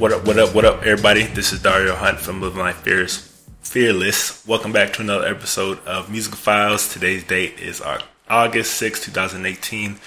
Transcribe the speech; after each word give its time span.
What 0.00 0.14
up, 0.14 0.26
what 0.26 0.38
up, 0.38 0.54
what 0.54 0.64
up, 0.64 0.78
everybody? 0.78 1.24
This 1.24 1.52
is 1.52 1.60
Dario 1.60 1.94
Hunt 1.94 2.18
from 2.18 2.40
Living 2.40 2.60
Life 2.60 2.76
Fears, 2.76 3.18
Fearless. 3.60 4.46
Welcome 4.46 4.72
back 4.72 4.94
to 4.94 5.02
another 5.02 5.26
episode 5.26 5.78
of 5.84 6.10
Musical 6.10 6.38
Files. 6.38 6.90
Today's 6.90 7.22
date 7.22 7.60
is 7.60 7.82
August 8.26 8.76
6, 8.76 9.04
2018. 9.04 9.98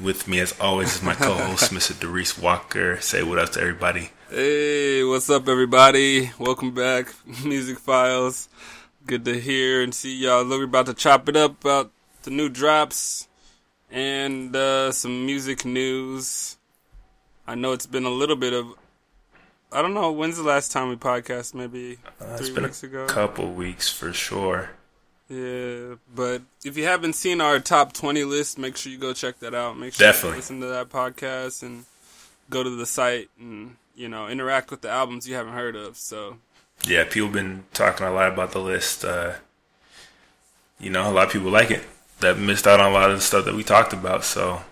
With 0.00 0.26
me, 0.26 0.40
as 0.40 0.52
always, 0.58 0.96
is 0.96 1.02
my 1.04 1.14
co 1.14 1.34
host, 1.34 1.72
Mr. 1.72 1.96
Darius 1.96 2.36
Walker. 2.36 3.00
Say 3.00 3.22
what 3.22 3.38
up 3.38 3.50
to 3.50 3.60
everybody. 3.60 4.10
Hey, 4.30 5.04
what's 5.04 5.30
up, 5.30 5.46
everybody? 5.46 6.32
Welcome 6.40 6.74
back, 6.74 7.14
Music 7.44 7.78
Files. 7.78 8.48
Good 9.06 9.24
to 9.26 9.38
hear 9.38 9.80
and 9.80 9.94
see 9.94 10.16
y'all. 10.16 10.42
Look, 10.42 10.58
we're 10.58 10.64
about 10.64 10.86
to 10.86 10.94
chop 10.94 11.28
it 11.28 11.36
up 11.36 11.60
about 11.60 11.92
the 12.24 12.32
new 12.32 12.48
drops 12.48 13.28
and 13.92 14.56
uh, 14.56 14.90
some 14.90 15.24
music 15.24 15.64
news. 15.64 16.56
I 17.46 17.54
know 17.54 17.70
it's 17.70 17.86
been 17.86 18.06
a 18.06 18.10
little 18.10 18.34
bit 18.34 18.52
of 18.52 18.74
I 19.72 19.82
don't 19.82 19.94
know. 19.94 20.12
When's 20.12 20.36
the 20.36 20.42
last 20.42 20.72
time 20.72 20.88
we 20.88 20.96
podcast? 20.96 21.52
Maybe 21.54 21.98
Uh, 22.20 22.36
three 22.36 22.52
weeks 22.52 22.82
a 22.82 22.86
ago. 22.86 23.06
couple 23.06 23.50
weeks 23.52 23.90
for 23.92 24.12
sure. 24.12 24.70
Yeah, 25.28 25.96
but 26.14 26.42
if 26.64 26.76
you 26.76 26.84
haven't 26.84 27.14
seen 27.14 27.40
our 27.40 27.58
top 27.58 27.92
twenty 27.92 28.22
list, 28.24 28.58
make 28.58 28.76
sure 28.76 28.92
you 28.92 28.98
go 28.98 29.12
check 29.12 29.40
that 29.40 29.54
out. 29.54 29.76
Make 29.76 29.94
sure 29.94 30.06
Definitely. 30.06 30.30
you 30.30 30.36
listen 30.36 30.60
to 30.60 30.66
that 30.68 30.88
podcast 30.88 31.62
and 31.64 31.84
go 32.48 32.62
to 32.62 32.70
the 32.70 32.86
site 32.86 33.28
and 33.40 33.74
you 33.96 34.08
know 34.08 34.28
interact 34.28 34.70
with 34.70 34.82
the 34.82 34.88
albums 34.88 35.28
you 35.28 35.34
haven't 35.34 35.54
heard 35.54 35.74
of. 35.74 35.96
So 35.96 36.38
Yeah, 36.86 37.04
people 37.04 37.28
been 37.28 37.64
talking 37.74 38.06
a 38.06 38.12
lot 38.12 38.32
about 38.32 38.52
the 38.52 38.60
list. 38.60 39.04
Uh, 39.04 39.32
you 40.78 40.90
know, 40.90 41.10
a 41.10 41.12
lot 41.12 41.26
of 41.26 41.32
people 41.32 41.50
like 41.50 41.72
it 41.72 41.82
that 42.20 42.38
missed 42.38 42.66
out 42.68 42.78
on 42.78 42.90
a 42.90 42.94
lot 42.94 43.10
of 43.10 43.16
the 43.16 43.22
stuff 43.22 43.44
that 43.46 43.54
we 43.54 43.64
talked 43.64 43.92
about. 43.92 44.22
So, 44.24 44.62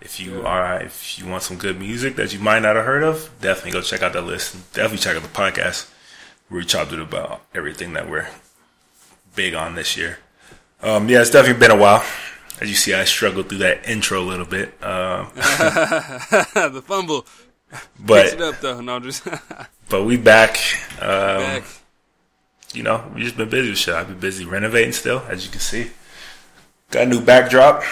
if 0.00 0.20
you 0.20 0.46
are 0.46 0.80
if 0.80 1.18
you 1.18 1.26
want 1.26 1.42
some 1.42 1.56
good 1.56 1.78
music 1.78 2.16
that 2.16 2.32
you 2.32 2.38
might 2.38 2.60
not 2.60 2.76
have 2.76 2.84
heard 2.84 3.02
of, 3.02 3.30
definitely 3.40 3.72
go 3.72 3.80
check 3.80 4.02
out 4.02 4.12
that 4.12 4.22
list. 4.22 4.54
Definitely 4.72 4.98
check 4.98 5.16
out 5.16 5.22
the 5.22 5.28
podcast. 5.28 5.90
We 6.50 6.64
chopped 6.64 6.92
it 6.92 7.00
about 7.00 7.42
everything 7.54 7.92
that 7.92 8.08
we're 8.08 8.28
big 9.34 9.54
on 9.54 9.74
this 9.74 9.96
year. 9.96 10.18
Um, 10.82 11.08
yeah, 11.08 11.20
it's 11.20 11.30
definitely 11.30 11.60
been 11.60 11.70
a 11.70 11.76
while. 11.76 12.04
As 12.60 12.68
you 12.68 12.74
see, 12.74 12.94
I 12.94 13.04
struggled 13.04 13.48
through 13.48 13.58
that 13.58 13.88
intro 13.88 14.20
a 14.20 14.24
little 14.24 14.46
bit, 14.46 14.68
um, 14.82 15.30
the 15.34 16.82
fumble, 16.84 17.22
fix 17.70 18.32
it 18.32 18.38
but 18.38 18.40
up 18.40 18.60
though. 18.60 18.80
No, 18.80 18.98
just 18.98 19.24
but 19.88 20.04
we 20.04 20.16
back. 20.16 20.56
Um, 21.00 21.38
back. 21.38 21.64
you 22.72 22.82
know, 22.82 23.04
we 23.14 23.22
just 23.22 23.36
been 23.36 23.48
busy 23.48 23.70
with 23.70 23.78
shit. 23.78 23.94
I've 23.94 24.08
been 24.08 24.18
busy 24.18 24.44
renovating 24.44 24.92
still, 24.92 25.22
as 25.28 25.44
you 25.44 25.52
can 25.52 25.60
see. 25.60 25.90
Got 26.90 27.04
a 27.04 27.06
new 27.06 27.20
backdrop, 27.20 27.82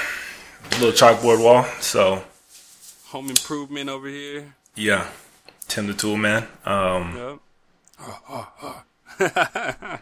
little 0.73 0.93
chalkboard 0.93 1.43
wall. 1.43 1.65
So 1.81 2.23
Home 3.09 3.29
improvement 3.31 3.89
over 3.89 4.09
here. 4.09 4.55
yeah, 4.75 5.07
Tim 5.69 5.87
the 5.87 5.95
Tool 5.95 6.17
Man. 6.17 6.47
Um, 6.65 7.17
Yep. 7.17 7.39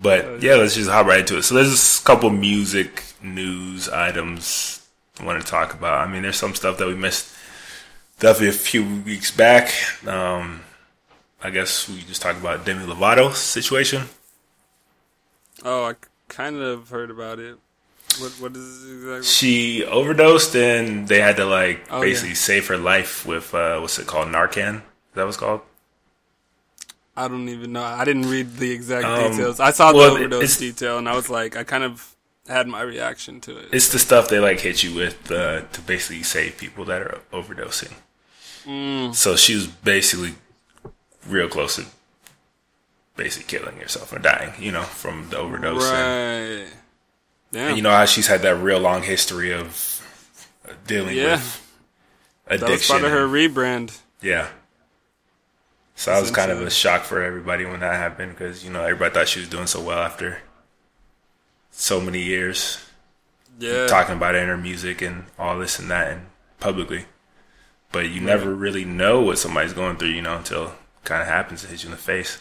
but 0.00 0.42
yeah, 0.42 0.54
let's 0.54 0.74
just 0.74 0.90
hop 0.90 1.06
right 1.06 1.20
into 1.20 1.38
it. 1.38 1.42
So 1.42 1.54
there's 1.54 2.00
a 2.00 2.04
couple 2.04 2.30
music 2.30 3.02
news 3.22 3.88
items 3.88 4.86
I 5.18 5.24
want 5.24 5.42
to 5.42 5.48
talk 5.50 5.74
about. 5.74 6.06
I 6.06 6.10
mean, 6.10 6.22
there's 6.22 6.36
some 6.36 6.54
stuff 6.54 6.78
that 6.78 6.86
we 6.86 6.94
missed 6.94 7.34
definitely 8.20 8.48
a 8.48 8.52
few 8.52 8.84
weeks 9.02 9.30
back. 9.30 9.72
Um, 10.06 10.60
I 11.42 11.50
guess 11.50 11.88
we 11.88 12.00
just 12.02 12.22
talked 12.22 12.38
about 12.38 12.64
Demi 12.64 12.84
Lovato's 12.86 13.38
situation. 13.38 14.04
Oh, 15.64 15.86
I 15.86 15.94
kind 16.28 16.56
of 16.56 16.90
heard 16.90 17.10
about 17.10 17.38
it. 17.38 17.58
What 18.20 18.32
what 18.40 18.56
is 18.56 18.84
exactly? 18.90 19.22
She 19.24 19.84
overdosed 19.84 20.54
and 20.56 21.06
they 21.08 21.20
had 21.20 21.36
to 21.36 21.44
like 21.44 21.86
Oh, 21.90 22.00
basically 22.00 22.30
yeah. 22.30 22.34
save 22.50 22.66
her 22.68 22.76
life 22.78 23.26
with 23.26 23.54
uh, 23.54 23.78
what's 23.80 23.98
it 23.98 24.06
called 24.06 24.28
Narcan? 24.28 24.76
Is 24.76 25.14
that 25.14 25.24
was 25.26 25.36
called? 25.36 25.60
I 27.16 27.28
don't 27.28 27.48
even 27.48 27.72
know. 27.72 27.82
I 27.82 28.04
didn't 28.04 28.28
read 28.28 28.56
the 28.56 28.70
exact 28.72 29.04
Um, 29.06 29.30
details. 29.30 29.58
I 29.58 29.70
saw 29.70 29.92
well, 29.94 30.14
the 30.14 30.20
overdose 30.26 30.58
detail, 30.58 30.98
and 30.98 31.08
I 31.08 31.16
was 31.16 31.30
like, 31.30 31.56
I 31.56 31.64
kind 31.64 31.82
of 31.84 32.14
had 32.46 32.68
my 32.68 32.82
reaction 32.82 33.40
to 33.42 33.56
it. 33.58 33.68
It's 33.72 33.88
the 33.88 33.98
stuff 33.98 34.28
they 34.28 34.38
like 34.38 34.60
hit 34.60 34.82
you 34.82 34.94
with 34.94 35.30
uh, 35.32 35.62
to 35.62 35.80
basically 35.80 36.22
save 36.22 36.58
people 36.58 36.84
that 36.86 37.00
are 37.02 37.20
overdosing. 37.32 37.94
Mm. 38.66 39.14
So 39.14 39.34
she 39.36 39.54
was 39.54 39.66
basically 39.66 40.34
real 41.26 41.48
close 41.48 41.76
to 41.76 41.86
basically 43.16 43.58
killing 43.58 43.78
herself 43.78 44.12
or 44.12 44.18
dying, 44.18 44.52
you 44.60 44.70
know, 44.70 44.82
from 44.82 45.30
the 45.30 45.38
overdose. 45.38 45.84
And, 45.90 46.60
Right. 46.60 46.68
Damn. 47.56 47.68
and 47.68 47.76
you 47.76 47.82
know 47.82 47.90
how 47.90 48.04
she's 48.04 48.26
had 48.26 48.42
that 48.42 48.56
real 48.56 48.78
long 48.80 49.02
history 49.02 49.52
of 49.52 50.02
dealing 50.86 51.16
Yeah. 51.16 51.36
with 51.36 51.62
that 52.60 52.68
was 52.68 52.86
part 52.86 53.02
of 53.04 53.10
her 53.10 53.26
rebrand. 53.26 53.98
Yeah. 54.20 54.48
So 55.94 56.10
that 56.12 56.20
was 56.20 56.30
kind 56.30 56.50
of 56.50 56.60
a 56.60 56.70
shock 56.70 57.04
for 57.04 57.22
everybody 57.22 57.64
when 57.64 57.80
that 57.80 57.94
happened 57.94 58.32
because 58.32 58.62
you 58.64 58.70
know 58.70 58.82
everybody 58.82 59.14
thought 59.14 59.28
she 59.28 59.40
was 59.40 59.48
doing 59.48 59.66
so 59.66 59.80
well 59.80 59.98
after 60.00 60.42
so 61.70 62.00
many 62.00 62.22
years 62.22 62.78
Yeah. 63.58 63.86
talking 63.86 64.16
about 64.16 64.34
it 64.34 64.42
in 64.42 64.48
her 64.48 64.56
music 64.58 65.00
and 65.00 65.24
all 65.38 65.58
this 65.58 65.78
and 65.78 65.90
that 65.90 66.08
and 66.12 66.26
publicly. 66.60 67.06
But 67.92 68.10
you 68.10 68.20
never 68.20 68.54
really 68.54 68.84
know 68.84 69.22
what 69.22 69.38
somebody's 69.38 69.72
going 69.72 69.96
through, 69.96 70.08
you 70.08 70.20
know, 70.20 70.36
until 70.36 70.66
it 70.66 70.72
kind 71.04 71.22
of 71.22 71.28
happens 71.28 71.62
and 71.62 71.70
hits 71.70 71.84
you 71.84 71.88
in 71.88 71.92
the 71.92 71.96
face. 72.02 72.38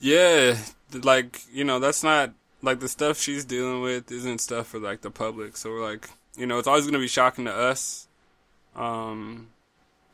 Yeah. 0.00 0.56
Like, 0.92 1.40
you 1.52 1.64
know, 1.64 1.78
that's 1.80 2.02
not 2.02 2.32
like 2.64 2.80
the 2.80 2.88
stuff 2.88 3.18
she's 3.20 3.44
dealing 3.44 3.80
with 3.82 4.10
isn't 4.10 4.40
stuff 4.40 4.68
for 4.68 4.78
like 4.78 5.02
the 5.02 5.10
public. 5.10 5.56
So 5.56 5.70
we're 5.70 5.84
like, 5.84 6.10
you 6.36 6.46
know, 6.46 6.58
it's 6.58 6.68
always 6.68 6.84
going 6.84 6.94
to 6.94 6.98
be 6.98 7.08
shocking 7.08 7.44
to 7.44 7.54
us. 7.54 8.08
Um, 8.74 9.48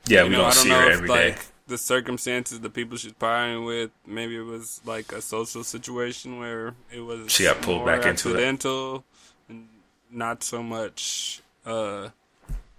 Yeah, 0.06 0.24
we 0.24 0.30
know, 0.30 0.38
don't 0.38 0.46
I 0.46 0.50
don't 0.54 0.62
see 0.64 0.68
know 0.68 0.80
her 0.80 0.86
if 0.90 0.94
every 0.96 1.08
day. 1.08 1.28
like 1.30 1.46
the 1.66 1.78
circumstances, 1.78 2.60
the 2.60 2.70
people 2.70 2.96
she's 2.98 3.12
partying 3.12 3.64
with, 3.66 3.90
maybe 4.06 4.36
it 4.36 4.42
was 4.44 4.80
like 4.84 5.12
a 5.12 5.22
social 5.22 5.62
situation 5.64 6.38
where 6.38 6.74
it 6.92 7.00
was 7.00 7.30
She 7.32 7.44
got 7.44 7.62
pulled 7.62 7.86
back 7.86 8.04
into 8.04 8.30
it. 8.30 8.32
accidental 8.32 9.04
and 9.48 9.68
not 10.10 10.42
so 10.42 10.62
much, 10.62 11.40
uh, 11.64 12.08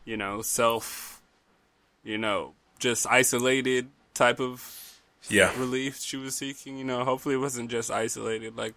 you 0.05 0.17
know, 0.17 0.41
self, 0.41 1.21
you 2.03 2.17
know, 2.17 2.53
just 2.79 3.07
isolated 3.07 3.87
type 4.13 4.39
of 4.41 4.99
Yeah, 5.29 5.57
relief 5.57 5.99
she 6.01 6.17
was 6.17 6.35
seeking. 6.35 6.77
You 6.77 6.83
know, 6.83 7.05
hopefully 7.05 7.35
it 7.35 7.37
wasn't 7.39 7.71
just 7.71 7.89
isolated. 7.91 8.57
Like, 8.57 8.75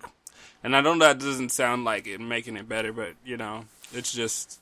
and 0.64 0.74
I 0.74 0.80
don't 0.80 0.98
know 0.98 1.04
that 1.04 1.20
doesn't 1.20 1.50
sound 1.50 1.84
like 1.84 2.06
it 2.06 2.20
making 2.20 2.56
it 2.56 2.68
better, 2.68 2.92
but 2.92 3.12
you 3.24 3.36
know, 3.36 3.66
it's 3.92 4.12
just 4.12 4.58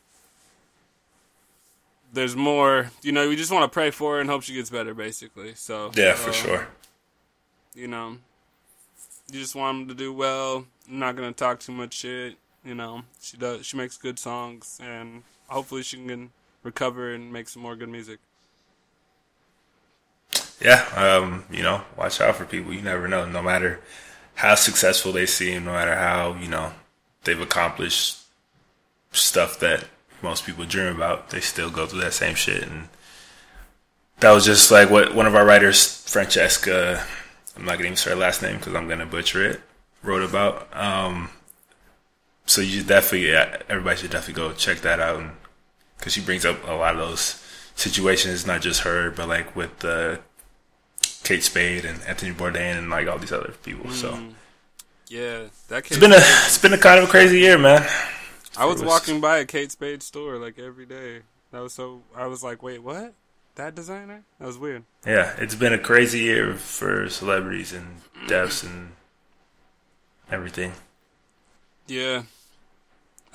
there's 2.12 2.34
more. 2.36 2.90
You 3.02 3.12
know, 3.12 3.28
we 3.28 3.36
just 3.36 3.52
want 3.52 3.70
to 3.70 3.72
pray 3.72 3.90
for 3.90 4.14
her 4.14 4.20
and 4.20 4.28
hope 4.28 4.42
she 4.42 4.52
gets 4.52 4.68
better, 4.68 4.94
basically. 4.94 5.54
So 5.54 5.92
yeah, 5.94 6.14
for 6.14 6.30
uh, 6.30 6.34
sure. 6.34 6.68
You 7.74 7.86
know, 7.86 8.18
you 9.30 9.38
just 9.38 9.54
want 9.54 9.78
them 9.78 9.88
to 9.88 9.94
do 9.94 10.12
well. 10.12 10.66
I'm 10.88 10.98
not 10.98 11.14
gonna 11.14 11.32
talk 11.32 11.60
too 11.60 11.72
much 11.72 11.94
shit. 11.94 12.34
You 12.64 12.74
know, 12.74 13.02
she 13.20 13.36
does. 13.36 13.64
She 13.64 13.76
makes 13.76 13.96
good 13.96 14.18
songs, 14.18 14.80
and 14.82 15.22
hopefully 15.46 15.84
she 15.84 16.04
can 16.04 16.32
recover 16.64 17.12
and 17.12 17.32
make 17.32 17.48
some 17.48 17.62
more 17.62 17.76
good 17.76 17.88
music. 17.88 18.18
Yeah, 20.60 20.84
um, 20.96 21.44
you 21.50 21.62
know, 21.62 21.82
watch 21.96 22.20
out 22.20 22.36
for 22.36 22.44
people. 22.44 22.72
You 22.72 22.82
never 22.82 23.06
know. 23.06 23.24
No 23.24 23.42
matter 23.42 23.80
how 24.34 24.54
successful 24.54 25.12
they 25.12 25.26
seem, 25.26 25.64
no 25.64 25.72
matter 25.72 25.94
how 25.94 26.34
you 26.40 26.48
know 26.48 26.72
they've 27.24 27.40
accomplished 27.40 28.18
stuff 29.12 29.58
that 29.60 29.84
most 30.22 30.46
people 30.46 30.64
dream 30.64 30.94
about, 30.94 31.30
they 31.30 31.40
still 31.40 31.70
go 31.70 31.86
through 31.86 32.00
that 32.00 32.14
same 32.14 32.34
shit. 32.34 32.62
And 32.62 32.88
that 34.20 34.30
was 34.30 34.44
just 34.44 34.70
like 34.70 34.90
what 34.90 35.14
one 35.14 35.26
of 35.26 35.34
our 35.34 35.44
writers, 35.44 36.08
Francesca, 36.08 37.04
I'm 37.56 37.64
not 37.64 37.78
gonna 37.78 37.96
say 37.96 38.10
her 38.10 38.16
last 38.16 38.42
name 38.42 38.58
because 38.58 38.74
I'm 38.74 38.88
gonna 38.88 39.06
butcher 39.06 39.44
it, 39.44 39.60
wrote 40.02 40.22
about. 40.22 40.68
Um, 40.76 41.30
so 42.46 42.60
you 42.60 42.82
definitely, 42.82 43.30
yeah, 43.30 43.62
everybody 43.68 44.00
should 44.00 44.10
definitely 44.10 44.42
go 44.42 44.52
check 44.52 44.78
that 44.78 45.00
out, 45.00 45.22
because 45.98 46.12
she 46.12 46.20
brings 46.20 46.44
up 46.44 46.66
a 46.66 46.72
lot 46.72 46.94
of 46.94 47.00
those 47.00 47.44
situations, 47.74 48.46
not 48.46 48.62
just 48.62 48.80
her, 48.80 49.10
but 49.10 49.28
like 49.28 49.54
with 49.54 49.84
uh, 49.84 50.16
Kate 51.24 51.42
Spade 51.42 51.84
and 51.84 52.02
Anthony 52.02 52.32
Bourdain 52.32 52.78
and 52.78 52.90
like 52.90 53.08
all 53.08 53.18
these 53.18 53.32
other 53.32 53.54
people. 53.62 53.90
So 53.90 54.18
Yeah, 55.08 55.44
that 55.68 55.86
it's 55.86 55.98
been 55.98 56.12
a 56.12 56.16
it's 56.18 56.58
been 56.58 56.72
a 56.72 56.78
kind 56.78 56.98
of 56.98 57.08
a 57.08 57.10
crazy 57.10 57.38
year, 57.38 57.58
man. 57.58 57.86
I 58.56 58.66
was 58.66 58.80
was- 58.82 58.88
walking 58.88 59.20
by 59.20 59.38
a 59.38 59.44
Kate 59.44 59.70
Spade 59.72 60.02
store 60.02 60.36
like 60.36 60.58
every 60.58 60.86
day. 60.86 61.20
That 61.52 61.60
was 61.60 61.72
so. 61.74 62.02
I 62.16 62.26
was 62.26 62.42
like, 62.42 62.62
wait, 62.62 62.82
what? 62.82 63.12
That 63.56 63.74
designer? 63.74 64.24
That 64.38 64.46
was 64.46 64.56
weird. 64.56 64.84
Yeah, 65.06 65.34
it's 65.36 65.54
been 65.54 65.74
a 65.74 65.78
crazy 65.78 66.20
year 66.20 66.54
for 66.54 67.10
celebrities 67.10 67.74
and 67.74 68.00
deaths 68.26 68.62
and 68.62 68.92
everything. 70.30 70.72
Yeah, 71.86 72.22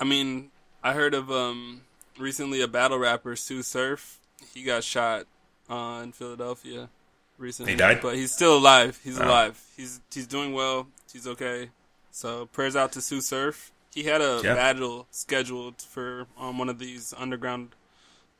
I 0.00 0.04
mean, 0.04 0.50
I 0.82 0.94
heard 0.94 1.14
of 1.14 1.30
um 1.30 1.82
recently 2.18 2.60
a 2.60 2.68
battle 2.68 2.98
rapper 2.98 3.34
Tsu 3.36 3.62
Surf. 3.62 4.18
He 4.52 4.62
got 4.64 4.82
shot 4.82 5.26
uh, 5.70 6.00
in 6.02 6.10
Philadelphia 6.12 6.88
recently. 7.38 7.72
He 7.72 7.78
died? 7.78 8.00
but 8.02 8.14
he's 8.16 8.32
still 8.32 8.56
alive. 8.58 9.00
He's 9.02 9.18
Oh. 9.20 9.24
alive. 9.24 9.60
He's 9.76 10.00
he's 10.12 10.26
doing 10.26 10.52
well. 10.52 10.88
He's 11.12 11.26
okay. 11.26 11.70
So 12.10 12.46
prayers 12.46 12.76
out 12.76 12.92
to 12.92 13.00
Tsu 13.00 13.20
Surf. 13.20 13.72
He 13.94 14.04
had 14.04 14.20
a 14.20 14.40
Yeah. 14.44 14.54
battle 14.54 15.06
scheduled 15.10 15.80
for 15.82 16.26
um, 16.38 16.58
one 16.58 16.68
of 16.68 16.78
these 16.78 17.14
underground 17.16 17.74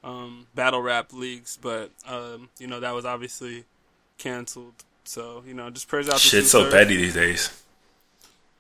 um, 0.05 0.47
battle 0.55 0.81
rap 0.83 1.13
leagues, 1.13 1.59
but 1.61 1.91
um, 2.07 2.51
you 2.59 2.67
know 2.67 2.81
that 2.81 2.95
was 2.95 3.05
obviously 3.05 3.65
canceled. 4.19 4.85
So 5.05 5.43
you 5.47 5.55
know, 5.55 5.71
just 5.71 5.89
prayers 5.89 6.09
out. 6.09 6.15
to 6.15 6.19
Shit's 6.21 6.51
Sue 6.51 6.59
so 6.59 6.63
Surf. 6.65 6.73
petty 6.73 6.97
these 6.97 7.15
days. 7.15 7.63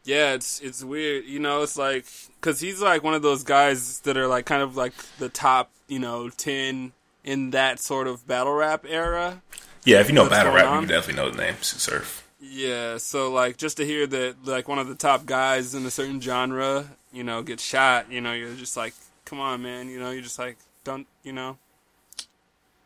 Yeah, 0.04 0.32
it's 0.32 0.60
it's 0.60 0.82
weird. 0.82 1.26
You 1.26 1.38
know, 1.38 1.62
it's 1.62 1.76
like 1.76 2.06
because 2.40 2.60
he's 2.60 2.80
like 2.80 3.02
one 3.02 3.14
of 3.14 3.22
those 3.22 3.42
guys 3.44 4.00
that 4.00 4.16
are 4.16 4.26
like 4.26 4.46
kind 4.46 4.62
of 4.62 4.76
like 4.76 4.94
the 5.18 5.28
top, 5.28 5.70
you 5.86 5.98
know, 5.98 6.30
ten 6.30 6.92
in 7.24 7.50
that 7.50 7.78
sort 7.78 8.06
of 8.06 8.26
battle 8.26 8.54
rap 8.54 8.84
era. 8.88 9.42
Yeah, 9.88 10.00
if 10.00 10.08
you 10.10 10.14
know 10.14 10.28
battle 10.28 10.52
rap, 10.52 10.66
on? 10.66 10.82
you 10.82 10.86
definitely 10.86 11.22
know 11.22 11.30
the 11.30 11.38
name 11.38 11.54
Surf. 11.62 12.28
Yeah, 12.42 12.98
so 12.98 13.32
like 13.32 13.56
just 13.56 13.78
to 13.78 13.86
hear 13.86 14.06
that 14.06 14.36
like 14.44 14.68
one 14.68 14.78
of 14.78 14.86
the 14.86 14.94
top 14.94 15.24
guys 15.24 15.74
in 15.74 15.86
a 15.86 15.90
certain 15.90 16.20
genre, 16.20 16.84
you 17.10 17.24
know, 17.24 17.42
get 17.42 17.58
shot, 17.58 18.12
you 18.12 18.20
know, 18.20 18.34
you're 18.34 18.52
just 18.52 18.76
like, 18.76 18.92
come 19.24 19.40
on, 19.40 19.62
man, 19.62 19.88
you 19.88 19.98
know, 19.98 20.10
you're 20.10 20.20
just 20.20 20.38
like, 20.38 20.58
don't, 20.84 21.06
you 21.22 21.32
know, 21.32 21.56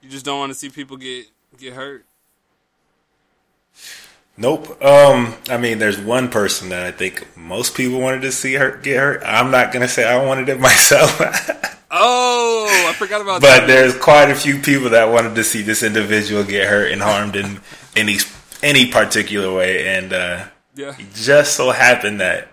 you 0.01 0.09
just 0.09 0.25
don't 0.25 0.39
want 0.39 0.53
to 0.53 0.55
see 0.55 0.69
people 0.69 0.97
get 0.97 1.27
get 1.59 1.73
hurt. 1.73 2.05
Nope. 4.37 4.81
Um, 4.81 5.35
I 5.51 5.57
mean, 5.57 5.81
there's 5.81 5.99
one 5.99 6.29
person 6.29 6.69
that 6.69 6.87
I 6.87 6.93
think 6.93 7.37
most 7.37 7.75
people 7.75 7.99
wanted 7.99 8.23
to 8.23 8.31
see 8.31 8.55
her 8.55 8.77
get 8.77 8.99
hurt. 8.99 9.23
I'm 9.27 9.51
not 9.51 9.73
gonna 9.73 9.89
say 9.89 10.05
I 10.05 10.25
wanted 10.25 10.49
it 10.49 10.61
myself, 10.69 11.19
Oh, 11.95 12.87
I 12.89 12.95
forgot 12.95 13.21
about 13.21 13.43
but 13.43 13.49
that. 13.49 13.61
But 13.61 13.67
there's 13.67 13.97
quite 13.97 14.31
a 14.31 14.35
few 14.35 14.59
people 14.59 14.91
that 14.91 15.11
wanted 15.11 15.35
to 15.35 15.45
see 15.45 15.61
this 15.61 15.83
individual 15.83 16.43
get 16.43 16.67
hurt 16.69 16.91
and 16.91 17.03
harmed 17.03 17.37
in 17.37 17.61
any 17.95 18.17
any 18.63 18.91
particular 18.91 19.55
way. 19.55 19.87
And 19.95 20.13
uh, 20.13 20.47
yeah, 20.75 20.97
it 20.99 21.13
just 21.15 21.55
so 21.55 21.71
happened 21.71 22.21
that 22.21 22.49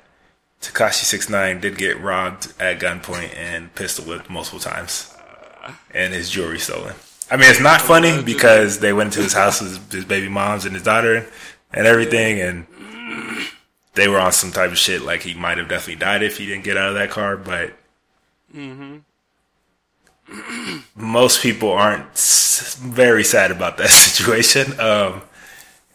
Tekashi 0.62 1.06
Six 1.06 1.30
Nine 1.30 1.62
did 1.62 1.78
get 1.78 2.02
robbed 2.02 2.54
at 2.60 2.80
gunpoint 2.80 3.34
and 3.38 3.74
pistol 3.76 4.04
whipped 4.06 4.30
multiple 4.30 4.60
times, 4.60 5.16
and 5.94 6.14
his 6.14 6.30
jewelry 6.30 6.60
stolen. 6.60 6.96
I 7.32 7.38
mean, 7.38 7.50
it's 7.50 7.62
not 7.62 7.80
funny 7.80 8.22
because 8.22 8.80
they 8.80 8.92
went 8.92 9.14
to 9.14 9.22
his 9.22 9.34
house 9.34 9.62
with 9.62 9.92
his 9.92 10.04
baby 10.04 10.28
moms 10.28 10.66
and 10.66 10.74
his 10.74 10.84
daughter 10.84 11.28
and 11.72 11.88
everything, 11.88 12.42
and 12.42 12.68
they 13.94 14.10
were 14.10 14.20
on 14.20 14.34
some 14.34 14.52
type 14.52 14.72
of 14.72 14.78
shit 14.78 15.02
like 15.02 15.22
he 15.22 15.34
might 15.34 15.60
have 15.60 15.70
definitely 15.70 16.00
died 16.00 16.24
if 16.24 16.38
he 16.38 16.46
didn't 16.46 16.66
get 16.66 16.76
out 16.76 16.90
of 16.90 16.96
that 16.96 17.10
car. 17.10 17.38
But 17.38 17.74
most 20.96 21.42
people 21.42 21.72
aren't 21.72 22.06
very 22.80 23.24
sad 23.24 23.52
about 23.52 23.78
that 23.78 23.90
situation. 23.90 24.80
Um, 24.80 25.22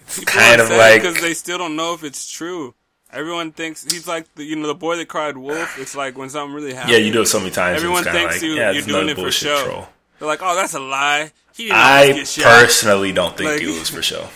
it's 0.01 0.21
kind 0.25 0.61
of 0.61 0.71
like 0.71 1.03
because 1.03 1.21
they 1.21 1.35
still 1.35 1.59
don't 1.59 1.77
know 1.77 1.95
if 1.95 2.05
it's 2.05 2.31
true. 2.31 2.75
Everyone 3.13 3.53
thinks 3.53 3.85
he's 3.85 4.09
like 4.09 4.33
the 4.35 4.45
you 4.45 4.57
know 4.57 4.67
the 4.67 4.75
boy 4.75 4.97
that 4.97 5.09
cried 5.09 5.37
wolf. 5.37 5.79
It's 5.79 5.95
like 5.95 6.19
when 6.19 6.29
something 6.31 6.55
really 6.55 6.75
happens. 6.75 6.93
yeah, 6.93 6.99
you 6.99 7.13
do 7.13 7.23
it 7.23 7.27
so 7.27 7.39
many 7.39 7.51
times. 7.51 7.77
Everyone 7.77 8.03
thinks 8.05 8.35
like, 8.35 8.43
you- 8.43 8.55
yeah, 8.55 8.71
you're 8.73 8.83
doing 8.83 9.09
it 9.09 9.17
for 9.17 9.31
show. 9.31 9.65
troll. 9.65 9.89
They're 10.19 10.29
like, 10.29 10.41
oh, 10.43 10.55
that's 10.55 10.75
a 10.75 10.81
lie. 10.81 11.31
He 11.55 11.65
didn't 11.65 11.77
I 11.79 12.07
get 12.13 12.29
shot. 12.29 12.45
personally 12.45 13.13
don't 13.13 13.37
think 13.37 13.51
Like- 13.51 13.63
it 13.63 13.67
was 13.79 13.89
for 13.89 14.03
show. 14.03 14.29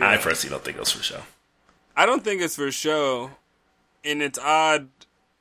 I 0.00 0.16
personally 0.16 0.54
don't 0.54 0.64
think 0.64 0.76
it 0.76 0.80
was 0.80 0.90
for 0.90 1.02
show 1.04 1.20
I 1.96 2.04
don't 2.06 2.24
think 2.24 2.42
it's 2.42 2.56
for 2.56 2.72
show, 2.72 3.30
and 4.04 4.20
it's 4.22 4.38
odd. 4.40 4.88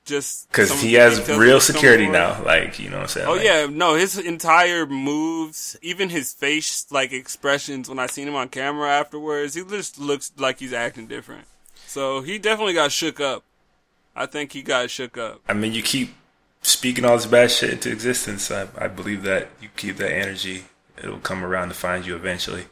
Just 0.05 0.49
because 0.49 0.81
he 0.81 0.95
has 0.95 1.29
real 1.29 1.61
security 1.61 2.07
now. 2.07 2.43
Like 2.43 2.77
you 2.77 2.89
know 2.89 2.97
what 2.97 3.03
I'm 3.03 3.07
saying? 3.07 3.27
Oh 3.27 3.33
Like, 3.33 3.43
yeah, 3.45 3.67
no, 3.69 3.95
his 3.95 4.17
entire 4.17 4.85
moves, 4.85 5.77
even 5.81 6.09
his 6.09 6.33
face, 6.33 6.85
like 6.91 7.13
expressions 7.13 7.87
when 7.87 7.99
I 7.99 8.07
seen 8.07 8.27
him 8.27 8.35
on 8.35 8.49
camera 8.49 8.89
afterwards, 8.89 9.53
he 9.53 9.63
just 9.63 9.97
looks 9.99 10.31
like 10.37 10.59
he's 10.59 10.73
acting 10.73 11.07
different. 11.07 11.45
So 11.87 12.21
he 12.21 12.37
definitely 12.37 12.73
got 12.73 12.91
shook 12.91 13.21
up. 13.21 13.43
I 14.15 14.25
think 14.25 14.51
he 14.51 14.61
got 14.61 14.89
shook 14.89 15.17
up. 15.17 15.41
I 15.47 15.53
mean, 15.53 15.73
you 15.73 15.81
keep 15.81 16.13
speaking 16.61 17.05
all 17.05 17.15
this 17.15 17.25
bad 17.25 17.51
shit 17.51 17.71
into 17.71 17.91
existence. 17.91 18.51
I, 18.51 18.67
I 18.77 18.87
believe 18.87 19.23
that 19.23 19.49
you 19.61 19.69
keep 19.75 19.97
that 19.97 20.11
energy, 20.11 20.65
it'll 20.97 21.19
come 21.19 21.43
around 21.43 21.69
to 21.69 21.75
find 21.75 22.05
you 22.05 22.15
eventually. 22.15 22.65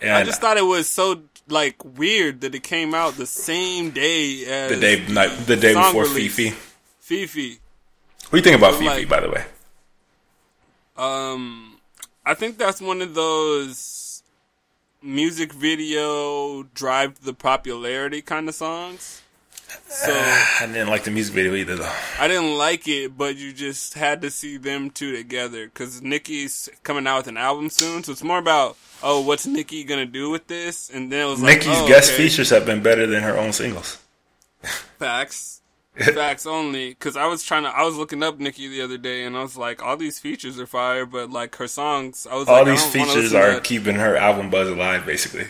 And 0.00 0.12
I 0.12 0.24
just 0.24 0.40
thought 0.40 0.56
it 0.56 0.64
was 0.64 0.88
so 0.88 1.22
like 1.48 1.76
weird 1.84 2.40
that 2.40 2.54
it 2.54 2.62
came 2.62 2.94
out 2.94 3.16
the 3.16 3.26
same 3.26 3.90
day 3.90 4.44
as 4.46 4.70
the 4.70 4.80
day, 4.80 5.06
night, 5.12 5.28
the 5.46 5.56
day 5.56 5.74
before 5.74 6.02
release. 6.04 6.36
FEFE. 6.36 6.54
FEFE. 7.00 7.58
What 8.24 8.30
do 8.32 8.36
you 8.38 8.42
think 8.42 8.56
about 8.56 8.74
FEFE, 8.74 8.84
Like- 8.86 9.08
by 9.08 9.20
the 9.20 9.30
way? 9.30 9.44
Um, 10.96 11.78
I 12.24 12.34
think 12.34 12.58
that's 12.58 12.80
one 12.80 13.02
of 13.02 13.14
those 13.14 14.22
music 15.02 15.52
video 15.52 16.64
drive 16.74 17.20
the 17.22 17.34
popularity 17.34 18.22
kind 18.22 18.48
of 18.48 18.54
songs. 18.54 19.22
So 19.88 20.12
I 20.60 20.66
didn't 20.66 20.88
like 20.88 21.04
the 21.04 21.10
music 21.10 21.34
video 21.34 21.54
either, 21.54 21.76
though. 21.76 21.92
I 22.18 22.28
didn't 22.28 22.56
like 22.56 22.86
it, 22.88 23.16
but 23.16 23.36
you 23.36 23.52
just 23.52 23.94
had 23.94 24.22
to 24.22 24.30
see 24.30 24.56
them 24.56 24.90
two 24.90 25.14
together 25.14 25.66
because 25.66 26.02
Nicki's 26.02 26.68
coming 26.82 27.06
out 27.06 27.18
with 27.18 27.28
an 27.28 27.36
album 27.36 27.70
soon. 27.70 28.02
So 28.02 28.12
it's 28.12 28.22
more 28.22 28.38
about 28.38 28.76
oh, 29.02 29.20
what's 29.20 29.46
Nicki 29.46 29.84
gonna 29.84 30.06
do 30.06 30.30
with 30.30 30.46
this? 30.46 30.90
And 30.90 31.12
then 31.12 31.26
it 31.26 31.30
was 31.30 31.42
like 31.42 31.60
Nicki's 31.60 31.80
oh, 31.80 31.86
guest 31.86 32.12
okay. 32.12 32.24
features 32.24 32.50
have 32.50 32.66
been 32.66 32.82
better 32.82 33.06
than 33.06 33.22
her 33.22 33.36
own 33.38 33.52
singles. 33.52 33.98
facts. 34.98 35.62
Facts 35.96 36.44
only, 36.44 36.90
because 36.90 37.16
I 37.16 37.24
was 37.26 37.42
trying 37.42 37.62
to, 37.62 37.70
I 37.70 37.82
was 37.82 37.96
looking 37.96 38.22
up 38.22 38.38
Nicki 38.38 38.68
the 38.68 38.82
other 38.82 38.98
day, 38.98 39.24
and 39.24 39.34
I 39.34 39.40
was 39.40 39.56
like, 39.56 39.82
all 39.82 39.96
these 39.96 40.18
features 40.18 40.60
are 40.60 40.66
fire, 40.66 41.06
but 41.06 41.30
like 41.30 41.56
her 41.56 41.66
songs, 41.66 42.26
I 42.30 42.34
was 42.34 42.48
All 42.48 42.56
like, 42.56 42.66
I 42.66 42.70
these 42.72 42.84
features 42.84 43.32
are 43.32 43.52
that. 43.52 43.64
keeping 43.64 43.94
her 43.94 44.14
album 44.14 44.50
buzz 44.50 44.68
alive, 44.68 45.06
basically. 45.06 45.46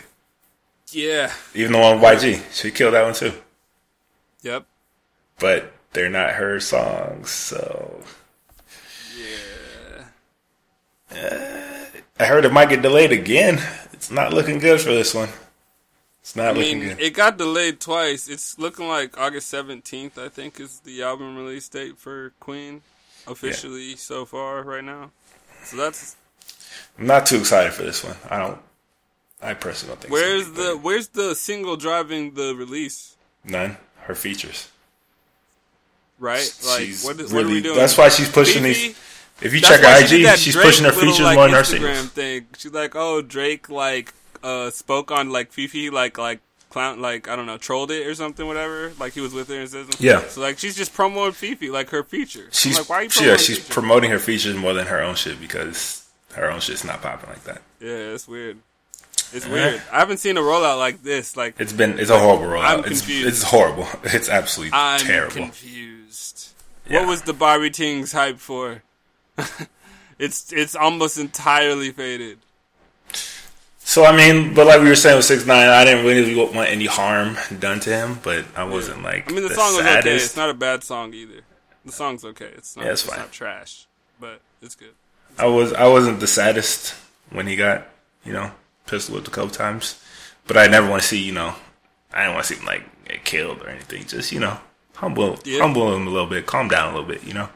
yeah, 0.92 1.32
Even 1.54 1.72
the 1.72 1.78
one 1.78 2.00
with 2.00 2.22
YG, 2.22 2.42
she 2.52 2.70
killed 2.70 2.94
that 2.94 3.02
one 3.02 3.14
too. 3.14 3.32
Yep, 4.46 4.66
But 5.38 5.72
they're 5.92 6.10
not 6.10 6.30
her 6.34 6.60
songs, 6.60 7.30
so 7.30 8.00
yeah. 9.18 10.04
Uh, 11.10 11.84
I 12.18 12.24
heard 12.24 12.44
it 12.44 12.52
might 12.52 12.68
get 12.68 12.82
delayed 12.82 13.12
again. 13.12 13.60
It's 13.92 14.10
not 14.10 14.32
looking 14.32 14.58
good 14.58 14.80
for 14.80 14.90
this 14.90 15.14
one. 15.14 15.28
It's 16.20 16.34
not 16.36 16.48
I 16.48 16.52
looking 16.52 16.80
mean, 16.80 16.88
good. 16.90 17.00
it 17.00 17.14
got 17.14 17.38
delayed 17.38 17.80
twice. 17.80 18.28
It's 18.28 18.58
looking 18.58 18.88
like 18.88 19.16
August 19.18 19.48
seventeenth. 19.48 20.18
I 20.18 20.28
think 20.28 20.58
is 20.60 20.80
the 20.80 21.02
album 21.02 21.36
release 21.36 21.68
date 21.68 21.98
for 21.98 22.32
Queen, 22.40 22.82
officially 23.26 23.96
so 23.96 24.24
far 24.24 24.62
right 24.62 24.84
now. 24.84 25.10
So 25.64 25.76
that's 25.76 26.16
I'm 26.98 27.06
not 27.06 27.26
too 27.26 27.36
excited 27.38 27.72
for 27.72 27.82
this 27.82 28.02
one. 28.04 28.16
I 28.30 28.38
don't. 28.38 28.58
I 29.42 29.54
personally 29.54 29.94
don't 29.94 30.00
think. 30.02 30.12
where's 30.12 30.48
gonna 30.48 30.70
the 30.70 30.76
where's 30.78 31.08
the 31.08 31.34
single 31.34 31.76
driving 31.76 32.34
the 32.34 32.54
release, 32.54 33.16
none? 33.44 33.76
Her 34.06 34.14
features. 34.14 34.70
right? 36.18 36.50
Like 36.66 36.80
she's 36.80 37.04
what, 37.04 37.20
is, 37.20 37.32
really. 37.32 37.44
what 37.44 37.50
are 37.50 37.54
we 37.54 37.60
doing? 37.62 37.76
That's 37.76 37.98
why 37.98 38.08
she's 38.08 38.30
pushing 38.30 38.62
these. 38.62 38.96
If 39.42 39.52
you 39.52 39.60
That's 39.60 39.80
check 39.80 40.08
her 40.08 40.16
IG, 40.16 40.22
that 40.24 40.38
she's 40.38 40.54
Drake 40.54 40.66
pushing 40.66 40.86
her 40.86 40.92
features 40.92 41.20
like, 41.20 41.36
more 41.36 41.44
than 41.46 41.54
her 41.54 41.64
singles. 41.64 42.08
thing. 42.10 42.46
She's 42.56 42.72
like, 42.72 42.94
oh, 42.96 43.20
Drake 43.22 43.68
like 43.68 44.14
uh 44.42 44.70
spoke 44.70 45.10
on 45.10 45.30
like 45.30 45.50
FEFE 45.52 45.90
like 45.92 46.16
like 46.18 46.40
clown 46.70 47.00
like 47.00 47.26
I 47.28 47.36
don't 47.36 47.46
know 47.46 47.56
trolled 47.58 47.90
it 47.90 48.06
or 48.06 48.14
something 48.14 48.46
whatever 48.46 48.92
like 49.00 49.14
he 49.14 49.20
was 49.20 49.32
with 49.32 49.48
her 49.48 49.60
and 49.60 49.68
says 49.68 49.88
Yeah. 49.98 50.26
So 50.28 50.40
like 50.40 50.58
she's 50.58 50.76
just 50.76 50.92
promoting 50.94 51.32
FEFE 51.34 51.70
like 51.70 51.90
her 51.90 52.02
feature. 52.04 52.48
She's 52.52 52.76
I'm 52.76 52.82
like, 52.82 52.88
why 52.90 52.96
are 52.96 53.02
you 53.04 53.08
promoting 53.08 53.30
yeah, 53.32 53.36
she's 53.38 53.58
feature? 53.58 53.72
promoting 53.72 54.10
her 54.10 54.18
features 54.18 54.56
more 54.56 54.72
than 54.72 54.86
her 54.86 55.02
own 55.02 55.14
shit 55.16 55.40
because 55.40 56.06
her 56.34 56.50
own 56.50 56.60
shit's 56.60 56.84
not 56.84 57.02
popping 57.02 57.28
like 57.30 57.44
that. 57.44 57.62
Yeah, 57.80 57.90
it's 58.14 58.28
weird. 58.28 58.58
It's 59.32 59.46
weird. 59.46 59.82
I 59.92 59.98
haven't 59.98 60.18
seen 60.18 60.36
a 60.36 60.40
rollout 60.40 60.78
like 60.78 61.02
this. 61.02 61.36
Like 61.36 61.56
It's 61.58 61.72
been 61.72 61.98
it's 61.98 62.10
a 62.10 62.18
horrible 62.18 62.46
rollout. 62.46 62.64
I'm 62.64 62.78
it's, 62.80 63.00
confused. 63.00 63.28
it's 63.28 63.42
horrible. 63.42 63.86
It's 64.04 64.28
absolutely 64.28 64.72
I'm 64.76 65.00
terrible. 65.00 65.34
confused. 65.34 66.50
Yeah. 66.88 67.00
What 67.00 67.08
was 67.08 67.22
the 67.22 67.32
Barbie 67.32 67.70
Tingz 67.70 68.12
hype 68.12 68.38
for? 68.38 68.82
it's 70.18 70.52
it's 70.52 70.74
almost 70.76 71.18
entirely 71.18 71.90
faded. 71.90 72.38
So 73.78 74.04
I 74.04 74.16
mean, 74.16 74.54
but 74.54 74.66
like 74.66 74.80
we 74.80 74.88
were 74.88 74.96
saying 74.96 75.16
with 75.16 75.24
six 75.24 75.46
nine, 75.46 75.68
I 75.68 75.84
didn't 75.84 76.04
really 76.04 76.34
want 76.34 76.68
any 76.68 76.86
harm 76.86 77.36
done 77.58 77.80
to 77.80 77.90
him, 77.90 78.18
but 78.22 78.44
I 78.56 78.64
wasn't 78.64 79.02
like 79.02 79.30
I 79.30 79.34
mean, 79.34 79.42
the, 79.42 79.48
the 79.50 79.54
song 79.54 79.76
was 79.76 79.86
okay. 79.86 80.16
It's 80.16 80.36
not 80.36 80.50
a 80.50 80.54
bad 80.54 80.82
song 80.82 81.14
either. 81.14 81.42
The 81.84 81.92
song's 81.92 82.24
okay. 82.24 82.50
It's 82.56 82.76
not. 82.76 82.84
Yeah, 82.84 82.92
it's 82.92 83.02
it's 83.02 83.10
fine. 83.10 83.20
not 83.20 83.32
trash, 83.32 83.86
but 84.20 84.40
it's 84.60 84.74
good. 84.74 84.94
I 85.38 85.46
was 85.46 85.72
I 85.72 85.86
wasn't 85.86 86.20
the 86.20 86.26
saddest 86.26 86.94
when 87.30 87.46
he 87.46 87.56
got 87.56 87.86
you 88.24 88.32
know 88.32 88.50
pistol 88.86 89.14
whipped 89.14 89.28
a 89.28 89.30
couple 89.30 89.50
times, 89.50 90.00
but 90.46 90.56
I 90.56 90.66
never 90.66 90.88
want 90.88 91.02
to 91.02 91.08
see 91.08 91.22
you 91.22 91.32
know 91.32 91.54
I 92.12 92.22
didn't 92.22 92.34
want 92.34 92.46
to 92.46 92.54
see 92.54 92.60
him 92.60 92.66
like 92.66 92.84
get 93.06 93.24
killed 93.24 93.62
or 93.62 93.68
anything. 93.68 94.06
Just 94.06 94.32
you 94.32 94.40
know 94.40 94.58
humble 94.94 95.38
Yeah. 95.44 95.60
humble 95.60 95.94
him 95.94 96.06
a 96.06 96.10
little 96.10 96.28
bit, 96.28 96.46
calm 96.46 96.68
down 96.68 96.92
a 96.94 96.96
little 96.96 97.08
bit. 97.08 97.24
You 97.24 97.34
know. 97.34 97.48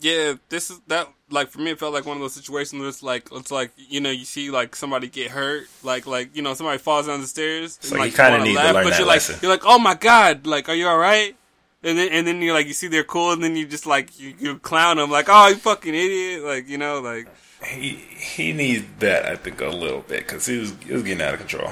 Yeah, 0.00 0.34
this 0.48 0.70
is 0.70 0.80
that. 0.88 1.08
Like 1.30 1.48
for 1.48 1.60
me, 1.60 1.70
it 1.70 1.78
felt 1.78 1.94
like 1.94 2.04
one 2.04 2.16
of 2.18 2.20
those 2.20 2.34
situations 2.34 2.78
where 2.78 2.88
it's 2.88 3.02
like 3.02 3.28
it's 3.32 3.50
like 3.50 3.70
you 3.76 4.00
know 4.00 4.10
you 4.10 4.26
see 4.26 4.50
like 4.50 4.76
somebody 4.76 5.08
get 5.08 5.30
hurt, 5.30 5.66
like 5.82 6.06
like 6.06 6.36
you 6.36 6.42
know 6.42 6.52
somebody 6.52 6.76
falls 6.78 7.06
down 7.06 7.22
the 7.22 7.26
stairs. 7.26 7.78
and, 7.82 7.92
like 7.92 8.10
you 8.10 8.16
kinda 8.16 8.32
wanna 8.32 8.44
need 8.44 8.56
to 8.56 8.62
learn 8.62 8.74
but 8.84 8.90
that 8.90 8.98
you're 8.98 9.06
like 9.08 9.42
you're 9.42 9.50
like 9.50 9.62
oh 9.64 9.78
my 9.78 9.94
god, 9.94 10.46
like 10.46 10.68
are 10.68 10.74
you 10.74 10.86
all 10.86 10.98
right? 10.98 11.34
And 11.82 11.96
then 11.96 12.12
and 12.12 12.26
then 12.26 12.42
you're 12.42 12.52
like 12.52 12.66
you 12.66 12.74
see 12.74 12.88
they're 12.88 13.02
cool, 13.02 13.32
and 13.32 13.42
then 13.42 13.56
you 13.56 13.64
just 13.66 13.86
like 13.86 14.20
you, 14.20 14.34
you 14.38 14.58
clown 14.58 14.98
them 14.98 15.10
like 15.10 15.26
oh 15.30 15.48
you 15.48 15.54
fucking 15.54 15.94
idiot, 15.94 16.42
like 16.42 16.68
you 16.68 16.76
know 16.76 17.00
like 17.00 17.28
He 17.66 17.90
he 17.90 18.52
needs 18.52 18.84
that 18.98 19.26
I 19.26 19.36
think 19.36 19.60
a 19.60 19.66
little 19.68 20.00
bit 20.00 20.20
because 20.26 20.46
he 20.46 20.58
was 20.58 20.74
he 20.84 20.92
was 20.92 21.02
getting 21.02 21.22
out 21.22 21.34
of 21.34 21.40
control. 21.40 21.70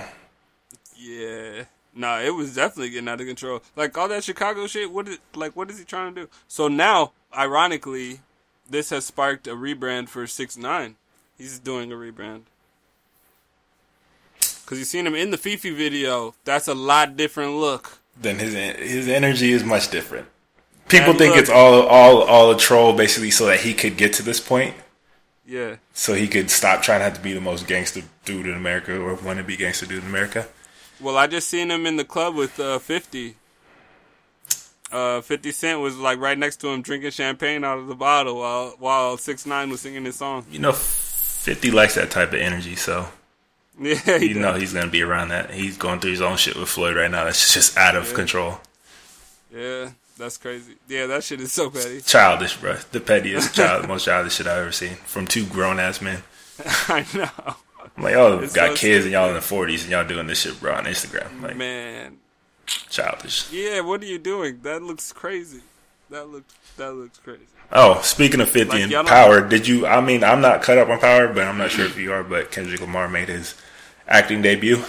Yeah. 0.97 1.65
No, 1.95 2.21
it 2.21 2.31
was 2.35 2.55
definitely 2.55 2.91
getting 2.91 3.09
out 3.09 3.21
of 3.21 3.27
control. 3.27 3.63
Like 3.75 3.97
all 3.99 4.07
that 4.09 4.23
Chicago 4.25 4.67
shit, 4.67 4.93
what 4.93 5.09
is 5.09 5.19
like 5.35 5.57
what 5.57 5.71
is 5.71 5.79
he 5.79 5.85
trying 5.85 6.15
to 6.15 6.23
do? 6.23 6.29
So 6.47 6.69
now, 6.69 7.13
ironically, 7.37 8.21
this 8.69 8.91
has 8.91 9.05
sparked 9.07 9.47
a 9.49 9.55
rebrand 9.55 10.09
for 10.09 10.27
Six 10.27 10.57
Nine. 10.57 10.97
He's 11.37 11.59
doing 11.59 11.91
a 11.91 11.97
rebrand. 11.97 12.43
Cause 14.67 14.79
you 14.79 14.85
seen 14.85 15.05
him 15.07 15.17
in 15.17 15.33
the 15.33 15.37
FEFE 15.39 15.75
video. 15.75 16.35
That's 16.45 16.69
a 16.69 16.75
lot 16.75 17.17
different 17.17 17.55
look. 17.55 17.99
Then 18.21 18.39
his 18.39 18.53
his 18.55 19.09
energy 19.09 19.51
is 19.53 19.65
much 19.65 19.91
different. 19.91 20.29
People 20.89 21.11
And 21.11 21.19
think 21.19 21.31
look- 21.33 21.41
it's 21.41 21.51
all 21.51 21.83
all 21.89 22.23
all 22.23 22.51
a 22.53 22.59
troll, 22.59 22.93
basically, 22.93 23.33
so 23.33 23.47
that 23.47 23.61
he 23.61 23.75
could 23.75 23.97
get 23.97 24.13
to 24.15 24.23
this 24.23 24.39
point, 24.39 24.75
Yeah. 25.51 25.77
so 25.93 26.15
he 26.15 26.29
could 26.29 26.49
stop 26.49 26.81
trying 26.81 27.01
to 27.01 27.05
have 27.05 27.15
to 27.15 27.21
be 27.21 27.33
the 27.33 27.41
most 27.41 27.67
gangster 27.67 28.03
dude 28.25 28.47
in 28.47 28.55
America 28.55 28.97
or 28.97 29.15
want 29.17 29.39
to 29.39 29.45
be 29.45 29.57
gangster 29.57 29.85
dude 29.85 30.05
in 30.05 30.09
America. 30.09 30.47
Well, 31.01 31.17
I 31.17 31.27
just 31.27 31.49
seen 31.49 31.73
him 31.73 31.87
in 31.87 31.97
the 31.97 32.05
club 32.05 32.37
with 32.37 32.61
uh, 32.61 32.79
50. 32.79 33.35
Uh, 34.93 35.21
50 35.21 35.51
Cent 35.51 35.81
was 35.81 35.97
like 35.97 36.19
right 36.21 36.39
next 36.39 36.57
to 36.59 36.69
him 36.69 36.83
drinking 36.83 37.11
champagne 37.11 37.65
out 37.65 37.79
of 37.79 37.89
the 37.89 37.95
bottle 37.97 38.37
while 38.39 38.75
while 38.79 39.17
Six 39.17 39.45
Nine 39.47 39.71
was 39.71 39.81
singing 39.81 40.05
his 40.05 40.17
song. 40.17 40.45
You 40.51 40.59
know, 40.61 40.73
Fifty 40.73 41.71
likes 41.71 41.95
that 41.95 42.11
type 42.11 42.29
of 42.33 42.39
energy, 42.41 42.77
so 42.77 43.09
Yeah, 43.81 44.19
he 44.19 44.29
you 44.31 44.35
know 44.41 44.55
he's 44.55 44.73
gonna 44.73 44.91
be 44.91 45.03
around 45.03 45.29
that. 45.31 45.51
He's 45.53 45.77
going 45.77 46.01
through 46.01 46.11
his 46.13 46.21
own 46.21 46.37
shit 46.37 46.57
with 46.57 46.69
Floyd 46.69 46.97
right 46.97 47.11
now. 47.11 47.25
That's 47.25 47.55
just 47.55 47.77
out 47.77 47.97
of 47.97 48.13
control. 48.15 48.59
Yeah, 49.55 49.91
that's 50.21 50.37
crazy. 50.37 50.75
Yeah, 50.89 51.07
that 51.07 51.25
shit 51.25 51.41
is 51.41 51.53
so 51.53 51.71
petty. 51.71 52.01
Childish, 52.03 52.57
bro. 52.59 52.77
The 52.93 53.01
pettiest, 53.01 53.55
child, 53.57 53.89
most 53.89 54.05
childish 54.05 54.35
shit 54.35 54.47
I've 54.47 54.59
ever 54.59 54.73
seen 54.73 54.95
from 54.95 55.27
two 55.27 55.45
grown 55.47 55.81
ass 55.81 56.01
men. 56.01 56.23
I 56.89 57.05
know. 57.15 57.55
I'm 57.97 58.05
like, 58.05 58.15
oh, 58.15 58.39
It's 58.39 58.53
got 58.55 58.71
so 58.71 58.77
kids 58.77 59.05
and 59.05 59.13
y'all 59.13 59.29
in 59.29 59.35
the 59.35 59.41
40s 59.41 59.83
and 59.83 59.91
y'all 59.91 60.07
doing 60.07 60.27
this 60.27 60.43
shit, 60.43 60.61
bro, 60.61 60.75
on 60.75 60.85
Instagram. 60.85 61.43
Like, 61.43 61.57
Man. 61.57 62.19
childish. 62.67 63.51
Yeah, 63.53 63.81
what 63.81 64.03
are 64.03 64.07
you 64.07 64.19
doing? 64.19 64.61
That 64.63 64.83
looks 64.83 65.13
crazy. 65.13 65.63
That 66.11 66.29
looks 66.29 66.53
that 66.77 66.93
looks 66.93 67.19
crazy. 67.19 67.43
Oh, 67.73 68.01
speaking 68.03 68.41
of 68.41 68.51
50 68.51 68.73
Like, 68.73 68.91
and 68.93 69.07
Power, 69.07 69.47
did 69.47 69.67
you? 69.69 69.87
I 69.87 70.01
mean, 70.01 70.25
I'm 70.25 70.41
not 70.41 70.63
cut 70.63 70.77
up 70.79 70.89
on 70.89 70.99
Power, 70.99 71.29
but 71.29 71.45
I'm 71.45 71.57
not 71.59 71.71
sure 71.71 71.85
if 71.87 71.97
you 71.97 72.13
are. 72.13 72.25
But 72.25 72.51
Kendrick 72.51 72.81
Lamar 72.81 73.09
made 73.09 73.29
his 73.29 73.55
acting 74.09 74.43
debut. 74.43 74.83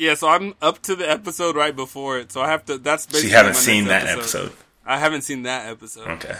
Yeah, 0.00 0.14
so 0.14 0.28
I'm 0.28 0.54
up 0.62 0.80
to 0.84 0.96
the 0.96 1.08
episode 1.08 1.56
right 1.56 1.76
before 1.76 2.18
it, 2.18 2.32
so 2.32 2.40
I 2.40 2.48
have 2.48 2.64
to. 2.64 2.78
That's 2.78 3.04
basically. 3.04 3.20
So 3.20 3.26
you 3.26 3.34
haven't 3.34 3.56
seen 3.56 3.84
that 3.88 4.06
episode. 4.06 4.52
I 4.86 4.96
haven't 4.96 5.20
seen 5.20 5.42
that 5.42 5.68
episode. 5.68 6.08
Okay. 6.08 6.36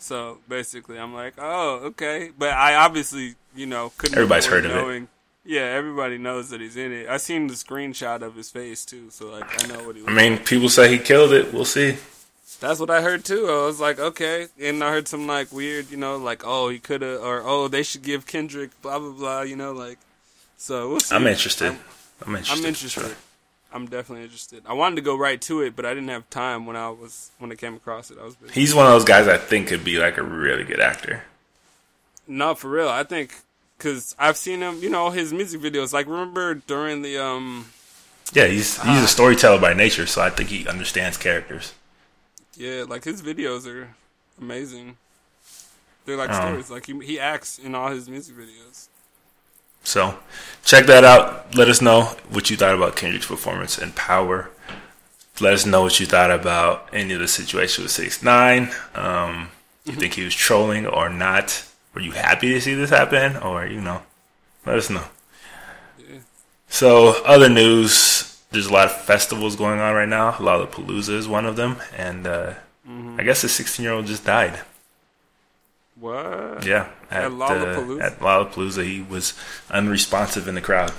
So 0.00 0.38
basically, 0.48 0.98
I'm 0.98 1.14
like, 1.14 1.34
oh, 1.38 1.76
okay. 1.84 2.32
But 2.36 2.54
I 2.54 2.74
obviously, 2.74 3.36
you 3.54 3.66
know, 3.66 3.92
couldn't. 3.98 4.16
Everybody's 4.16 4.46
heard 4.46 4.66
of 4.66 4.72
it. 4.72 5.06
Yeah, 5.44 5.60
everybody 5.60 6.18
knows 6.18 6.50
that 6.50 6.60
he's 6.60 6.76
in 6.76 6.90
it. 6.90 7.08
I 7.08 7.18
seen 7.18 7.46
the 7.46 7.54
screenshot 7.54 8.22
of 8.22 8.34
his 8.34 8.50
face 8.50 8.84
too, 8.84 9.10
so 9.10 9.30
like 9.30 9.64
I 9.64 9.68
know 9.68 9.86
what 9.86 9.94
he. 9.94 10.02
Was. 10.02 10.10
I 10.10 10.16
mean, 10.16 10.38
people 10.38 10.68
say 10.68 10.90
he 10.90 10.98
killed 10.98 11.32
it. 11.32 11.54
We'll 11.54 11.64
see. 11.64 11.98
That's 12.58 12.80
what 12.80 12.90
I 12.90 13.00
heard 13.00 13.24
too. 13.24 13.46
I 13.46 13.64
was 13.64 13.78
like, 13.78 14.00
okay, 14.00 14.48
and 14.60 14.82
I 14.82 14.90
heard 14.90 15.06
some 15.06 15.28
like 15.28 15.52
weird, 15.52 15.92
you 15.92 15.98
know, 15.98 16.16
like 16.16 16.42
oh 16.44 16.68
he 16.68 16.80
could 16.80 17.02
have, 17.02 17.20
or 17.20 17.42
oh 17.44 17.68
they 17.68 17.84
should 17.84 18.02
give 18.02 18.26
Kendrick 18.26 18.70
blah 18.82 18.98
blah 18.98 19.12
blah, 19.12 19.42
you 19.42 19.54
know, 19.54 19.70
like. 19.72 19.98
So 20.56 20.90
we'll 20.90 20.98
see. 20.98 21.14
I'm 21.14 21.28
interested. 21.28 21.68
I'm, 21.68 21.78
interested. 22.26 22.58
I'm 22.58 22.64
interested. 22.66 23.16
I'm 23.72 23.84
definitely 23.86 24.24
interested. 24.24 24.62
I 24.66 24.72
wanted 24.72 24.96
to 24.96 25.02
go 25.02 25.16
right 25.16 25.40
to 25.42 25.60
it, 25.60 25.76
but 25.76 25.84
I 25.84 25.92
didn't 25.92 26.08
have 26.08 26.28
time 26.30 26.64
when 26.66 26.74
I 26.76 26.88
was 26.88 27.30
when 27.38 27.52
I 27.52 27.54
came 27.54 27.74
across 27.74 28.10
it. 28.10 28.18
I 28.20 28.24
was 28.24 28.34
busy. 28.34 28.52
He's 28.54 28.74
one 28.74 28.86
of 28.86 28.92
those 28.92 29.04
guys 29.04 29.28
I 29.28 29.36
think 29.36 29.68
could 29.68 29.84
be 29.84 29.98
like 29.98 30.16
a 30.16 30.22
really 30.22 30.64
good 30.64 30.80
actor. 30.80 31.24
No, 32.26 32.54
for 32.54 32.68
real. 32.70 32.88
I 32.88 33.04
think 33.04 33.34
because 33.76 34.14
I've 34.18 34.36
seen 34.36 34.60
him. 34.60 34.82
You 34.82 34.88
know 34.90 35.10
his 35.10 35.32
music 35.32 35.60
videos. 35.60 35.92
Like 35.92 36.06
remember 36.06 36.54
during 36.54 37.02
the 37.02 37.18
um 37.22 37.66
Yeah, 38.32 38.46
he's 38.46 38.82
he's 38.82 39.02
a 39.02 39.08
storyteller 39.08 39.60
by 39.60 39.74
nature, 39.74 40.06
so 40.06 40.22
I 40.22 40.30
think 40.30 40.48
he 40.48 40.66
understands 40.66 41.16
characters. 41.18 41.74
yeah 42.56 42.84
like 42.88 43.04
his 43.04 43.20
videos 43.22 43.66
are 43.66 43.88
amazing. 44.40 44.96
They're 46.06 46.16
like 46.16 46.30
Um, 46.30 46.36
stories. 46.36 46.70
Like 46.70 46.86
he 46.86 46.98
he 47.04 47.20
acts 47.20 47.58
in 47.58 47.74
all 47.74 47.88
his 47.90 48.08
music 48.08 48.34
videos. 48.34 48.88
So 49.84 50.18
check 50.64 50.86
that 50.86 51.04
out. 51.04 51.54
Let 51.54 51.68
us 51.68 51.80
know 51.80 52.16
what 52.28 52.50
you 52.50 52.56
thought 52.56 52.74
about 52.74 52.96
Kendrick's 52.96 53.26
performance 53.26 53.78
and 53.78 53.94
power. 53.94 54.50
Let 55.40 55.54
us 55.54 55.64
know 55.64 55.82
what 55.82 56.00
you 56.00 56.06
thought 56.06 56.30
about 56.30 56.88
any 56.92 57.14
of 57.14 57.20
the 57.20 57.28
situation 57.28 57.84
with 57.84 57.92
six 57.92 58.22
nine. 58.22 58.70
Um, 58.94 59.50
you 59.84 59.94
think 59.94 60.14
he 60.14 60.24
was 60.24 60.34
trolling 60.34 60.86
or 60.86 61.08
not? 61.08 61.64
Were 61.94 62.00
you 62.00 62.12
happy 62.12 62.52
to 62.52 62.60
see 62.60 62.74
this 62.74 62.90
happen, 62.90 63.36
or 63.36 63.66
you 63.66 63.80
know? 63.80 64.02
Let 64.66 64.78
us 64.78 64.90
know. 64.90 65.04
Yeah. 65.98 66.18
So 66.68 67.22
other 67.24 67.48
news, 67.48 68.42
there's 68.50 68.66
a 68.66 68.72
lot 68.72 68.86
of 68.86 69.00
festivals 69.00 69.56
going 69.56 69.80
on 69.80 69.94
right 69.94 70.08
now. 70.08 70.32
Lollapalooza 70.32 71.10
is 71.10 71.26
one 71.26 71.46
of 71.46 71.56
them, 71.56 71.78
and 71.96 72.26
uh, 72.26 72.54
I 73.16 73.22
guess 73.22 73.42
the 73.42 73.48
16 73.48 73.82
year 73.82 73.92
old 73.92 74.06
just 74.06 74.24
died. 74.24 74.60
What? 76.00 76.64
Yeah, 76.64 76.88
At 77.10 77.24
uh, 77.24 77.30
Lollapalooza? 77.30 78.02
at 78.02 78.20
Lollapalooza, 78.20 78.84
he 78.84 79.02
was 79.02 79.34
unresponsive 79.70 80.46
in 80.46 80.54
the 80.54 80.60
crowd, 80.60 80.92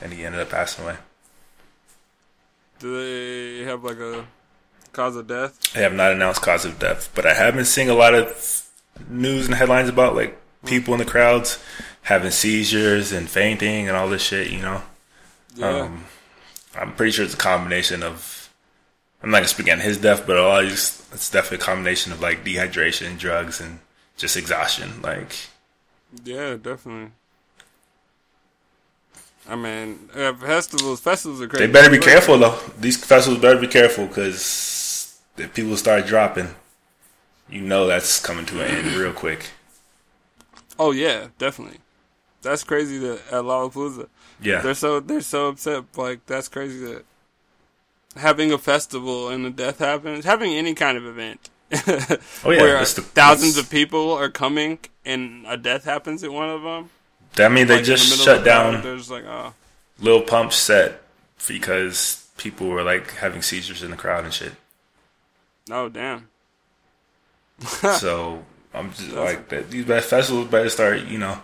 and 0.00 0.12
he 0.12 0.24
ended 0.24 0.40
up 0.40 0.50
passing 0.50 0.84
away. 0.84 0.96
Do 2.78 2.96
they 3.60 3.64
have 3.64 3.84
like 3.84 3.98
a 3.98 4.26
cause 4.92 5.16
of 5.16 5.26
death? 5.26 5.72
They 5.74 5.82
have 5.82 5.92
not 5.94 6.12
announced 6.12 6.42
cause 6.42 6.64
of 6.64 6.78
death, 6.78 7.10
but 7.14 7.26
I 7.26 7.34
have 7.34 7.54
been 7.54 7.64
seeing 7.64 7.88
a 7.90 7.94
lot 7.94 8.14
of 8.14 8.68
news 9.08 9.46
and 9.46 9.54
headlines 9.54 9.88
about 9.88 10.14
like 10.16 10.38
people 10.66 10.94
in 10.94 10.98
the 10.98 11.04
crowds 11.06 11.62
having 12.02 12.30
seizures 12.30 13.12
and 13.12 13.28
fainting 13.28 13.86
and 13.88 13.96
all 13.96 14.08
this 14.08 14.22
shit. 14.22 14.50
You 14.50 14.60
know, 14.62 14.82
Yeah. 15.54 15.68
um, 15.82 16.04
I'm 16.74 16.94
pretty 16.94 17.12
sure 17.12 17.24
it's 17.24 17.34
a 17.34 17.38
combination 17.38 18.02
of. 18.02 18.38
I'm 19.22 19.30
not 19.30 19.38
gonna 19.38 19.48
speak 19.48 19.70
on 19.70 19.78
his 19.78 19.98
death, 19.98 20.26
but 20.26 20.36
a 20.36 20.42
lot 20.42 20.64
it's 20.64 21.30
definitely 21.30 21.58
a 21.58 21.60
combination 21.60 22.10
of 22.10 22.20
like 22.20 22.44
dehydration, 22.44 23.18
drugs, 23.18 23.60
and 23.60 23.78
just 24.16 24.36
exhaustion. 24.36 25.02
Like, 25.02 25.34
yeah, 26.24 26.56
definitely. 26.56 27.12
I 29.48 29.56
mean, 29.56 30.08
uh, 30.14 30.34
festivals 30.34 31.00
festivals 31.00 31.42
are 31.42 31.48
crazy. 31.48 31.66
they 31.66 31.72
better 31.72 31.90
be 31.90 31.98
careful 31.98 32.38
though. 32.38 32.58
These 32.78 33.04
festivals 33.04 33.42
better 33.42 33.58
be 33.60 33.66
careful 33.66 34.06
because 34.06 35.18
if 35.36 35.52
people 35.54 35.76
start 35.76 36.06
dropping, 36.06 36.48
you 37.48 37.60
know 37.60 37.86
that's 37.86 38.20
coming 38.20 38.46
to 38.46 38.62
an 38.64 38.70
end 38.70 38.96
real 38.96 39.12
quick. 39.12 39.50
Oh 40.78 40.92
yeah, 40.92 41.28
definitely. 41.38 41.78
That's 42.42 42.64
crazy 42.64 42.98
that 42.98 43.20
at 43.28 43.44
Lollapalooza. 43.44 44.08
Yeah, 44.40 44.60
They're 44.60 44.74
so 44.74 45.00
they're 45.00 45.20
so 45.20 45.48
upset. 45.48 45.84
Like 45.96 46.24
that's 46.26 46.48
crazy 46.48 46.78
that 46.86 47.04
having 48.16 48.52
a 48.52 48.58
festival 48.58 49.28
and 49.28 49.44
a 49.46 49.50
death 49.50 49.78
happens, 49.78 50.24
having 50.24 50.52
any 50.52 50.74
kind 50.74 50.96
of 50.96 51.04
event, 51.04 51.50
Oh, 52.44 52.50
yeah, 52.50 52.60
where 52.60 52.78
the- 52.78 53.02
thousands 53.02 53.56
of 53.56 53.70
people 53.70 54.12
are 54.12 54.28
coming 54.28 54.78
and 55.04 55.44
a 55.46 55.56
death 55.56 55.84
happens 55.84 56.22
at 56.22 56.32
one 56.32 56.50
of 56.50 56.62
them. 56.62 56.90
I 57.38 57.48
mean 57.48 57.66
they 57.66 57.76
like, 57.76 57.84
in 57.84 57.90
the 57.90 57.96
just 57.96 58.22
shut 58.22 58.44
down 58.44 58.82
They're 58.82 58.96
just 58.96 59.10
like, 59.10 59.24
oh, 59.24 59.54
Lil 59.98 60.22
Pump's 60.22 60.56
set 60.56 61.02
because 61.46 62.26
people 62.36 62.68
were 62.68 62.82
like 62.82 63.12
having 63.12 63.42
seizures 63.42 63.82
in 63.82 63.90
the 63.90 63.96
crowd 63.96 64.24
and 64.24 64.32
shit. 64.34 64.52
oh 65.70 65.88
damn. 65.88 66.28
so 67.98 68.44
I'm 68.74 68.92
just 68.92 69.12
like 69.12 69.48
that. 69.48 69.70
These 69.70 69.84
best 69.84 70.08
festivals 70.08 70.48
better 70.48 70.68
start. 70.68 71.04
You 71.04 71.18
know, 71.18 71.38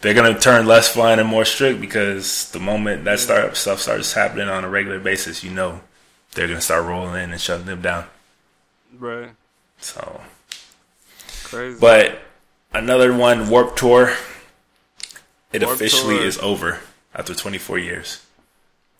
they're 0.00 0.14
gonna 0.14 0.38
turn 0.38 0.66
less 0.66 0.88
fun 0.88 1.18
and 1.18 1.28
more 1.28 1.44
strict 1.44 1.80
because 1.80 2.50
the 2.50 2.60
moment 2.60 3.04
that 3.04 3.20
start 3.20 3.56
stuff 3.56 3.80
starts 3.80 4.12
happening 4.12 4.48
on 4.48 4.64
a 4.64 4.68
regular 4.68 4.98
basis, 4.98 5.44
you 5.44 5.50
know, 5.50 5.80
they're 6.32 6.48
gonna 6.48 6.60
start 6.60 6.84
rolling 6.86 7.22
in 7.22 7.32
and 7.32 7.40
shutting 7.40 7.66
them 7.66 7.82
down. 7.82 8.06
Right. 8.98 9.30
So, 9.84 10.20
Crazy. 11.44 11.78
but 11.78 12.18
another 12.72 13.12
one, 13.14 13.48
Warp 13.50 13.76
Tour. 13.76 14.14
It 15.52 15.62
Warped 15.62 15.74
officially 15.80 16.16
Tour. 16.16 16.26
is 16.26 16.38
over 16.38 16.80
after 17.14 17.34
24 17.34 17.78
years. 17.78 18.24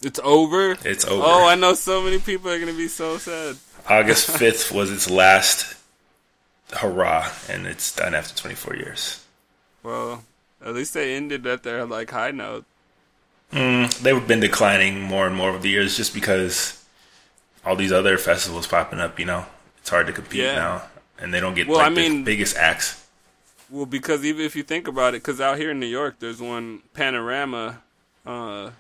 it's 0.03 0.21
over. 0.23 0.77
It's 0.85 1.05
over. 1.07 1.23
Oh, 1.25 1.49
I 1.49 1.55
know 1.55 1.73
so 1.75 2.03
many 2.03 2.19
people 2.19 2.51
are 2.51 2.59
gonna 2.59 2.73
be 2.75 2.89
so 2.89 3.17
sad. 3.19 3.57
August 3.89 4.29
5th 4.39 4.71
was 4.73 4.93
its 4.93 5.09
last 5.11 5.75
hurrah, 6.73 7.31
and 7.49 7.67
it's 7.67 7.95
done 7.95 8.15
after 8.15 8.35
24 8.37 8.77
years. 8.77 9.25
Well, 9.83 10.23
at 10.65 10.75
least 10.75 10.93
they 10.95 11.15
ended 11.15 11.47
at 11.47 11.63
their 11.63 11.85
like 11.87 12.11
high 12.11 12.31
note. 12.31 12.65
Mm, 13.53 13.91
they've 14.01 14.27
been 14.29 14.41
declining 14.41 15.01
more 15.01 15.27
and 15.27 15.35
more 15.37 15.49
over 15.51 15.59
the 15.59 15.69
years 15.71 15.97
just 15.97 16.13
because 16.13 16.85
all 17.65 17.75
these 17.77 17.93
other 17.93 18.19
festivals 18.19 18.67
popping 18.67 18.99
up, 19.01 19.19
you 19.19 19.25
know, 19.27 19.47
it's 19.85 19.91
hard 19.91 20.07
to 20.07 20.15
compete 20.15 20.41
Yeah. 20.41 20.55
now, 20.55 20.83
and 21.19 21.35
they 21.35 21.41
don't 21.41 21.53
get 21.55 21.69
Well, 21.69 21.77
like 21.77 21.89
I 21.89 21.91
the 21.91 21.97
mean- 22.09 22.25
biggest 22.25 22.57
acts. 22.57 23.05
Well, 23.69 23.85
because 23.85 24.25
even 24.25 24.43
if 24.47 24.57
you 24.57 24.63
think 24.63 24.89
about 24.89 25.11
it, 25.15 25.19
because 25.23 25.43
out 25.43 25.59
here 25.59 25.73
in 25.73 25.79
New 25.79 25.87
York, 25.87 26.17
there's 26.21 26.41
one 26.41 26.81
Panorama, 26.95 27.83
uh, 28.25 28.71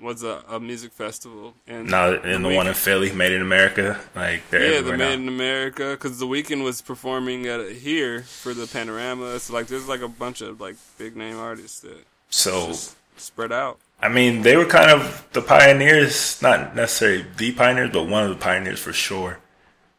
was 0.00 0.22
a, 0.22 0.44
a 0.48 0.60
music 0.60 0.92
festival, 0.92 1.54
and 1.66 1.90
Now, 1.90 2.12
and 2.12 2.44
the 2.44 2.50
one 2.54 2.68
in 2.68 2.74
Philly, 2.74 3.10
Made 3.10 3.32
in 3.32 3.42
America, 3.42 3.98
like 4.14 4.48
they're 4.50 4.74
yeah, 4.74 4.80
the 4.82 4.92
Made 4.92 4.98
now. 4.98 5.10
in 5.10 5.26
America, 5.26 5.90
because 5.92 6.20
the 6.20 6.26
Weeknd 6.28 6.62
was 6.62 6.80
performing 6.80 7.46
at 7.48 7.72
here 7.72 8.22
for 8.22 8.54
the 8.54 8.68
Panorama. 8.68 9.40
So 9.40 9.52
like, 9.52 9.66
there's 9.66 9.88
like 9.88 10.02
a 10.02 10.08
bunch 10.08 10.42
of 10.42 10.60
like 10.60 10.76
big 10.96 11.16
name 11.16 11.38
artists 11.38 11.80
that 11.80 12.04
So, 12.30 12.72
spread 13.16 13.50
out. 13.50 13.78
I 14.00 14.08
mean, 14.10 14.42
they 14.42 14.56
were 14.56 14.66
kind 14.66 14.90
of 14.92 15.26
the 15.32 15.40
pioneers, 15.40 16.40
not 16.42 16.76
necessarily 16.76 17.24
the 17.36 17.50
pioneers, 17.52 17.90
but 17.90 18.04
one 18.04 18.22
of 18.22 18.28
the 18.28 18.36
pioneers 18.36 18.78
for 18.78 18.92
sure. 18.92 19.38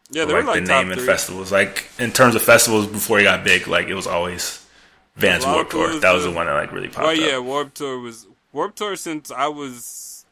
Yeah, 0.10 0.26
they 0.26 0.34
were 0.34 0.40
like, 0.40 0.56
like 0.56 0.66
the 0.66 0.68
name 0.74 0.92
in 0.92 0.98
three. 1.00 1.06
festivals. 1.08 1.52
Like 1.52 1.90
in 2.00 2.12
terms 2.12 2.36
of 2.36 2.42
festivals 2.42 2.88
before 2.88 3.18
he 3.20 3.26
got 3.26 3.44
big, 3.44 3.68
like 3.68 3.88
it 3.88 3.94
was 3.96 4.08
always 4.08 4.66
Vans 5.16 5.46
Warped 5.46 5.72
Tour. 5.72 6.00
That 6.00 6.14
was 6.14 6.24
the 6.24 6.32
one 6.32 6.46
that 6.46 6.54
like 6.54 6.72
really 6.72 6.88
popped 6.88 7.08
Well, 7.08 7.14
yeah, 7.16 7.38
up. 7.38 7.44
Warp 7.44 7.74
Tour 7.74 8.00
was 8.00 8.26
Warp 8.54 8.76
Tour 8.76 8.96
since 8.96 9.32
I 9.32 9.48
was 9.48 10.26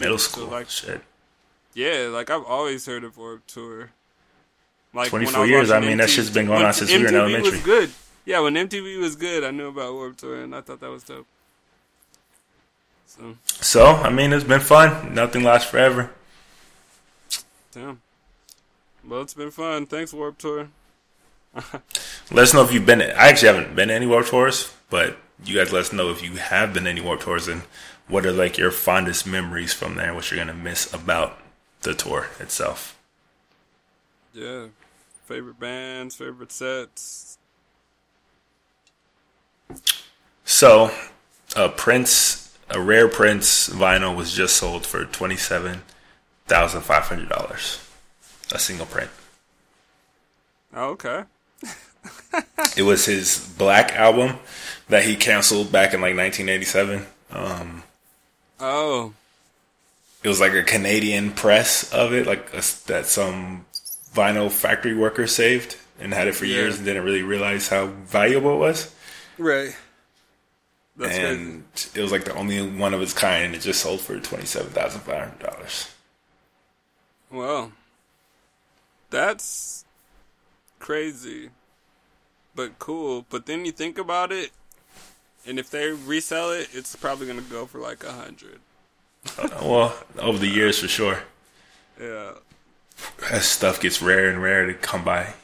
Middle 0.00 0.18
so, 0.18 0.30
school, 0.30 0.46
like- 0.48 0.68
shit. 0.68 1.00
yeah, 1.74 2.08
like 2.12 2.28
I've 2.30 2.44
always 2.44 2.84
heard 2.86 3.02
of 3.04 3.16
Warp 3.16 3.46
Tour. 3.46 3.90
Like 4.92 5.08
24 5.08 5.46
years, 5.46 5.70
I 5.70 5.78
mean, 5.80 5.98
that 5.98 6.10
shit's 6.10 6.30
been 6.30 6.46
going 6.46 6.64
on 6.64 6.72
since 6.72 6.90
we 6.90 6.98
were 7.00 7.06
in 7.08 7.14
elementary. 7.14 7.52
Was 7.52 7.62
good. 7.62 7.90
Yeah, 8.26 8.40
when 8.40 8.54
MTV 8.54 8.98
was 9.00 9.14
good, 9.16 9.44
I 9.44 9.50
knew 9.52 9.68
about 9.68 9.92
Warp 9.94 10.16
Tour, 10.16 10.42
and 10.42 10.54
I 10.54 10.60
thought 10.62 10.80
that 10.80 10.90
was 10.90 11.04
dope. 11.04 11.26
So, 13.06 13.36
So 13.46 13.84
I 13.86 14.10
mean, 14.10 14.32
it's 14.32 14.44
been 14.44 14.60
fun. 14.60 15.14
Nothing 15.14 15.42
lasts 15.44 15.70
forever. 15.70 16.10
damn. 17.72 18.00
Well, 19.10 19.22
it's 19.22 19.34
been 19.34 19.50
fun. 19.50 19.86
Thanks, 19.86 20.12
Warp 20.12 20.38
Tour. 20.38 20.68
Let 22.30 22.42
us 22.44 22.54
know 22.54 22.62
if 22.62 22.72
you've 22.72 22.86
been. 22.86 23.02
I 23.02 23.28
actually 23.28 23.48
haven't 23.48 23.74
been 23.74 23.88
to 23.88 23.94
any 23.94 24.06
Warped 24.06 24.28
Tours, 24.28 24.72
but 24.88 25.16
you 25.44 25.56
guys 25.56 25.72
let 25.72 25.80
us 25.80 25.92
know 25.92 26.10
if 26.10 26.22
you 26.22 26.36
have 26.36 26.72
been 26.72 26.84
to 26.84 26.90
any 26.90 27.00
Warped 27.00 27.24
Tours 27.24 27.48
and 27.48 27.62
what 28.06 28.24
are 28.24 28.30
like 28.30 28.56
your 28.56 28.70
fondest 28.70 29.26
memories 29.26 29.72
from 29.72 29.96
there. 29.96 30.14
What 30.14 30.30
you're 30.30 30.38
gonna 30.38 30.54
miss 30.56 30.94
about 30.94 31.38
the 31.82 31.92
tour 31.92 32.28
itself. 32.38 32.96
Yeah. 34.32 34.66
Favorite 35.24 35.58
bands, 35.58 36.14
favorite 36.14 36.52
sets. 36.52 37.36
So, 40.44 40.92
a 41.56 41.68
Prince, 41.68 42.56
a 42.68 42.80
rare 42.80 43.08
Prince 43.08 43.68
vinyl 43.70 44.14
was 44.14 44.32
just 44.32 44.54
sold 44.54 44.86
for 44.86 45.04
twenty 45.04 45.36
seven 45.36 45.82
thousand 46.46 46.82
five 46.82 47.04
hundred 47.04 47.28
dollars, 47.28 47.80
a 48.52 48.58
single 48.58 48.86
print. 48.86 49.10
Oh, 50.74 50.90
okay. 50.90 51.24
It 52.76 52.82
was 52.84 53.04
his 53.06 53.52
Black 53.58 53.92
album 53.96 54.38
that 54.88 55.02
he 55.04 55.16
canceled 55.16 55.72
back 55.72 55.92
in 55.92 56.00
like 56.00 56.16
1987. 56.16 57.04
Um, 57.30 57.82
Oh, 58.60 59.12
it 60.22 60.28
was 60.28 60.38
like 60.40 60.52
a 60.54 60.62
Canadian 60.62 61.32
press 61.32 61.92
of 61.92 62.12
it, 62.12 62.26
like 62.26 62.48
a, 62.54 62.62
that 62.86 63.06
some 63.06 63.64
vinyl 64.14 64.50
factory 64.50 64.94
worker 64.94 65.26
saved 65.26 65.76
and 65.98 66.14
had 66.14 66.28
it 66.28 66.34
for 66.34 66.44
Yeah. 66.44 66.56
years 66.56 66.76
and 66.76 66.84
didn't 66.84 67.04
really 67.04 67.22
realize 67.22 67.68
how 67.68 67.86
valuable 67.86 68.54
it 68.54 68.58
was. 68.58 68.94
right. 69.38 69.74
That's 70.96 71.16
crazy. 71.16 71.26
and 71.32 71.64
it 71.94 72.00
was 72.02 72.12
like 72.12 72.24
the 72.24 72.34
only 72.34 72.60
one 72.70 72.92
of 72.94 73.00
its 73.02 73.14
kind, 73.14 73.44
and 73.46 73.54
it 73.54 73.62
just 73.62 73.80
sold 73.82 74.00
for 74.00 74.18
twenty 74.20 74.44
seven 74.44 74.70
thousand 74.70 75.00
five 75.00 75.18
hundred 75.30 75.38
dollars. 75.40 75.90
Well, 77.30 77.72
that's 79.10 79.84
crazy, 80.78 81.50
but 82.54 82.78
cool. 82.78 83.26
But 83.30 83.46
then 83.46 83.64
you 83.64 83.72
think 83.72 83.98
about 83.98 84.32
it, 84.32 84.50
and 85.46 85.58
if 85.58 85.70
they 85.70 85.90
resell 85.90 86.50
it, 86.50 86.68
it's 86.72 86.94
probably 86.96 87.26
gonna 87.26 87.42
go 87.42 87.66
for 87.66 87.78
like 87.78 88.04
a 88.04 88.12
hundred. 88.12 88.60
Uh, 89.38 89.48
well, 89.62 89.94
over 90.18 90.38
the 90.38 90.48
years, 90.48 90.78
for 90.78 90.88
sure, 90.88 91.22
Yeah, 92.00 92.32
as 93.30 93.44
stuff 93.46 93.80
gets 93.80 94.00
rare 94.00 94.28
and 94.30 94.42
rare 94.42 94.66
to 94.66 94.74
come 94.74 95.04
by. 95.04 95.34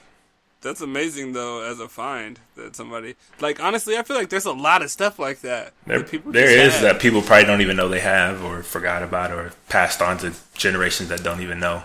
that's 0.62 0.80
amazing 0.80 1.32
though 1.34 1.62
as 1.62 1.78
a 1.78 1.86
find 1.88 2.40
that 2.56 2.74
somebody 2.74 3.14
like. 3.40 3.62
Honestly, 3.62 3.96
I 3.98 4.02
feel 4.02 4.16
like 4.16 4.30
there's 4.30 4.46
a 4.46 4.52
lot 4.52 4.80
of 4.82 4.90
stuff 4.90 5.18
like 5.18 5.40
that. 5.42 5.74
There, 5.86 5.98
that 5.98 6.10
people 6.10 6.32
there 6.32 6.48
is 6.48 6.72
have. 6.74 6.82
that 6.82 7.00
people 7.00 7.20
probably 7.22 7.44
don't 7.44 7.60
even 7.60 7.76
know 7.76 7.88
they 7.88 8.00
have, 8.00 8.42
or 8.42 8.62
forgot 8.62 9.02
about, 9.02 9.30
or 9.30 9.52
passed 9.68 10.00
on 10.00 10.16
to 10.18 10.32
generations 10.54 11.10
that 11.10 11.22
don't 11.22 11.40
even 11.42 11.60
know 11.60 11.82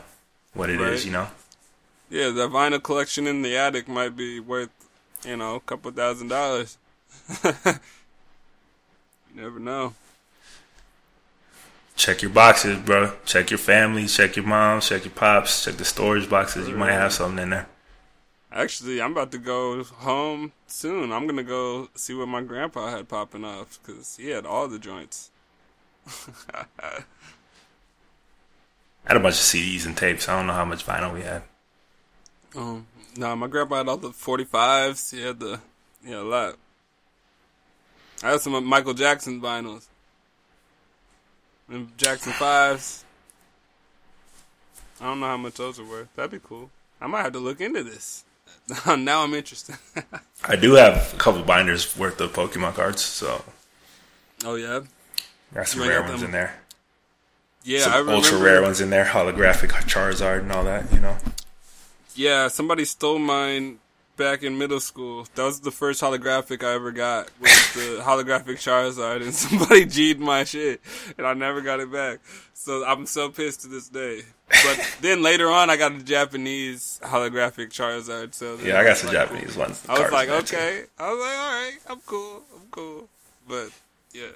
what 0.54 0.70
it 0.70 0.80
is. 0.80 1.02
Right. 1.02 1.06
You 1.06 1.12
know, 1.12 1.28
Yeah, 2.12 2.32
the 2.32 2.50
vinyl 2.50 2.84
collection 2.84 3.26
in 3.26 3.42
the 3.42 3.56
attic 3.56 3.88
might 3.88 4.18
be 4.18 4.42
worth, 4.42 4.70
you 5.26 5.38
know, 5.38 5.56
a 5.56 5.60
couple 5.62 5.90
thousand 5.92 6.28
dollars. 6.28 6.78
you 7.46 7.52
never 9.34 9.62
know. 9.62 9.94
check 11.96 12.22
your 12.22 12.32
boxes, 12.32 12.80
bro. 12.80 13.14
Check 13.24 13.50
your 13.50 13.58
family. 13.58 14.08
Check 14.08 14.36
your 14.36 14.46
moms. 14.46 14.90
Check 14.90 15.06
your 15.06 15.14
pops. 15.14 15.64
Check 15.64 15.76
the 15.76 15.86
storage 15.86 16.30
boxes. 16.30 16.68
You 16.68 16.76
might 16.76 16.92
have 16.92 17.14
something 17.14 17.44
in 17.44 17.52
there. 17.52 17.68
Actually, 18.52 19.02
I'm 19.02 19.14
about 19.14 19.32
to 19.32 19.38
go 19.38 19.82
home 19.82 20.52
soon. 20.68 21.14
I'm 21.14 21.26
gonna 21.28 21.44
go 21.44 21.88
see 21.96 22.14
what 22.14 22.28
my 22.28 22.42
grandpa 22.42 22.90
had 22.90 23.08
popping 23.08 23.46
off 23.46 23.80
because 23.82 24.18
he 24.18 24.32
had 24.32 24.46
all 24.46 24.68
the 24.68 24.80
joints. 24.80 25.32
I 26.54 26.66
had 29.06 29.16
a 29.16 29.22
bunch 29.22 29.36
of 29.36 29.42
CDs 29.42 29.86
and 29.86 29.96
tapes. 29.96 30.28
I 30.28 30.36
don't 30.36 30.48
know 30.48 30.54
how 30.54 30.66
much 30.66 30.86
vinyl 30.86 31.14
we 31.14 31.22
had. 31.22 31.44
Um, 32.56 32.86
no, 33.18 33.36
my 33.36 33.48
grandpa 33.48 33.78
had 33.78 33.88
all 33.88 33.98
the 33.98 34.10
45s. 34.10 35.12
He 35.12 35.22
had 35.22 35.40
the, 35.40 35.60
yeah, 36.06 36.22
a 36.22 36.24
lot. 36.24 36.58
I 38.24 38.32
had 38.32 38.42
some 38.42 38.64
Michael 38.66 38.94
Jackson 38.94 39.42
vinyls. 39.42 39.88
And 41.70 41.98
Jackson 41.98 42.34
5s. 42.34 43.04
I 45.00 45.06
don't 45.06 45.20
know 45.20 45.28
how 45.28 45.38
much 45.38 45.56
those 45.56 45.80
are 45.80 45.86
worth. 45.86 46.14
That'd 46.16 46.32
be 46.32 46.40
cool. 46.44 46.70
I 47.00 47.08
might 47.08 47.24
have 47.24 47.34
to 47.34 47.40
look 47.40 47.60
into 47.60 47.84
this. 47.84 48.24
now 48.86 49.24
I'm 49.24 49.34
interested. 49.34 49.76
I 50.44 50.56
do 50.56 50.74
have 50.74 51.14
a 51.14 51.18
couple 51.18 51.42
binders 51.44 51.98
worth 51.98 52.22
of 52.22 52.34
Pokemon 52.34 52.76
cards, 52.76 53.02
so 53.02 53.44
oh, 54.46 54.56
yeah? 54.56 54.82
got 55.54 55.68
some 55.68 55.82
rare 55.82 56.02
ones 56.04 56.22
them- 56.22 56.26
in 56.26 56.32
there. 56.32 56.56
Yeah, 57.64 57.82
some 57.82 57.94
I 57.94 57.98
remember. 57.98 58.16
ultra 58.16 58.38
rare 58.40 58.62
ones 58.62 58.82
in 58.82 58.90
there, 58.90 59.06
holographic 59.06 59.70
Charizard 59.70 60.40
and 60.40 60.52
all 60.52 60.64
that. 60.64 60.92
You 60.92 61.00
know, 61.00 61.16
Yeah, 62.16 62.48
somebody 62.48 62.86
stole 62.86 63.20
mine 63.20 63.80
back 64.18 64.44
in 64.44 64.58
middle 64.58 64.80
school. 64.80 65.28
That 65.36 65.44
was 65.44 65.62
the 65.62 65.72
first 65.72 66.02
holographic 66.02 66.64
I 66.64 66.74
ever 66.74 66.92
got. 66.92 67.30
Was 67.40 67.74
the 67.74 68.02
holographic 68.04 68.58
Charizard, 68.58 69.22
and 69.22 69.34
somebody 69.46 69.86
G'd 69.86 70.20
my 70.20 70.44
shit, 70.44 70.82
and 71.18 71.26
I 71.26 71.34
never 71.34 71.62
got 71.62 71.80
it 71.80 71.92
back. 71.92 72.20
So 72.54 72.86
I'm 72.86 73.06
so 73.06 73.30
pissed 73.30 73.62
to 73.62 73.68
this 73.68 73.90
day. 73.90 74.22
But 74.50 74.98
then 75.02 75.24
later 75.24 75.50
on, 75.50 75.70
I 75.70 75.78
got 75.78 75.94
a 75.94 76.04
Japanese 76.04 77.00
holographic 77.04 77.70
Charizard. 77.70 78.34
So 78.34 78.58
yeah, 78.64 78.80
I 78.80 78.84
got 78.84 78.98
some 78.98 79.08
like, 79.08 79.18
Japanese 79.18 79.58
ones. 79.58 79.84
I 79.90 80.00
was 80.00 80.12
like, 80.12 80.30
okay. 80.30 80.84
I 81.00 81.12
was 81.12 81.20
like, 81.20 81.38
all 81.38 81.52
right, 81.52 81.78
I'm 81.90 82.02
cool, 82.06 82.44
I'm 82.56 82.68
cool. 82.70 83.10
But 83.48 83.70
yeah. 84.14 84.36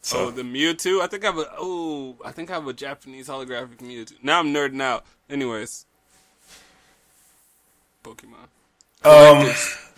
So 0.00 0.26
oh, 0.26 0.30
the 0.30 0.42
Mewtwo. 0.42 1.00
I 1.00 1.06
think 1.06 1.24
I 1.24 1.28
have 1.28 1.38
a. 1.38 1.46
Oh, 1.58 2.16
I 2.24 2.32
think 2.32 2.50
I 2.50 2.54
have 2.54 2.66
a 2.66 2.72
Japanese 2.72 3.28
holographic 3.28 3.78
Mewtwo. 3.78 4.22
Now 4.22 4.40
I'm 4.40 4.52
nerding 4.52 4.82
out. 4.82 5.04
Anyways, 5.30 5.86
Pokemon. 8.04 8.46
Um, 9.02 9.52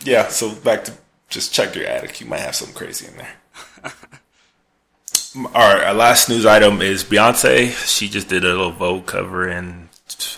yeah. 0.05 0.29
So 0.29 0.55
back 0.55 0.85
to 0.85 0.93
just 1.29 1.53
check 1.53 1.75
your 1.75 1.87
attic. 1.87 2.21
You 2.21 2.27
might 2.27 2.41
have 2.41 2.55
something 2.55 2.77
crazy 2.77 3.09
in 3.09 3.17
there. 3.17 3.35
All 5.37 5.75
right. 5.75 5.85
Our 5.85 5.95
last 5.95 6.29
news 6.29 6.47
item 6.47 6.81
is 6.81 7.05
Beyonce. 7.05 7.73
She 7.87 8.09
just 8.09 8.29
did 8.29 8.45
a 8.45 8.49
little 8.49 8.71
Vogue 8.71 9.07
cover 9.07 9.47
and 9.47 9.89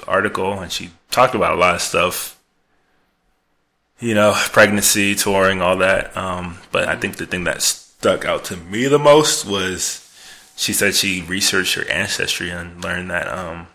article, 0.08 0.54
and 0.54 0.72
she 0.72 0.90
talked 1.10 1.34
about 1.34 1.52
a 1.52 1.60
lot 1.60 1.74
of 1.74 1.82
stuff. 1.82 2.40
You 4.00 4.14
know, 4.14 4.32
pregnancy, 4.34 5.14
touring, 5.14 5.60
all 5.60 5.76
that. 5.78 6.16
Um, 6.16 6.58
but 6.70 6.88
I 6.88 6.96
think 6.96 7.16
the 7.16 7.26
thing 7.26 7.44
that 7.44 7.62
stuck 7.62 8.24
out 8.24 8.44
to 8.44 8.56
me 8.56 8.86
the 8.86 8.98
most 8.98 9.44
was 9.44 10.04
she 10.56 10.72
said 10.72 10.94
she 10.94 11.22
researched 11.22 11.74
her 11.74 11.88
ancestry 11.90 12.50
and 12.50 12.82
learned 12.82 13.10
that 13.10 13.26
um, 13.28 13.66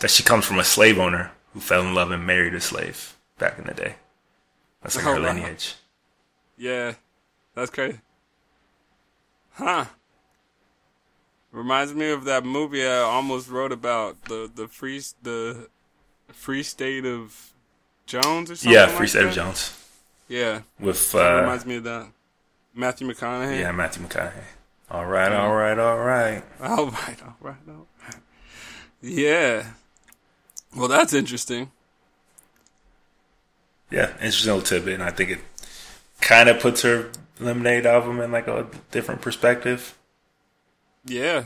that 0.00 0.10
she 0.10 0.22
comes 0.22 0.44
from 0.44 0.58
a 0.58 0.64
slave 0.64 0.98
owner 0.98 1.32
who 1.54 1.60
fell 1.60 1.80
in 1.82 1.94
love 1.94 2.10
and 2.10 2.26
married 2.26 2.54
a 2.54 2.60
slave 2.60 3.16
back 3.38 3.58
in 3.58 3.64
the 3.64 3.72
day. 3.74 3.94
That's 4.82 4.96
like 4.96 5.06
Oh, 5.06 5.14
her 5.14 5.20
wow. 5.20 5.28
lineage. 5.32 5.76
Yeah, 6.58 6.94
that's 7.54 7.70
crazy. 7.70 8.00
Huh. 9.54 9.86
Reminds 11.52 11.94
me 11.94 12.10
of 12.10 12.24
that 12.24 12.44
movie 12.44 12.84
I 12.84 12.98
almost 12.98 13.48
wrote 13.48 13.72
about 13.72 14.22
the 14.24 14.50
the 14.52 14.66
free 14.68 15.00
the 15.22 15.68
free 16.32 16.62
state 16.64 17.06
of 17.06 17.52
Jones 18.06 18.50
or 18.50 18.56
something. 18.56 18.72
Yeah, 18.72 18.86
like 18.86 18.96
Free 18.96 19.06
State 19.06 19.24
of? 19.26 19.32
Jones 19.32 19.72
Yeah, 20.28 20.62
with 20.80 21.14
uh, 21.14 21.40
reminds 21.40 21.64
me 21.64 21.76
of 21.76 21.84
that. 21.84 22.08
Matthew 22.74 23.06
McConaughey. 23.08 23.60
yeah 23.60 23.70
Matthew 23.70 24.02
McConaughey. 24.04 24.42
All 24.90 25.06
right, 25.06 25.32
all 25.32 25.54
right, 25.54 25.78
all 25.78 25.98
right. 25.98 26.42
All 26.60 26.86
right, 26.90 27.22
all 27.22 27.36
right, 27.40 27.56
all 27.68 27.86
right. 28.06 28.16
Yeah. 29.00 29.64
Well, 30.74 30.88
that's 30.88 31.12
interesting. 31.12 31.70
Yeah, 33.90 34.10
interesting 34.14 34.52
little 34.52 34.62
tidbit, 34.66 34.94
and 34.94 35.02
I 35.02 35.10
think 35.10 35.30
it 35.30 35.40
kind 36.20 36.48
of 36.48 36.60
puts 36.60 36.82
her 36.82 37.10
Lemonade 37.38 37.86
album 37.86 38.20
in 38.20 38.32
like 38.32 38.48
a 38.48 38.66
different 38.90 39.20
perspective, 39.20 39.96
Yeah. 41.04 41.44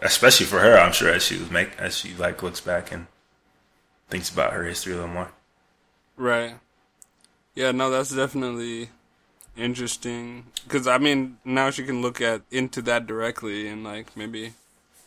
especially 0.00 0.46
for 0.46 0.60
her. 0.60 0.78
I'm 0.78 0.92
sure 0.92 1.10
as 1.10 1.24
she 1.24 1.38
was 1.38 1.50
make 1.50 1.76
as 1.78 1.96
she 1.98 2.14
like 2.14 2.42
looks 2.42 2.60
back 2.60 2.92
and 2.92 3.06
thinks 4.08 4.30
about 4.30 4.52
her 4.52 4.64
history 4.64 4.92
a 4.92 4.96
little 4.96 5.10
more. 5.10 5.32
Right. 6.16 6.54
Yeah, 7.54 7.72
no, 7.72 7.90
that's 7.90 8.14
definitely 8.14 8.90
interesting. 9.56 10.46
Because, 10.64 10.86
I 10.86 10.98
mean, 10.98 11.38
now 11.44 11.70
she 11.70 11.84
can 11.84 12.02
look 12.02 12.20
at 12.20 12.42
into 12.50 12.82
that 12.82 13.06
directly 13.06 13.66
and, 13.68 13.82
like, 13.82 14.14
maybe 14.16 14.52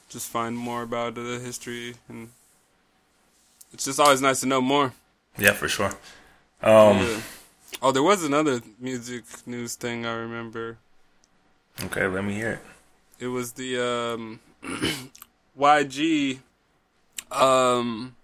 just 0.10 0.30
find 0.30 0.58
more 0.58 0.82
about 0.82 1.16
the 1.16 1.40
history 1.40 1.96
and 2.08 2.30
it's 3.74 3.86
just 3.86 4.00
always 4.00 4.22
nice 4.22 4.40
to 4.42 4.46
know 4.48 4.62
more. 4.62 4.94
Yeah, 5.38 5.54
for 5.54 5.68
sure. 5.68 5.94
Um, 6.62 6.98
Yeah. 6.98 7.22
Oh, 7.82 7.92
there 7.92 8.04
was 8.04 8.24
another 8.24 8.62
music 8.80 9.24
news 9.46 9.76
thing 9.76 10.06
I 10.06 10.14
remember. 10.14 10.78
Okay, 11.84 12.08
let 12.08 12.26
me 12.26 12.34
hear 12.34 12.52
it. 12.54 12.60
It 13.20 13.28
was 13.28 13.54
the 13.54 13.80
um, 13.80 14.40
YG, 15.58 16.40
um, 17.32 18.16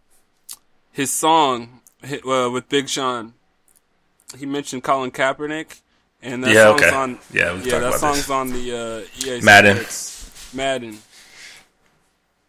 his 0.92 1.12
song 1.12 1.80
uh, 2.04 2.50
with 2.52 2.68
Big 2.70 2.90
Sean. 2.90 3.34
He 4.38 4.46
mentioned 4.46 4.84
Colin 4.84 5.12
Kaepernick, 5.12 5.80
and 6.22 6.44
that 6.44 6.54
Yeah, 6.54 6.64
song's 6.72 6.82
okay. 6.84 6.96
on. 6.96 7.20
Yeah, 7.32 7.54
yeah, 7.64 7.80
that 7.80 7.94
song's 8.00 8.18
this. 8.18 8.30
on 8.30 8.50
the 8.52 9.06
uh, 9.24 9.26
EA 9.26 9.42
Madden. 9.42 9.78
Sports 9.78 10.54
Madden. 10.54 10.98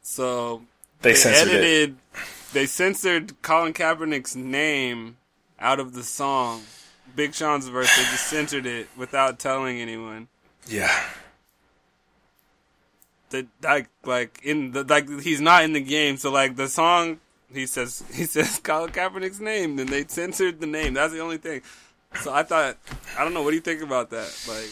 So 0.02 0.62
They 1.02 1.14
censored 1.14 1.52
it. 1.52 1.94
They 2.52 2.66
censored 2.66 3.40
Colin 3.42 3.72
Kaepernick's 3.72 4.36
name 4.36 5.16
out 5.58 5.80
of 5.80 5.94
the 5.94 6.02
song. 6.02 6.62
Big 7.14 7.34
Sean's 7.34 7.68
verse. 7.68 7.94
They 7.96 8.02
just 8.04 8.26
censored 8.28 8.66
it 8.66 8.88
without 8.96 9.38
telling 9.38 9.80
anyone. 9.80 10.28
Yeah. 10.68 10.92
the 13.30 13.46
like 13.62 13.88
like 14.04 14.40
in 14.42 14.72
the 14.72 14.84
like 14.84 15.08
he's 15.20 15.40
not 15.40 15.64
in 15.64 15.72
the 15.72 15.80
game. 15.80 16.16
So 16.16 16.30
like 16.30 16.56
the 16.56 16.68
song 16.68 17.20
he 17.52 17.66
says 17.66 18.04
he 18.12 18.24
says 18.24 18.58
Colin 18.62 18.90
Kaepernick's 18.90 19.40
name, 19.40 19.76
then 19.76 19.86
they 19.86 20.04
censored 20.06 20.60
the 20.60 20.66
name. 20.66 20.94
That's 20.94 21.12
the 21.12 21.20
only 21.20 21.38
thing. 21.38 21.62
So 22.20 22.32
I 22.32 22.42
thought 22.42 22.76
I 23.18 23.24
don't 23.24 23.34
know. 23.34 23.42
What 23.42 23.50
do 23.50 23.56
you 23.56 23.62
think 23.62 23.82
about 23.82 24.10
that? 24.10 24.34
Like 24.48 24.70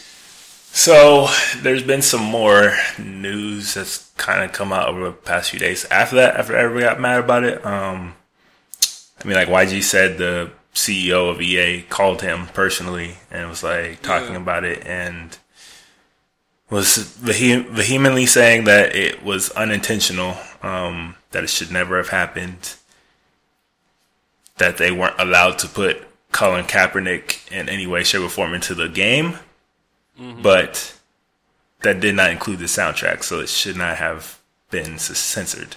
So 0.75 1.29
there's 1.61 1.83
been 1.83 2.01
some 2.01 2.21
more 2.21 2.75
news 2.99 3.75
that's 3.75 4.11
kind 4.17 4.43
of 4.43 4.51
come 4.51 4.73
out 4.73 4.89
over 4.89 5.05
the 5.05 5.11
past 5.13 5.51
few 5.51 5.59
days. 5.59 5.85
After 5.85 6.17
that, 6.17 6.35
after 6.35 6.53
everybody 6.53 6.83
got 6.83 6.99
mad 6.99 7.21
about 7.23 7.45
it, 7.45 7.65
um, 7.65 8.13
I 9.23 9.25
mean, 9.25 9.37
like 9.37 9.47
YG 9.47 9.81
said, 9.81 10.17
the 10.17 10.51
CEO 10.73 11.31
of 11.31 11.41
EA 11.41 11.83
called 11.83 12.21
him 12.23 12.47
personally 12.47 13.15
and 13.31 13.47
was 13.49 13.63
like 13.63 14.01
talking 14.01 14.33
Yeah. 14.33 14.39
about 14.41 14.65
it 14.65 14.85
and 14.85 15.37
was 16.69 16.97
vehe- 17.23 17.69
vehemently 17.69 18.25
saying 18.25 18.65
that 18.65 18.93
it 18.93 19.23
was 19.23 19.51
unintentional, 19.51 20.37
um, 20.61 21.15
that 21.31 21.45
it 21.45 21.49
should 21.49 21.71
never 21.71 21.95
have 21.95 22.09
happened, 22.09 22.73
that 24.57 24.75
they 24.75 24.91
weren't 24.91 25.17
allowed 25.17 25.57
to 25.59 25.69
put 25.69 26.05
Colin 26.33 26.65
Kaepernick 26.65 27.49
in 27.49 27.69
any 27.69 27.87
way, 27.87 28.03
shape, 28.03 28.23
or 28.23 28.27
form 28.29 28.53
into 28.53 28.75
the 28.75 28.89
game 28.89 29.39
but 30.17 30.97
that 31.81 31.99
did 31.99 32.15
not 32.15 32.31
include 32.31 32.59
the 32.59 32.65
soundtrack, 32.65 33.23
so 33.23 33.39
it 33.39 33.49
should 33.49 33.77
not 33.77 33.97
have 33.97 34.39
been 34.71 34.97
censored. 34.97 35.75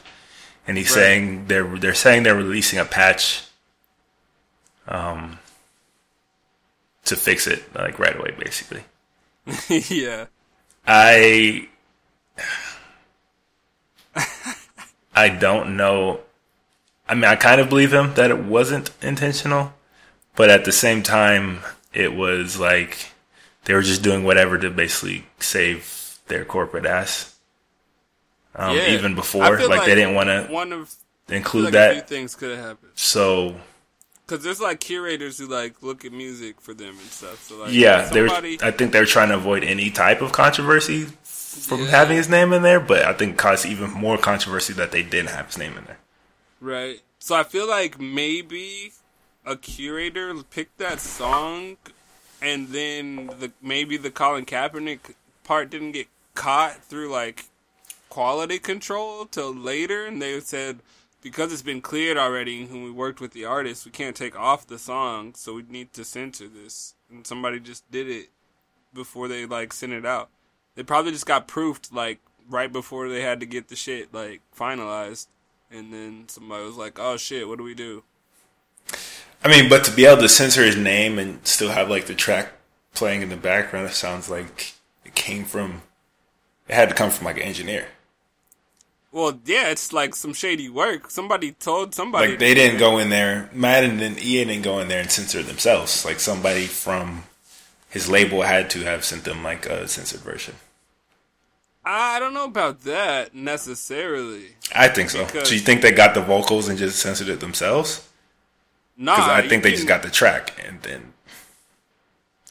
And 0.67 0.77
he's 0.77 0.91
Right. 0.91 0.95
saying 0.97 1.47
they're 1.47 1.79
they're 1.79 1.95
saying 1.95 2.23
they're 2.25 2.35
releasing 2.35 2.79
a 2.79 2.85
patch, 2.85 3.43
um, 4.87 5.39
to 7.05 7.17
fix 7.17 7.47
it 7.47 7.75
like 7.75 7.99
right 7.99 8.17
away, 8.19 8.35
basically. 8.39 8.85
yeah, 9.69 10.27
I 10.87 11.69
I 15.15 15.29
don't 15.29 15.77
know. 15.77 16.21
I 17.09 17.15
mean, 17.15 17.25
I 17.25 17.37
kind 17.37 17.61
of 17.61 17.69
believe 17.69 17.93
him 17.93 18.15
that 18.15 18.31
it 18.31 18.39
wasn't 18.45 18.91
intentional, 19.03 19.73
but 20.37 20.51
at 20.51 20.65
the 20.65 20.73
same 20.73 21.03
time, 21.03 21.61
it 21.93 22.15
was 22.15 22.59
like 22.61 23.13
they 23.69 23.75
were 23.75 23.83
just 23.83 24.03
doing 24.03 24.25
whatever 24.25 24.57
to 24.57 24.71
basically 24.71 25.27
save 25.41 26.19
their 26.29 26.43
corporate 26.47 26.87
ass. 26.87 27.37
Um, 28.55 28.75
yeah. 28.75 28.89
even 28.89 29.15
before, 29.15 29.57
feel 29.59 29.69
like, 29.69 29.85
they 29.85 29.95
didn't 29.95 30.15
want 30.15 30.29
to 30.31 30.49
One 30.53 30.73
of 30.73 30.93
include 31.29 31.65
like 31.65 31.73
that. 31.75 32.09
things 32.09 32.35
could 32.35 32.57
have 32.57 32.65
happened 32.65 32.93
So 32.95 33.55
because 34.27 34.43
there's 34.43 34.61
like 34.61 34.81
curators 34.81 35.39
who 35.39 35.47
like 35.47 35.83
look 35.83 36.05
at 36.07 36.13
music 36.13 36.61
for 36.61 36.73
them 36.73 36.89
and 36.99 37.11
stuff. 37.11 37.43
So 37.43 37.59
like 37.59 37.73
yeah, 37.73 38.09
they 38.09 38.23
were, 38.23 38.31
I 38.31 38.71
think 38.71 38.93
they're 38.93 39.05
trying 39.05 39.29
to 39.29 39.37
avoid 39.37 39.63
any 39.65 39.91
type 39.91 40.23
of 40.23 40.33
controversy 40.33 41.05
from 41.23 41.83
Yeah. 41.83 41.87
having 41.89 42.17
his 42.17 42.29
name 42.31 42.53
in 42.55 42.63
there, 42.63 42.81
but 42.81 43.05
I 43.05 43.13
think 43.13 43.33
it 43.33 43.39
caused 43.39 43.67
even 43.67 43.91
more 43.91 44.17
controversy 44.17 44.73
that 44.73 44.93
they 44.93 45.03
didn't 45.03 45.31
have 45.31 45.47
his 45.47 45.59
name 45.59 45.77
in 45.77 45.85
there. 45.85 45.99
Right. 46.61 47.01
So 47.19 47.37
I 47.37 47.45
feel 47.45 47.69
like 47.69 48.01
maybe 48.01 48.93
a 49.45 49.57
curator 49.57 50.35
picked 50.51 50.79
that 50.79 51.01
song, 51.01 51.77
and 52.41 52.69
then 52.69 53.31
the 53.39 53.53
maybe 53.63 53.97
the 53.97 54.11
Colin 54.11 54.47
Kaepernick 54.47 55.15
part 55.45 55.71
didn't 55.71 55.93
get 55.93 56.09
caught 56.35 56.83
through 56.85 57.11
like 57.11 57.47
quality 58.09 58.59
control 58.59 59.27
till 59.27 59.55
later, 59.55 60.07
and 60.07 60.21
they 60.21 60.41
said 60.41 60.81
because 61.21 61.53
it's 61.53 61.63
been 61.63 61.81
cleared 61.81 62.17
already 62.17 62.63
and 62.63 62.85
we 62.85 62.91
worked 62.91 63.21
with 63.21 63.33
the 63.33 63.45
artist, 63.45 63.85
we 63.85 63.91
can't 63.91 64.17
take 64.17 64.39
off 64.39 64.67
the 64.67 64.79
song, 64.79 65.35
so 65.35 65.55
we 65.55 65.65
need 65.69 65.93
to 65.93 66.05
censor 66.05 66.49
this. 66.49 66.95
And 67.11 67.27
somebody 67.27 67.59
just 67.59 67.91
did 67.91 68.09
it 68.09 68.29
before 68.95 69.29
they 69.29 69.47
like 69.47 69.73
sent 69.73 69.93
it 69.93 70.07
out. 70.07 70.31
They 70.75 70.83
probably 70.83 71.13
just 71.13 71.27
got 71.27 71.49
proofed 71.49 71.93
like 71.93 72.21
right 72.49 72.73
before 72.73 73.09
they 73.09 73.23
had 73.23 73.41
to 73.41 73.47
get 73.47 73.69
the 73.69 73.77
shit 73.77 74.15
like 74.15 74.43
finalized. 74.57 75.27
And 75.71 75.93
then 75.93 76.25
somebody 76.29 76.65
was 76.65 76.77
like, 76.77 76.99
"Oh 76.99 77.17
shit, 77.19 77.47
what 77.47 77.59
do 77.59 77.65
we 77.65 77.75
do?" 77.75 78.05
I 79.45 79.49
mean, 79.49 79.69
but 79.69 79.85
to 79.85 79.93
be 79.93 80.05
able 80.05 80.23
to 80.23 80.29
censor 80.29 80.65
his 80.65 80.77
name 80.77 81.19
and 81.19 81.47
still 81.47 81.71
have 81.71 81.89
like 81.89 82.07
the 82.07 82.15
track 82.15 82.53
playing 82.95 83.23
in 83.23 83.29
the 83.29 83.37
background, 83.37 83.89
it 83.89 83.95
sounds 83.95 84.29
like 84.29 84.75
it 85.05 85.15
came 85.15 85.45
from. 85.45 85.83
It 86.69 86.75
had 86.75 86.89
to 86.89 86.95
come 86.95 87.11
from 87.11 87.25
like 87.25 87.37
an 87.37 87.45
engineer. 87.45 87.87
Well, 89.11 89.41
yeah, 89.47 89.71
it's 89.71 89.93
like 89.93 90.15
some 90.15 90.35
shady 90.35 90.69
work. 90.69 91.11
Somebody 91.11 91.53
told 91.53 91.95
somebody. 91.95 92.31
Like 92.31 92.39
they 92.39 92.55
didn't 92.55 92.79
go 92.79 92.99
in 92.99 93.09
there. 93.09 93.49
Madden 93.53 94.01
and 94.01 94.19
EA 94.19 94.45
didn't 94.45 94.63
go 94.63 94.81
in 94.81 94.89
there 94.89 95.01
and 95.01 95.11
censor 95.11 95.43
themselves. 95.43 96.05
Like 96.05 96.21
somebody 96.21 96.67
from 96.67 97.25
his 97.89 98.09
label 98.09 98.43
had 98.43 98.69
to 98.71 98.81
have 98.81 99.05
sent 99.05 99.25
them 99.25 99.43
like 99.43 99.67
a 99.67 99.89
censored 99.89 100.21
version. 100.21 100.57
I 101.85 102.19
don't 102.19 102.35
know 102.35 102.45
about 102.45 102.83
that 102.83 103.35
necessarily. 103.35 104.57
I 104.75 104.89
think 104.89 105.09
so. 105.09 105.27
Do 105.27 105.45
so 105.45 105.55
you 105.55 105.61
think 105.61 105.81
they 105.81 105.93
got 105.93 106.13
the 106.13 106.21
vocals 106.21 106.69
and 106.69 106.79
just 106.79 106.99
censored 106.99 107.29
it 107.29 107.41
themselves? 107.41 108.07
Nah, 109.01 109.15
Because 109.15 109.31
I 109.31 109.49
think 109.49 109.63
they 109.63 109.71
can- 109.71 109.77
just 109.77 109.89
got 109.89 110.03
the 110.03 110.11
track 110.11 110.53
and 110.67 110.83
then 110.83 111.13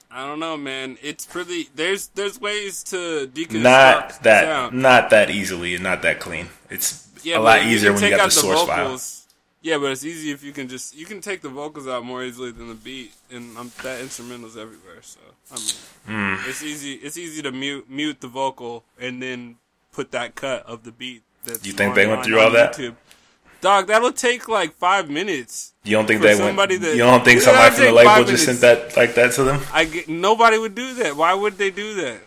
I 0.10 0.25
don't 0.25 0.39
know, 0.39 0.57
man. 0.57 0.97
It's 1.03 1.25
pretty. 1.25 1.69
There's 1.75 2.07
there's 2.15 2.39
ways 2.39 2.81
to 2.86 3.27
deconstruct 3.31 3.62
not 3.62 4.23
that 4.23 4.43
sound. 4.45 4.81
not 4.81 5.10
that 5.12 5.29
easily 5.29 5.75
and 5.75 5.83
not 5.83 6.01
that 6.03 6.19
clean. 6.19 6.47
It's 6.69 7.07
Yeah, 7.23 7.38
a 7.38 7.41
lot 7.41 7.63
easier 7.63 7.91
can 7.91 7.95
when 8.01 8.03
you 8.05 8.10
got 8.12 8.19
out 8.21 8.25
the 8.25 8.31
source 8.31 8.63
file. 8.65 8.83
vocals. 8.86 9.27
Yeah, 9.62 9.77
but 9.77 9.91
it's 9.91 10.05
easy 10.05 10.31
if 10.31 10.43
you 10.43 10.53
can 10.53 10.69
just 10.69 10.95
you 10.95 11.05
can 11.05 11.19
take 11.21 11.41
the 11.41 11.49
vocals 11.49 11.88
out 11.88 12.03
more 12.05 12.23
easily 12.23 12.51
than 12.51 12.69
the 12.69 12.73
beat, 12.75 13.13
and 13.29 13.55
um, 13.57 13.71
that 13.83 13.99
instrumental's 14.01 14.55
everywhere. 14.57 15.01
So 15.01 15.19
I 15.51 15.55
mean, 15.57 16.38
Hmm. 16.39 16.49
it's 16.49 16.63
easy. 16.63 16.93
It's 16.93 17.17
easy 17.17 17.41
to 17.43 17.51
mute 17.51 17.88
mute 17.89 18.21
the 18.21 18.27
vocal 18.29 18.86
and 18.99 19.21
then 19.21 19.57
put 19.91 20.12
that 20.12 20.36
cut 20.36 20.65
of 20.65 20.83
the 20.83 20.91
beat. 20.91 21.21
That's 21.43 21.65
You 21.65 21.73
think 21.73 21.93
they 21.95 22.07
went 22.07 22.23
through 22.23 22.39
all 22.39 22.51
that? 22.51 22.73
YouTube. 22.75 22.95
Dog, 23.67 23.88
that'll 23.88 24.13
take 24.13 24.47
like 24.47 24.71
five 24.75 25.10
minutes. 25.10 25.73
You 25.84 25.97
don't 25.97 26.06
think 26.06 26.21
that 26.21 26.38
somebody 26.38 26.75
went? 26.75 26.84
that- 26.86 26.95
you 26.95 26.99
don't 27.03 27.25
think 27.25 27.41
somebody 27.41 27.75
from 27.75 27.84
the 27.84 27.91
label 27.91 28.23
just 28.23 28.45
sent 28.45 28.62
that 28.62 28.95
like 28.95 29.13
that 29.15 29.34
to 29.34 29.43
them? 29.43 29.62
I 29.73 29.84
get, 29.84 30.08
nobody 30.08 30.58
would 30.58 30.73
do 30.73 30.93
that. 30.93 31.17
Why 31.17 31.34
would 31.34 31.58
they 31.58 31.69
do 31.69 31.95
that? 31.95 32.21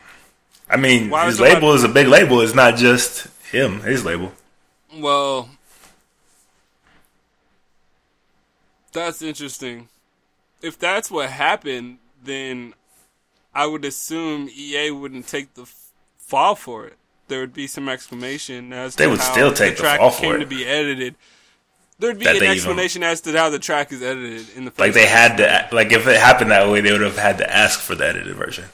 I 0.68 0.76
mean, 0.76 1.08
Why 1.08 1.24
his 1.24 1.40
label 1.40 1.72
is 1.72 1.82
a 1.82 1.88
big 1.88 2.08
label. 2.08 2.42
It's 2.42 2.54
not 2.54 2.76
just 2.76 3.26
him. 3.50 3.80
His 3.80 4.04
label. 4.04 4.34
Well, 4.94 5.48
that's 8.92 9.22
interesting. 9.22 9.88
If 10.60 10.78
that's 10.78 11.10
what 11.10 11.30
happened, 11.30 12.00
then 12.22 12.74
I 13.54 13.64
would 13.64 13.86
assume 13.86 14.50
EA 14.54 14.90
wouldn't 14.90 15.26
take 15.26 15.54
the 15.54 15.64
fall 16.18 16.54
for 16.54 16.84
it. 16.86 16.98
There 17.30 17.38
would 17.40 17.54
be 17.54 17.66
some 17.68 17.88
explanation 17.88 18.72
as 18.72 18.96
They 18.96 19.04
to 19.04 19.10
would 19.10 19.20
how 19.20 19.32
still 19.32 19.52
take 19.54 19.76
the 19.76 19.82
track 19.82 20.00
came 20.14 20.34
it. 20.34 20.38
to 20.40 20.46
be 20.46 20.66
edited. 20.66 21.14
There'd 22.00 22.18
be 22.18 22.26
an 22.26 22.32
they 22.32 22.36
even- 22.38 22.50
explanation 22.50 23.02
as 23.04 23.20
to 23.22 23.32
how 23.32 23.50
the 23.50 23.58
track 23.60 23.92
is 23.92 24.02
edited 24.02 24.48
in 24.56 24.64
the 24.64 24.72
Like 24.78 24.94
they 24.94 25.06
had 25.06 25.36
to. 25.36 25.68
Like 25.74 25.92
if 25.92 26.06
it 26.08 26.18
happened 26.20 26.50
that 26.50 26.68
way, 26.68 26.80
they 26.80 26.90
would 26.92 27.00
have 27.02 27.16
had 27.18 27.38
to 27.38 27.48
ask 27.50 27.78
for 27.80 27.94
the 27.94 28.06
edited 28.06 28.34
version. 28.34 28.64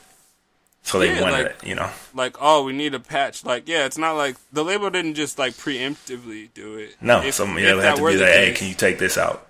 So 0.84 0.98
they 1.00 1.12
Yeah, 1.12 1.20
wanted 1.20 1.32
like- 1.42 1.46
it. 1.62 1.66
You 1.66 1.74
know. 1.74 1.90
like, 2.14 2.36
oh, 2.40 2.62
we 2.64 2.72
need 2.72 2.94
a 2.94 3.00
patch. 3.00 3.44
Like, 3.44 3.68
yeah, 3.68 3.84
it's 3.84 3.98
not 3.98 4.12
like 4.12 4.36
the 4.52 4.64
label 4.64 4.88
didn't 4.88 5.14
just 5.14 5.38
like 5.38 5.52
preemptively 5.54 6.48
do 6.54 6.76
it. 6.78 6.96
No. 7.00 7.22
If- 7.22 7.34
some 7.34 7.58
yeah, 7.58 7.74
they 7.74 7.82
had 7.82 7.96
to 7.96 8.06
be 8.06 8.16
like, 8.16 8.28
hey, 8.28 8.52
can 8.52 8.68
you 8.68 8.74
take 8.74 8.98
this 8.98 9.18
out? 9.18 9.46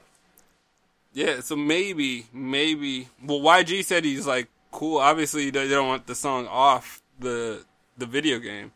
Yeah, 1.13 1.41
so 1.41 1.55
maybe, 1.55 2.27
maybe. 2.33 3.09
Well, 3.23 3.39
YG 3.41 3.85
said 3.85 4.05
he's 4.05 4.27
like 4.27 4.49
cool. 4.73 4.99
Obviously, 4.99 5.51
they 5.51 5.69
don't 5.69 5.87
want 5.87 6.07
the 6.09 6.15
song 6.17 6.47
off 6.49 7.01
the 7.21 7.65
the 7.99 8.05
video 8.07 8.39
game, 8.39 8.73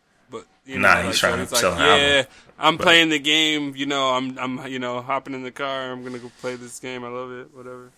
you 0.67 0.79
know, 0.79 0.89
Nah, 0.89 0.95
like, 0.95 1.07
he's 1.07 1.15
so 1.21 1.29
trying 1.29 1.37
to 1.39 1.43
it's 1.45 1.53
like, 1.53 1.65
an 1.65 1.79
yeah, 1.79 2.17
album, 2.19 2.33
I'm 2.59 2.77
but- 2.77 2.85
playing 2.85 3.09
the 3.11 3.19
game. 3.19 3.75
You 3.77 3.87
know, 3.87 4.11
I'm 4.11 4.39
I'm 4.39 4.67
you 4.69 4.79
know 4.79 5.01
hopping 5.01 5.35
in 5.35 5.43
the 5.43 5.51
car. 5.51 5.91
I'm 5.93 6.03
gonna 6.05 6.19
go 6.19 6.31
play 6.41 6.57
this 6.57 6.79
game. 6.81 7.05
I 7.05 7.09
love 7.09 7.33
it. 7.33 7.49
Whatever. 7.55 7.91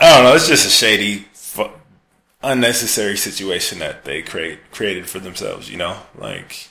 I 0.00 0.14
don't 0.16 0.24
know. 0.24 0.34
It's 0.34 0.48
just 0.48 0.66
a 0.66 0.70
shady, 0.70 1.26
fu- 1.34 1.70
unnecessary 2.42 3.16
situation 3.16 3.78
that 3.80 4.04
they 4.04 4.22
create 4.22 4.58
created 4.72 5.08
for 5.08 5.18
themselves. 5.18 5.70
You 5.70 5.76
know, 5.76 5.98
like 6.16 6.68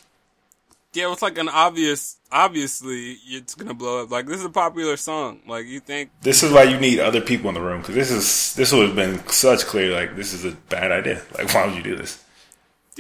Yeah, 0.93 1.11
it's 1.11 1.21
like 1.21 1.37
an 1.37 1.49
obvious. 1.49 2.17
Obviously, 2.33 3.17
it's 3.27 3.55
gonna 3.55 3.73
blow 3.73 4.03
up. 4.03 4.11
Like 4.11 4.25
this 4.25 4.39
is 4.39 4.45
a 4.45 4.49
popular 4.49 4.97
song. 4.97 5.41
Like 5.45 5.65
you 5.67 5.79
think 5.81 6.09
This 6.21 6.43
is 6.43 6.51
why 6.51 6.63
you 6.63 6.79
need 6.79 6.99
other 6.99 7.21
people 7.21 7.49
in 7.49 7.55
the 7.55 7.61
room 7.61 7.81
because 7.81 7.95
this 7.95 8.09
is 8.11 8.55
this 8.55 8.71
would 8.71 8.87
have 8.87 8.95
been 8.95 9.25
such 9.27 9.61
clear. 9.65 9.93
Like 9.93 10.15
this 10.15 10.33
is 10.33 10.45
a 10.45 10.51
bad 10.51 10.91
idea. 10.91 11.21
Like 11.37 11.53
why 11.53 11.67
would 11.67 11.75
you 11.75 11.83
do 11.83 11.95
this? 11.95 12.23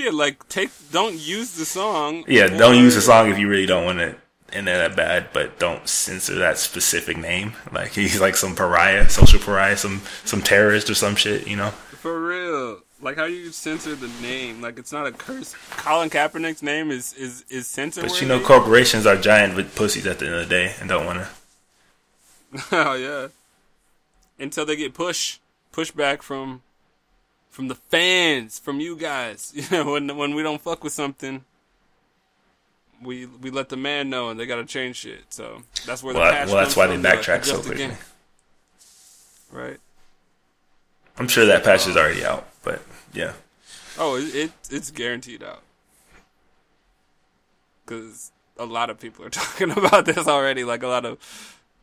Yeah, 0.01 0.09
like 0.11 0.49
take 0.49 0.71
don't 0.91 1.15
use 1.15 1.53
the 1.53 1.65
song. 1.65 2.23
Yeah, 2.27 2.47
don't 2.47 2.75
use 2.75 2.95
the 2.95 3.01
song 3.01 3.29
if 3.29 3.37
you 3.37 3.47
really 3.47 3.67
don't 3.67 3.85
want 3.85 3.99
it 3.99 4.17
in 4.51 4.65
there 4.65 4.89
that 4.89 4.97
bad, 4.97 5.27
but 5.31 5.59
don't 5.59 5.87
censor 5.87 6.35
that 6.39 6.57
specific 6.57 7.17
name. 7.17 7.53
Like 7.71 7.91
he's 7.91 8.19
like 8.19 8.35
some 8.35 8.55
pariah, 8.55 9.09
social 9.09 9.39
pariah, 9.39 9.77
some 9.77 10.01
some 10.25 10.41
terrorist 10.41 10.89
or 10.89 10.95
some 10.95 11.15
shit. 11.15 11.47
You 11.47 11.57
know? 11.57 11.69
For 11.69 12.19
real. 12.19 12.79
Like 12.99 13.17
how 13.17 13.25
you 13.25 13.51
censor 13.51 13.95
the 13.95 14.07
name? 14.23 14.59
Like 14.59 14.79
it's 14.79 14.91
not 14.91 15.05
a 15.05 15.11
curse. 15.11 15.55
Colin 15.71 16.09
Kaepernick's 16.09 16.63
name 16.63 16.89
is 16.89 17.13
is 17.13 17.45
is 17.49 17.67
censored. 17.67 18.05
But 18.05 18.21
you 18.21 18.27
know, 18.27 18.39
corporations 18.39 19.05
are 19.05 19.15
giant 19.15 19.55
with 19.55 19.75
pussies 19.75 20.07
at 20.07 20.17
the 20.17 20.25
end 20.25 20.35
of 20.35 20.49
the 20.49 20.49
day 20.49 20.73
and 20.79 20.89
don't 20.89 21.05
want 21.05 21.19
to. 21.19 22.63
oh 22.71 22.93
yeah. 22.93 23.27
Until 24.39 24.65
they 24.65 24.75
get 24.75 24.95
push 24.95 25.37
pushback 25.71 26.23
from 26.23 26.63
from 27.51 27.67
the 27.67 27.75
fans, 27.75 28.57
from 28.57 28.79
you 28.79 28.95
guys. 28.95 29.51
You 29.55 29.65
know, 29.71 29.91
when 29.91 30.17
when 30.17 30.33
we 30.33 30.41
don't 30.41 30.61
fuck 30.61 30.83
with 30.83 30.93
something, 30.93 31.43
we 33.03 33.27
we 33.27 33.51
let 33.51 33.69
the 33.69 33.77
man 33.77 34.09
know 34.09 34.29
and 34.29 34.39
they 34.39 34.47
gotta 34.47 34.65
change 34.65 34.95
shit. 34.95 35.25
So 35.29 35.61
that's 35.85 36.01
where 36.01 36.13
the 36.13 36.19
Well, 36.19 36.31
patch 36.31 36.47
well, 36.47 36.57
that's 36.57 36.75
why 36.75 36.87
they 36.87 36.97
backtrack 36.97 37.45
so 37.45 37.61
quickly. 37.61 37.83
again. 37.83 37.97
Right. 39.51 39.79
I'm 41.17 41.27
sure 41.27 41.45
that 41.45 41.63
patch 41.63 41.87
is 41.87 41.95
um, 41.95 42.01
already 42.01 42.25
out, 42.25 42.47
but 42.63 42.81
yeah. 43.13 43.33
Oh, 43.97 44.15
it, 44.15 44.33
it 44.33 44.51
it's 44.71 44.89
guaranteed 44.89 45.43
out. 45.43 45.61
Cause 47.85 48.31
a 48.57 48.65
lot 48.65 48.89
of 48.89 48.99
people 48.99 49.25
are 49.25 49.29
talking 49.41 49.71
about 49.71 50.05
this 50.05 50.27
already, 50.27 50.63
like 50.63 50.83
a 50.83 50.87
lot 50.87 51.05
of 51.05 51.17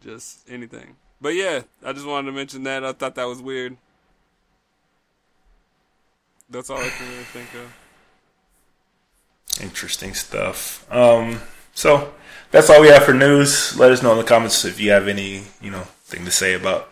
just 0.03 0.49
anything. 0.49 0.97
But 1.21 1.35
yeah, 1.35 1.63
I 1.85 1.93
just 1.93 2.07
wanted 2.07 2.27
to 2.27 2.33
mention 2.33 2.63
that. 2.63 2.85
I 2.85 2.93
thought 2.93 3.17
that 3.17 3.25
was 3.25 3.43
weird. 3.43 3.77
That's 6.51 6.71
all 6.71 6.79
I 6.79 6.89
can 6.89 7.09
really 7.09 7.25
think 7.25 7.49
of. 7.55 7.75
Interesting 9.63 10.15
stuff. 10.15 10.87
Um, 10.91 11.41
so 11.75 12.13
that's 12.51 12.71
all 12.71 12.81
we 12.81 12.89
have 12.89 13.05
for 13.05 13.13
news. 13.13 13.77
Let 13.79 13.93
us 13.93 14.03
know 14.03 14.13
in 14.13 14.19
the 14.19 14.25
comments 14.25 14.65
if 14.65 14.81
you 14.81 14.91
have 14.91 15.09
any, 15.09 15.43
you 15.61 15.71
know, 15.71 15.83
thing 16.05 16.25
to 16.25 16.31
say 16.31 16.55
about 16.55 16.89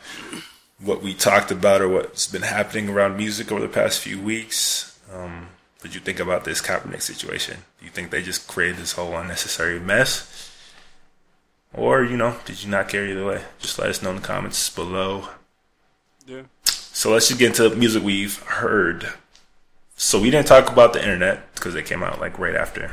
what 0.79 1.03
we 1.03 1.15
talked 1.15 1.51
about 1.51 1.81
or 1.81 1.89
what's 1.89 2.27
been 2.27 2.43
happening 2.43 2.89
around 2.89 3.17
music 3.17 3.51
over 3.51 3.61
the 3.61 3.69
past 3.69 4.01
few 4.01 4.21
weeks. 4.21 4.99
Um, 5.13 5.49
what 5.81 5.95
you 5.95 6.01
think 6.01 6.21
about 6.21 6.45
this 6.45 6.61
Kaepernick 6.61 7.01
situation? 7.01 7.59
Do 7.79 7.85
you 7.85 7.91
think 7.91 8.11
they 8.11 8.23
just 8.23 8.47
created 8.49 8.77
this 8.77 8.93
whole 8.93 9.17
unnecessary 9.17 9.79
mess? 9.79 10.53
Or, 11.73 12.03
you 12.03 12.17
know, 12.17 12.37
did 12.45 12.63
you 12.63 12.71
not 12.71 12.89
care 12.89 13.07
either 13.07 13.25
way? 13.25 13.43
Just 13.59 13.79
let 13.79 13.89
us 13.89 14.03
know 14.03 14.11
in 14.11 14.17
the 14.17 14.23
comments 14.23 14.69
below. 14.69 15.29
Yeah. 16.27 16.43
So 16.65 17.13
let's 17.13 17.29
just 17.29 17.39
get 17.39 17.49
into 17.49 17.69
the 17.69 17.77
music 17.77 18.03
we've 18.03 18.43
heard. 18.43 19.13
So 19.97 20.21
we 20.21 20.31
didn't 20.31 20.47
talk 20.47 20.71
about 20.71 20.93
the 20.93 21.01
internet 21.01 21.55
because 21.55 21.75
it 21.75 21.87
came 21.87 22.03
out 22.03 22.21
like 22.21 22.39
right 22.39 22.55
after 22.55 22.93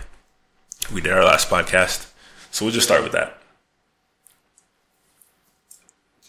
we 0.94 1.02
did 1.02 1.12
our 1.12 1.24
last 1.24 1.50
podcast. 1.50 2.12
So 2.50 2.66
we'll 2.66 2.74
just 2.74 2.88
start 2.88 3.04
with 3.04 3.12
that. 3.12 3.38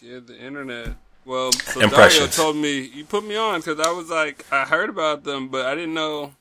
Yeah, 0.01 0.19
the 0.19 0.37
internet. 0.37 0.95
Well, 1.25 1.51
so 1.53 1.87
Dario 1.87 2.27
told 2.27 2.57
me 2.57 2.79
you 2.81 3.05
put 3.05 3.25
me 3.25 3.35
on 3.35 3.59
because 3.61 3.79
I 3.79 3.91
was 3.91 4.09
like, 4.09 4.45
I 4.51 4.65
heard 4.65 4.89
about 4.89 5.23
them, 5.23 5.47
but 5.47 5.65
I 5.65 5.75
didn't 5.75 5.93
know. 5.93 6.33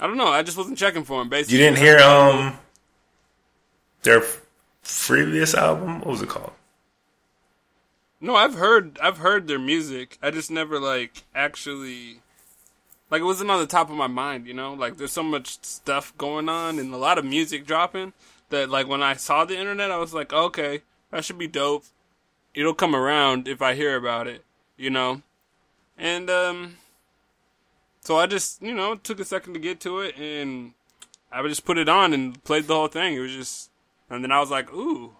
I 0.00 0.06
don't 0.06 0.16
know. 0.16 0.28
I 0.28 0.42
just 0.42 0.58
wasn't 0.58 0.76
checking 0.76 1.04
for 1.04 1.20
them. 1.20 1.28
Basically, 1.28 1.58
You 1.58 1.64
didn't 1.64 1.78
hear 1.78 1.98
um 1.98 2.58
their 4.02 4.22
previous 4.82 5.54
album? 5.54 6.00
What 6.00 6.08
was 6.08 6.22
it 6.22 6.28
called? 6.28 6.52
No, 8.20 8.34
I've 8.34 8.54
heard 8.54 8.98
I've 9.00 9.18
heard 9.18 9.46
their 9.46 9.58
music. 9.58 10.18
I 10.20 10.30
just 10.30 10.50
never 10.50 10.80
like 10.80 11.22
actually 11.34 12.20
like 13.10 13.20
it 13.20 13.24
wasn't 13.24 13.50
on 13.50 13.60
the 13.60 13.66
top 13.66 13.90
of 13.90 13.96
my 13.96 14.06
mind, 14.06 14.46
you 14.46 14.54
know? 14.54 14.74
Like 14.74 14.96
there's 14.96 15.12
so 15.12 15.22
much 15.22 15.62
stuff 15.64 16.16
going 16.18 16.48
on 16.48 16.78
and 16.78 16.92
a 16.92 16.98
lot 16.98 17.18
of 17.18 17.24
music 17.24 17.66
dropping 17.66 18.12
that 18.50 18.70
like 18.70 18.86
when 18.86 19.02
I 19.02 19.14
saw 19.14 19.44
the 19.44 19.58
internet 19.58 19.90
I 19.90 19.98
was 19.98 20.14
like, 20.14 20.32
"Okay, 20.32 20.82
that 21.10 21.24
should 21.24 21.38
be 21.38 21.48
dope. 21.48 21.84
It'll 22.54 22.74
come 22.74 22.94
around 22.94 23.48
if 23.48 23.62
I 23.62 23.74
hear 23.74 23.96
about 23.96 24.26
it." 24.26 24.44
You 24.76 24.90
know? 24.90 25.22
And 25.96 26.30
um 26.30 26.76
so 28.00 28.16
I 28.16 28.26
just, 28.26 28.62
you 28.62 28.74
know, 28.74 28.94
took 28.94 29.20
a 29.20 29.24
second 29.24 29.54
to 29.54 29.60
get 29.60 29.80
to 29.80 30.00
it 30.00 30.16
and 30.16 30.72
I 31.30 31.42
would 31.42 31.48
just 31.50 31.64
put 31.64 31.78
it 31.78 31.88
on 31.88 32.12
and 32.14 32.42
played 32.44 32.66
the 32.66 32.74
whole 32.74 32.88
thing. 32.88 33.14
It 33.14 33.20
was 33.20 33.32
just 33.32 33.70
and 34.10 34.24
then 34.24 34.32
I 34.32 34.40
was 34.40 34.50
like, 34.50 34.72
"Ooh, 34.72 35.12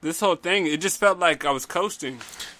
this 0.00 0.18
whole 0.20 0.34
thing, 0.34 0.66
it 0.66 0.80
just 0.80 0.98
felt 0.98 1.18
like 1.18 1.44
I 1.44 1.52
was 1.52 1.64
coasting. 1.64 2.18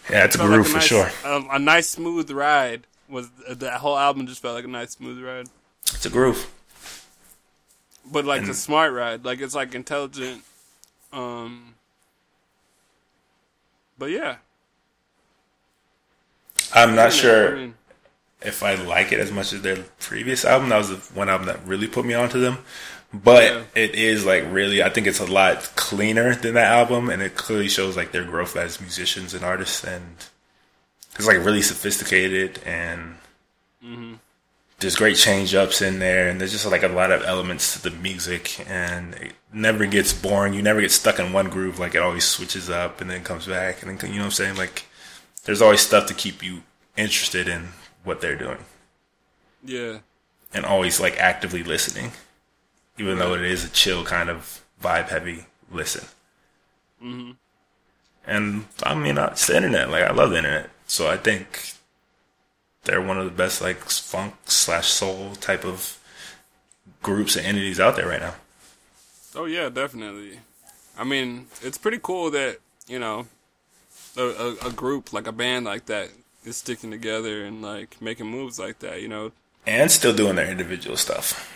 Yeah, 0.09 0.25
it's 0.25 0.37
a 0.37 0.39
Felt 0.39 0.51
groove 0.51 0.67
like 0.67 0.69
for 0.69 0.77
nice, 0.79 0.85
sure. 0.85 1.11
A, 1.25 1.57
a 1.57 1.59
nice 1.59 1.89
smooth 1.89 2.31
ride 2.31 2.87
was 3.13 3.29
that 3.49 3.81
whole 3.81 3.97
album. 3.97 4.27
Just 4.27 4.43
felt 4.43 4.55
like 4.57 4.65
a 4.65 4.69
nice 4.69 4.91
smooth 4.93 5.23
ride, 5.23 5.49
It's 5.85 6.07
a 6.07 6.11
groove. 6.11 6.51
but 8.11 8.25
like 8.25 8.43
a 8.43 8.55
smart 8.55 8.93
ride. 8.93 9.25
Like 9.25 9.41
it's 9.41 9.55
like 9.55 9.75
intelligent. 9.75 10.43
Um, 11.13 11.75
but 13.99 14.11
yeah, 14.11 14.37
I'm 16.75 16.95
not 16.95 17.13
sure 17.13 17.71
if 18.41 18.63
I 18.63 18.75
like 18.75 19.13
it 19.13 19.21
as 19.21 19.31
much 19.31 19.53
as 19.53 19.63
their 19.63 19.77
previous 20.01 20.45
album. 20.45 20.71
That 20.71 20.79
was 20.79 20.89
the 20.89 20.97
one 21.15 21.29
album 21.29 21.47
that 21.47 21.65
really 21.67 21.87
put 21.87 22.05
me 22.05 22.15
onto 22.15 22.41
them. 22.41 22.59
But 23.13 23.45
Yeah. 23.45 23.63
it 23.75 23.95
is 23.95 24.25
like 24.25 24.45
really, 24.51 24.83
I 24.83 24.89
think 24.89 25.07
it's 25.07 25.21
a 25.21 25.27
lot 25.27 25.59
cleaner 25.77 26.35
than 26.35 26.55
that 26.55 26.73
album, 26.73 27.11
and 27.11 27.21
it 27.21 27.37
clearly 27.37 27.69
shows 27.69 27.95
like 27.95 28.11
their 28.11 28.25
growth 28.25 28.57
as 28.57 28.81
musicians 28.81 29.35
and 29.35 29.45
artists, 29.45 29.85
and 29.85 30.17
it's 31.17 31.27
like 31.27 31.39
really 31.39 31.63
sophisticated 31.63 32.61
and 32.65 33.17
there's 34.79 34.97
great 34.97 35.17
change 35.17 35.55
ups 35.55 35.81
in 35.81 36.01
there, 36.01 36.29
and 36.29 36.41
there's 36.41 36.51
just 36.51 36.67
like 36.67 36.83
a 36.83 36.89
lot 36.89 37.13
of 37.13 37.23
elements 37.23 37.75
to 37.75 37.83
the 37.89 37.97
music, 37.97 38.65
and 38.69 39.15
it 39.15 39.33
never 39.53 39.87
gets 39.87 40.13
boring. 40.13 40.55
You 40.55 40.63
never 40.63 40.81
get 40.81 40.91
stuck 40.91 41.21
in 41.21 41.33
one 41.33 41.51
groove. 41.51 41.79
Like 41.79 41.95
it 41.95 42.03
always 42.03 42.25
switches 42.25 42.69
up 42.69 43.01
and 43.01 43.09
then 43.09 43.23
comes 43.23 43.47
back, 43.47 43.83
and 43.83 43.99
then 43.99 44.11
you 44.11 44.17
know 44.17 44.23
what 44.23 44.27
I'm 44.27 44.31
saying. 44.33 44.57
Like 44.57 44.87
there's 45.45 45.63
always 45.63 45.81
stuff 45.81 46.07
to 46.07 46.15
keep 46.15 46.43
you 46.43 46.63
interested 46.97 47.49
in 47.49 47.69
what 48.03 48.21
they're 48.21 48.37
doing 48.37 48.59
yeah, 49.65 49.99
and 50.53 50.65
always 50.65 51.01
like 51.01 51.17
actively 51.19 51.63
listening, 51.63 52.13
even 52.99 53.19
though 53.19 53.35
it 53.35 53.43
is 53.43 53.65
a 53.65 53.69
chill 53.69 54.05
kind 54.05 54.29
of 54.29 54.63
vibe 54.83 55.09
heavy 55.09 55.47
listen. 55.71 56.07
Mm-hmm. 57.03 57.33
And 58.27 58.67
I 58.83 58.95
mean, 58.95 59.19
it's 59.19 59.47
the 59.47 59.57
internet. 59.57 59.91
Like 59.91 60.05
I 60.05 60.13
love 60.13 60.31
the 60.31 60.39
internet, 60.39 60.71
so 60.93 61.09
I 61.09 61.17
think 61.17 61.73
they're 62.85 63.01
one 63.01 63.17
of 63.17 63.25
the 63.25 63.31
best 63.31 63.63
like 63.63 63.79
funk 63.79 64.35
slash 64.45 64.89
soul 64.89 65.35
type 65.37 65.65
of 65.65 65.99
groups 67.03 67.35
and 67.35 67.47
entities 67.47 67.81
out 67.81 67.97
there 67.97 68.09
right 68.09 68.21
now. 68.21 68.35
oh 69.35 69.47
yeah, 69.47 69.71
definitely. 69.71 70.41
I 70.99 71.05
mean, 71.05 71.47
it's 71.63 71.79
pretty 71.79 71.99
cool 72.03 72.31
that 72.33 72.59
you 72.87 72.99
know 72.99 73.27
a, 74.19 74.23
a, 74.23 74.57
a 74.67 74.71
group 74.71 75.15
like 75.15 75.27
a 75.27 75.33
band 75.33 75.65
like 75.65 75.87
that 75.87 76.11
is 76.45 76.59
sticking 76.59 76.91
together 76.91 77.43
and 77.43 77.63
like 77.63 77.97
making 78.03 78.27
moves 78.27 78.59
like 78.59 78.81
that. 78.81 79.01
You 79.01 79.09
know, 79.09 79.33
And 79.67 79.91
still 79.91 80.13
doing 80.15 80.37
their 80.37 80.51
individual 80.51 80.99
stuff. 80.99 81.51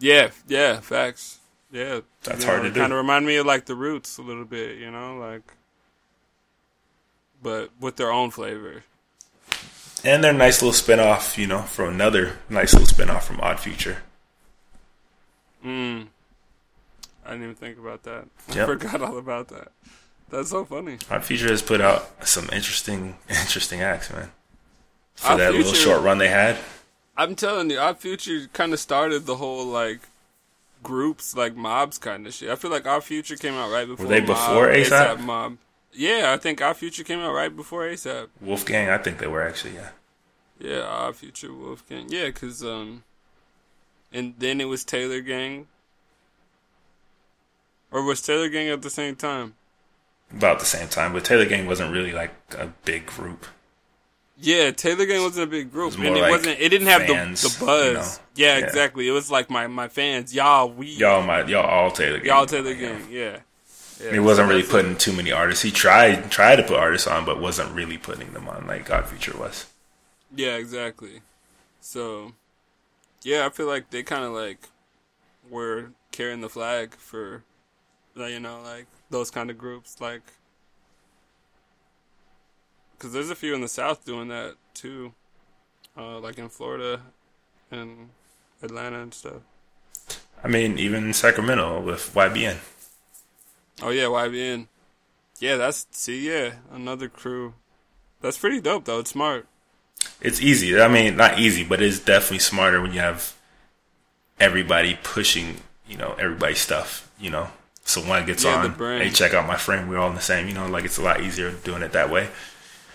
Yeah, 0.00 0.30
yeah, 0.48 0.80
facts. 0.80 1.38
Yeah, 1.70 2.00
That's 2.24 2.42
hard 2.42 2.62
to 2.62 2.70
do. 2.70 2.80
Kind 2.80 2.92
of 2.92 2.96
remind 2.96 3.26
me 3.26 3.36
of 3.36 3.46
like 3.46 3.66
the 3.66 3.76
Roots 3.76 4.18
a 4.18 4.22
little 4.22 4.44
bit, 4.44 4.78
you 4.78 4.90
know, 4.90 5.18
like, 5.18 5.42
but 7.42 7.70
with 7.80 7.96
their 7.96 8.12
own 8.12 8.30
flavor. 8.30 8.84
And 10.04 10.22
their 10.22 10.32
nice 10.32 10.62
little 10.62 10.72
spin 10.72 11.00
off, 11.00 11.36
you 11.38 11.46
know, 11.46 11.62
from 11.62 11.94
another 11.94 12.38
nice 12.48 12.72
little 12.72 12.86
spin 12.86 13.10
off 13.10 13.26
from 13.26 13.40
Odd 13.40 13.58
Future. 13.58 13.98
Mm. 15.64 16.06
I 17.24 17.30
didn't 17.30 17.42
even 17.42 17.54
think 17.56 17.78
about 17.78 18.04
that. 18.04 18.26
I 18.50 18.66
forgot 18.66 19.02
all 19.02 19.18
about 19.18 19.48
that. 19.48 19.72
That's 20.30 20.50
so 20.50 20.64
funny. 20.64 20.98
Odd 21.10 21.24
Future 21.24 21.48
has 21.48 21.62
put 21.62 21.80
out 21.80 22.26
some 22.26 22.48
interesting, 22.52 23.16
interesting 23.28 23.80
acts, 23.80 24.12
man. 24.12 24.30
For 25.14 25.32
Odd 25.32 25.36
that 25.38 25.54
little 25.54 25.72
short 25.72 26.02
run 26.02 26.18
they 26.18 26.28
had. 26.28 26.56
I'm 27.16 27.34
telling 27.34 27.70
you, 27.70 27.78
Odd 27.78 27.98
Future 27.98 28.46
kind 28.52 28.72
of 28.72 28.78
started 28.78 29.26
the 29.26 29.36
whole 29.36 29.64
like 29.64 30.00
groups, 30.82 31.34
like 31.34 31.56
mobs 31.56 31.98
kind 31.98 32.26
of 32.26 32.34
shit. 32.34 32.50
I 32.50 32.54
feel 32.56 32.70
like 32.70 32.86
Odd 32.86 33.02
Future 33.02 33.36
came 33.36 33.54
out 33.54 33.72
right 33.72 33.86
before. 33.86 34.06
they 34.06 34.20
Mob, 34.20 34.26
before 34.28 34.68
A$AP? 34.68 35.20
Mob. 35.20 35.56
Yeah, 35.92 36.32
I 36.34 36.36
think 36.36 36.60
Odd 36.60 36.76
Future 36.76 37.04
came 37.04 37.20
out 37.20 37.32
right 37.32 37.54
before 37.54 37.82
ASAP. 37.82 38.28
Wolfgang, 38.40 38.90
I 38.90 38.98
think 38.98 39.18
they 39.18 39.26
were 39.26 39.42
actually, 39.46 39.74
yeah. 39.74 39.90
Yeah, 40.58 40.82
Odd 40.82 41.16
Future 41.16 41.52
Wolfgang. 41.52 42.06
Yeah, 42.08 42.30
cause 42.30 42.62
um, 42.62 43.02
and 44.12 44.34
then 44.38 44.60
it 44.60 44.66
was 44.66 44.84
Taylor 44.84 45.20
Gang. 45.20 45.66
Or 47.90 48.02
was 48.02 48.20
Taylor 48.20 48.48
Gang 48.48 48.68
at 48.68 48.82
the 48.82 48.90
same 48.90 49.16
time? 49.16 49.54
About 50.32 50.58
the 50.58 50.64
same 50.66 50.88
time, 50.88 51.12
but 51.12 51.24
Taylor 51.24 51.44
Gang 51.46 51.66
wasn't 51.66 51.92
really 51.92 52.12
like 52.12 52.32
a 52.58 52.66
big 52.84 53.06
group. 53.06 53.46
Yeah, 54.38 54.70
Taylor 54.72 55.06
Gang 55.06 55.22
wasn't 55.22 55.44
a 55.44 55.50
big 55.50 55.70
group, 55.70 55.86
was 55.86 55.94
and 55.96 56.04
it 56.16 56.20
like 56.20 56.30
wasn't. 56.30 56.60
It 56.60 56.68
didn't 56.68 56.88
have 56.88 57.02
fans, 57.02 57.42
the, 57.42 57.48
the 57.58 57.64
buzz. 57.64 57.86
you 57.86 57.94
know? 57.94 58.04
Yeah, 58.34 58.58
Yeah. 58.58 58.64
exactly. 58.66 59.08
It 59.08 59.12
was 59.12 59.30
like 59.30 59.48
my 59.48 59.66
my 59.66 59.88
fans, 59.88 60.34
y'all. 60.34 60.68
We 60.68 60.88
Y'all, 60.88 61.22
my 61.22 61.44
y'all 61.44 61.64
all 61.64 61.90
Taylor. 61.90 62.18
Gang. 62.18 62.26
y'all 62.26 62.44
Taylor 62.44 62.74
Gang. 62.74 63.06
Yeah. 63.10 63.38
Yeah. 64.02 64.12
He 64.12 64.18
wasn't 64.18 64.48
really 64.48 64.62
putting 64.62 64.96
too 64.96 65.12
many 65.12 65.32
artists. 65.32 65.62
He 65.62 65.70
tried 65.70 66.30
tried 66.30 66.56
to 66.56 66.62
put 66.62 66.76
artists 66.76 67.06
on, 67.06 67.24
but 67.24 67.40
wasn't 67.40 67.74
really 67.74 67.98
putting 67.98 68.32
them 68.32 68.48
on 68.48 68.66
like 68.66 68.90
Odd 68.90 69.06
Future 69.06 69.36
was. 69.36 69.66
Yeah, 70.34 70.56
exactly. 70.56 71.22
So, 71.80 72.32
yeah, 73.22 73.46
I 73.46 73.50
feel 73.50 73.66
like 73.66 73.90
they 73.90 74.02
kind 74.02 74.24
of 74.24 74.32
like 74.32 74.68
were 75.48 75.92
carrying 76.12 76.40
the 76.40 76.48
flag 76.48 76.94
for, 76.94 77.44
you 78.16 78.40
know, 78.40 78.60
like 78.62 78.86
those 79.10 79.30
kind 79.30 79.50
of 79.50 79.58
groups, 79.58 80.00
like. 80.00 80.22
Because 82.92 83.12
there's 83.12 83.30
a 83.30 83.34
few 83.34 83.54
in 83.54 83.60
the 83.60 83.68
South 83.68 84.04
doing 84.06 84.28
that 84.28 84.54
too, 84.72 85.12
uh, 85.96 86.18
like 86.18 86.38
in 86.38 86.48
Florida 86.48 87.02
and 87.70 88.08
Atlanta 88.62 89.00
and 89.00 89.12
stuff. 89.12 89.42
I 90.42 90.48
mean, 90.48 90.78
even 90.78 91.12
Sacramento 91.12 91.80
with 91.80 92.14
YBN. 92.14 92.56
Oh 93.82 93.90
yeah, 93.90 94.04
YBN. 94.04 94.68
Yeah, 95.38 95.56
that's 95.56 95.86
see, 95.90 96.26
yeah, 96.28 96.54
another 96.72 97.08
crew. 97.08 97.54
That's 98.20 98.38
pretty 98.38 98.60
dope 98.60 98.84
though. 98.84 99.00
It's 99.00 99.10
smart. 99.10 99.46
It's 100.20 100.40
easy. 100.40 100.80
I 100.80 100.88
mean, 100.88 101.16
not 101.16 101.38
easy, 101.38 101.64
but 101.64 101.82
it's 101.82 101.98
definitely 101.98 102.38
smarter 102.38 102.80
when 102.80 102.92
you 102.92 103.00
have 103.00 103.34
everybody 104.40 104.98
pushing, 105.02 105.56
you 105.88 105.96
know, 105.96 106.14
everybody's 106.18 106.58
stuff, 106.60 107.10
you 107.18 107.30
know. 107.30 107.48
So 107.84 108.00
one 108.00 108.26
gets 108.26 108.44
Yeah, 108.44 108.64
on, 108.64 108.74
hey, 108.78 109.10
check 109.10 109.34
out 109.34 109.46
my 109.46 109.56
friend. 109.56 109.88
We're 109.88 109.98
all 109.98 110.08
in 110.08 110.14
the 110.16 110.20
same, 110.20 110.48
you 110.48 110.54
know. 110.54 110.66
Like 110.66 110.84
it's 110.84 110.98
a 110.98 111.02
lot 111.02 111.20
easier 111.20 111.52
doing 111.52 111.82
it 111.82 111.92
that 111.92 112.10
way. 112.10 112.28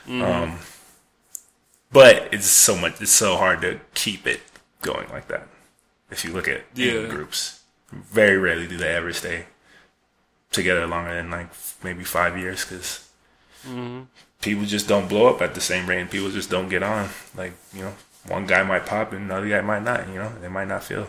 Mm-hmm. 0.08 0.22
Um, 0.22 0.60
but 1.92 2.34
it's 2.34 2.48
so 2.48 2.76
much. 2.76 3.02
It's 3.02 3.12
so 3.12 3.38
hard 3.38 3.62
to 3.62 3.80
keep 3.94 4.26
it 4.26 4.42
going 4.82 5.10
like 5.10 5.28
that. 5.28 5.48
If 6.10 6.26
you 6.26 6.32
look 6.34 6.48
at 6.48 6.64
Yeah. 6.74 7.08
groups, 7.08 7.62
very 7.92 8.38
rarely 8.38 8.68
do 8.68 8.78
they 8.78 8.94
ever 8.96 9.14
stay 9.14 9.46
together 10.52 10.86
longer 10.86 11.14
than 11.16 11.32
like 11.32 11.48
maybe 11.84 12.04
five 12.04 12.38
years 12.38 12.64
because 12.66 13.08
Mm-hmm. 13.68 14.06
people 14.42 14.66
just 14.66 14.88
don't 14.88 15.08
blow 15.08 15.28
up 15.28 15.40
at 15.44 15.54
the 15.54 15.62
same 15.62 15.88
rate. 15.88 16.02
and 16.02 16.10
People 16.10 16.32
just 16.32 16.50
don't 16.50 16.68
get 16.68 16.82
on. 16.82 17.10
Like 17.38 17.54
you 17.74 17.82
know, 17.84 17.94
one 18.28 18.48
guy 18.48 18.64
might 18.64 18.88
pop 18.88 19.12
and 19.14 19.26
another 19.26 19.48
guy 19.48 19.62
might 19.62 19.84
not. 19.84 20.08
You 20.10 20.16
know, 20.16 20.32
they 20.42 20.48
might 20.48 20.68
not 20.68 20.84
feel 20.84 21.08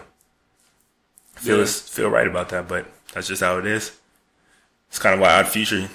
feel 1.36 1.58
Yeah. 1.60 1.64
feel 1.64 2.10
right 2.10 2.26
about 2.26 2.50
that, 2.50 2.68
but 2.68 2.86
that's 3.14 3.28
just 3.28 3.42
how 3.42 3.58
it 3.58 3.66
is. 3.66 3.92
It's 4.88 4.98
kind 4.98 5.14
of 5.14 5.20
why 5.20 5.32
Odd 5.40 5.48
Future, 5.48 5.86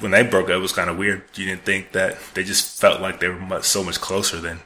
when 0.00 0.12
they 0.12 0.22
broke 0.22 0.46
up, 0.46 0.52
it 0.56 0.58
was 0.58 0.72
kind 0.72 0.88
of 0.88 0.96
weird. 0.96 1.22
You 1.34 1.44
didn't 1.44 1.66
think 1.66 1.92
that 1.92 2.16
they 2.32 2.42
just 2.42 2.80
felt 2.80 3.02
like 3.02 3.20
they 3.20 3.28
were 3.28 3.38
much, 3.38 3.64
so 3.64 3.84
much 3.84 4.00
closer 4.00 4.38
than 4.40 4.60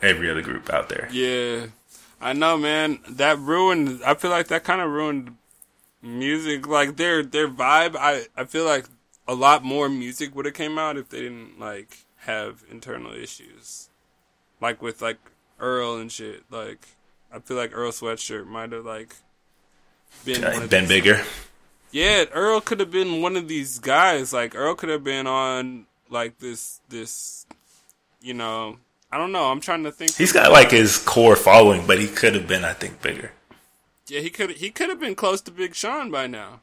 every 0.00 0.30
other 0.30 0.42
group 0.42 0.72
out 0.72 0.88
there. 0.88 1.08
Yeah, 1.10 1.66
I 2.20 2.32
know, 2.34 2.56
man. 2.56 3.00
That 3.08 3.36
ruined. 3.40 4.00
I 4.06 4.14
feel 4.14 4.30
like 4.30 4.46
that 4.48 4.62
kind 4.62 4.80
of 4.80 4.90
ruined 4.92 5.34
music. 6.02 6.66
Like 6.66 6.96
their 6.96 7.22
their 7.22 7.48
vibe. 7.48 7.96
I 7.96 8.26
I 8.36 8.44
feel 8.44 8.64
like 8.64 8.86
a 9.26 9.34
lot 9.34 9.62
more 9.64 9.88
music 9.88 10.34
would 10.34 10.44
have 10.46 10.54
came 10.54 10.78
out 10.78 10.96
if 10.96 11.08
they 11.08 11.20
didn't 11.20 11.58
like 11.58 11.98
have 12.22 12.64
internal 12.70 13.12
issues, 13.14 13.88
like 14.60 14.80
with 14.82 15.00
like 15.02 15.18
Earl 15.58 15.96
and 15.96 16.10
shit. 16.10 16.44
Like 16.50 16.86
I 17.32 17.38
feel 17.40 17.56
like 17.56 17.70
Earl 17.74 17.92
Sweatshirt 17.92 18.46
might 18.46 18.72
have 18.72 18.84
like 18.84 19.14
been 20.24 20.44
of 20.44 20.70
been 20.70 20.84
these- 20.84 20.88
bigger. 20.88 21.22
Yeah, 21.90 22.24
Earl 22.34 22.60
could 22.60 22.80
have 22.80 22.90
been 22.90 23.22
one 23.22 23.34
of 23.36 23.48
these 23.48 23.78
guys. 23.78 24.32
Like 24.32 24.54
Earl 24.54 24.74
could 24.74 24.90
have 24.90 25.04
been 25.04 25.26
on 25.26 25.86
like 26.10 26.38
this 26.38 26.80
this 26.90 27.46
you 28.20 28.34
know, 28.34 28.78
I 29.12 29.16
don't 29.16 29.32
know. 29.32 29.44
I'm 29.50 29.60
trying 29.60 29.84
to 29.84 29.92
think. 29.92 30.14
He's 30.14 30.32
got 30.32 30.50
like 30.52 30.70
his 30.72 30.98
core 30.98 31.36
following, 31.36 31.86
but 31.86 31.98
he 31.98 32.08
could 32.08 32.34
have 32.34 32.46
been, 32.48 32.64
I 32.64 32.72
think, 32.74 33.00
bigger. 33.00 33.30
Yeah, 34.08 34.20
he 34.20 34.30
could 34.30 34.50
he 34.52 34.70
could 34.70 34.88
have 34.88 35.00
been 35.00 35.14
close 35.14 35.40
to 35.42 35.50
Big 35.50 35.74
Sean 35.74 36.10
by 36.10 36.26
now. 36.26 36.60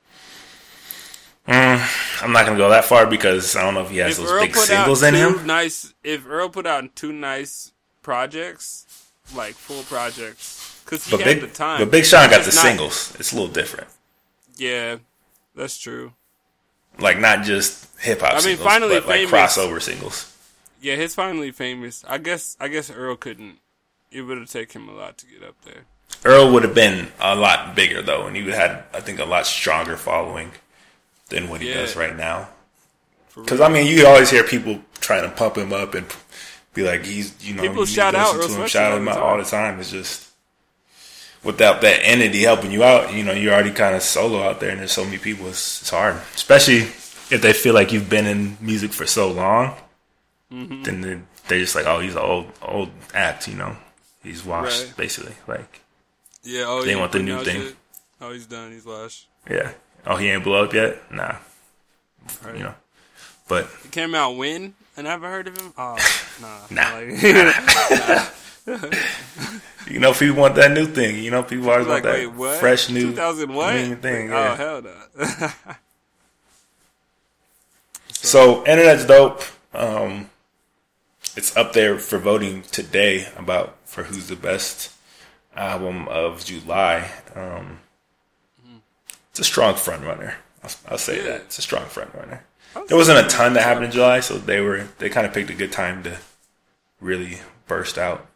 Mm, 1.48 2.24
I'm 2.24 2.32
not 2.32 2.46
gonna 2.46 2.58
go 2.58 2.70
that 2.70 2.86
far 2.86 3.06
because 3.06 3.56
I 3.56 3.62
don't 3.62 3.76
know 3.76 3.84
if 3.84 3.92
he 3.92 3.98
has 3.98 4.18
those 4.18 4.32
big 4.42 4.56
singles 4.56 5.04
in 5.04 5.14
him. 5.14 5.46
nice 5.46 5.94
if 6.04 6.28
Earl 6.28 6.50
put 6.50 6.66
out 6.66 6.96
two 6.96 7.12
nice 7.14 7.72
projects, 8.02 9.12
like 9.36 9.54
full 9.54 9.84
projects, 9.84 10.82
because 10.84 11.06
he 11.06 11.12
But 11.12 11.22
had 11.22 11.40
big, 11.42 11.50
the 11.50 11.56
time. 11.56 11.80
but 11.82 11.92
Big 11.92 12.06
Sean 12.06 12.30
got 12.32 12.40
the 12.42 12.46
not- 12.46 12.54
singles. 12.54 13.14
It's 13.20 13.32
a 13.32 13.36
little 13.36 13.52
different. 13.54 13.88
Yeah, 14.58 14.98
that's 15.56 15.78
true. 15.78 16.14
Like 16.98 17.20
not 17.20 17.44
just 17.44 17.88
hip 18.00 18.22
hop. 18.22 18.32
I 18.32 18.36
mean, 18.38 18.42
singles, 18.42 18.64
finally 18.68 18.96
but 19.02 19.08
like 19.08 19.28
crossover 19.28 19.80
singles. 19.82 20.32
Yeah, 20.82 20.96
his 20.96 21.14
finally 21.14 21.52
famous. 21.52 22.04
I 22.08 22.18
guess 22.18 22.58
I 22.60 22.70
guess 22.70 22.90
Earl 22.90 23.18
couldn't. 23.18 23.60
It 24.12 24.22
would 24.22 24.38
have 24.40 24.50
taken 24.50 24.82
him 24.84 24.90
a 24.90 24.94
lot 24.94 25.18
to 25.20 25.26
get 25.28 25.44
up 25.44 25.56
there. 25.64 25.84
Earl 26.24 26.52
would 26.54 26.64
have 26.64 26.74
been 26.74 27.12
a 27.20 27.36
lot 27.36 27.76
bigger 27.76 28.02
though, 28.02 28.26
and 28.28 28.36
he 28.36 28.44
would 28.44 28.54
have 28.54 28.72
had, 28.72 28.84
I 28.94 29.00
think, 29.02 29.20
a 29.20 29.26
lot 29.26 29.46
stronger 29.46 29.96
following 29.98 30.52
than 31.30 31.50
what 31.50 31.62
he 31.62 31.70
Yeah. 31.70 31.76
does 31.82 31.96
right 31.96 32.16
now. 32.16 32.50
Because. 33.36 33.60
I 33.62 33.68
mean, 33.70 33.86
you 33.88 34.08
always 34.08 34.30
hear 34.30 34.44
people 34.44 34.80
trying 35.02 35.24
to 35.24 35.30
pump 35.36 35.58
him 35.58 35.74
up 35.74 35.94
and 35.94 36.06
be 36.74 36.84
like, 36.84 37.06
he's 37.06 37.36
you 37.46 37.54
know, 37.54 37.62
People 37.62 37.82
you 37.82 37.86
shout 37.86 38.16
out 38.16 38.34
to 38.34 38.40
Earl 38.40 38.48
him, 38.48 38.68
shout 38.68 38.92
all 38.92 38.98
him 38.98 39.06
the 39.06 39.12
out 39.12 39.16
time. 39.16 39.24
all 39.24 39.38
the 39.38 39.44
time. 39.44 39.80
It's 39.80 39.92
just 39.92 40.30
without 41.44 41.82
that 41.82 42.00
entity 42.04 42.42
helping 42.44 42.72
you 42.72 42.84
out, 42.84 43.14
you 43.14 43.24
know, 43.24 43.32
you're 43.34 43.54
already 43.54 43.72
kind 43.72 43.96
of 43.96 44.02
solo 44.02 44.42
out 44.42 44.60
there, 44.60 44.72
and 44.72 44.80
there's 44.80 44.92
so 44.92 45.04
many 45.06 45.18
people. 45.18 45.48
It's, 45.48 45.82
it's 45.82 45.90
hard, 45.90 46.16
especially 46.34 46.78
if 47.30 47.42
they 47.42 47.54
feel 47.54 47.74
like 47.74 47.92
you've 47.92 48.10
been 48.10 48.26
in 48.26 48.58
music 48.62 48.94
for 48.94 49.06
so 49.06 49.30
long. 49.32 49.76
Mm-hmm. 50.52 50.84
Then 50.84 51.02
they- 51.02 51.20
they're 51.48 51.60
just 51.60 51.76
like, 51.76 51.86
oh, 51.86 52.00
he's 52.00 52.14
an 52.16 52.22
old 52.22 52.52
old 52.64 52.90
act, 53.14 53.48
you 53.48 53.54
know. 53.56 53.76
He's 54.24 54.44
washed, 54.44 54.86
Right. 54.86 54.98
basically. 54.98 55.36
Like, 55.48 55.82
yeah, 56.46 56.64
oh, 56.68 56.84
they 56.84 56.92
he 56.92 56.96
want 56.96 57.12
the 57.12 57.20
new 57.20 57.44
thing. 57.44 57.74
Oh, 58.22 58.32
he's 58.32 58.46
done. 58.46 58.72
He's 58.72 58.86
washed. 58.86 59.28
yeah. 59.50 59.74
Oh, 60.06 60.16
he 60.16 60.30
ain't 60.30 60.44
blow 60.44 60.64
up 60.64 60.74
yet? 60.74 61.12
Nah. 61.12 61.36
Right. 62.44 62.56
You 62.56 62.64
know. 62.64 62.76
But 63.48 63.68
He 63.84 63.90
came 63.90 64.16
out 64.16 64.36
when? 64.36 64.76
I 64.98 65.02
never 65.02 65.30
heard 65.30 65.48
of 65.48 65.58
him. 65.58 65.74
Oh, 65.78 65.98
nah. 66.42 66.60
Nah. 66.72 66.94
Like, 66.96 67.22
you 69.92 70.00
know, 70.00 70.14
people 70.14 70.36
want 70.38 70.56
that 70.56 70.72
new 70.72 70.86
thing. 70.86 71.24
You 71.24 71.30
know, 71.32 71.44
people 71.44 71.70
always 71.70 71.86
like 71.88 72.04
want 72.04 72.16
that 72.16 72.30
wait, 72.30 72.36
what? 72.36 72.60
fresh 72.60 72.90
new 72.90 73.12
2000 73.12 73.54
what? 73.54 73.76
new 73.76 73.96
thing. 73.96 74.32
Oh 74.34 74.56
hell 74.56 74.82
no. 74.82 74.96
So 78.10 78.66
internet's 78.66 79.06
dope. 79.06 79.44
Um, 79.74 80.32
it's 81.36 81.56
up 81.56 81.74
there 81.74 82.00
for 82.00 82.18
voting 82.18 82.64
today 82.64 83.28
about 83.38 83.76
for 83.86 84.04
who's 84.04 84.28
the 84.30 84.36
best 84.36 84.92
album 85.56 86.08
of 86.08 86.44
July. 86.46 87.10
Um, 87.36 87.80
it's 89.32 89.40
a 89.40 89.44
strong 89.44 89.76
front 89.76 90.04
runner. 90.04 90.36
I'll, 90.64 90.72
I'll 90.90 90.98
say 90.98 91.18
Yeah. 91.18 91.24
that 91.24 91.42
it's 91.42 91.60
a 91.60 91.62
strong 91.62 91.86
front 91.86 92.14
runner. 92.14 92.44
There 92.88 92.98
wasn't 92.98 93.26
a 93.26 93.30
ton 93.30 93.54
that 93.54 93.64
happened 93.64 93.86
in 93.86 93.92
July, 93.92 94.20
so 94.20 94.38
they 94.38 94.60
were 94.60 94.88
they 94.98 95.10
kind 95.10 95.26
of 95.26 95.34
picked 95.34 95.50
a 95.50 95.54
good 95.54 95.72
time 95.72 96.04
to 96.04 96.18
really 97.00 97.40
burst 97.68 97.98
out 97.98 98.28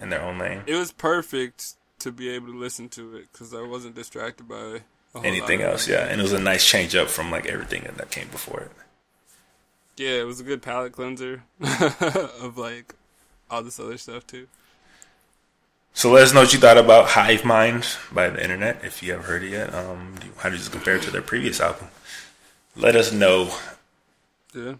in 0.00 0.08
their 0.10 0.22
own 0.22 0.38
lane. 0.38 0.62
it 0.66 0.76
was 0.76 0.92
perfect 0.92 1.74
to 1.98 2.12
be 2.12 2.28
able 2.30 2.46
to 2.46 2.56
listen 2.58 2.88
to 2.90 3.16
it 3.16 3.26
because 3.32 3.52
I 3.52 3.62
wasn't 3.62 3.94
distracted 3.96 4.46
by 4.48 4.82
Anything 5.24 5.62
else, 5.62 5.88
yeah, 5.88 6.04
and 6.06 6.20
it 6.20 6.22
was 6.22 6.32
a 6.32 6.38
nice 6.38 6.64
change 6.64 6.94
up 6.94 7.08
from 7.08 7.30
like 7.30 7.46
everything 7.46 7.82
that 7.96 8.10
came 8.10 8.28
before 8.28 8.60
it. 8.60 8.70
Yeah, 9.96 10.20
it 10.20 10.26
was 10.26 10.38
a 10.38 10.44
good 10.44 10.62
palate 10.62 10.92
cleanser 10.92 11.42
of 12.40 12.56
like 12.56 12.94
all 13.50 13.62
this 13.64 13.80
other 13.80 13.98
stuff 13.98 14.24
too. 14.28 14.46
So 15.98 16.12
let 16.12 16.22
us 16.22 16.32
know 16.32 16.42
what 16.42 16.52
you 16.52 16.60
thought 16.60 16.78
about 16.78 17.08
Hive 17.08 17.44
Mind 17.44 17.84
by 18.12 18.30
the 18.30 18.40
Internet, 18.40 18.84
if 18.84 19.02
you 19.02 19.10
haven't 19.10 19.26
heard 19.26 19.42
it 19.42 19.50
yet. 19.50 19.74
Um, 19.74 20.14
do- 20.20 20.28
how 20.36 20.48
does 20.48 20.68
it 20.68 20.70
compare 20.70 20.96
to 21.00 21.10
their 21.10 21.22
previous 21.22 21.60
album? 21.60 21.88
Let 22.76 22.94
us 22.94 23.10
know. 23.10 23.52
Yeah. 24.54 24.74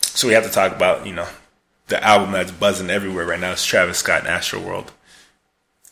So 0.00 0.26
we 0.26 0.34
have 0.34 0.42
to 0.42 0.50
talk 0.50 0.72
about, 0.74 1.06
you 1.06 1.12
know, 1.14 1.28
the 1.86 2.02
album 2.02 2.32
that's 2.32 2.50
buzzing 2.50 2.90
everywhere 2.90 3.24
right 3.24 3.38
now 3.38 3.52
is 3.52 3.64
Travis 3.64 3.98
Scott 3.98 4.22
and 4.22 4.28
Astro 4.28 4.58
World. 4.58 4.90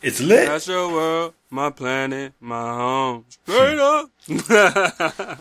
It's 0.03 0.21
lit. 0.21 0.67
Your 0.67 0.91
world, 0.93 1.35
my 1.51 1.71
planet, 1.71 2.33
my 2.41 2.61
home. 2.75 3.27
Straight 3.47 3.79
up. 3.79 4.11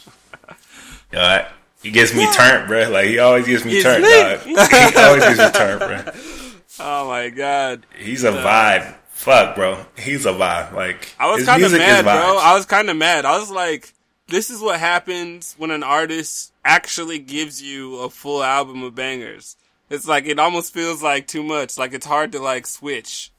You 1.12 1.20
know, 1.20 1.26
I- 1.26 1.48
he 1.84 1.92
gets 1.92 2.14
me 2.16 2.32
turned, 2.32 2.68
bro. 2.68 2.90
Like 2.90 3.06
he 3.08 3.20
always 3.20 3.46
gets 3.46 3.66
me 3.66 3.72
He's 3.72 3.84
turned, 3.84 4.02
lit. 4.04 4.40
dog. 4.40 4.48
he 4.48 4.56
always 5.00 5.24
gets 5.24 5.38
me 5.40 5.60
turned, 5.60 5.80
bro. 5.80 6.43
Oh 6.80 7.08
my 7.08 7.30
god. 7.30 7.86
He's 7.98 8.24
a 8.24 8.32
vibe. 8.32 8.96
Fuck, 9.10 9.56
bro. 9.56 9.86
He's 9.98 10.26
a 10.26 10.34
vibe. 10.34 10.74
Like 10.74 11.14
I 11.20 11.32
was 11.32 11.46
kind 11.46 11.64
of 11.64 11.72
mad, 11.72 12.04
bro. 12.04 12.38
I 12.42 12.54
was 12.56 12.66
kind 12.66 12.90
of 12.90 12.98
mad. 12.98 13.26
I 13.26 13.38
was 13.38 13.50
like, 13.52 13.94
this 14.28 14.50
is 14.50 14.60
what 14.62 14.80
happens 14.80 15.56
when 15.58 15.72
an 15.72 15.84
artist 15.84 16.52
actually 16.66 17.20
gives 17.20 17.62
you 17.62 17.98
a 18.00 18.10
full 18.10 18.44
album 18.44 18.84
of 18.84 18.96
bangers. 18.96 19.56
It's 19.90 20.08
like 20.08 20.26
it 20.26 20.40
almost 20.40 20.74
feels 20.74 21.04
like 21.04 21.28
too 21.28 21.44
much. 21.44 21.78
Like 21.78 21.94
it's 21.94 22.06
hard 22.06 22.32
to 22.34 22.40
like 22.40 22.66
switch 22.66 23.32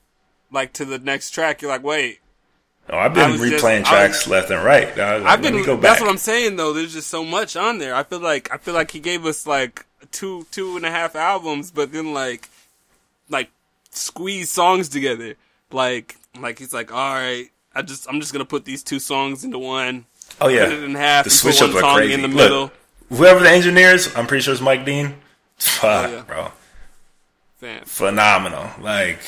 like 0.51 0.73
to 0.75 0.85
the 0.85 0.99
next 0.99 1.31
track. 1.31 1.61
You're 1.63 1.71
like, 1.71 1.83
wait. 1.83 2.21
Oh, 2.89 2.99
I've 2.99 3.15
been 3.15 3.39
just- 3.39 3.43
replaying 3.65 3.81
was- 3.81 3.89
tracks 3.89 4.27
left 4.29 4.51
and 4.51 4.63
right. 4.65 4.89
Like, 4.97 5.23
I've 5.23 5.43
been. 5.43 5.63
go 5.65 5.77
That's 5.77 6.01
what 6.01 6.11
I'm 6.11 6.19
saying 6.19 6.57
though. 6.57 6.73
There's 6.73 6.93
just 6.93 7.09
so 7.09 7.25
much 7.25 7.57
on 7.57 7.79
there. 7.79 7.95
I 7.95 8.05
feel 8.05 8.21
like 8.21 8.51
I 8.53 8.59
feel 8.59 8.75
like 8.75 8.91
he 8.91 9.01
gave 9.01 9.27
us 9.27 9.47
like 9.47 9.85
two 10.13 10.47
two 10.51 10.77
and 10.77 10.87
a 10.87 10.91
half 10.91 11.17
albums, 11.17 11.71
but 11.71 11.93
then 11.93 12.13
like 12.15 12.49
squeeze 13.97 14.51
songs 14.51 14.89
together. 14.89 15.35
Like 15.71 16.17
like 16.41 16.59
he's 16.59 16.73
like, 16.75 16.93
all 16.93 17.15
right, 17.15 17.47
I 17.75 17.83
just 17.83 18.09
I'm 18.09 18.21
just 18.21 18.33
gonna 18.33 18.45
put 18.45 18.65
these 18.65 18.83
two 18.83 18.99
songs 19.01 19.45
into 19.45 19.59
one. 19.59 20.07
Oh 20.41 20.49
yeah, 20.49 20.65
Cut 20.65 20.73
it 20.73 20.83
in 20.85 20.95
half. 20.95 21.25
the 21.25 21.31
switch 21.31 21.59
put 21.59 21.65
ups 21.67 21.75
one 21.75 21.85
are 21.85 21.87
song 21.89 21.97
crazy. 21.99 22.15
in 22.15 22.23
the 22.23 22.29
Look, 22.29 22.37
middle. 22.37 22.73
whoever 23.11 23.41
the 23.41 23.51
engineers, 23.51 24.15
I'm 24.17 24.27
pretty 24.27 24.43
sure 24.43 24.53
it's 24.53 24.63
Mike 24.63 24.85
Dean. 24.85 25.15
Fuck, 25.57 26.11
Oh, 26.11 26.13
yeah. 26.13 26.23
bro, 26.23 26.51
phenomenal. 27.85 28.71
Like 28.81 29.21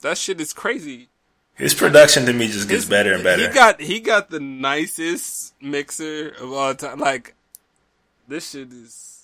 that 0.00 0.16
shit 0.18 0.40
is 0.40 0.52
crazy. 0.52 1.08
his 1.54 1.74
production 1.74 2.24
to 2.26 2.32
me 2.32 2.46
just 2.46 2.68
gets 2.68 2.82
His- 2.84 2.90
better 2.90 3.12
and 3.14 3.24
better. 3.24 3.48
He 3.48 3.54
got 3.54 3.80
he 3.80 4.00
got 4.00 4.30
the 4.30 4.40
nicest 4.40 5.54
mixer 5.60 6.30
of 6.40 6.52
all 6.52 6.74
time. 6.74 7.00
Like 7.00 7.34
this 8.28 8.50
shit 8.50 8.72
is 8.72 9.17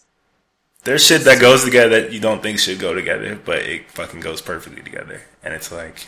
There's 0.85 1.05
shit 1.07 1.23
that 1.23 1.41
goes 1.41 1.65
together 1.65 2.03
that 2.03 2.13
you 2.13 2.21
don't 2.21 2.43
think 2.43 2.59
should 2.59 2.79
go 2.79 2.93
together, 2.95 3.39
but 3.43 3.59
it 3.59 3.91
fucking 3.91 4.21
goes 4.21 4.41
perfectly 4.43 4.83
together. 4.83 5.23
And 5.43 5.55
it's 5.55 5.73
like, 5.73 6.07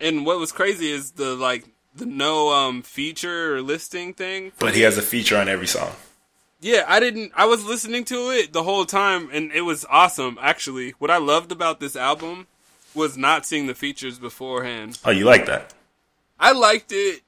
and 0.00 0.24
what 0.24 0.38
was 0.38 0.52
crazy 0.52 0.90
is 0.90 1.12
the 1.12 1.34
like 1.34 1.64
the 1.94 2.06
no 2.06 2.52
um 2.52 2.82
feature 2.82 3.56
or 3.56 3.62
listing 3.62 4.14
thing. 4.14 4.52
but 4.58 4.74
he 4.74 4.82
has 4.82 4.96
a 4.96 5.02
feature 5.02 5.36
on 5.36 5.48
every 5.48 5.66
song. 5.66 5.92
Yeah, 6.60 6.84
I 6.88 6.98
didn't. 7.00 7.32
I 7.36 7.44
was 7.46 7.64
listening 7.64 8.04
to 8.06 8.30
it 8.30 8.52
the 8.52 8.62
whole 8.62 8.84
time, 8.86 9.28
and 9.32 9.52
it 9.52 9.62
was 9.62 9.84
awesome. 9.90 10.38
Actually, 10.40 10.90
what 10.98 11.10
I 11.10 11.18
loved 11.18 11.52
about 11.52 11.78
this 11.80 11.94
album 11.96 12.46
was 12.94 13.18
not 13.18 13.44
seeing 13.44 13.66
the 13.66 13.74
features 13.74 14.18
beforehand. 14.18 14.98
Oh, 15.04 15.10
you 15.10 15.24
like 15.24 15.46
that? 15.46 15.74
I 16.38 16.52
liked 16.52 16.90
it 16.92 17.22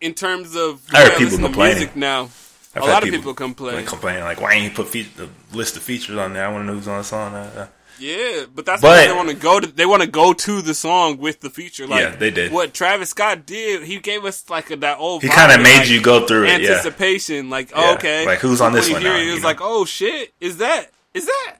in 0.00 0.14
terms 0.14 0.54
of 0.56 0.82
I 0.92 1.04
heard 1.04 1.12
way 1.12 1.18
people 1.18 1.38
complaining. 1.38 1.76
music 1.78 1.96
now. 1.96 2.28
I've 2.74 2.82
a 2.82 2.86
lot 2.86 3.02
of 3.02 3.10
people 3.10 3.34
complain. 3.34 3.76
Like 3.76 3.86
complaining, 3.86 4.24
like 4.24 4.40
why 4.40 4.54
ain't 4.54 4.64
he 4.64 4.70
put 4.70 4.88
fe- 4.88 5.02
the 5.16 5.28
list 5.52 5.76
of 5.76 5.82
features 5.82 6.16
on 6.16 6.32
there? 6.32 6.46
I 6.46 6.52
want 6.52 6.62
to 6.62 6.66
know 6.66 6.74
who's 6.74 6.88
on 6.88 6.98
the 6.98 7.04
song. 7.04 7.34
Uh. 7.34 7.66
Yeah, 7.98 8.46
but 8.52 8.64
that's 8.66 8.80
But- 8.82 8.94
because 9.02 9.06
they 9.08 9.16
want 9.16 9.28
to 9.28 9.34
go 9.36 9.60
to 9.60 9.66
they 9.66 9.86
want 9.86 10.02
to 10.02 10.08
go 10.08 10.32
to 10.32 10.62
the 10.62 10.74
song 10.74 11.18
with 11.18 11.40
the 11.40 11.50
feature. 11.50 11.86
Like 11.86 12.00
Yeah, 12.00 12.16
they 12.16 12.30
did. 12.30 12.50
What 12.50 12.72
Travis 12.74 13.10
Scott 13.10 13.46
did, 13.46 13.84
he 13.84 13.98
gave 13.98 14.24
us 14.24 14.48
like 14.50 14.70
a, 14.70 14.76
that 14.76 14.98
old. 14.98 15.22
He 15.22 15.28
kind 15.28 15.52
of 15.52 15.60
made 15.60 15.78
like, 15.80 15.88
you 15.90 16.00
go 16.02 16.26
through 16.26 16.44
it. 16.46 16.62
Yeah, 16.62 16.70
anticipation. 16.70 17.50
Like, 17.50 17.70
Yeah. 17.70 17.76
oh, 17.76 17.94
okay, 17.94 18.26
Like, 18.26 18.38
who's 18.40 18.60
on 18.60 18.72
this 18.72 18.90
one 18.90 19.02
you 19.02 19.08
hear 19.08 19.16
now, 19.18 19.22
it 19.30 19.32
was 19.34 19.42
know? 19.42 19.48
like, 19.48 19.58
oh 19.60 19.84
shit, 19.84 20.32
is 20.40 20.56
that 20.56 20.90
is 21.14 21.26
that? 21.26 21.56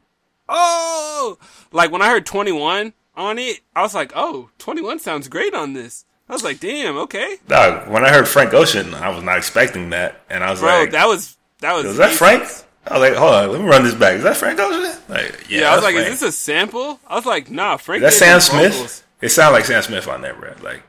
Oh, 0.49 1.39
like 1.73 1.91
when 1.93 2.03
I 2.03 2.09
heard 2.09 2.27
Twenty 2.27 2.53
One 2.53 2.93
on 3.15 3.39
it, 3.39 3.61
I 3.77 3.83
was 3.83 3.95
like, 3.95 4.13
oh, 4.17 4.49
21 4.59 4.99
sounds 4.99 5.29
great 5.29 5.55
on 5.55 5.75
this. 5.75 6.05
I 6.33 6.35
was 6.35 6.43
like, 6.43 6.61
damn, 6.61 6.97
okay, 6.97 7.37
Dog, 7.47 7.89
when 7.91 8.07
I 8.07 8.09
heard 8.09 8.27
Frank 8.27 8.55
Ocean, 8.55 8.95
I 8.95 9.11
was 9.11 9.23
not 9.23 9.37
expecting 9.37 9.91
that, 9.91 10.23
and 10.31 10.43
I 10.43 10.51
was 10.51 10.61
bro, 10.61 10.79
like, 10.81 10.93
that 10.93 11.07
was 11.07 11.37
that 11.61 11.75
was 11.75 11.85
"Was 11.85 11.97
that. 11.99 12.15
Frank?" 12.15 12.43
I 12.87 12.99
was 12.99 13.11
like, 13.11 13.19
"Hold 13.19 13.35
on, 13.35 13.53
let 13.53 13.61
me 13.61 13.67
run 13.69 13.85
this 13.85 13.95
back. 13.95 14.15
Is 14.17 14.23
that 14.23 14.39
Frank 14.39 14.59
Ocean?" 14.59 14.99
Like, 15.11 15.45
yeah, 15.51 15.61
Yeah, 15.61 15.73
I 15.73 15.75
was 15.75 15.85
like, 15.85 15.95
Frank. 15.95 16.09
is 16.09 16.21
this 16.21 16.29
a 16.31 16.33
sample? 16.33 16.99
I 17.07 17.17
was 17.17 17.27
like, 17.27 17.51
nah, 17.51 17.77
Frank. 17.77 18.03
Is 18.03 18.15
that 18.15 18.19
Sam 18.19 18.41
Smith? 18.41 18.73
vocals. 18.73 19.03
It 19.21 19.29
sounded 19.29 19.53
like 19.59 19.67
Sam 19.67 19.83
Smith 19.83 20.09
on 20.09 20.23
there, 20.23 20.33
bro. 20.33 20.55
Like, 20.63 20.83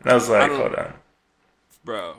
and 0.00 0.10
I 0.10 0.14
was 0.14 0.28
like, 0.28 0.50
don't- 0.50 0.58
hold 0.60 0.74
on. 0.74 0.92
bro? 1.84 2.14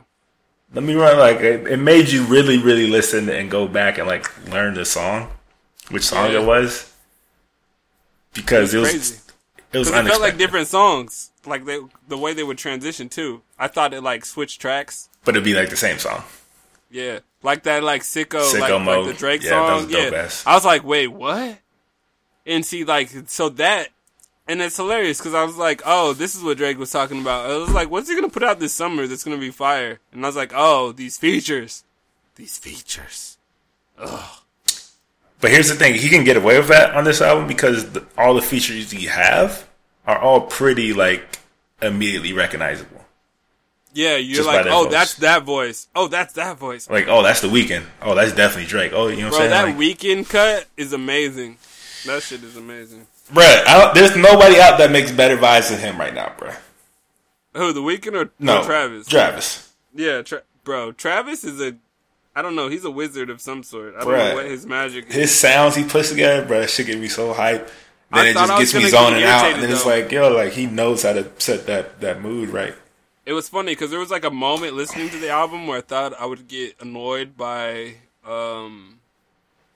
Let 0.74 0.86
me 0.86 0.96
run 0.96 1.20
like 1.20 1.42
it, 1.42 1.68
it 1.68 1.78
made 1.78 2.08
you 2.10 2.24
really, 2.24 2.58
really 2.60 2.88
listen 2.88 3.28
and 3.30 3.52
go 3.52 3.68
back 3.68 3.98
and 3.98 4.08
like 4.08 4.26
learn 4.48 4.74
the 4.76 4.86
song, 4.86 5.30
which 5.90 6.04
song 6.04 6.32
Yeah. 6.32 6.40
it 6.40 6.46
was, 6.46 6.94
because 8.34 8.74
it 8.74 8.80
was 8.80 8.90
Crazy. 8.90 9.16
It 9.76 9.80
was 9.80 9.90
Because 9.90 10.06
it 10.06 10.10
felt 10.10 10.22
like 10.22 10.38
different 10.38 10.68
songs, 10.68 11.32
like 11.46 11.66
they, 11.66 11.80
the 12.08 12.18
way 12.18 12.34
they 12.34 12.44
would 12.44 12.58
transition 12.58 13.10
too. 13.10 13.42
I 13.60 13.68
thought 13.68 13.94
it 13.94 14.02
like 14.02 14.24
switched 14.24 14.62
tracks. 14.62 15.10
but 15.26 15.36
it'd 15.36 15.44
be 15.44 15.54
like 15.54 15.70
the 15.70 15.76
same 15.76 16.00
song. 16.00 16.24
Yeah, 16.90 17.20
like 17.44 17.64
that, 17.64 17.84
like 17.84 18.04
sicko, 18.04 18.50
Sicko 18.54 18.60
like, 18.60 18.86
like 18.86 19.06
the 19.08 19.14
Drake 19.14 19.44
Yeah, 19.44 19.50
that 19.50 19.82
song. 19.82 19.90
yeah, 19.90 20.18
ass. 20.18 20.46
I 20.48 20.54
was 20.54 20.64
like, 20.64 20.86
wait, 20.86 21.08
what? 21.08 21.58
And 22.46 22.66
see, 22.66 22.86
like, 22.86 23.10
so 23.28 23.50
that, 23.50 23.90
and 24.48 24.62
it's 24.62 24.78
hilarious 24.78 25.18
because 25.18 25.34
I 25.34 25.44
was 25.44 25.58
like, 25.58 25.82
oh, 25.86 26.14
this 26.14 26.36
is 26.36 26.44
what 26.44 26.58
Drake 26.58 26.78
was 26.78 26.92
talking 26.92 27.20
about. 27.20 27.50
I 27.50 27.58
was 27.58 27.72
like, 27.72 27.90
what's 27.90 28.08
he 28.08 28.16
gonna 28.16 28.30
put 28.30 28.44
out 28.44 28.60
this 28.60 28.72
summer 28.72 29.08
that's 29.08 29.26
gonna 29.26 29.38
be 29.38 29.52
fire? 29.52 30.00
And 30.14 30.24
I 30.24 30.30
was 30.30 30.38
like, 30.38 30.54
oh, 30.56 30.94
these 30.94 31.18
features, 31.18 31.84
these 32.36 32.58
features. 32.58 33.38
But 35.42 35.52
here's 35.52 35.70
the 35.70 35.76
thing: 35.76 35.96
he 35.96 36.10
can 36.10 36.24
get 36.24 36.38
away 36.38 36.58
with 36.58 36.70
that 36.70 36.96
on 36.96 37.04
this 37.04 37.22
album 37.22 37.48
because 37.48 37.92
the, 37.92 38.06
all 38.18 38.34
the 38.34 38.42
features 38.42 38.92
he 38.92 39.06
have 39.06 39.68
are 40.08 40.18
all 40.18 40.42
pretty 40.42 40.94
like 40.94 41.40
immediately 41.82 42.34
recognizable. 42.34 43.06
Yeah, 43.94 44.18
you're 44.18 44.36
Just 44.36 44.48
like, 44.48 44.66
oh, 44.66 44.84
voice. 44.84 44.92
that's 44.92 45.14
that 45.16 45.44
voice. 45.44 45.88
Oh, 45.96 46.10
that's 46.10 46.34
that 46.34 46.58
voice. 46.58 46.90
Like, 46.90 47.08
oh, 47.08 47.24
that's 47.24 47.40
the 47.40 47.48
Weeknd. 47.48 47.86
Oh, 48.02 48.14
that's 48.14 48.34
definitely 48.34 48.66
Drake. 48.68 48.92
Oh, 48.94 49.08
you 49.08 49.22
know 49.22 49.30
what 49.30 49.36
I'm 49.36 49.40
saying? 49.40 49.52
that 49.52 49.66
Like, 49.68 49.78
Weeknd 49.78 50.28
cut 50.30 50.68
is 50.76 50.92
amazing. 50.92 51.58
That 52.06 52.22
shit 52.22 52.44
is 52.44 52.58
amazing. 52.58 53.08
bruh, 53.32 53.94
there's 53.94 54.18
nobody 54.18 54.60
out 54.60 54.80
that 54.80 54.92
makes 54.92 55.14
better 55.14 55.38
vibes 55.38 55.70
than 55.70 55.80
him 55.80 55.98
right 55.98 56.14
now, 56.14 56.34
bruh. 56.38 56.56
Who, 57.56 57.72
the 57.72 57.80
Weeknd 57.80 58.14
or, 58.26 58.32
No, 58.38 58.60
or 58.62 58.66
Travis? 58.66 59.08
Travis. 59.08 59.72
Yeah, 59.94 60.22
tra- 60.24 60.44
bro. 60.66 60.92
Travis 60.92 61.46
is 61.46 61.62
a, 61.62 61.76
I 62.36 62.42
don't 62.42 62.56
know. 62.56 62.68
He's 62.68 62.84
a 62.86 62.92
wizard 62.92 63.30
of 63.30 63.40
some 63.42 63.64
sort. 63.64 63.96
I 63.96 64.00
don't 64.00 64.10
Bruh. 64.10 64.30
know 64.30 64.36
what 64.36 64.46
his 64.46 64.66
magic 64.66 65.08
is. 65.08 65.16
His 65.16 65.36
sounds 65.40 65.76
he 65.76 65.84
puts 65.86 66.10
together, 66.10 66.44
that 66.46 66.70
shit 66.70 66.88
get 66.88 67.00
me 67.00 67.08
so 67.08 67.34
hype. 67.34 67.70
Then 68.12 68.26
I 68.26 68.30
it 68.30 68.34
just 68.34 68.74
gets 68.74 68.74
me 68.86 68.90
zoning 68.90 69.24
out, 69.24 69.46
and 69.54 69.64
then 69.64 69.72
it's 69.72 69.86
like, 69.86 70.12
yo, 70.12 70.32
like 70.32 70.54
he 70.54 70.66
knows 70.68 71.04
how 71.04 71.14
to 71.14 71.30
set 71.40 71.66
that 71.68 72.02
that 72.02 72.22
mood 72.22 72.50
right. 72.50 72.76
It 73.26 73.34
was 73.34 73.50
funny 73.50 73.72
because 73.72 73.90
there 73.90 74.00
was 74.00 74.12
like 74.12 74.24
a 74.24 74.30
moment 74.30 74.74
listening 74.76 75.10
to 75.10 75.18
the 75.18 75.30
album 75.30 75.66
where 75.66 75.80
I 75.80 75.82
thought 75.82 76.14
I 76.20 76.26
would 76.26 76.48
get 76.48 76.76
annoyed 76.80 77.36
by 77.36 77.96
um 78.26 79.00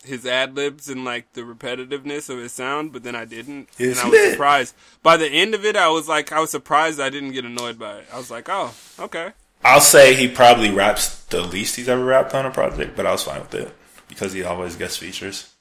his 0.05 0.25
ad 0.25 0.55
libs 0.55 0.87
and 0.87 1.03
like 1.03 1.33
the 1.33 1.41
repetitiveness 1.41 2.29
of 2.29 2.37
his 2.39 2.51
sound, 2.51 2.93
but 2.93 3.03
then 3.03 3.15
I 3.15 3.25
didn't, 3.25 3.67
It's 3.77 3.99
and 3.99 4.07
I 4.07 4.09
was 4.09 4.19
lit. 4.19 4.31
surprised. 4.31 4.75
By 5.03 5.17
the 5.17 5.27
end 5.27 5.53
of 5.53 5.65
it, 5.65 5.75
I 5.75 5.89
was 5.89 6.07
like, 6.07 6.31
I 6.31 6.39
was 6.39 6.51
surprised 6.51 6.99
I 7.01 7.09
didn't 7.09 7.31
get 7.31 7.43
annoyed 7.45 7.77
by 7.77 7.97
it. 7.97 8.05
I 8.13 8.17
was 8.17 8.31
like, 8.31 8.47
oh, 8.49 8.73
okay. 8.99 9.31
I'll 9.63 9.81
say 9.81 10.13
he 10.15 10.27
probably 10.27 10.71
raps 10.71 11.23
the 11.25 11.41
least 11.41 11.75
he's 11.75 11.89
ever 11.89 12.03
rapped 12.03 12.33
on 12.33 12.45
a 12.45 12.51
project, 12.51 12.95
but 12.95 13.05
I 13.05 13.11
was 13.11 13.23
fine 13.23 13.41
with 13.41 13.53
it 13.53 13.73
because 14.07 14.33
he 14.33 14.43
always 14.43 14.75
gets 14.75 14.97
features. 14.97 15.53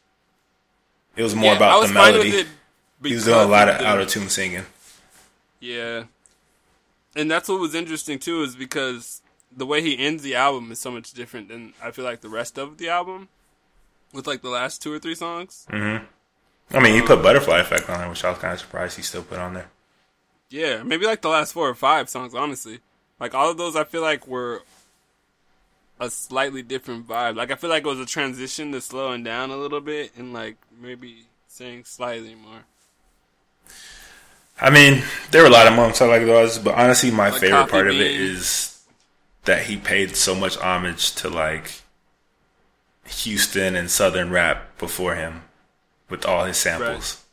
It 1.16 1.22
was 1.22 1.34
more 1.34 1.46
Yeah, 1.52 1.56
about 1.56 1.80
was 1.80 1.88
the 1.90 1.94
melody. 1.94 2.44
He 3.02 3.14
was 3.14 3.24
doing 3.24 3.38
a 3.40 3.44
lot 3.46 3.68
of 3.68 3.78
the- 3.78 3.86
out 3.86 4.00
of 4.00 4.08
tune 4.08 4.28
singing. 4.28 4.66
Yeah. 5.60 6.04
And 7.16 7.30
that's 7.30 7.48
what 7.48 7.60
was 7.60 7.74
interesting 7.74 8.18
too, 8.18 8.42
is 8.42 8.54
because 8.54 9.20
the 9.54 9.66
way 9.66 9.82
he 9.82 9.98
ends 9.98 10.22
the 10.22 10.36
album 10.36 10.70
is 10.70 10.78
so 10.78 10.90
much 10.90 11.12
different 11.12 11.48
than 11.48 11.72
I 11.82 11.90
feel 11.90 12.04
like 12.04 12.20
the 12.20 12.28
rest 12.28 12.58
of 12.58 12.78
the 12.78 12.88
album. 12.88 13.28
With 14.12 14.26
like 14.26 14.40
the 14.40 14.48
last 14.48 14.80
two 14.82 14.92
or 14.92 14.98
three 14.98 15.14
songs. 15.14 15.66
Mm-hmm. 15.70 16.04
I 16.76 16.80
mean, 16.80 16.94
he 16.94 17.02
put 17.02 17.22
Butterfly 17.22 17.58
Effect 17.58 17.90
on 17.90 17.98
there, 17.98 18.08
which 18.08 18.24
I 18.24 18.30
was 18.30 18.38
kind 18.38 18.54
of 18.54 18.60
surprised 18.60 18.96
he 18.96 19.02
still 19.02 19.22
put 19.22 19.38
on 19.38 19.52
there. 19.54 19.68
Yeah, 20.48 20.82
maybe 20.82 21.04
like 21.04 21.20
the 21.20 21.28
last 21.28 21.52
four 21.52 21.68
or 21.68 21.74
five 21.74 22.08
songs, 22.08 22.34
honestly. 22.34 22.80
Like 23.20 23.34
all 23.34 23.50
of 23.50 23.56
those 23.56 23.76
I 23.76 23.84
feel 23.84 24.02
like 24.02 24.26
were 24.26 24.62
a 26.00 26.10
slightly 26.10 26.62
different 26.62 27.08
vibe. 27.08 27.36
Like 27.36 27.50
I 27.50 27.56
feel 27.56 27.70
like 27.70 27.84
it 27.84 27.88
was 27.88 28.00
a 28.00 28.06
transition 28.06 28.72
to 28.72 28.80
slowing 28.80 29.24
down 29.24 29.50
a 29.50 29.56
little 29.56 29.80
bit 29.80 30.12
and 30.16 30.32
like 30.32 30.56
maybe 30.80 31.24
saying 31.48 31.84
slightly 31.84 32.34
more. 32.34 32.64
I 34.60 34.70
mean, 34.70 35.02
there 35.30 35.42
were 35.42 35.48
a 35.48 35.52
lot 35.52 35.66
of 35.68 35.74
moments 35.74 36.00
I 36.00 36.06
like 36.06 36.24
those, 36.24 36.58
but 36.58 36.74
honestly, 36.74 37.10
my 37.10 37.30
Like 37.30 37.40
favorite 37.40 37.68
part 37.68 37.88
of 37.88 37.94
it 37.94 38.00
is 38.00 38.82
that 39.44 39.66
he 39.66 39.76
paid 39.76 40.16
so 40.16 40.34
much 40.34 40.56
homage 40.58 41.14
to 41.16 41.28
like 41.28 41.82
Houston 43.06 43.76
and 43.76 43.90
Southern 43.90 44.30
rap 44.30 44.78
before 44.78 45.14
him 45.14 45.42
with 46.10 46.26
all 46.26 46.44
his 46.44 46.56
samples. 46.56 47.24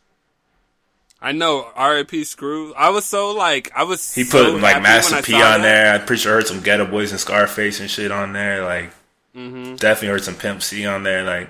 I 1.25 1.31
know 1.31 1.67
R.I.P. 1.75 2.23
Screw. 2.23 2.73
I 2.75 2.89
was 2.91 3.03
so 3.05 3.31
like 3.31 3.71
I 3.75 3.83
was. 3.83 4.13
He 4.13 4.23
put 4.23 4.45
so 4.45 4.55
like 4.57 4.81
Master 4.83 5.21
P 5.23 5.33
on 5.33 5.41
that. 5.41 5.61
there. 5.61 5.93
I'm 5.95 6.05
pretty 6.05 6.21
sure 6.21 6.33
I 6.33 6.35
heard 6.35 6.47
some 6.47 6.61
Geto 6.61 6.89
Boys 6.89 7.11
and 7.11 7.19
Scarface 7.19 7.79
and 7.79 7.89
shit 7.89 8.11
on 8.11 8.33
there. 8.33 8.63
Like, 8.63 8.91
Mm-hmm. 9.35 9.75
definitely 9.75 10.07
heard 10.09 10.23
some 10.23 10.35
Pimp 10.35 10.61
C 10.63 10.85
on 10.85 11.03
there. 11.03 11.23
Like, 11.23 11.49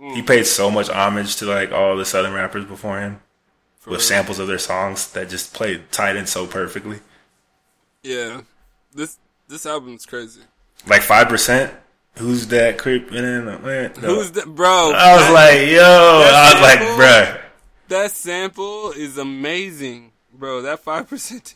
Mm. 0.00 0.14
he 0.14 0.20
paid 0.22 0.44
so 0.46 0.70
much 0.70 0.90
homage 0.90 1.36
to 1.36 1.46
like 1.46 1.72
all 1.72 1.96
the 1.96 2.04
Southern 2.04 2.32
rappers 2.34 2.64
before 2.66 3.00
him 3.00 3.20
For 3.80 3.90
with 3.90 4.00
real. 4.00 4.06
samples 4.08 4.38
of 4.38 4.46
their 4.46 4.58
songs 4.58 5.10
that 5.12 5.30
just 5.30 5.54
played 5.54 5.90
tied 5.92 6.16
in 6.16 6.26
so 6.26 6.46
perfectly. 6.46 7.00
Yeah, 8.02 8.42
this 8.94 9.18
this 9.48 9.64
album's 9.66 10.04
crazy. 10.06 10.40
Like 10.86 11.02
five 11.02 11.28
percent. 11.28 11.72
Who's 12.18 12.46
that 12.48 12.78
creeping 12.78 13.16
in? 13.18 13.44
The, 13.46 13.58
wind? 13.58 13.96
Who's 13.98 14.30
that, 14.32 14.46
bro? 14.54 14.92
I 14.94 15.16
was 15.16 15.30
like, 15.32 15.68
yo, 15.68 15.82
I 15.82 16.52
was 16.52 16.62
like, 16.62 16.78
sample? 16.78 17.04
bruh. 17.04 17.40
That 17.88 18.10
sample 18.12 18.90
is 18.92 19.18
amazing, 19.18 20.12
bro. 20.32 20.62
That 20.62 20.80
five 20.80 21.08
percent. 21.08 21.54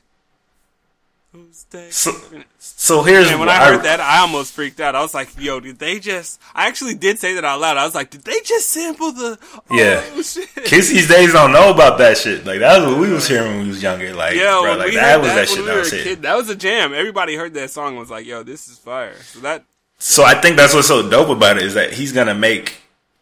Who's 1.32 1.62
that? 1.70 1.92
So, 1.92 2.10
so 2.58 3.02
here's 3.04 3.30
and 3.30 3.38
when 3.38 3.48
I 3.48 3.64
heard 3.64 3.84
that, 3.84 4.00
I 4.00 4.18
almost 4.18 4.52
freaked 4.52 4.80
out. 4.80 4.96
I 4.96 5.00
was 5.02 5.14
like, 5.14 5.28
"Yo, 5.38 5.60
did 5.60 5.78
they 5.78 6.00
just?" 6.00 6.40
I 6.56 6.66
actually 6.66 6.94
did 6.94 7.20
say 7.20 7.34
that 7.34 7.44
out 7.44 7.60
loud. 7.60 7.76
I 7.76 7.84
was 7.84 7.94
like, 7.94 8.10
"Did 8.10 8.22
they 8.22 8.40
just 8.40 8.68
sample 8.68 9.12
the?" 9.12 9.38
Oh, 9.70 9.76
Yeah. 9.76 10.02
shit. 10.22 10.52
Kids 10.64 10.88
these 10.88 11.06
days 11.06 11.32
don't 11.32 11.52
know 11.52 11.70
about 11.72 11.98
that 11.98 12.18
shit. 12.18 12.44
Like 12.44 12.58
that 12.58 12.80
was 12.82 12.92
what 12.92 13.00
we 13.00 13.12
was 13.12 13.28
hearing 13.28 13.46
when 13.58 13.62
we 13.62 13.68
was 13.68 13.80
younger. 13.80 14.12
Like, 14.12 14.34
Yo, 14.34 14.62
bro, 14.62 14.76
like 14.76 14.92
that 14.94 15.20
was 15.20 15.28
that, 15.28 15.36
when 15.36 15.46
shit 15.46 15.58
we 15.58 15.64
that 15.66 15.76
was 15.78 15.92
a 15.92 16.02
kid, 16.02 16.22
That 16.22 16.36
was 16.36 16.50
a 16.50 16.56
jam. 16.56 16.92
Everybody 16.92 17.36
heard 17.36 17.54
that 17.54 17.70
song 17.70 17.90
and 17.90 17.98
was 17.98 18.10
like, 18.10 18.26
"Yo, 18.26 18.42
this 18.42 18.66
is 18.68 18.78
fire." 18.78 19.14
So 19.22 19.38
that 19.40 19.62
So 20.00 20.24
I 20.24 20.34
think 20.34 20.56
that's 20.56 20.74
what's 20.74 20.88
so 20.88 21.08
dope 21.08 21.28
about 21.28 21.58
it 21.58 21.62
is 21.62 21.74
that 21.74 21.92
he's 21.92 22.10
gonna 22.12 22.34
make 22.34 22.78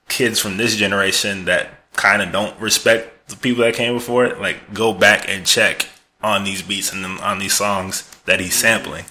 kids 0.08 0.40
from 0.40 0.56
this 0.56 0.76
generation 0.76 1.44
that 1.44 1.77
kind 1.98 2.22
of 2.22 2.32
don't 2.32 2.58
respect 2.60 3.28
the 3.28 3.36
people 3.36 3.64
that 3.64 3.74
came 3.74 3.92
before 3.92 4.24
it, 4.24 4.40
like 4.40 4.72
go 4.72 4.94
back 4.94 5.28
and 5.28 5.44
check 5.44 5.88
on 6.22 6.44
these 6.44 6.62
beats 6.62 6.92
and 6.92 7.04
on 7.20 7.38
these 7.38 7.52
songs 7.52 8.08
that 8.24 8.40
he's 8.40 8.54
sampling. 8.54 9.04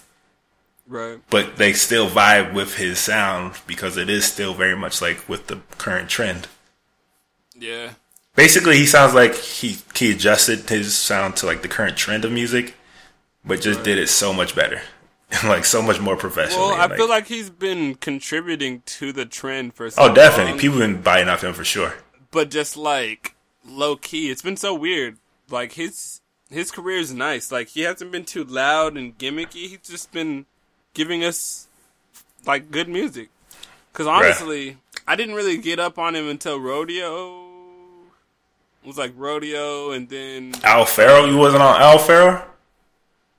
Right. 0.88 1.20
But 1.30 1.58
they 1.58 1.74
still 1.74 2.10
vibe 2.10 2.54
with 2.54 2.76
his 2.76 2.98
sound 2.98 3.56
because 3.68 3.98
it 3.98 4.10
is 4.10 4.26
still 4.26 4.54
very 4.54 4.76
much 4.76 5.02
like 5.02 5.28
with 5.28 5.48
the 5.48 5.60
current 5.78 6.10
trend. 6.10 6.48
Yeah. 7.54 7.92
Basically, 8.36 8.78
he 8.78 8.86
sounds 8.86 9.14
like 9.14 9.36
he 9.36 9.78
he 9.96 10.12
adjusted 10.12 10.70
his 10.70 10.96
sound 10.96 11.36
to 11.38 11.46
like 11.46 11.62
the 11.62 11.68
current 11.68 11.98
trend 11.98 12.24
of 12.24 12.32
music, 12.32 12.76
but 13.44 13.62
just 13.62 13.84
did 13.84 13.98
it 13.98 14.08
so 14.08 14.32
much 14.32 14.56
better, 14.56 14.82
like 15.44 15.66
so 15.66 15.82
much 15.82 16.00
more 16.00 16.16
professional. 16.16 16.68
Well, 16.68 16.80
I 16.80 16.96
feel 16.96 17.10
like 17.10 17.28
he's 17.28 17.50
been 17.50 17.96
contributing 17.96 18.84
to 18.86 19.12
the 19.12 19.26
trend 19.26 19.74
for 19.74 19.88
oh, 19.88 19.90
so 19.90 20.04
oh, 20.04 20.14
definitely, 20.14 20.52
long, 20.52 20.60
people 20.60 20.78
been 20.78 21.02
buying 21.02 21.28
off 21.28 21.44
him 21.44 21.54
for 21.54 21.66
sure. 21.66 21.96
But 22.32 22.50
just 22.50 22.78
like 22.78 23.36
low 23.68 23.96
key, 23.96 24.30
it's 24.30 24.42
been 24.42 24.58
so 24.58 24.74
weird. 24.74 25.18
Like 25.50 25.74
his 25.74 26.22
his 26.50 26.72
career 26.72 26.98
is 26.98 27.14
nice. 27.14 27.52
Like 27.52 27.70
he 27.70 27.82
hasn't 27.82 28.12
been 28.12 28.26
too 28.26 28.44
loud 28.44 28.98
and 28.98 29.18
gimmicky. 29.18 29.70
He's 29.70 29.80
just 29.84 30.12
been 30.12 30.46
giving 30.94 31.24
us 31.24 31.68
like 32.46 32.72
good 32.72 32.90
music. 32.90 33.30
Because 33.92 34.08
honestly, 34.08 34.78
I 35.08 35.16
didn't 35.16 35.36
really 35.36 35.58
get 35.58 35.80
up 35.80 35.98
on 35.98 36.16
him 36.16 36.28
until 36.28 36.60
Rodeo. 36.60 37.46
It 38.84 38.88
was 38.88 38.98
like 38.98 39.14
Rodeo, 39.18 39.92
and 39.92 40.08
then 40.08 40.54
Owl 40.64 40.86
Pharaoh, 40.86 41.26
you 41.26 41.38
wasn't 41.38 41.64
on 41.64 41.82
Owl 41.82 41.98
Pharaoh. 41.98 42.46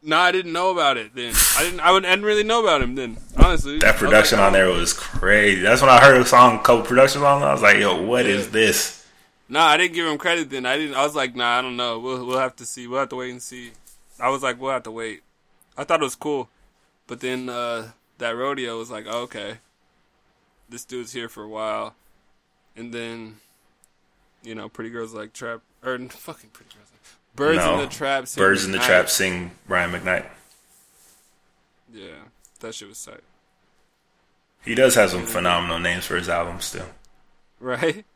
No, 0.03 0.17
I 0.19 0.33
didn't 0.33 0.53
know 0.53 0.71
about 0.71 0.97
it. 0.97 1.15
Then 1.15 1.35
I 1.57 1.63
didn't. 1.65 1.81
I, 1.81 1.93
would, 1.93 2.05
I 2.05 2.11
didn't 2.11 2.25
really 2.25 2.45
know 2.45 2.63
about 2.63 2.83
him 2.83 2.95
then. 2.95 3.17
Honestly, 3.37 3.79
That 3.79 3.97
production 3.97 4.39
like, 4.39 4.47
on 4.49 4.53
there 4.53 4.69
was 4.69 4.93
crazy. 4.93 5.61
That's 5.63 5.81
when 5.81 5.91
I 5.91 6.01
heard 6.01 6.17
a 6.21 6.25
song, 6.25 6.59
couple 6.59 6.83
productions 6.83 7.25
on. 7.25 7.43
I 7.43 7.53
was 7.53 7.63
like, 7.63 7.79
"Yo, 7.79 8.03
what 8.03 8.27
is 8.27 8.47
Yeah. 8.47 8.53
this?" 8.53 9.07
No, 9.49 9.61
I 9.61 9.77
didn't 9.79 9.95
give 9.95 10.07
him 10.07 10.19
credit 10.19 10.51
then. 10.51 10.67
I 10.67 10.77
didn't. 10.77 10.95
I 10.95 11.03
was 11.05 11.15
like, 11.17 11.35
nah, 11.35 11.59
I 11.59 11.63
don't 11.63 11.77
know. 11.77 11.99
We'll 11.99 12.25
we'll 12.27 12.39
have 12.39 12.55
to 12.57 12.67
see. 12.67 12.87
We'll 12.87 13.01
have 13.01 13.09
to 13.11 13.17
wait 13.17 13.31
and 13.31 13.43
see. 13.43 13.73
I 14.21 14.29
was 14.29 14.43
like, 14.43 14.61
we'll 14.61 14.73
have 14.73 14.83
to 14.85 14.91
wait. 14.91 15.23
I 15.77 15.85
thought 15.85 16.01
it 16.01 16.05
was 16.05 16.17
cool, 16.17 16.49
but 17.07 17.21
then 17.21 17.49
uh, 17.49 17.93
that 18.19 18.31
rodeo 18.37 18.77
was 18.79 18.91
like, 18.91 19.07
oh, 19.09 19.21
okay, 19.23 19.59
this 20.69 20.85
dude's 20.85 21.13
here 21.13 21.29
for 21.29 21.45
a 21.45 21.49
while, 21.49 21.95
and 22.77 22.93
then, 22.93 23.37
you 24.43 24.55
know, 24.57 24.69
pretty 24.69 24.91
girls 24.91 25.15
like 25.15 25.33
trap 25.33 25.61
or 25.85 25.97
fucking 26.09 26.51
pretty 26.51 26.75
girls, 26.75 26.88
birds 27.39 27.59
No. 27.65 27.75
in 27.75 27.81
the 27.81 27.87
trap, 27.95 28.27
sing 28.29 28.41
Birds 28.43 28.65
in 28.67 28.73
the. 28.73 28.79
Trap 28.79 29.09
sing 29.09 29.53
Brian 29.67 29.91
McKnight. 29.93 30.27
Yeah, 31.93 32.07
that 32.61 32.75
shit 32.75 32.89
was 32.89 33.03
tight, 33.03 33.23
He 34.65 34.75
does 34.75 34.95
have 34.97 35.11
some 35.11 35.25
phenomenal 35.25 35.79
names 35.79 36.05
for 36.05 36.17
his 36.17 36.29
albums 36.29 36.67
still. 36.67 36.89
right? 37.61 38.05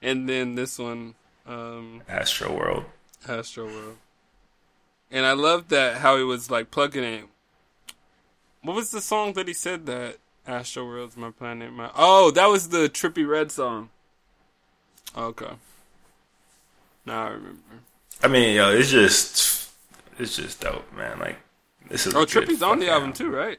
And 0.00 0.28
then 0.28 0.54
this 0.54 0.78
one, 0.78 1.14
um, 1.44 2.02
Astro 2.08 2.56
World. 2.56 2.84
Astro 3.28 3.64
World. 3.66 3.96
And 5.10 5.26
I 5.26 5.32
love 5.32 5.70
that 5.70 5.96
how 5.96 6.16
he 6.16 6.22
was 6.22 6.52
like 6.52 6.70
plugging 6.70 7.02
it. 7.02 7.24
What 8.62 8.76
was 8.76 8.92
the 8.92 9.00
song 9.00 9.32
that 9.32 9.48
he 9.48 9.54
said 9.54 9.86
that 9.86 10.18
Astro 10.46 10.84
World's 10.86 11.16
my 11.16 11.32
planet? 11.32 11.72
My 11.72 11.90
oh, 11.96 12.30
that 12.30 12.46
was 12.46 12.68
the 12.68 12.88
Trippie 12.88 13.26
Redd 13.28 13.50
song. 13.50 13.88
Okay. 15.16 15.50
Now 17.04 17.24
I 17.24 17.28
remember. 17.30 17.58
I 18.22 18.28
mean, 18.28 18.56
yo, 18.56 18.70
it's 18.72 18.90
just, 18.90 19.70
it's 20.18 20.36
just 20.36 20.60
dope, 20.60 20.92
man. 20.94 21.18
Like, 21.18 21.38
this 21.88 22.06
is. 22.06 22.14
Oh, 22.14 22.24
Trippie's 22.24 22.62
on 22.62 22.78
the 22.80 22.86
fucking 22.86 22.88
album 22.88 23.12
too, 23.12 23.30
right? 23.30 23.58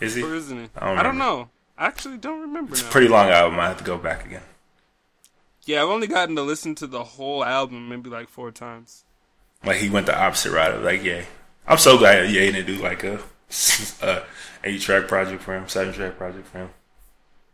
Is 0.00 0.14
he? 0.14 0.22
Or 0.22 0.34
isn't 0.34 0.56
he? 0.58 0.68
I 0.76 0.86
don't 0.88 0.98
I 0.98 1.02
don't 1.02 1.18
know. 1.18 1.50
I 1.76 1.86
actually 1.86 2.18
don't 2.18 2.40
remember 2.40 2.72
It's 2.72 2.82
now. 2.82 2.88
A 2.88 2.92
pretty 2.92 3.08
long 3.08 3.28
album. 3.30 3.58
I 3.58 3.68
have 3.68 3.78
to 3.78 3.84
go 3.84 3.98
back 3.98 4.24
again. 4.24 4.42
yeah, 5.64 5.82
I've 5.82 5.88
only 5.88 6.06
gotten 6.06 6.36
to 6.36 6.42
listen 6.42 6.74
to 6.76 6.86
the 6.86 7.02
whole 7.04 7.44
album 7.44 7.88
maybe 7.88 8.08
like 8.10 8.28
four 8.28 8.50
times. 8.50 9.04
Like 9.64 9.78
he 9.78 9.90
went 9.90 10.06
the 10.06 10.18
opposite 10.18 10.52
route 10.52 10.74
of 10.74 10.82
like, 10.82 11.02
yeah. 11.02 11.24
I'm 11.66 11.78
so 11.78 11.98
glad 11.98 12.30
Ye 12.30 12.50
didn't 12.50 12.66
do 12.66 12.82
like 12.82 13.04
a, 13.04 13.20
a 14.02 14.22
eight 14.64 14.80
track 14.80 15.06
project 15.08 15.42
for 15.42 15.54
him, 15.56 15.68
seven 15.68 15.92
track 15.94 16.16
project 16.16 16.46
for 16.48 16.58
him. 16.58 16.70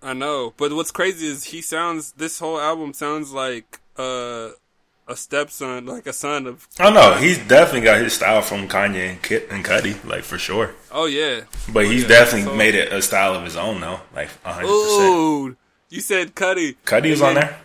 I 0.03 0.13
know, 0.13 0.55
but 0.57 0.73
what's 0.73 0.91
crazy 0.93 1.27
is 1.27 1.45
he 1.45 1.61
sounds. 1.63 2.13
This 2.13 2.39
whole 2.39 2.61
album 2.61 2.93
sounds 2.95 3.33
like 3.33 3.81
uh, 3.97 4.51
a 5.09 5.15
stepson, 5.17 5.87
like 5.87 6.07
a 6.07 6.13
son 6.13 6.47
of 6.47 6.67
Oh 6.81 6.91
no, 6.93 7.15
he's 7.15 7.39
definitely 7.39 7.83
got 7.83 8.01
his 8.01 8.15
style 8.15 8.43
from 8.43 8.69
Kanye 8.69 9.11
and 9.11 9.23
Kit 9.23 9.49
and 9.51 9.65
Cudi, 9.65 10.03
like 10.05 10.25
for 10.25 10.39
sure. 10.39 10.75
Oh 10.91 11.07
yeah. 11.07 11.43
But 11.73 11.87
he's 11.87 12.03
yeah, 12.03 12.09
definitely 12.09 12.43
so- 12.51 12.57
made 12.57 12.75
it 12.75 12.93
a 12.93 13.01
style 13.03 13.35
of 13.35 13.45
his 13.45 13.57
own 13.57 13.81
though, 13.81 14.01
like 14.15 14.29
100. 14.45 14.61
percent 14.67 14.69
Ooh, 14.69 15.57
you 15.89 16.01
said 16.01 16.35
Cuddy. 16.35 16.77
Cudi 16.85 17.11
was 17.11 17.23
on 17.23 17.35
there. 17.35 17.59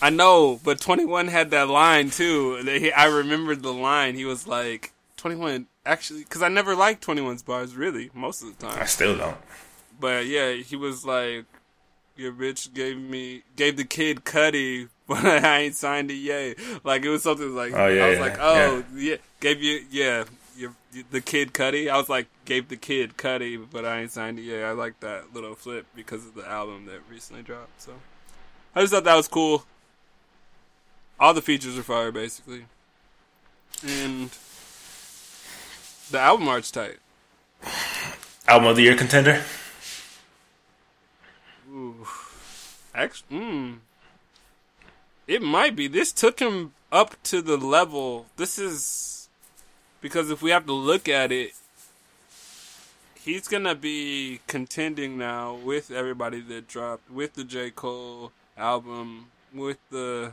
I 0.00 0.10
know, 0.10 0.60
but 0.64 0.80
Twenty 0.80 1.04
One 1.04 1.28
had 1.28 1.50
that 1.50 1.68
line 1.68 2.10
too. 2.10 2.56
He- 2.64 2.92
I 2.92 3.06
remembered 3.06 3.62
the 3.62 3.72
line. 3.72 4.14
He 4.14 4.24
was 4.24 4.46
like 4.46 4.92
Twenty 5.16 5.36
One. 5.36 5.66
Actually, 5.84 6.20
because 6.20 6.42
I 6.42 6.48
never 6.48 6.74
liked 6.76 7.06
21's 7.06 7.42
bars 7.42 7.74
really 7.74 8.10
most 8.12 8.42
of 8.42 8.56
the 8.56 8.66
time. 8.66 8.78
I 8.78 8.84
still 8.84 9.16
don't. 9.16 9.38
But 9.98 10.26
yeah, 10.26 10.52
he 10.52 10.76
was 10.76 11.04
like, 11.06 11.46
"Your 12.14 12.30
bitch 12.32 12.72
gave 12.74 12.96
me 12.98 13.42
gave 13.56 13.76
the 13.78 13.84
kid 13.84 14.24
Cudi, 14.24 14.88
but 15.08 15.24
I 15.44 15.58
ain't 15.60 15.76
signed 15.76 16.10
it 16.10 16.14
yet." 16.14 16.56
Like 16.84 17.04
it 17.04 17.08
was 17.08 17.22
something 17.22 17.54
like 17.54 17.72
Oh, 17.74 17.86
yeah, 17.88 18.04
I 18.04 18.08
was 18.10 18.18
yeah, 18.18 18.24
like, 18.24 18.36
"Oh 18.40 18.84
yeah. 18.94 19.16
gave 19.40 19.62
you 19.62 19.84
yeah." 19.90 20.24
Your, 20.56 20.74
the 21.12 21.20
kid 21.20 21.52
Cudi, 21.54 21.88
I 21.88 21.96
was 21.96 22.08
like, 22.08 22.26
gave 22.44 22.68
the 22.68 22.76
kid 22.76 23.16
Cudi, 23.16 23.64
but 23.70 23.84
I 23.84 24.00
ain't 24.00 24.10
signed 24.10 24.40
it 24.40 24.42
yet. 24.42 24.64
I 24.64 24.72
like 24.72 24.98
that 24.98 25.32
little 25.32 25.54
flip 25.54 25.86
because 25.94 26.26
of 26.26 26.34
the 26.34 26.44
album 26.48 26.86
that 26.86 26.98
recently 27.08 27.42
dropped. 27.42 27.80
So 27.80 27.92
I 28.74 28.80
just 28.80 28.92
thought 28.92 29.04
that 29.04 29.14
was 29.14 29.28
cool. 29.28 29.64
All 31.20 31.32
the 31.32 31.42
features 31.42 31.78
are 31.78 31.84
fire, 31.84 32.10
basically, 32.10 32.64
and 33.86 34.30
the 36.10 36.18
album 36.18 36.48
art's 36.48 36.72
tight. 36.72 36.96
Album 38.48 38.66
of 38.70 38.74
the 38.74 38.82
year 38.82 38.96
contender. 38.96 39.44
Ooh, 41.70 42.06
actually, 42.94 43.36
mm, 43.38 43.76
it 45.28 45.42
might 45.42 45.76
be. 45.76 45.86
This 45.86 46.10
took 46.10 46.40
him 46.40 46.72
up 46.90 47.22
to 47.24 47.40
the 47.42 47.56
level. 47.56 48.26
This 48.36 48.58
is 48.58 49.28
because 50.00 50.30
if 50.30 50.42
we 50.42 50.50
have 50.50 50.66
to 50.66 50.72
look 50.72 51.08
at 51.08 51.30
it, 51.30 51.52
he's 53.14 53.46
gonna 53.46 53.74
be 53.74 54.40
contending 54.46 55.18
now 55.18 55.54
with 55.54 55.90
everybody 55.90 56.40
that 56.40 56.66
dropped, 56.66 57.10
with 57.10 57.34
the 57.34 57.44
J 57.44 57.70
Cole 57.70 58.32
album, 58.56 59.26
with 59.54 59.78
the 59.90 60.32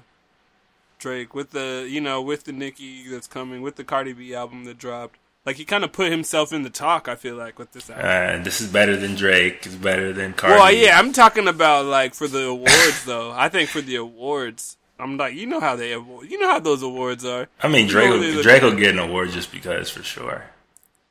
Drake, 0.98 1.36
with 1.36 1.52
the 1.52 1.86
you 1.90 2.00
know, 2.00 2.22
with 2.22 2.46
the 2.46 2.54
Nicki 2.54 3.08
that's 3.10 3.28
coming, 3.28 3.62
with 3.62 3.76
the 3.76 3.84
Cardi 3.84 4.14
B 4.14 4.34
album 4.34 4.64
that 4.64 4.78
dropped. 4.78 5.20
Like 5.46 5.58
he 5.58 5.66
kind 5.66 5.84
of 5.84 5.92
put 5.92 6.12
himself 6.12 6.52
in 6.54 6.64
the 6.64 6.72
talk. 6.72 7.08
I 7.08 7.16
feel 7.16 7.36
like 7.36 7.60
with 7.60 7.74
this 7.74 7.90
album. 7.90 8.06
And 8.06 8.46
this 8.46 8.62
is 8.62 8.72
better 8.72 8.96
than 8.96 9.14
Drake. 9.14 9.66
It's 9.66 9.76
better 9.76 10.12
than 10.12 10.34
Cardi. 10.34 10.56
Well, 10.56 10.72
yeah, 10.72 10.98
I'm 10.98 11.14
talking 11.14 11.48
about 11.48 11.86
like 11.86 12.16
for 12.16 12.28
the 12.28 12.48
awards 12.48 13.04
though. 13.06 13.32
I 13.32 13.50
think 13.50 13.70
for 13.70 13.82
the 13.82 13.98
awards, 13.98 14.78
I'm 15.00 15.18
like, 15.18 15.34
you 15.36 15.46
know 15.46 15.60
how 15.60 15.76
they 15.76 15.90
you 15.92 16.40
know 16.40 16.48
how 16.50 16.60
those 16.60 16.82
awards 16.82 17.26
are. 17.26 17.48
I 17.62 17.68
mean, 17.68 17.86
You 17.86 17.92
Drake. 17.92 18.10
know 18.10 18.18
what 18.18 18.22
they 18.36 18.42
Drake 18.42 18.62
will 18.62 18.76
get 18.76 18.92
an 18.94 19.00
award 19.00 19.32
just 19.32 19.52
because, 19.52 19.90
for 19.90 20.04
sure. 20.04 20.46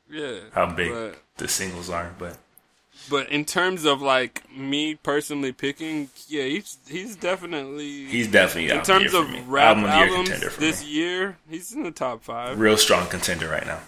Yeah, 0.09 0.39
How 0.53 0.67
big 0.67 0.91
But, 0.91 1.15
the 1.37 1.47
singles 1.47 1.89
are, 1.89 2.13
but 2.17 2.37
but 3.09 3.29
in 3.29 3.45
terms 3.45 3.85
of 3.85 4.01
like 4.01 4.43
me 4.55 4.95
personally 4.95 5.51
picking, 5.51 6.09
yeah, 6.27 6.43
he's 6.43 6.77
he's 6.87 7.15
definitely 7.15 8.05
he's 8.05 8.27
definitely 8.27 8.75
in 8.75 8.83
terms 8.83 9.13
of 9.13 9.25
of 9.25 9.27
the 9.27 9.33
year 9.33 9.41
for 9.43 9.47
me. 9.47 9.51
rap 9.53 9.77
album 9.77 9.83
of 9.85 9.89
the 9.91 9.97
year 9.97 10.07
albums 10.07 10.29
contender 10.29 10.49
for 10.51 10.59
this 10.61 10.81
me. 10.83 10.89
year. 10.91 11.37
He's 11.49 11.73
in 11.73 11.83
the 11.83 11.91
top 11.91 12.23
five. 12.23 12.59
Real 12.59 12.77
strong 12.77 13.07
contender 13.07 13.49
right 13.49 13.65
now. 13.65 13.79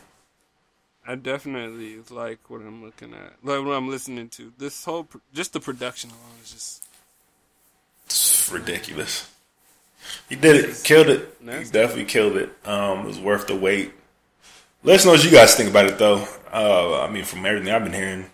I 1.08 1.16
definitely 1.16 2.00
like 2.10 2.50
what 2.50 2.62
I'm 2.62 2.84
looking 2.84 3.14
at, 3.14 3.34
like 3.44 3.64
what 3.66 3.74
I'm 3.74 3.88
listening 3.90 4.28
to. 4.30 4.52
This 4.58 4.84
whole 4.86 5.08
just 5.34 5.54
the 5.54 5.60
production 5.60 6.10
alone 6.10 6.36
is 6.44 6.52
just 6.52 6.86
It's 8.06 8.52
ridiculous. 8.52 9.32
He 10.30 10.36
did 10.36 10.56
it, 10.56 10.84
killed 10.84 11.08
it. 11.08 11.38
He 11.40 11.70
definitely 11.72 12.06
killed 12.06 12.38
it. 12.38 12.50
Um, 12.66 13.00
it 13.00 13.06
was 13.06 13.20
worth 13.20 13.48
the 13.48 13.56
wait. 13.56 13.94
Let 14.84 15.00
us 15.00 15.06
know 15.06 15.12
what 15.12 15.24
you 15.24 15.32
guys 15.32 15.56
think 15.56 15.70
about 15.70 15.86
it, 15.86 15.98
though. 15.98 16.28
Uh, 16.52 17.02
I 17.02 17.10
mean, 17.10 17.24
from 17.24 17.46
everything 17.46 17.74
I've 17.74 17.84
been 17.84 17.94
hearing, 17.94 18.26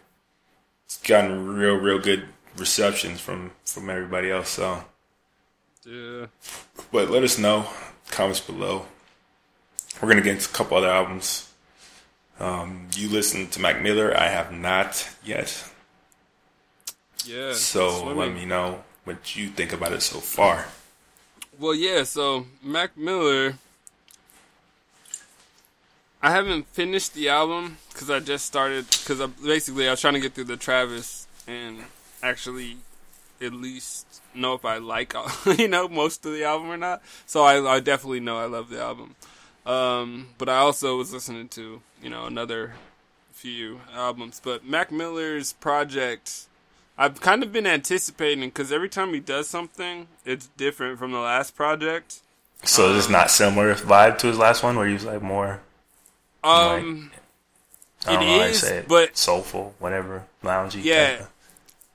it's 0.85 0.97
gotten 0.97 1.55
real, 1.55 1.75
real 1.75 1.99
good 1.99 2.25
receptions 2.57 3.19
from 3.19 3.51
from 3.65 3.89
everybody 3.89 4.31
else. 4.31 4.49
So, 4.49 4.83
yeah. 5.85 6.27
but 6.91 7.09
let 7.09 7.23
us 7.23 7.37
know. 7.37 7.67
Comments 8.11 8.39
below. 8.39 8.85
We're 10.01 10.09
gonna 10.09 10.21
get 10.21 10.35
into 10.35 10.49
a 10.49 10.53
couple 10.53 10.77
other 10.77 10.89
albums. 10.89 11.49
Um, 12.39 12.87
you 12.95 13.09
listened 13.09 13.51
to 13.53 13.61
Mac 13.61 13.81
Miller. 13.81 14.15
I 14.17 14.27
have 14.27 14.51
not 14.51 15.09
yet. 15.23 15.69
Yeah. 17.25 17.53
So 17.53 18.01
swimming. 18.01 18.17
let 18.17 18.33
me 18.33 18.45
know 18.45 18.83
what 19.05 19.35
you 19.35 19.47
think 19.47 19.73
about 19.73 19.93
it 19.93 20.01
so 20.01 20.19
far. 20.19 20.67
Well, 21.59 21.75
yeah. 21.75 22.03
So 22.03 22.45
Mac 22.61 22.97
Miller, 22.97 23.55
I 26.21 26.31
haven't 26.31 26.67
finished 26.67 27.13
the 27.13 27.29
album 27.29 27.77
because 27.91 28.09
I 28.09 28.19
just 28.19 28.45
started. 28.45 28.85
Because 28.89 29.21
I, 29.21 29.27
basically 29.27 29.87
I 29.87 29.91
was 29.91 30.01
trying 30.01 30.15
to 30.15 30.19
get 30.19 30.33
through 30.33 30.45
the 30.45 30.57
Travis, 30.57 31.27
and 31.47 31.79
actually, 32.21 32.77
at 33.41 33.53
least 33.53 34.21
know 34.33 34.53
if 34.53 34.65
I 34.65 34.77
like 34.77 35.13
you 35.57 35.67
know 35.67 35.87
most 35.87 36.25
of 36.25 36.33
the 36.33 36.43
album 36.43 36.69
or 36.69 36.77
not. 36.77 37.01
So 37.25 37.43
I, 37.43 37.75
I 37.75 37.79
definitely 37.79 38.19
know 38.19 38.37
I 38.37 38.45
love 38.45 38.69
the 38.69 38.81
album. 38.81 39.15
Um, 39.65 40.29
but 40.37 40.49
I 40.49 40.57
also 40.57 40.97
was 40.97 41.13
listening 41.13 41.47
to 41.49 41.81
you 42.01 42.09
know 42.09 42.25
another 42.25 42.73
few 43.31 43.81
albums. 43.93 44.41
But 44.43 44.65
Mac 44.65 44.91
Miller's 44.91 45.53
project, 45.53 46.47
I've 46.97 47.21
kind 47.21 47.41
of 47.41 47.51
been 47.51 47.65
anticipating 47.65 48.49
because 48.49 48.71
every 48.71 48.89
time 48.89 49.13
he 49.13 49.19
does 49.19 49.47
something, 49.47 50.07
it's 50.25 50.47
different 50.57 50.99
from 50.99 51.11
the 51.11 51.19
last 51.19 51.55
project. 51.55 52.21
So 52.63 52.91
um, 52.91 52.97
it's 52.97 53.09
not 53.09 53.31
similar 53.31 53.73
vibe 53.75 54.19
to 54.19 54.27
his 54.27 54.37
last 54.37 54.63
one, 54.63 54.75
where 54.75 54.87
he 54.87 54.93
was 54.93 55.05
like 55.05 55.21
more. 55.21 55.59
Um, 56.43 57.11
like, 58.05 58.15
it 58.15 58.19
know, 58.19 58.43
is, 58.43 58.63
it, 58.63 58.87
but 58.87 59.17
soulful, 59.17 59.75
whatever, 59.79 60.25
loungy. 60.43 60.83
Yeah, 60.83 61.25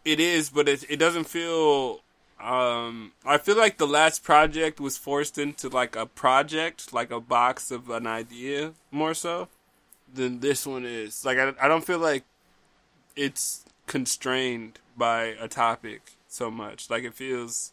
it 0.05 0.21
is, 0.21 0.51
but 0.51 0.69
it 0.69 0.85
it 0.91 0.97
doesn't 0.97 1.25
feel. 1.25 2.01
Um, 2.41 3.13
I 3.27 3.39
feel 3.39 3.57
like 3.57 3.79
the 3.79 3.87
last 3.87 4.23
project 4.23 4.81
was 4.81 4.97
forced 4.97 5.39
into 5.39 5.69
like 5.69 5.97
a 5.97 6.07
project, 6.07 6.93
like 6.93 7.11
a 7.11 7.21
box 7.21 7.71
of 7.71 7.91
an 7.91 8.07
idea, 8.07 8.73
more 8.91 9.15
so 9.15 9.49
than 10.13 10.41
this 10.41 10.67
one 10.67 10.85
is. 10.85 11.25
Like 11.25 11.39
I, 11.39 11.53
I 11.61 11.69
don't 11.69 11.85
feel 11.85 11.99
like 11.99 12.25
it's 13.17 13.65
constrained 13.87 14.79
by 14.99 15.37
a 15.41 15.49
topic 15.49 16.13
so 16.27 16.51
much. 16.51 16.91
Like 16.91 17.05
it 17.05 17.15
feels 17.15 17.73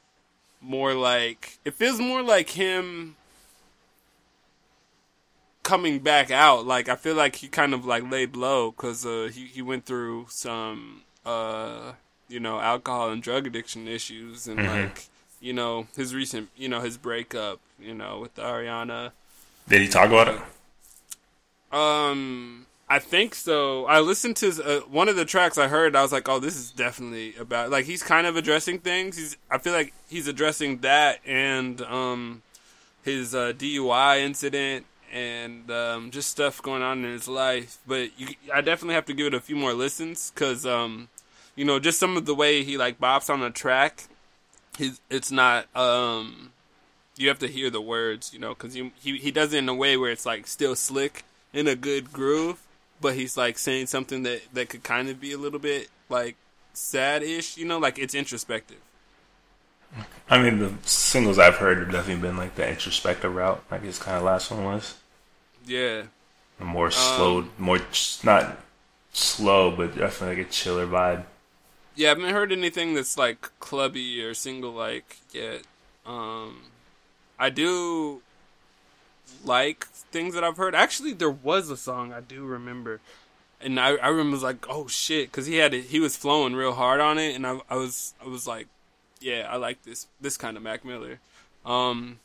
more 0.62 0.94
like 0.94 1.60
it 1.66 1.74
feels 1.74 2.00
more 2.00 2.22
like 2.22 2.52
him 2.52 3.16
coming 5.64 6.00
back 6.00 6.32
out. 6.32 6.66
Like 6.66 6.88
I 6.88 6.96
feel 6.96 7.16
like 7.16 7.36
he 7.38 7.48
kind 7.48 7.74
of 7.74 7.86
like 7.86 8.10
laid 8.10 8.36
low 8.36 8.72
because 8.72 9.06
uh, 9.06 9.30
he 9.34 9.46
he 9.46 9.62
went 9.62 9.86
through 9.86 10.28
some 10.30 11.02
uh, 11.26 11.94
you 12.30 12.40
know 12.40 12.60
alcohol 12.60 13.12
and 13.12 13.22
drug 13.22 13.48
addiction 13.48 13.88
issues 13.88 14.48
and 14.48 14.60
mm-hmm. 14.60 14.84
like 14.84 15.08
you 15.42 15.52
know 15.54 15.88
his 15.96 16.16
recent 16.16 16.50
you 16.56 16.70
know 16.70 16.80
his 16.80 16.98
breakup 16.98 17.60
you 17.80 17.94
know 17.94 18.20
with 18.20 18.36
Ariana. 18.36 19.12
Did 19.68 19.82
he 19.82 19.88
talk 19.88 20.08
about 20.08 20.28
it? 20.28 20.40
Um, 21.76 22.68
I 22.88 23.00
think 23.00 23.34
so. 23.34 23.86
I 23.86 24.00
listened 24.00 24.36
to 24.38 24.64
uh, 24.64 24.80
one 24.82 25.10
of 25.10 25.16
the 25.16 25.26
tracks 25.26 25.58
I 25.58 25.68
heard. 25.68 25.96
I 25.96 26.04
was 26.04 26.12
like, 26.12 26.30
"Oh, 26.30 26.40
this 26.40 26.56
is 26.56 26.70
definitely 26.70 27.36
about 27.36 27.72
like 27.72 27.86
he's 27.86 28.04
kind 28.04 28.28
of 28.28 28.36
addressing 28.36 28.80
things. 28.80 29.18
He's 29.18 29.38
I 29.50 29.58
feel 29.58 29.74
like 29.74 29.94
he's 30.08 30.28
addressing 30.28 30.80
that 30.80 31.20
and 31.26 31.82
um 31.82 32.44
his 33.04 33.34
uh, 33.36 33.54
DUI 33.54 34.20
incident 34.20 34.86
and 35.14 35.70
um, 35.70 36.10
just 36.12 36.30
stuff 36.30 36.62
going 36.62 36.82
on 36.82 37.06
in 37.06 37.12
his 37.12 37.28
life. 37.28 37.78
But 37.88 38.20
you, 38.20 38.30
I 38.54 38.62
definitely 38.62 38.96
have 38.96 39.06
to 39.06 39.14
give 39.14 39.28
it 39.28 39.34
a 39.34 39.40
few 39.40 39.56
more 39.56 39.74
listens 39.74 40.32
because 40.32 40.66
um 40.66 41.10
you 41.56 41.66
know 41.66 41.80
just 41.80 42.00
some 42.00 42.18
of 42.18 42.26
the 42.26 42.36
way 42.36 42.64
he 42.64 42.78
like 42.78 43.00
bops 43.00 43.32
on 43.32 43.40
the 43.40 43.50
track. 43.50 44.04
He's 44.78 45.02
it's 45.10 45.32
not 45.32 45.76
um 45.76 46.52
you 47.18 47.30
have 47.30 47.40
to 47.40 47.48
hear 47.48 47.70
the 47.70 47.82
words, 47.82 48.34
you 48.34 48.40
know, 48.40 48.50
because 48.50 48.74
he 48.74 48.92
he 49.00 49.32
does 49.32 49.54
it 49.54 49.60
in 49.60 49.70
a 49.70 49.76
way 49.76 49.98
where 49.98 50.12
it's 50.12 50.26
like 50.26 50.46
still 50.46 50.76
slick 50.76 51.24
in 51.54 51.68
a 51.68 51.76
good 51.76 52.12
groove, 52.12 52.62
but 53.02 53.16
he's 53.16 53.38
like 53.38 53.58
saying 53.58 53.88
something 53.88 54.24
that 54.24 54.42
that 54.54 54.70
could 54.70 54.84
kind 54.84 55.10
of 55.10 55.20
be 55.20 55.32
a 55.32 55.38
little 55.38 55.60
bit 55.60 55.90
like 56.10 56.36
sad-ish, 56.74 57.58
you 57.58 57.66
know, 57.66 57.78
like 57.78 58.00
it's 58.00 58.16
introspective. 58.16 58.80
I 60.30 60.42
mean, 60.42 60.60
the 60.60 60.74
singles 60.84 61.40
I've 61.40 61.56
heard 61.56 61.78
have 61.78 61.92
definitely 61.92 62.22
been 62.28 62.38
like 62.38 62.56
the 62.56 62.68
introspective 62.68 63.34
route, 63.34 63.64
like 63.72 63.84
his 63.84 64.00
kind 64.00 64.18
of 64.18 64.24
last 64.24 64.52
one 64.52 64.64
was. 64.64 64.96
Yeah. 65.66 66.04
A 66.60 66.66
more 66.66 66.92
slow, 66.92 67.40
um, 67.40 67.52
more 67.58 67.80
not 68.24 68.58
slow, 69.14 69.72
but 69.72 69.98
definitely 69.98 70.38
like 70.38 70.48
a 70.48 70.50
chiller 70.50 70.88
vibe. 70.88 71.26
Yeah, 71.96 72.08
I 72.08 72.10
haven't 72.10 72.34
heard 72.34 72.52
anything 72.52 72.94
that's 72.94 73.18
like 73.18 73.50
clubby 73.60 74.22
or 74.22 74.34
single 74.34 74.72
like 74.72 75.18
yet. 75.32 75.62
Um, 76.06 76.64
I 77.40 77.50
do 77.50 78.22
like 79.44 79.86
things 79.86 80.34
that 80.34 80.44
I've 80.44 80.58
heard. 80.58 80.76
Actually, 80.76 81.14
there 81.14 81.30
was 81.30 81.70
a 81.70 81.78
song 81.78 82.14
I 82.14 82.22
do 82.22 82.46
remember, 82.46 83.00
and 83.62 83.80
I, 83.80 83.96
I 83.96 84.08
remember 84.08 84.32
was 84.32 84.44
like, 84.44 84.66
oh 84.70 84.88
shit, 84.88 85.32
because 85.32 85.46
he 85.46 85.58
had 85.58 85.74
it, 85.74 85.86
he 85.86 86.00
was 86.00 86.16
flowing 86.16 86.56
real 86.56 86.74
hard 86.74 87.00
on 87.00 87.18
it, 87.18 87.36
and 87.36 87.46
I, 87.46 87.60
I 87.70 87.76
was 87.76 88.14
I 88.24 88.28
was 88.28 88.48
like, 88.48 88.68
yeah, 89.20 89.48
I 89.50 89.58
like 89.58 89.84
this 89.84 90.08
this 90.22 90.38
kind 90.38 90.58
of 90.58 90.64
Mac 90.64 90.86
Miller. 90.86 91.20
Um, 91.66 92.20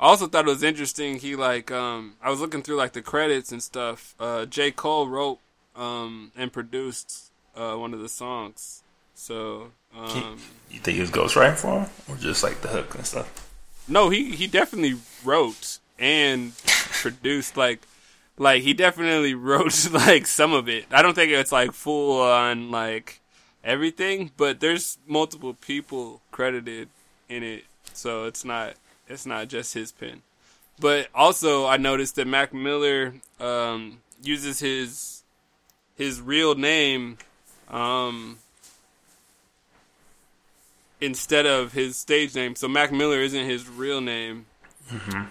I 0.00 0.06
also 0.06 0.26
thought 0.26 0.46
it 0.46 0.50
was 0.50 0.62
interesting. 0.62 1.18
He 1.18 1.36
like 1.36 1.70
um, 1.70 2.14
I 2.22 2.30
was 2.30 2.40
looking 2.40 2.62
through 2.62 2.76
like 2.76 2.92
the 2.92 3.02
credits 3.02 3.52
and 3.52 3.62
stuff. 3.62 4.14
Uh, 4.18 4.46
J 4.46 4.70
Cole 4.70 5.08
wrote 5.08 5.38
um, 5.76 6.32
and 6.36 6.52
produced 6.52 7.30
uh, 7.54 7.76
one 7.76 7.94
of 7.94 8.00
the 8.00 8.08
songs. 8.08 8.82
So 9.14 9.70
um, 9.96 10.38
you 10.70 10.80
think 10.80 10.96
he 10.96 11.00
was 11.00 11.10
ghostwriting 11.10 11.56
for 11.56 11.80
him, 11.80 11.90
or 12.08 12.16
just 12.16 12.42
like 12.42 12.60
the 12.62 12.68
hook 12.68 12.94
and 12.94 13.06
stuff? 13.06 13.48
No, 13.86 14.10
he 14.10 14.34
he 14.34 14.46
definitely 14.46 14.98
wrote 15.24 15.78
and 16.02 16.54
produced 17.00 17.56
like 17.56 17.80
like 18.36 18.62
he 18.62 18.74
definitely 18.74 19.34
wrote 19.48 19.90
like 19.92 20.26
some 20.26 20.52
of 20.52 20.68
it. 20.68 20.84
I 20.90 21.00
don't 21.00 21.14
think 21.14 21.32
it's 21.32 21.52
like 21.52 21.72
full 21.72 22.20
on 22.20 22.70
like 22.70 23.20
everything, 23.64 24.32
but 24.36 24.60
there's 24.60 24.98
multiple 25.06 25.54
people 25.54 26.20
credited 26.32 26.88
in 27.28 27.42
it, 27.42 27.64
so 27.94 28.24
it's 28.24 28.44
not 28.44 28.74
it's 29.08 29.24
not 29.24 29.48
just 29.48 29.72
his 29.72 29.92
pen. 29.92 30.22
But 30.80 31.08
also, 31.14 31.66
I 31.66 31.76
noticed 31.76 32.16
that 32.16 32.26
Mac 32.26 32.52
Miller 32.52 33.14
um, 33.38 33.98
uses 34.22 34.58
his 34.58 35.22
his 35.96 36.20
real 36.20 36.56
name 36.56 37.18
um, 37.70 38.38
instead 41.00 41.46
of 41.46 41.74
his 41.74 41.96
stage 41.96 42.34
name. 42.34 42.56
So 42.56 42.66
Mac 42.66 42.90
Miller 42.90 43.20
isn't 43.20 43.44
his 43.44 43.68
real 43.68 44.00
name. 44.00 44.46
Mm-hmm. 44.90 45.26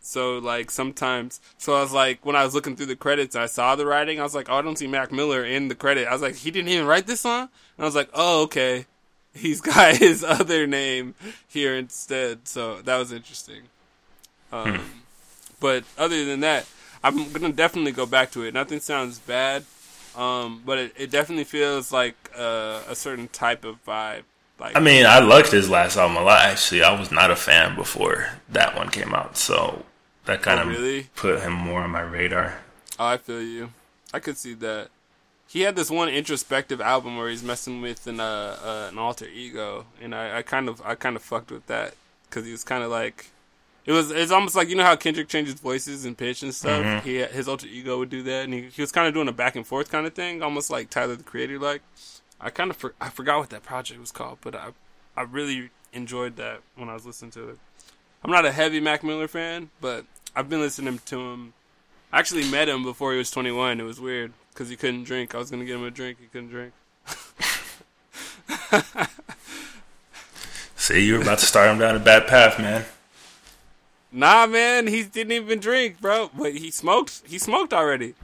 So 0.00 0.38
like 0.38 0.70
sometimes, 0.70 1.40
so 1.58 1.74
I 1.74 1.82
was 1.82 1.92
like, 1.92 2.24
when 2.24 2.36
I 2.36 2.44
was 2.44 2.54
looking 2.54 2.74
through 2.74 2.86
the 2.86 2.96
credits, 2.96 3.36
I 3.36 3.46
saw 3.46 3.76
the 3.76 3.86
writing. 3.86 4.18
I 4.18 4.22
was 4.22 4.34
like, 4.34 4.48
oh, 4.48 4.56
I 4.56 4.62
don't 4.62 4.76
see 4.76 4.86
Mac 4.86 5.12
Miller 5.12 5.44
in 5.44 5.68
the 5.68 5.74
credit. 5.74 6.08
I 6.08 6.12
was 6.12 6.22
like, 6.22 6.36
he 6.36 6.50
didn't 6.50 6.68
even 6.68 6.86
write 6.86 7.06
this 7.06 7.20
song. 7.20 7.48
And 7.76 7.84
I 7.84 7.84
was 7.84 7.94
like, 7.94 8.08
oh, 8.14 8.42
okay, 8.44 8.86
he's 9.34 9.60
got 9.60 9.96
his 9.98 10.24
other 10.24 10.66
name 10.66 11.14
here 11.46 11.76
instead. 11.76 12.48
So 12.48 12.80
that 12.82 12.96
was 12.96 13.12
interesting. 13.12 13.62
Um, 14.52 14.76
hmm. 14.76 14.82
But 15.60 15.84
other 15.98 16.24
than 16.24 16.40
that, 16.40 16.66
I'm 17.04 17.32
gonna 17.32 17.52
definitely 17.52 17.92
go 17.92 18.06
back 18.06 18.30
to 18.32 18.42
it. 18.42 18.54
Nothing 18.54 18.80
sounds 18.80 19.18
bad, 19.18 19.64
um, 20.16 20.62
but 20.64 20.78
it, 20.78 20.94
it, 20.96 21.10
definitely 21.10 21.44
feels 21.44 21.92
like 21.92 22.14
uh, 22.36 22.82
a 22.88 22.94
certain 22.94 23.28
type 23.28 23.64
of 23.64 23.82
vibe. 23.84 24.22
Like, 24.58 24.76
I 24.76 24.80
mean, 24.80 25.06
I 25.06 25.20
liked 25.20 25.50
his 25.50 25.70
last 25.70 25.96
album 25.96 26.16
a 26.18 26.22
lot. 26.22 26.42
Actually, 26.42 26.82
I 26.82 26.98
was 26.98 27.10
not 27.10 27.30
a 27.30 27.36
fan 27.36 27.74
before 27.74 28.28
that 28.50 28.76
one 28.76 28.90
came 28.90 29.14
out. 29.14 29.38
So 29.38 29.84
that 30.30 30.42
kind 30.42 30.60
oh, 30.60 30.62
of 30.62 30.68
really? 30.68 31.08
put 31.16 31.40
him 31.40 31.52
more 31.52 31.82
on 31.82 31.90
my 31.90 32.00
radar. 32.00 32.58
Oh, 32.98 33.06
I 33.06 33.16
feel 33.16 33.42
you. 33.42 33.70
I 34.14 34.20
could 34.20 34.36
see 34.36 34.54
that. 34.54 34.88
He 35.48 35.62
had 35.62 35.74
this 35.74 35.90
one 35.90 36.08
introspective 36.08 36.80
album 36.80 37.16
where 37.16 37.28
he's 37.28 37.42
messing 37.42 37.82
with 37.82 38.06
an 38.06 38.20
uh, 38.20 38.56
uh, 38.64 38.88
an 38.92 38.98
alter 38.98 39.26
ego, 39.26 39.86
and 40.00 40.14
I, 40.14 40.38
I 40.38 40.42
kind 40.42 40.68
of 40.68 40.80
I 40.82 40.94
kind 40.94 41.16
of 41.16 41.22
fucked 41.22 41.50
with 41.50 41.66
that 41.66 41.94
because 42.28 42.46
he 42.46 42.52
was 42.52 42.62
kind 42.62 42.84
of 42.84 42.90
like 42.90 43.30
it 43.84 43.90
was 43.90 44.12
it's 44.12 44.30
almost 44.30 44.54
like 44.54 44.68
you 44.68 44.76
know 44.76 44.84
how 44.84 44.94
Kendrick 44.94 45.26
changes 45.26 45.54
voices 45.54 46.04
and 46.04 46.16
pitch 46.16 46.44
and 46.44 46.54
stuff. 46.54 46.84
Mm-hmm. 46.84 47.08
He 47.08 47.16
his 47.16 47.48
alter 47.48 47.66
ego 47.66 47.98
would 47.98 48.10
do 48.10 48.22
that, 48.22 48.44
and 48.44 48.54
he, 48.54 48.62
he 48.68 48.80
was 48.80 48.92
kind 48.92 49.08
of 49.08 49.14
doing 49.14 49.26
a 49.26 49.32
back 49.32 49.56
and 49.56 49.66
forth 49.66 49.90
kind 49.90 50.06
of 50.06 50.14
thing, 50.14 50.42
almost 50.42 50.70
like 50.70 50.90
Tyler 50.90 51.16
the 51.16 51.24
Creator. 51.24 51.58
Like 51.58 51.82
I 52.40 52.50
kind 52.50 52.70
of 52.70 52.76
for, 52.76 52.94
I 53.00 53.08
forgot 53.08 53.40
what 53.40 53.50
that 53.50 53.64
project 53.64 53.98
was 53.98 54.12
called, 54.12 54.38
but 54.42 54.54
I 54.54 54.68
I 55.16 55.22
really 55.22 55.70
enjoyed 55.92 56.36
that 56.36 56.60
when 56.76 56.88
I 56.88 56.94
was 56.94 57.04
listening 57.04 57.32
to 57.32 57.48
it. 57.48 57.58
I'm 58.22 58.30
not 58.30 58.44
a 58.44 58.52
heavy 58.52 58.78
Mac 58.78 59.02
Miller 59.02 59.26
fan, 59.26 59.70
but 59.80 60.04
I've 60.34 60.48
been 60.48 60.60
listening 60.60 61.00
to 61.06 61.20
him. 61.20 61.52
I 62.12 62.18
actually 62.18 62.50
met 62.50 62.68
him 62.68 62.82
before 62.82 63.12
he 63.12 63.18
was 63.18 63.30
21. 63.30 63.80
It 63.80 63.84
was 63.84 64.00
weird 64.00 64.32
because 64.52 64.68
he 64.68 64.76
couldn't 64.76 65.04
drink. 65.04 65.34
I 65.34 65.38
was 65.38 65.50
gonna 65.50 65.64
get 65.64 65.76
him 65.76 65.84
a 65.84 65.90
drink. 65.90 66.18
He 66.20 66.26
couldn't 66.26 66.50
drink. 66.50 66.72
See, 70.76 71.06
you 71.06 71.14
were 71.14 71.22
about 71.22 71.38
to 71.38 71.46
start 71.46 71.70
him 71.70 71.78
down 71.78 71.94
a 71.96 72.00
bad 72.00 72.26
path, 72.26 72.58
man. 72.58 72.84
Nah, 74.12 74.46
man, 74.46 74.86
he 74.86 75.04
didn't 75.04 75.32
even 75.32 75.60
drink, 75.60 76.00
bro. 76.00 76.30
But 76.36 76.54
he 76.54 76.70
smoked. 76.70 77.22
He 77.26 77.38
smoked 77.38 77.72
already. 77.72 78.14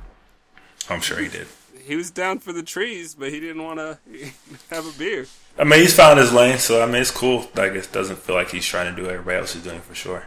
I'm 0.89 1.01
sure 1.01 1.19
he 1.19 1.29
did. 1.29 1.47
He 1.85 1.95
was 1.95 2.11
down 2.11 2.41
for 2.41 2.53
the 2.53 2.63
trees, 2.63 3.15
but 3.15 3.31
he 3.31 3.39
didn't 3.39 3.63
want 3.63 3.79
to 3.79 3.99
have 4.71 4.87
a 4.87 4.99
beer. 4.99 5.27
I 5.59 5.65
mean, 5.65 5.81
he's 5.81 5.95
found 5.95 6.19
his 6.19 6.33
lane, 6.33 6.59
so 6.59 6.83
I 6.83 6.87
mean, 6.87 6.97
it's 6.97 7.11
cool. 7.11 7.49
Like, 7.55 7.73
it 7.73 7.89
doesn't 7.93 8.19
feel 8.19 8.35
like 8.35 8.51
he's 8.51 8.67
trying 8.67 8.91
to 8.93 8.97
do 8.97 9.07
what 9.07 9.13
everybody 9.13 9.39
else 9.39 9.55
is 9.55 9.63
doing 9.63 9.81
for 9.81 9.95
sure. 9.95 10.27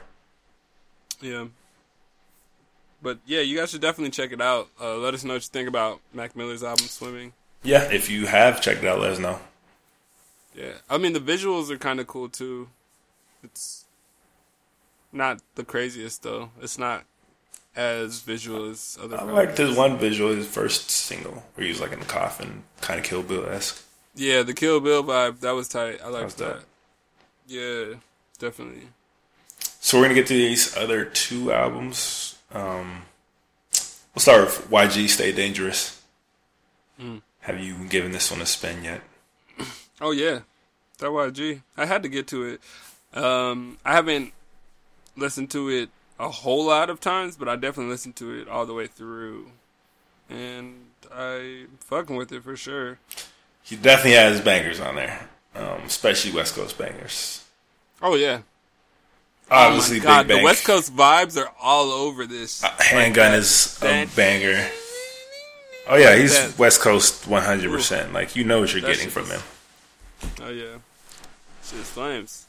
Yeah. 1.21 1.47
But 3.02 3.20
yeah, 3.26 3.41
you 3.41 3.58
guys 3.58 3.72
should 3.72 3.82
definitely 3.82 4.12
check 4.12 4.32
it 4.32 4.41
out. 4.41 4.68
Uh, 4.80 4.97
let 4.97 5.14
us 5.14 5.24
know 5.24 5.34
what 5.34 5.43
you 5.43 5.50
think 5.50 5.68
about 5.70 6.02
Mac 6.14 6.36
Miller's 6.36 6.64
album 6.64 6.86
Swimming. 6.88 7.34
Yeah, 7.64 7.84
if 7.91 8.10
you 8.10 8.26
have 8.26 8.62
checked 8.62 8.84
it 8.84 8.88
out, 8.88 9.00
let 9.00 9.12
us 9.12 9.20
know. 9.20 9.39
Yeah, 10.56 10.74
I 10.89 10.97
mean 10.97 11.14
the 11.14 11.20
visuals 11.20 11.70
are 11.70 11.78
kind 11.78 12.00
of 12.00 12.08
cool 12.08 12.30
too. 12.30 12.70
It's 13.43 13.86
not 15.12 15.41
the 15.56 15.64
craziest 15.64 16.24
though. 16.24 16.50
It's 16.62 16.78
not 16.78 17.04
as 17.76 18.20
visual 18.20 18.70
as 18.70 18.97
other. 19.02 19.20
I 19.20 19.24
like 19.24 19.56
this 19.56 19.76
one 19.76 19.97
visual, 19.97 20.34
his 20.36 20.47
first 20.47 20.89
single, 20.89 21.43
where 21.56 21.66
he 21.66 21.72
was 21.72 21.80
like 21.80 21.93
in 21.93 22.00
the 22.00 22.06
coffin, 22.06 22.64
kind 22.82 23.00
of 23.00 23.06
Kill 23.06 23.24
Bill 23.24 23.47
esque. 23.50 23.86
Yeah, 24.16 24.43
the 24.43 24.54
Kill 24.54 24.80
Bill 24.80 25.04
vibe 25.04 25.39
that 25.39 25.52
was 25.52 25.68
tight. 25.70 26.02
I 26.04 26.10
liked 26.10 26.38
dope. 26.38 26.58
that. 26.60 26.66
Yeah, 27.47 27.95
definitely. 28.38 28.88
So 29.80 29.97
we're 29.97 30.06
gonna 30.06 30.16
get 30.16 30.28
to 30.28 30.34
these 30.34 30.76
other 30.76 31.06
two 31.06 31.54
albums. 31.54 32.28
Um, 32.54 33.04
we'll 34.14 34.22
start 34.22 34.45
with 34.45 34.70
YG 34.70 35.08
Stay 35.10 35.32
Dangerous. 35.32 36.02
Mm. 37.00 37.22
Have 37.41 37.60
you 37.60 37.76
given 37.88 38.12
this 38.12 38.32
one 38.32 38.41
a 38.41 38.45
spin 38.45 38.84
yet? 38.84 39.02
Oh 40.02 40.12
yeah, 40.12 40.39
that 41.00 41.08
YG. 41.08 41.62
I 41.76 41.86
had 41.86 42.04
to 42.04 42.10
get 42.10 42.26
to 42.28 42.43
it. 42.43 42.62
Um, 43.14 43.78
I 43.84 43.91
haven't 43.91 44.32
listened 45.18 45.52
to 45.52 45.68
it 45.68 45.89
a 46.18 46.30
whole 46.30 46.64
lot 46.68 46.89
of 46.89 47.02
times, 47.02 47.36
but 47.36 47.50
I 47.50 47.58
definitely 47.58 47.91
listened 47.91 48.16
to 48.16 48.32
it 48.32 48.47
all 48.47 48.66
the 48.66 48.74
way 48.74 48.88
through, 48.88 49.52
and 50.30 50.86
I 51.14 51.66
fucking 51.82 52.16
with 52.16 52.32
it 52.32 52.43
for 52.43 52.56
sure. 52.56 53.00
He 53.62 53.76
definitely 53.76 54.14
has 54.14 54.39
bangers 54.39 54.80
on 54.80 54.95
there, 54.95 55.28
um, 55.54 55.82
especially 55.86 56.32
West 56.32 56.56
Coast 56.56 56.78
bangers. 56.78 57.45
Oh 58.02 58.16
yeah. 58.16 58.43
Obviously, 59.52 60.00
oh 60.00 60.04
god, 60.04 60.28
Big 60.28 60.36
Bank. 60.36 60.41
the 60.41 60.45
West 60.45 60.66
Coast 60.66 60.95
vibes 60.95 61.41
are 61.41 61.52
all 61.60 61.91
over 61.91 62.26
this. 62.26 62.64
Uh, 62.64 62.70
Handgun 62.80 63.32
Like 63.32 63.39
is 63.39 63.80
a 63.82 64.06
banger. 64.16 64.70
Oh 65.88 65.95
yeah, 65.95 66.16
he's 66.16 66.38
that- 66.38 66.58
West 66.60 66.82
Coast 66.82 67.28
100. 67.28 67.72
percent 67.72 68.14
Like 68.14 68.36
you 68.36 68.43
know 68.43 68.60
what 68.62 68.72
you're 68.74 68.82
That 68.82 68.95
getting 68.95 69.10
from 69.10 69.26
him. 69.26 69.41
Oh 70.41 70.50
yeah, 70.50 70.78
shit 71.64 71.80
flames. 71.80 72.45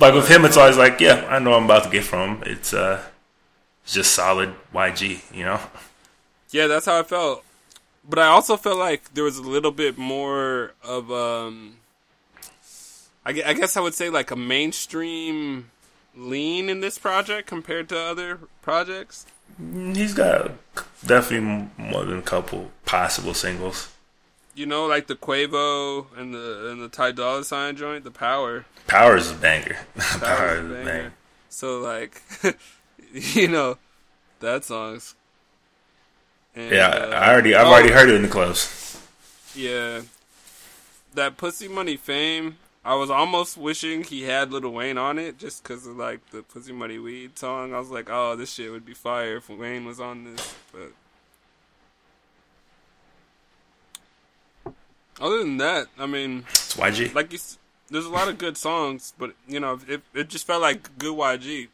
Like 0.00 0.14
with 0.14 0.28
him, 0.28 0.44
it's 0.46 0.56
always 0.56 0.78
like, 0.78 1.00
yeah, 1.00 1.26
I 1.28 1.38
know 1.38 1.52
I'm 1.52 1.66
about 1.66 1.84
to 1.84 1.90
get 1.90 2.04
from 2.04 2.36
him. 2.36 2.42
It's 2.46 2.72
uh, 2.72 3.02
just 3.86 4.12
solid 4.12 4.54
YG, 4.74 5.20
you 5.34 5.44
know. 5.44 5.60
Yeah, 6.50 6.66
that's 6.66 6.86
how 6.86 6.98
I 6.98 7.02
felt. 7.02 7.44
But 8.08 8.18
I 8.18 8.26
also 8.26 8.56
felt 8.56 8.78
like 8.78 9.12
there 9.14 9.24
was 9.24 9.36
a 9.36 9.42
little 9.42 9.70
bit 9.70 9.96
more 9.98 10.72
of 10.82 11.12
um 11.12 11.76
I, 13.24 13.30
I 13.46 13.52
guess 13.52 13.76
I 13.76 13.80
would 13.80 13.94
say 13.94 14.10
like 14.10 14.30
a 14.30 14.36
mainstream 14.36 15.70
lean 16.16 16.68
in 16.68 16.80
this 16.80 16.98
project 16.98 17.48
compared 17.48 17.88
to 17.88 17.98
other 17.98 18.40
projects. 18.60 19.26
He's 19.58 20.14
got 20.14 20.52
definitely 21.04 21.68
more 21.76 22.04
than 22.04 22.18
a 22.18 22.22
couple 22.22 22.70
possible 22.84 23.34
singles. 23.34 23.92
You 24.54 24.66
know, 24.66 24.86
like 24.86 25.06
the 25.06 25.14
Quavo 25.14 26.06
and 26.16 26.34
the 26.34 26.70
and 26.70 26.82
the 26.82 26.88
Ty 26.88 27.12
Dolla 27.12 27.44
Sign 27.44 27.76
joint, 27.76 28.04
the 28.04 28.10
Power. 28.10 28.66
Power 28.86 29.16
is 29.16 29.30
a 29.30 29.34
banger. 29.34 29.78
Power 29.96 30.20
Power 30.20 30.54
is 30.56 30.64
a 30.64 30.68
banger. 30.68 30.84
banger. 30.84 31.12
So 31.48 31.80
like 31.80 32.22
you 33.12 33.48
know, 33.48 33.78
that 34.40 34.64
song's 34.64 35.14
and, 36.54 36.70
Yeah, 36.70 36.88
uh, 36.88 37.10
I 37.14 37.32
already, 37.32 37.54
I've 37.54 37.66
oh, 37.66 37.70
already 37.72 37.92
heard 37.92 38.08
it 38.08 38.14
in 38.14 38.22
the 38.22 38.28
clubs. 38.28 39.00
Yeah. 39.54 40.02
That 41.14 41.36
Pussy 41.36 41.68
Money 41.68 41.96
fame, 41.96 42.56
I 42.84 42.94
was 42.96 43.10
almost 43.10 43.56
wishing 43.56 44.02
he 44.02 44.22
had 44.22 44.50
Lil 44.52 44.68
Wayne 44.70 44.98
on 44.98 45.18
it 45.18 45.38
just 45.38 45.62
because 45.62 45.86
of 45.86 45.96
like 45.96 46.30
the 46.30 46.42
Pussy 46.42 46.72
Money 46.72 46.98
Weed 46.98 47.38
song. 47.38 47.72
I 47.72 47.78
was 47.78 47.90
like, 47.90 48.08
oh, 48.10 48.34
this 48.34 48.52
shit 48.52 48.72
would 48.72 48.84
be 48.84 48.94
fire 48.94 49.36
if 49.36 49.48
Wayne 49.48 49.84
was 49.84 50.00
on 50.00 50.24
this. 50.24 50.54
But 50.72 50.92
other 55.20 55.38
than 55.38 55.58
that, 55.58 55.86
I 55.98 56.06
mean, 56.06 56.44
It's 56.50 56.74
YG. 56.76 57.14
like 57.14 57.32
you, 57.32 57.38
there's 57.88 58.06
a 58.06 58.10
lot 58.10 58.28
of 58.28 58.38
good 58.38 58.56
songs, 58.56 59.12
but 59.16 59.34
you 59.46 59.60
know, 59.60 59.78
it 59.86 60.02
it 60.14 60.28
just 60.28 60.46
felt 60.46 60.62
like 60.62 60.98
good 60.98 61.14
YG. 61.16 61.68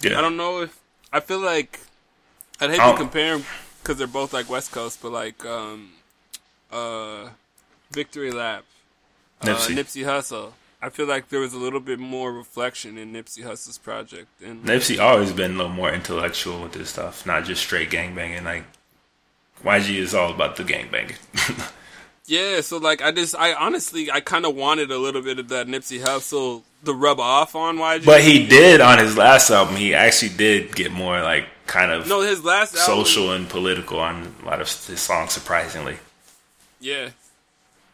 yeah, 0.00 0.18
I 0.18 0.22
don't 0.22 0.36
know 0.38 0.62
if 0.62 0.80
I 1.12 1.20
feel 1.20 1.40
like 1.40 1.80
I'd 2.60 2.70
hate 2.70 2.80
I 2.80 2.92
to 2.92 2.96
compare 2.96 3.36
them 3.36 3.46
because 3.82 3.98
they're 3.98 4.06
both 4.06 4.32
like 4.32 4.48
West 4.48 4.72
Coast, 4.72 5.00
but 5.02 5.12
like 5.12 5.44
um, 5.44 5.90
uh, 6.72 7.28
Victory 7.90 8.30
Lap, 8.30 8.64
Nipsey. 9.42 9.76
Uh, 9.76 9.82
Nipsey 9.82 10.04
Hussle. 10.04 10.52
I 10.80 10.90
feel 10.90 11.06
like 11.06 11.30
there 11.30 11.40
was 11.40 11.54
a 11.54 11.58
little 11.58 11.80
bit 11.80 11.98
more 11.98 12.30
reflection 12.30 12.98
in 12.98 13.12
Nipsey 13.12 13.42
Hussle's 13.42 13.78
project, 13.78 14.28
and 14.44 14.64
Nipsey 14.64 15.00
always 15.00 15.32
been 15.32 15.54
a 15.54 15.56
little 15.56 15.72
more 15.72 15.90
intellectual 15.90 16.62
with 16.62 16.72
this 16.72 16.90
stuff, 16.90 17.24
not 17.24 17.44
just 17.44 17.62
straight 17.62 17.90
gangbanging. 17.90 18.44
Like 18.44 18.64
YG 19.64 19.96
is 19.96 20.14
all 20.14 20.30
about 20.30 20.56
the 20.56 20.62
gangbanging. 20.62 21.16
yeah. 22.26 22.60
So 22.60 22.76
like, 22.76 23.00
I 23.00 23.12
just, 23.12 23.34
I 23.34 23.54
honestly, 23.54 24.10
I 24.10 24.20
kind 24.20 24.44
of 24.44 24.54
wanted 24.54 24.90
a 24.90 24.98
little 24.98 25.22
bit 25.22 25.38
of 25.38 25.48
that 25.48 25.66
Nipsey 25.68 26.00
Hussle 26.02 26.62
to 26.84 26.92
rub 26.92 27.18
off 27.18 27.54
on 27.56 27.78
YG. 27.78 28.04
but 28.04 28.20
he 28.22 28.46
did 28.46 28.82
on 28.82 28.98
his 28.98 29.16
last 29.16 29.50
album. 29.50 29.76
He 29.76 29.94
actually 29.94 30.36
did 30.36 30.76
get 30.76 30.92
more 30.92 31.22
like 31.22 31.46
kind 31.66 31.92
of 31.92 32.06
no, 32.06 32.20
his 32.20 32.44
last 32.44 32.76
album, 32.76 33.04
social 33.04 33.32
and 33.32 33.48
political 33.48 33.98
on 34.00 34.34
a 34.42 34.46
lot 34.46 34.60
of 34.60 34.68
his 34.86 35.00
songs, 35.00 35.32
surprisingly. 35.32 35.96
yeah, 36.78 37.08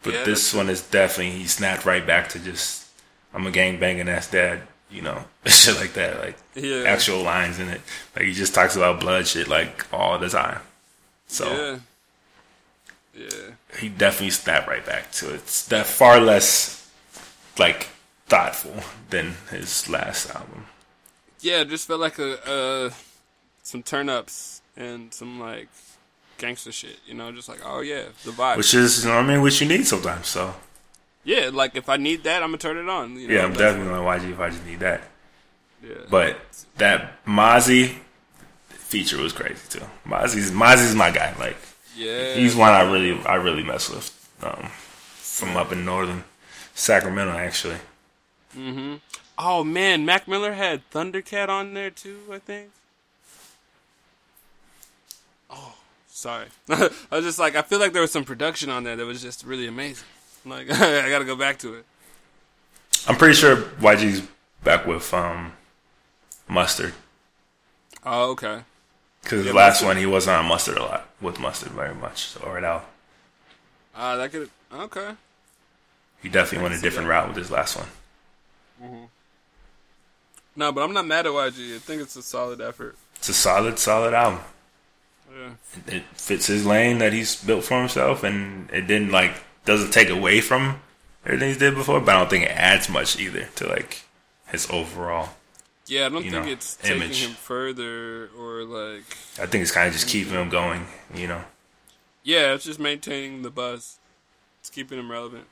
But 0.03 0.13
Yeah, 0.13 0.23
this 0.23 0.53
one 0.53 0.69
is 0.69 0.81
definitely 0.81 1.31
he 1.31 1.45
snapped 1.45 1.85
right 1.85 2.05
back 2.05 2.29
to 2.29 2.39
just 2.39 2.87
I'm 3.33 3.47
a 3.47 3.51
gang 3.51 3.79
banging 3.79 4.09
ass 4.09 4.29
dad, 4.29 4.61
you 4.89 5.01
know, 5.01 5.23
shit 5.45 5.75
like 5.75 5.93
that, 5.93 6.19
like 6.19 6.37
yeah, 6.55 6.83
actual 6.87 7.21
lines 7.21 7.59
in 7.59 7.69
it. 7.69 7.81
Like 8.15 8.25
he 8.25 8.33
just 8.33 8.53
talks 8.53 8.75
about 8.75 8.99
blood 8.99 9.27
shit 9.27 9.47
like 9.47 9.91
all 9.93 10.17
the 10.17 10.29
time. 10.29 10.61
So 11.27 11.79
yeah, 13.15 13.23
yeah. 13.23 13.77
he 13.79 13.89
definitely 13.89 14.31
snapped 14.31 14.67
right 14.67 14.85
back 14.85 15.11
to 15.13 15.33
it. 15.33 15.35
It's 15.35 15.65
that 15.67 15.85
far 15.85 16.19
less 16.19 16.89
like 17.57 17.89
thoughtful 18.27 18.83
than 19.09 19.35
his 19.49 19.89
last 19.89 20.33
album. 20.33 20.65
yeah, 21.41 21.61
it 21.61 21.69
just 21.69 21.87
felt 21.87 21.99
like 21.99 22.17
a 22.19 22.49
uh, 22.49 22.89
some 23.63 23.83
turn 23.83 24.09
ups 24.09 24.61
and 24.75 25.13
some 25.13 25.39
like 25.39 25.69
gangster 26.41 26.71
shit. 26.71 26.97
You 27.05 27.13
know, 27.13 27.31
just 27.31 27.47
like 27.47 27.59
oh 27.63 27.79
yeah, 27.81 28.05
the 28.25 28.31
vibe. 28.31 28.57
Which 28.57 28.73
is 28.73 29.03
you 29.03 29.09
know 29.09 29.17
what 29.17 29.25
I 29.25 29.27
mean, 29.27 29.41
which 29.41 29.61
you 29.61 29.67
need 29.67 29.85
sometimes. 29.87 30.27
So 30.27 30.53
yeah, 31.23 31.49
like 31.53 31.75
if 31.75 31.87
I 31.87 31.97
need 31.97 32.23
that, 32.23 32.43
I'm 32.43 32.49
gonna 32.49 32.57
turn 32.57 32.77
it 32.77 32.89
on. 32.89 33.15
You 33.15 33.27
know, 33.27 33.33
yeah, 33.33 33.43
I'm 33.45 33.53
definitely 33.53 33.93
on 33.93 34.19
YG 34.19 34.31
if 34.31 34.39
I 34.39 34.49
just 34.49 34.65
need 34.65 34.79
that. 34.79 35.01
Yeah. 35.81 35.95
But 36.09 36.37
that 36.77 37.23
Mozzy 37.25 37.95
feature 38.69 39.17
was 39.17 39.31
crazy 39.31 39.61
too. 39.69 39.85
Mozzy's 40.05 40.51
Mozzy's 40.51 40.95
my 40.95 41.11
guy. 41.11 41.33
Like 41.39 41.57
yeah, 41.95 42.33
He's 42.33 42.55
one 42.55 42.73
I 42.73 42.81
really 42.91 43.17
I 43.25 43.35
really 43.35 43.63
mess 43.63 43.89
with. 43.89 44.17
Um, 44.43 44.69
from 45.13 45.55
up 45.55 45.71
in 45.71 45.85
northern 45.85 46.23
Sacramento, 46.73 47.33
actually. 47.33 47.77
Mm-hmm. 48.57 48.95
Oh 49.37 49.63
man, 49.63 50.05
Mac 50.05 50.27
Miller 50.27 50.53
had 50.53 50.81
Thundercat 50.91 51.49
on 51.49 51.73
there 51.73 51.89
too. 51.89 52.19
I 52.31 52.39
think. 52.39 52.71
Oh, 55.49 55.75
sorry. 56.11 56.47
I 56.69 56.89
was 57.11 57.25
just 57.25 57.39
like, 57.39 57.55
I 57.55 57.61
feel 57.63 57.79
like 57.79 57.93
there 57.93 58.01
was 58.01 58.11
some 58.11 58.23
production 58.25 58.69
on 58.69 58.83
there 58.83 58.95
that 58.95 59.05
was 59.05 59.21
just 59.21 59.43
really 59.45 59.67
amazing. 59.67 60.05
Like, 60.45 60.69
I 60.71 61.09
gotta 61.09 61.25
go 61.25 61.35
back 61.35 61.57
to 61.59 61.75
it. 61.75 61.85
I'm 63.07 63.15
pretty 63.15 63.33
sure 63.35 63.55
YG's 63.55 64.27
back 64.63 64.85
with 64.85 65.11
um, 65.13 65.53
Mustard 66.47 66.93
Oh, 68.05 68.31
okay. 68.31 68.61
because 69.23 69.45
Yeah, 69.45 69.51
the 69.51 69.57
last 69.57 69.73
Mustard- 69.75 69.87
one 69.87 69.97
he 69.97 70.05
wasn't 70.05 70.37
on 70.37 70.45
Mustard 70.45 70.77
a 70.77 70.83
lot 70.83 71.09
with 71.21 71.39
Mustard 71.39 71.71
very 71.71 71.95
much. 71.95 72.25
So, 72.27 72.41
or 72.41 72.57
at 72.57 72.63
all. 72.63 72.83
Uh, 73.95 74.17
that 74.17 74.31
could. 74.31 74.49
Okay. 74.73 75.11
He 76.21 76.29
definitely 76.29 76.63
went 76.63 76.75
a 76.75 76.81
different 76.81 77.07
that. 77.07 77.13
route 77.15 77.27
with 77.29 77.37
his 77.37 77.49
last 77.51 77.75
one. 77.77 79.07
No, 80.55 80.71
but 80.71 80.81
I'm 80.83 80.93
not 80.93 81.05
mad 81.07 81.25
at 81.25 81.31
YG. 81.31 81.75
I 81.75 81.79
think 81.79 82.01
it's 82.01 82.15
a 82.15 82.21
solid 82.21 82.61
effort. 82.61 82.95
It's 83.15 83.29
a 83.29 83.33
solid, 83.33 83.79
solid 83.79 84.13
album. 84.13 84.39
Yeah. 85.41 85.95
It 85.95 86.03
fits 86.13 86.47
his 86.47 86.65
lane 86.65 86.99
that 86.99 87.13
he's 87.13 87.41
built 87.43 87.63
for 87.63 87.79
himself, 87.79 88.23
and 88.23 88.69
it 88.71 88.87
didn't 88.87 89.11
like 89.11 89.31
doesn't 89.65 89.91
take 89.91 90.09
away 90.09 90.41
from 90.41 90.81
everything 91.25 91.49
he's 91.49 91.57
did 91.57 91.75
before. 91.75 91.99
But 91.99 92.15
I 92.15 92.19
don't 92.19 92.29
think 92.29 92.45
it 92.45 92.51
adds 92.51 92.89
much 92.89 93.19
either 93.19 93.45
to 93.55 93.67
like 93.67 94.03
his 94.47 94.69
overall. 94.69 95.29
Yeah, 95.87 96.05
I 96.05 96.09
don't 96.09 96.21
think 96.21 96.33
know, 96.33 96.43
it's 96.43 96.75
taking 96.75 97.01
image. 97.01 97.25
him 97.25 97.31
further 97.31 98.29
or 98.37 98.63
like. 98.63 99.03
I 99.39 99.45
think 99.45 99.63
it's 99.63 99.71
kind 99.71 99.87
of 99.87 99.93
just 99.93 100.07
keeping 100.07 100.33
him 100.33 100.49
going. 100.49 100.85
You 101.13 101.27
know. 101.27 101.43
Yeah, 102.23 102.53
it's 102.53 102.65
just 102.65 102.79
maintaining 102.79 103.41
the 103.41 103.49
buzz. 103.49 103.97
It's 104.59 104.69
keeping 104.69 104.99
him 104.99 105.09
relevant. 105.09 105.45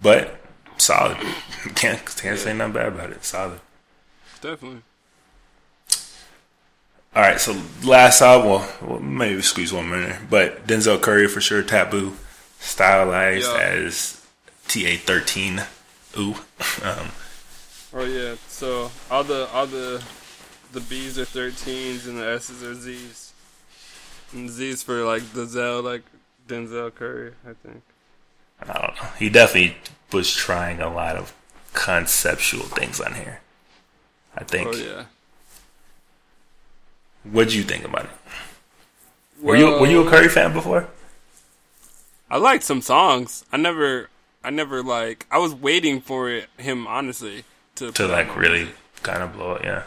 But 0.00 0.38
solid. 0.76 1.16
can't 1.74 2.04
can't 2.16 2.38
say 2.38 2.54
nothing 2.54 2.74
bad 2.74 2.88
about 2.88 3.10
it. 3.10 3.24
Solid. 3.24 3.60
Definitely. 4.40 4.82
All 7.16 7.22
right, 7.22 7.40
so 7.40 7.56
last 7.82 8.20
album, 8.20 8.68
well, 8.86 9.00
maybe 9.00 9.40
squeeze 9.40 9.72
one 9.72 9.90
there, 9.90 10.20
but 10.28 10.66
Denzel 10.66 11.00
Curry 11.00 11.26
for 11.28 11.40
sure, 11.40 11.62
Taboo, 11.62 12.12
stylized 12.60 13.50
Yeah. 13.50 13.58
as 13.58 14.26
TA 14.68 14.98
thirteen. 14.98 15.62
Ooh, 16.18 16.34
um, 16.82 17.08
Oh 17.94 18.04
yeah. 18.04 18.34
So 18.48 18.90
all 19.10 19.24
the 19.24 19.48
all 19.48 19.66
the 19.66 20.04
the 20.72 20.80
B's 20.82 21.18
are 21.18 21.24
thirteens 21.24 22.06
and 22.06 22.18
the 22.18 22.26
S's 22.26 22.62
are 22.62 22.74
Z's. 22.74 23.32
And 24.34 24.50
Z's 24.50 24.82
for 24.82 25.02
like 25.02 25.32
the 25.32 25.46
Zell 25.46 25.80
like 25.80 26.02
Denzel 26.46 26.94
Curry, 26.94 27.32
I 27.48 27.54
think. 27.66 27.82
I 28.60 28.66
don't 28.66 28.94
know. 28.96 29.08
He 29.18 29.30
definitely 29.30 29.78
was 30.12 30.30
trying 30.34 30.80
a 30.82 30.92
lot 30.92 31.16
of 31.16 31.34
conceptual 31.72 32.64
things 32.64 33.00
on 33.00 33.14
here. 33.14 33.40
I 34.36 34.44
think. 34.44 34.68
Oh 34.68 34.76
yeah. 34.76 35.04
What'd 37.32 37.52
you 37.52 37.62
think 37.62 37.84
about 37.84 38.04
it? 38.04 38.10
Were 39.42 39.56
you 39.56 39.66
were 39.80 39.86
you 39.86 40.06
a 40.06 40.10
Curry 40.10 40.28
fan 40.28 40.52
before? 40.52 40.88
I 42.30 42.38
liked 42.38 42.64
some 42.64 42.80
songs. 42.80 43.44
I 43.52 43.56
never, 43.56 44.08
I 44.42 44.50
never 44.50 44.82
like. 44.82 45.26
I 45.30 45.38
was 45.38 45.54
waiting 45.54 46.00
for 46.00 46.28
it, 46.30 46.48
him 46.58 46.86
honestly 46.86 47.44
to 47.76 47.92
to 47.92 48.06
like 48.06 48.28
on 48.30 48.38
really 48.38 48.68
kind 49.02 49.22
of 49.22 49.32
blow 49.32 49.54
it. 49.54 49.64
Yeah, 49.64 49.82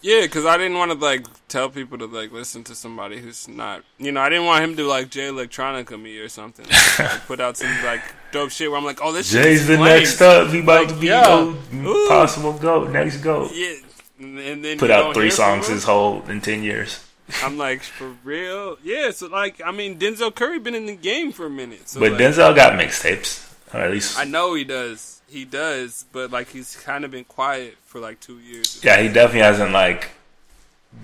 Yeah, 0.00 0.22
because 0.22 0.44
I 0.46 0.56
didn't 0.56 0.78
want 0.78 0.90
to 0.92 0.98
like 0.98 1.26
tell 1.48 1.68
people 1.68 1.98
to 1.98 2.06
like 2.06 2.32
listen 2.32 2.64
to 2.64 2.74
somebody 2.74 3.18
who's 3.20 3.46
not. 3.46 3.84
You 3.98 4.10
know, 4.12 4.20
I 4.20 4.28
didn't 4.28 4.46
want 4.46 4.64
him 4.64 4.76
to 4.76 4.84
like 4.84 5.10
Jay 5.10 5.28
Electronica 5.28 6.00
me 6.00 6.18
or 6.18 6.28
something. 6.28 6.66
Like, 6.98 7.20
put 7.26 7.40
out 7.40 7.56
some 7.56 7.70
like 7.84 8.02
dope 8.32 8.50
shit 8.50 8.70
where 8.70 8.78
I'm 8.78 8.84
like, 8.84 9.00
oh, 9.02 9.12
this 9.12 9.30
shit 9.30 9.44
Jay's 9.44 9.66
the 9.66 9.76
next 9.76 10.20
up. 10.20 10.48
He 10.50 10.60
about 10.60 10.86
Like, 10.86 10.88
to 10.88 10.94
be 10.94 11.06
yo, 11.08 11.52
the 11.52 12.06
possible 12.08 12.54
goat, 12.54 12.90
next 12.90 13.18
goat. 13.18 13.52
Yeah, 13.54 13.74
and 14.18 14.64
then 14.64 14.78
Put 14.78 14.90
out 14.90 15.14
three 15.14 15.30
songs 15.30 15.68
his 15.68 15.84
whole 15.84 16.22
in 16.28 16.40
ten 16.40 16.62
years. 16.62 17.04
I'm 17.42 17.58
like, 17.58 17.82
for 17.82 18.14
real? 18.24 18.78
Yeah. 18.82 19.10
So 19.10 19.26
like, 19.26 19.60
I 19.64 19.70
mean, 19.70 19.98
Denzel 19.98 20.34
Curry 20.34 20.58
been 20.58 20.74
in 20.74 20.86
the 20.86 20.96
game 20.96 21.30
for 21.32 21.46
a 21.46 21.50
minute. 21.50 21.88
So 21.88 22.00
But 22.00 22.12
like, 22.12 22.20
Denzel 22.20 22.54
got 22.56 22.72
mixtapes, 22.78 23.52
or 23.74 23.80
at 23.80 23.90
least 23.90 24.18
I 24.18 24.24
know 24.24 24.54
he 24.54 24.64
does. 24.64 25.20
He 25.28 25.44
does, 25.44 26.06
but 26.10 26.30
like 26.30 26.48
he's 26.48 26.74
kind 26.76 27.04
of 27.04 27.10
been 27.10 27.24
quiet 27.24 27.76
for 27.84 28.00
like 28.00 28.18
two 28.20 28.38
years. 28.38 28.80
yeah, 28.82 29.00
he 29.00 29.08
definitely 29.08 29.40
hasn't 29.40 29.72
like 29.72 30.10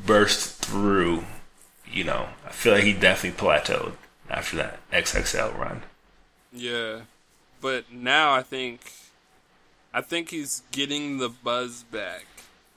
burst 0.07 0.65
through. 0.65 1.25
You 1.91 2.05
know, 2.05 2.29
I 2.47 2.51
feel 2.51 2.73
like 2.73 2.85
he 2.85 2.93
definitely 2.95 3.39
plateaued 3.39 3.93
after 4.31 4.57
that 4.57 4.81
XXL 4.91 5.57
run. 5.59 5.83
Yeah, 6.53 7.01
but 7.61 7.93
now 7.93 8.33
I 8.33 8.43
think, 8.43 8.81
I 9.93 10.01
think 10.01 10.31
he's 10.31 10.62
getting 10.73 11.19
the 11.19 11.29
buzz 11.29 11.83
back. 11.85 12.25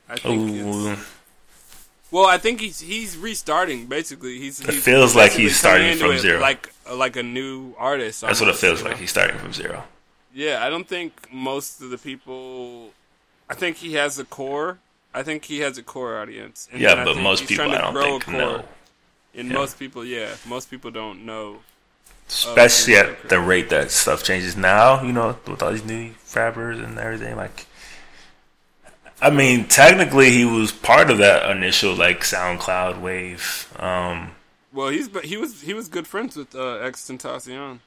I 0.09 0.15
think 0.17 0.63
Ooh, 0.63 0.95
well, 2.11 2.25
I 2.25 2.37
think 2.37 2.61
he's 2.61 2.79
he's 2.79 3.17
restarting. 3.17 3.87
Basically, 3.87 4.39
he's. 4.39 4.61
It 4.61 4.69
he's 4.69 4.83
feels 4.83 5.15
like 5.15 5.31
he's 5.33 5.57
starting 5.57 5.97
from 5.97 6.11
it 6.11 6.19
zero. 6.19 6.39
like 6.39 6.71
like 6.93 7.15
a 7.17 7.23
new 7.23 7.73
artist. 7.77 8.21
that's 8.21 8.39
what 8.39 8.49
it 8.49 8.55
feels 8.55 8.79
you 8.79 8.85
like. 8.85 8.93
know? 8.95 8.99
He's 9.01 9.09
starting 9.09 9.37
from 9.37 9.51
zero. 9.53 9.83
Yeah, 10.33 10.63
I 10.65 10.69
don't 10.69 10.87
think 10.87 11.11
most 11.31 11.81
of 11.81 11.89
the 11.89 11.97
people. 11.97 12.91
I 13.49 13.55
think 13.55 13.77
he 13.77 13.93
has 13.93 14.19
a 14.19 14.25
core. 14.25 14.79
I 15.13 15.23
think 15.23 15.45
he 15.45 15.59
has 15.59 15.77
a 15.77 15.83
core 15.83 16.17
audience. 16.21 16.69
And 16.71 16.81
Yeah, 16.81 17.03
but 17.03 17.17
most 17.17 17.47
people 17.47 17.71
I 17.71 17.77
don't 17.79 17.93
think 17.93 18.23
core. 18.25 18.33
know, 18.35 18.65
And 19.35 19.47
Yeah. 19.49 19.53
most 19.55 19.79
people, 19.79 20.05
yeah, 20.05 20.35
most 20.45 20.69
people 20.69 20.91
don't 20.91 21.25
know. 21.25 21.55
Uh, 21.55 22.29
especially 22.29 22.95
at 22.97 23.29
the 23.29 23.39
rate 23.39 23.69
that 23.69 23.89
stuff 23.91 24.23
changes 24.23 24.55
now. 24.55 25.01
You 25.01 25.13
know, 25.13 25.37
with 25.47 25.61
all 25.63 25.71
these 25.71 25.83
new 25.85 26.11
rappers 26.35 26.77
and 26.79 26.97
everything. 26.99 27.35
Like, 27.35 27.65
I 29.21 29.29
mean, 29.31 29.67
technically, 29.67 30.31
he 30.31 30.45
was 30.45 30.71
part 30.71 31.09
of 31.09 31.17
that 31.19 31.49
initial 31.49 31.95
like 31.95 32.21
SoundCloud 32.21 33.01
wave. 33.01 33.73
Um, 33.79 34.31
Well, 34.71 34.89
he's 34.89 35.09
but 35.09 35.25
he 35.25 35.37
was 35.37 35.61
he 35.61 35.73
was 35.73 35.87
good 35.87 36.07
friends 36.07 36.35
with 36.35 36.53
uh, 36.55 36.75
X 36.75 37.07
Tentacion 37.07 37.79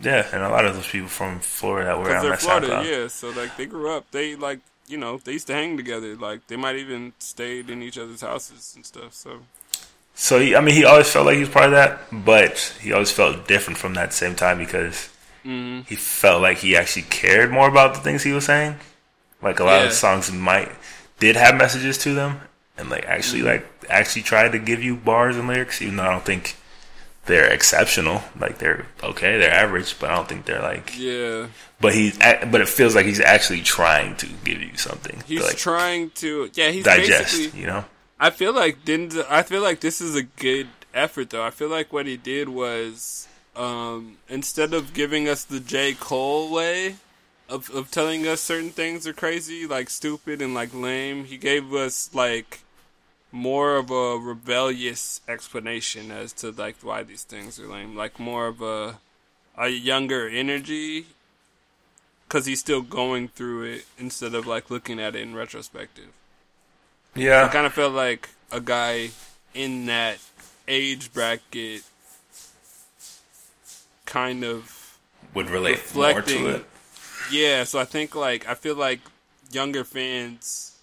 yeah, 0.00 0.26
and 0.32 0.42
a 0.42 0.48
lot 0.48 0.64
of 0.64 0.74
those 0.74 0.88
people 0.88 1.08
from 1.08 1.40
Florida 1.40 1.90
that 1.90 1.98
were 1.98 2.16
on 2.16 2.28
that 2.28 2.40
Florida. 2.40 2.68
SoundCloud. 2.68 2.90
Yeah, 2.90 3.08
so 3.08 3.30
like 3.30 3.56
they 3.56 3.66
grew 3.66 3.90
up. 3.90 4.10
They 4.10 4.36
like 4.36 4.60
you 4.86 4.96
know 4.96 5.18
they 5.18 5.32
used 5.32 5.46
to 5.48 5.54
hang 5.54 5.76
together. 5.76 6.16
Like 6.16 6.46
they 6.46 6.56
might 6.56 6.76
even 6.76 7.12
stayed 7.18 7.68
in 7.70 7.82
each 7.82 7.98
other's 7.98 8.20
houses 8.20 8.72
and 8.76 8.86
stuff. 8.86 9.14
So 9.14 9.40
So 10.14 10.38
he, 10.40 10.54
I 10.56 10.60
mean, 10.60 10.74
he 10.74 10.84
always 10.84 11.10
felt 11.10 11.26
like 11.26 11.34
he 11.34 11.40
was 11.40 11.48
part 11.48 11.66
of 11.66 11.72
that, 11.72 12.00
but 12.12 12.58
he 12.80 12.92
always 12.92 13.10
felt 13.10 13.48
different 13.48 13.78
from 13.78 13.94
that 13.94 14.12
same 14.12 14.34
time 14.34 14.58
because 14.58 15.08
mm, 15.44 15.86
he 15.86 15.96
felt 15.96 16.42
like 16.42 16.58
he 16.58 16.76
actually 16.76 17.02
cared 17.02 17.50
more 17.50 17.68
about 17.68 17.94
the 17.94 18.00
things 18.00 18.22
he 18.22 18.32
was 18.32 18.46
saying. 18.46 18.76
Like 19.42 19.60
a 19.60 19.64
lot 19.64 19.80
Yeah. 19.82 19.86
of 19.88 19.92
songs 19.92 20.32
might 20.32 20.70
did 21.20 21.36
have 21.36 21.54
messages 21.56 21.98
to 21.98 22.14
them, 22.14 22.40
and 22.76 22.90
like 22.90 23.04
actually 23.06 23.42
like 23.42 23.66
actually 23.88 24.22
tried 24.22 24.52
to 24.52 24.58
give 24.58 24.82
you 24.82 24.96
bars 24.96 25.36
and 25.36 25.48
lyrics, 25.48 25.80
even 25.82 25.96
though 25.96 26.04
I 26.04 26.10
don't 26.12 26.24
think 26.24 26.56
they're 27.26 27.48
exceptional. 27.52 28.22
Like 28.38 28.58
they're 28.58 28.86
okay, 29.02 29.38
they're 29.38 29.50
average, 29.52 29.98
but 29.98 30.10
I 30.10 30.16
don't 30.16 30.28
think 30.28 30.46
they're 30.46 30.62
like. 30.62 30.98
yeah, 30.98 31.46
But 31.80 31.94
he's 31.94 32.18
but 32.18 32.60
it 32.60 32.68
feels 32.68 32.94
like 32.94 33.06
he's 33.06 33.20
actually 33.20 33.62
trying 33.62 34.16
to 34.16 34.26
give 34.44 34.60
you 34.60 34.76
something. 34.76 35.22
he's 35.26 35.40
to, 35.40 35.46
like 35.46 35.56
trying 35.56 36.10
to. 36.16 36.50
Yeah, 36.54 36.70
he's 36.70 36.84
digest. 36.84 37.36
basically. 37.36 37.60
You 37.60 37.66
know. 37.66 37.84
I 38.20 38.30
feel 38.30 38.52
like 38.52 38.84
Denzel. 38.84 39.24
I 39.30 39.42
feel 39.44 39.62
like 39.62 39.78
this 39.80 40.00
is 40.00 40.16
a 40.16 40.22
good 40.24 40.66
effort, 40.92 41.30
though. 41.30 41.44
I 41.44 41.50
feel 41.50 41.68
like 41.68 41.92
what 41.92 42.06
he 42.06 42.16
did 42.16 42.48
was 42.48 43.28
um, 43.54 44.16
instead 44.28 44.74
of 44.74 44.92
giving 44.92 45.28
us 45.28 45.44
the 45.44 45.60
J 45.60 45.94
Cole 45.94 46.50
way 46.52 46.96
of 47.48 47.70
of 47.70 47.90
telling 47.90 48.26
us 48.26 48.40
certain 48.40 48.70
things 48.70 49.06
are 49.06 49.12
crazy, 49.12 49.66
like 49.66 49.90
stupid 49.90 50.42
and 50.42 50.54
like 50.54 50.74
lame, 50.74 51.24
he 51.24 51.36
gave 51.36 51.72
us 51.74 52.10
like 52.14 52.60
more 53.32 53.76
of 53.76 53.90
a 53.90 54.18
rebellious 54.18 55.20
explanation 55.28 56.10
as 56.10 56.32
to 56.34 56.50
like 56.50 56.76
why 56.82 57.02
these 57.02 57.24
things 57.24 57.58
are 57.60 57.66
lame, 57.68 57.96
like 57.96 58.18
more 58.18 58.46
of 58.46 58.62
a 58.62 58.98
a 59.56 59.68
younger 59.68 60.28
energy. 60.28 61.06
Cause 62.28 62.44
he's 62.44 62.60
still 62.60 62.82
going 62.82 63.28
through 63.28 63.62
it 63.64 63.86
instead 63.98 64.34
of 64.34 64.46
like 64.46 64.70
looking 64.70 65.00
at 65.00 65.16
it 65.16 65.22
in 65.22 65.34
retrospective. 65.34 66.08
Yeah, 67.14 67.38
I 67.38 67.40
Yeah. 67.44 67.48
kind 67.48 67.66
of 67.66 67.72
felt 67.72 67.94
like 67.94 68.28
a 68.52 68.60
guy 68.60 69.10
in 69.54 69.86
that 69.86 70.18
age 70.66 71.12
bracket 71.12 71.82
kind 74.04 74.44
of 74.44 74.98
Would 75.34 75.50
relate 75.50 75.94
more 75.94 76.20
to 76.22 76.48
it. 76.48 76.66
Yeah 77.30 77.64
so 77.64 77.78
i 77.78 77.84
think 77.84 78.14
like 78.14 78.46
i 78.48 78.54
feel 78.54 78.74
like 78.74 79.00
younger 79.50 79.84
fans 79.84 80.78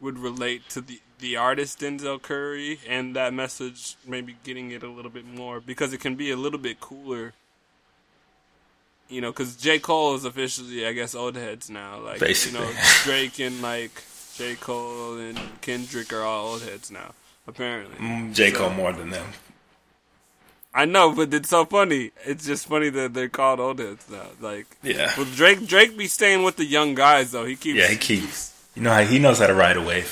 would 0.00 0.18
relate 0.18 0.68
to 0.68 0.80
the 0.80 1.00
the 1.18 1.36
artist 1.36 1.80
denzel 1.80 2.20
curry 2.20 2.78
and 2.86 3.16
that 3.16 3.32
message 3.32 3.96
maybe 4.06 4.36
getting 4.44 4.70
it 4.70 4.82
a 4.82 4.88
little 4.88 5.10
bit 5.10 5.26
more 5.26 5.60
because 5.60 5.92
it 5.92 6.00
can 6.00 6.14
be 6.14 6.30
a 6.30 6.36
little 6.36 6.58
bit 6.58 6.78
cooler 6.80 7.32
you 9.08 9.20
know 9.20 9.30
because 9.30 9.56
j. 9.56 9.78
Cole 9.78 10.14
is 10.14 10.24
officially 10.24 10.86
i 10.86 10.92
guess 10.92 11.14
old 11.14 11.36
heads 11.36 11.70
now. 11.70 11.98
Like 12.00 12.20
Basically. 12.20 12.58
you 12.60 12.66
know 12.66 12.72
drake 13.04 13.38
and 13.40 13.62
like 13.62 14.02
j. 14.36 14.56
Cole 14.56 15.16
and 15.18 15.38
kendrick 15.62 16.12
are 16.12 16.22
all 16.22 16.48
old 16.48 16.62
heads 16.62 16.90
now 16.90 17.14
apparently. 17.46 17.96
Mm, 17.96 18.34
J. 18.34 18.50
So- 18.50 18.58
Cole 18.58 18.70
more 18.70 18.92
than 18.92 19.10
them. 19.10 19.26
I 20.76 20.84
know, 20.84 21.12
but 21.12 21.32
it's 21.32 21.48
so 21.48 21.64
funny. 21.64 22.10
It's 22.26 22.44
just 22.44 22.66
funny 22.66 22.90
that 22.90 23.14
they're 23.14 23.30
called 23.30 23.60
old 23.60 23.78
heads 23.78 24.04
now. 24.10 24.26
Like, 24.40 24.66
Yeah. 24.82 25.10
well, 25.16 25.26
Drake 25.34 25.66
Drake 25.66 25.96
be 25.96 26.06
staying 26.06 26.42
with 26.42 26.56
the 26.56 26.66
young 26.66 26.94
guys 26.94 27.32
though. 27.32 27.46
He 27.46 27.56
keeps 27.56 27.78
Yeah, 27.78 27.88
he 27.88 27.96
keeps. 27.96 28.52
You 28.74 28.82
know 28.82 28.92
how 28.92 29.02
he 29.02 29.18
knows 29.18 29.38
how 29.38 29.46
to 29.46 29.54
ride 29.54 29.78
a 29.78 29.82
wave. 29.82 30.10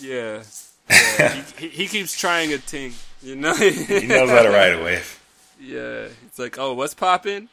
yeah. 0.00 0.42
yeah. 0.90 1.42
he, 1.58 1.68
he, 1.68 1.86
keeps 1.86 2.18
trying 2.18 2.52
a 2.54 2.58
thing. 2.58 2.94
You 3.22 3.36
know. 3.36 3.54
He 3.54 4.06
knows 4.06 4.30
how 4.30 4.42
to 4.42 4.48
ride 4.50 4.74
a 4.74 4.82
wave. 4.82 5.20
Yeah, 5.60 6.06
it's 6.26 6.38
like, 6.38 6.58
oh, 6.58 6.74
what's 6.74 6.94
popping? 6.94 7.48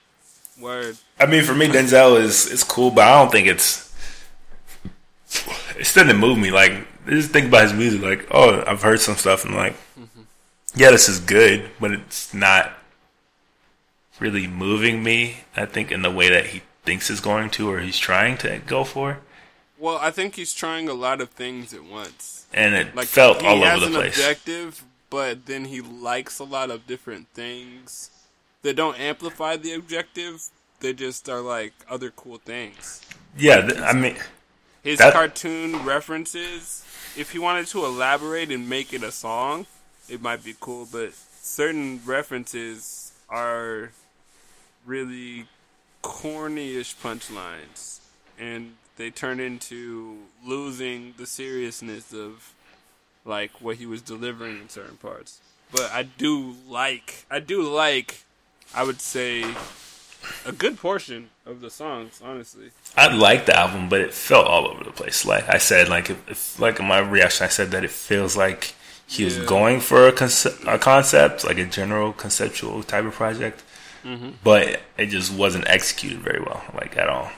Word. 0.59 0.97
I 1.19 1.25
mean, 1.25 1.43
for 1.43 1.55
me, 1.55 1.67
Denzel 1.67 2.19
is 2.21 2.45
is 2.45 2.63
cool, 2.63 2.91
but 2.91 3.05
I 3.07 3.19
don't 3.19 3.31
think 3.31 3.47
it's. 3.47 3.91
It 5.75 5.91
didn't 5.95 6.17
move 6.17 6.37
me. 6.37 6.51
Like, 6.51 6.73
just 7.07 7.31
think 7.31 7.47
about 7.47 7.63
his 7.63 7.73
music. 7.73 8.01
Like, 8.03 8.27
oh, 8.29 8.63
I've 8.67 8.83
heard 8.83 8.99
some 8.99 9.15
stuff, 9.15 9.45
and 9.45 9.55
like, 9.55 9.75
yeah, 10.75 10.91
this 10.91 11.07
is 11.09 11.19
good, 11.19 11.69
but 11.79 11.91
it's 11.91 12.33
not 12.33 12.73
really 14.19 14.47
moving 14.47 15.03
me. 15.03 15.37
I 15.55 15.65
think 15.65 15.91
in 15.91 16.01
the 16.01 16.11
way 16.11 16.29
that 16.29 16.47
he 16.47 16.61
thinks 16.83 17.09
is 17.09 17.19
going 17.19 17.49
to, 17.51 17.69
or 17.69 17.79
he's 17.79 17.97
trying 17.97 18.37
to 18.39 18.59
go 18.65 18.83
for, 18.83 19.19
Well, 19.77 19.97
I 19.97 20.11
think 20.11 20.35
he's 20.35 20.53
trying 20.53 20.87
a 20.89 20.93
lot 20.93 21.21
of 21.21 21.29
things 21.29 21.73
at 21.73 21.83
once. 21.83 22.45
and 22.53 22.75
it 22.75 22.95
Like 22.95 23.07
felt 23.07 23.43
all 23.43 23.63
over 23.63 23.79
the 23.79 23.85
an 23.87 23.93
place. 23.93 24.15
objective, 24.17 24.83
but 25.09 25.45
then 25.45 25.65
he 25.65 25.81
likes 25.81 26.39
a 26.39 26.43
lot 26.43 26.69
of 26.71 26.85
different 26.87 27.27
things 27.33 28.09
that 28.61 28.75
don't 28.75 28.99
amplify 28.99 29.57
the 29.57 29.73
objective. 29.73 30.43
They 30.79 30.93
just 30.93 31.27
are 31.29 31.41
like 31.41 31.73
other 31.89 32.11
cool 32.11 32.37
things. 32.37 33.01
Yeah, 33.37 33.61
th- 33.61 33.79
I 33.79 33.93
mean, 33.93 34.17
his 34.83 34.99
That- 34.99 35.13
cartoon 35.13 35.83
references 35.85 36.83
if 37.17 37.31
he 37.31 37.39
wanted 37.39 37.67
to 37.67 37.85
elaborate 37.85 38.51
and 38.51 38.67
make 38.69 38.93
it 38.93 39.03
a 39.03 39.11
song 39.11 39.65
it 40.09 40.21
might 40.21 40.43
be 40.43 40.55
cool 40.59 40.87
but 40.91 41.13
certain 41.13 41.99
references 42.05 43.11
are 43.29 43.91
really 44.85 45.45
cornyish 46.01 46.95
punchlines 47.01 47.99
and 48.39 48.73
they 48.97 49.09
turn 49.09 49.39
into 49.39 50.17
losing 50.45 51.13
the 51.17 51.25
seriousness 51.25 52.13
of 52.13 52.53
like 53.25 53.51
what 53.61 53.77
he 53.77 53.85
was 53.85 54.01
delivering 54.01 54.59
in 54.59 54.69
certain 54.69 54.97
parts 54.97 55.39
but 55.71 55.89
i 55.91 56.03
do 56.03 56.55
like 56.67 57.25
i 57.31 57.39
do 57.39 57.61
like 57.61 58.23
i 58.75 58.83
would 58.83 58.99
say 58.99 59.45
a 60.45 60.51
good 60.51 60.77
portion 60.77 61.29
of 61.45 61.61
the 61.61 61.69
songs 61.69 62.21
honestly 62.23 62.71
I 62.95 63.13
liked 63.13 63.47
the 63.47 63.57
album, 63.57 63.89
but 63.89 64.01
it 64.01 64.13
felt 64.13 64.45
all 64.45 64.67
over 64.67 64.83
the 64.83 64.91
place. 64.91 65.25
Like 65.25 65.49
I 65.49 65.57
said, 65.57 65.89
like 65.89 66.11
if, 66.11 66.29
if 66.29 66.59
like 66.59 66.79
in 66.79 66.85
my 66.85 66.99
reaction, 66.99 67.45
I 67.45 67.49
said 67.49 67.71
that 67.71 67.83
it 67.83 67.89
feels 67.89 68.37
like 68.37 68.75
he 69.07 69.23
was 69.25 69.37
Yeah. 69.37 69.45
going 69.45 69.79
for 69.79 70.07
a, 70.07 70.11
conce- 70.11 70.67
a 70.67 70.77
concept, 70.79 71.43
like 71.43 71.57
a 71.57 71.65
general 71.65 72.13
conceptual 72.13 72.83
type 72.83 73.05
of 73.05 73.13
project, 73.13 73.63
Mm-hmm. 74.05 74.31
but 74.43 74.81
it 74.97 75.05
just 75.07 75.31
wasn't 75.31 75.65
executed 75.69 76.19
very 76.19 76.41
well, 76.41 76.61
like 76.73 76.97
at 76.97 77.07
all. 77.07 77.31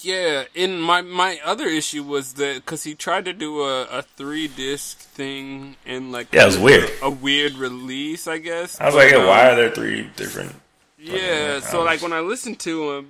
Yeah, 0.00 0.44
and 0.54 0.82
my 0.82 1.00
my 1.00 1.40
other 1.42 1.64
issue 1.66 2.02
was 2.02 2.34
that 2.34 2.56
because 2.56 2.82
he 2.84 2.94
tried 2.94 3.24
to 3.24 3.32
do 3.32 3.62
a, 3.62 3.84
a 3.84 4.02
three 4.02 4.46
disc 4.48 4.98
thing 4.98 5.76
and 5.86 6.12
like 6.12 6.28
Yeah, 6.30 6.42
it 6.42 6.46
was 6.46 6.58
weird. 6.58 6.90
a, 7.02 7.08
weird 7.08 7.54
release, 7.54 8.26
I 8.28 8.36
guess. 8.36 8.78
I 8.78 8.86
was 8.86 8.94
But, 8.94 9.04
like, 9.06 9.14
um, 9.14 9.26
why 9.26 9.48
are 9.48 9.56
there 9.56 9.70
three 9.70 10.10
different? 10.14 10.54
Yeah, 10.98 11.60
so 11.60 11.82
like 11.82 12.02
when 12.02 12.12
I 12.12 12.20
listened 12.20 12.58
to 12.60 12.92
him, 12.92 13.08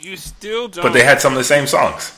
you 0.00 0.16
still 0.16 0.68
don't. 0.68 0.82
but 0.82 0.92
they 0.92 1.04
had 1.04 1.20
some 1.20 1.32
of 1.32 1.38
the 1.38 1.44
same 1.44 1.66
songs. 1.66 2.12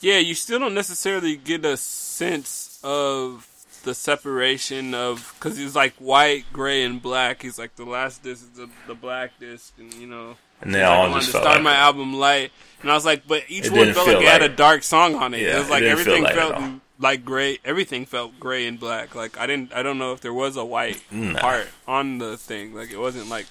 yeah, 0.00 0.18
you 0.18 0.34
still 0.36 0.58
don't 0.60 0.74
necessarily 0.74 1.36
get 1.36 1.64
a 1.64 1.76
sense 1.76 2.63
of 2.84 3.48
the 3.82 3.94
separation 3.94 4.94
of 4.94 5.34
because 5.38 5.56
he's 5.56 5.74
like 5.74 5.94
white, 5.96 6.44
gray, 6.52 6.84
and 6.84 7.02
black. 7.02 7.42
He's 7.42 7.58
like 7.58 7.74
the 7.76 7.84
last 7.84 8.22
disc 8.22 8.42
is 8.44 8.50
the, 8.58 8.68
the 8.86 8.94
black 8.94 9.38
disc, 9.40 9.72
and 9.78 9.92
you 9.94 10.06
know. 10.06 10.36
And 10.60 10.72
they 10.74 10.80
Like, 10.82 10.88
I 10.90 10.98
wanted 11.08 11.20
to 11.24 11.26
start 11.26 11.44
like 11.44 11.62
my 11.62 11.74
album 11.74 12.14
light, 12.14 12.52
and 12.80 12.90
I 12.90 12.94
was 12.94 13.04
like, 13.04 13.26
but 13.26 13.42
each 13.48 13.66
It 13.66 13.72
one 13.72 13.92
felt 13.92 14.06
like 14.06 14.16
feel 14.18 14.20
it 14.20 14.28
had 14.28 14.42
a 14.42 14.48
dark 14.48 14.82
song 14.82 15.16
on 15.16 15.34
it. 15.34 15.40
Yeah, 15.42 15.56
it 15.56 15.58
was 15.58 15.70
like 15.70 15.82
feel 15.82 15.90
everything 15.90 16.24
felt 16.26 16.54
all. 16.54 16.80
like 16.98 17.24
gray. 17.24 17.58
Everything 17.64 18.06
felt 18.06 18.38
gray 18.40 18.66
and 18.66 18.78
black. 18.80 19.14
Like 19.14 19.36
I 19.38 19.46
didn't, 19.46 19.74
I 19.74 19.82
don't 19.82 19.98
know 19.98 20.12
if 20.12 20.20
there 20.20 20.32
was 20.32 20.56
a 20.56 20.64
white 20.64 21.02
Nah. 21.10 21.40
part 21.40 21.66
on 21.88 22.18
the 22.18 22.36
thing. 22.38 22.72
Like 22.74 22.90
it 22.90 22.98
wasn't 22.98 23.28
like 23.28 23.46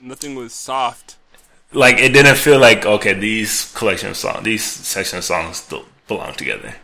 nothing 0.00 0.34
was 0.36 0.52
soft. 0.52 1.16
like 1.72 1.98
it 1.98 2.12
didn't 2.12 2.36
feel 2.36 2.60
like 2.60 2.86
okay, 2.86 3.14
these 3.14 3.72
collection 3.74 4.10
of 4.10 4.16
songs, 4.16 4.44
these 4.44 4.62
section 4.64 5.18
of 5.18 5.24
songs 5.24 5.56
still 5.56 5.86
belong 6.06 6.34
together. 6.34 6.76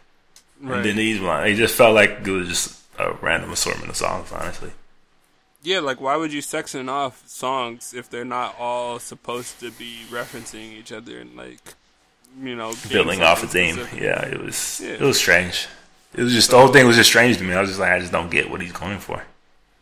Right. 0.63 0.77
And 0.77 0.85
then 0.87 0.97
these 0.97 1.21
one, 1.21 1.47
it 1.47 1.57
just 1.57 1.75
felt 1.75 1.95
like 1.95 2.27
it 2.27 2.31
was 2.31 2.49
just 2.49 2.81
a 2.99 3.13
random 3.15 3.51
assortment 3.51 3.91
of 3.91 3.97
songs. 3.97 4.31
Honestly, 4.33 4.71
Yeah, 5.63 5.81
like 5.81 6.01
why 6.01 6.17
would 6.17 6.33
you 6.33 6.41
section 6.43 6.89
off 6.89 7.27
songs 7.29 7.93
if 7.93 8.09
they're 8.09 8.25
not 8.25 8.55
all 8.59 8.99
supposed 8.99 9.59
to 9.61 9.71
be 9.73 10.01
referencing 10.11 10.73
each 10.79 10.93
other 10.93 11.19
and 11.19 11.37
like 11.37 11.59
you 12.41 12.55
know 12.57 12.73
building 12.89 13.23
off 13.23 13.43
a 13.43 13.47
theme. 13.49 13.75
specific? 13.75 14.01
Yeah, 14.01 14.25
it 14.25 14.41
was 14.41 14.81
Yeah. 14.83 14.91
it 14.95 15.01
was 15.01 15.19
strange. 15.19 15.67
It 16.15 16.23
was 16.23 16.33
just 16.33 16.51
the 16.51 16.59
whole 16.59 16.69
thing 16.69 16.87
was 16.87 16.97
just 16.97 17.09
strange 17.11 17.39
to 17.39 17.45
me. 17.45 17.55
I 17.55 17.61
was 17.61 17.71
just 17.71 17.81
like, 17.81 17.91
I 17.91 17.99
just 17.99 18.13
don't 18.13 18.31
get 18.31 18.51
what 18.51 18.61
he's 18.61 18.73
going 18.73 18.99
for. 19.01 19.25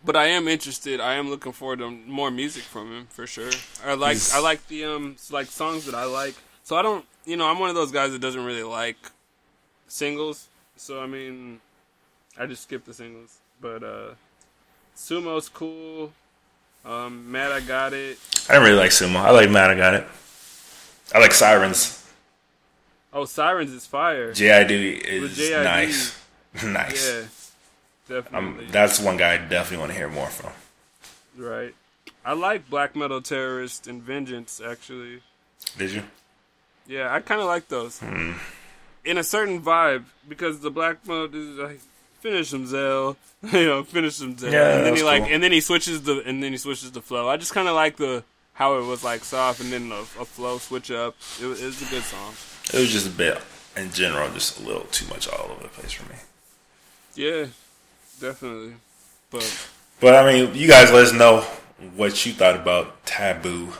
But 0.04 0.16
I 0.16 0.26
am 0.28 0.48
interested. 0.48 0.98
I 1.00 1.14
am 1.14 1.28
looking 1.28 1.52
forward 1.52 1.80
to 1.80 1.90
more 1.90 2.30
music 2.30 2.62
from 2.62 2.90
him 2.90 3.06
for 3.10 3.26
sure. 3.26 3.50
I 3.84 3.94
like 3.94 4.12
He's- 4.14 4.32
I 4.32 4.38
like 4.40 4.66
the 4.68 4.84
um 4.86 5.16
like 5.30 5.48
songs 5.48 5.84
that 5.86 5.94
I 5.94 6.04
like. 6.04 6.34
So 6.64 6.76
I 6.76 6.82
don't 6.82 7.04
you 7.26 7.36
know 7.36 7.46
I'm 7.46 7.58
one 7.58 7.68
of 7.68 7.74
those 7.74 7.90
guys 7.92 8.12
that 8.12 8.20
doesn't 8.20 8.44
really 8.44 8.62
like 8.62 8.96
singles. 9.88 10.46
So 10.80 11.02
I 11.02 11.06
mean, 11.06 11.60
I 12.38 12.46
just 12.46 12.62
skipped 12.62 12.86
the 12.86 12.94
singles. 12.94 13.36
But 13.60 13.82
uh 13.82 14.14
Sumo's 14.96 15.48
cool. 15.48 16.12
Um, 16.84 17.30
Mad 17.30 17.52
I 17.52 17.60
Got 17.60 17.92
It. 17.92 18.18
I 18.48 18.54
didn't 18.54 18.64
really 18.68 18.78
like 18.78 18.90
Sumo. 18.90 19.16
I 19.16 19.30
like 19.30 19.50
Mad 19.50 19.70
I 19.70 19.74
Got 19.74 19.94
It. 19.94 20.06
I 21.14 21.18
like 21.18 21.32
Sirens. 21.32 21.96
Oh, 23.12 23.26
Sirens 23.26 23.70
is 23.72 23.84
fire. 23.86 24.32
JID 24.32 24.70
is 25.04 25.36
JID. 25.36 25.64
nice. 25.64 26.18
nice. 26.64 27.52
Yeah, 28.08 28.16
Um, 28.16 28.22
definitely. 28.22 28.66
that's 28.70 28.98
one 29.00 29.18
guy 29.18 29.34
I 29.34 29.36
definitely 29.36 29.78
want 29.78 29.92
to 29.92 29.98
hear 29.98 30.08
more 30.08 30.28
from. 30.28 30.52
right. 31.36 31.74
I 32.24 32.32
like 32.34 32.68
Black 32.70 32.96
Metal 32.96 33.20
Terrorist 33.20 33.86
and 33.86 34.02
Vengeance 34.02 34.60
actually. 34.66 35.20
Did 35.76 35.90
you? 35.92 36.02
Yeah, 36.86 37.12
I 37.12 37.20
kind 37.20 37.40
of 37.42 37.46
like 37.46 37.68
those. 37.68 37.98
Hmm. 37.98 38.32
In 39.04 39.16
a 39.18 39.22
certain 39.24 39.62
vibe, 39.62 40.04
because 40.28 40.60
the 40.60 40.70
black 40.70 41.06
mode 41.06 41.34
is 41.34 41.56
like 41.58 41.80
finish 42.20 42.52
him 42.52 42.66
Zell, 42.66 43.16
you 43.52 43.64
know, 43.66 43.82
finish 43.82 44.20
him 44.20 44.36
Zell, 44.36 44.52
Yeah, 44.52 44.76
and 44.76 44.86
then 44.86 44.96
he 44.96 45.02
like, 45.02 45.22
cool. 45.24 45.32
and 45.32 45.42
then 45.42 45.52
he 45.52 45.60
switches 45.60 46.02
the, 46.02 46.22
and 46.26 46.42
then 46.42 46.52
he 46.52 46.58
switches 46.58 46.92
the 46.92 47.00
flow. 47.00 47.28
I 47.28 47.36
just 47.38 47.54
kind 47.54 47.66
of 47.68 47.74
like 47.74 47.96
the 47.96 48.22
how 48.52 48.78
it 48.78 48.84
was 48.84 49.02
like 49.02 49.24
soft, 49.24 49.60
and 49.60 49.72
then 49.72 49.90
a, 49.90 50.00
a 50.00 50.24
flow 50.26 50.58
switch 50.58 50.90
up. 50.90 51.16
It, 51.40 51.46
was- 51.46 51.62
it 51.62 51.66
was 51.66 51.80
a 51.80 51.86
good 51.90 52.02
song. 52.02 52.34
It 52.74 52.78
was 52.78 52.90
just 52.92 53.06
a 53.06 53.10
bit, 53.10 53.38
in 53.76 53.90
general, 53.90 54.28
just 54.32 54.60
a 54.60 54.62
little 54.62 54.84
too 54.92 55.06
much 55.08 55.26
all 55.28 55.50
over 55.50 55.62
the 55.62 55.68
place 55.70 55.92
for 55.92 56.06
me. 56.12 56.18
Yeah, 57.14 57.46
definitely. 58.20 58.74
But 59.30 59.68
But 60.00 60.14
I 60.14 60.30
mean, 60.30 60.54
you 60.54 60.68
guys 60.68 60.92
let 60.92 61.04
us 61.06 61.12
know 61.14 61.40
what 61.96 62.26
you 62.26 62.32
thought 62.32 62.56
about 62.56 63.04
Taboo. 63.06 63.72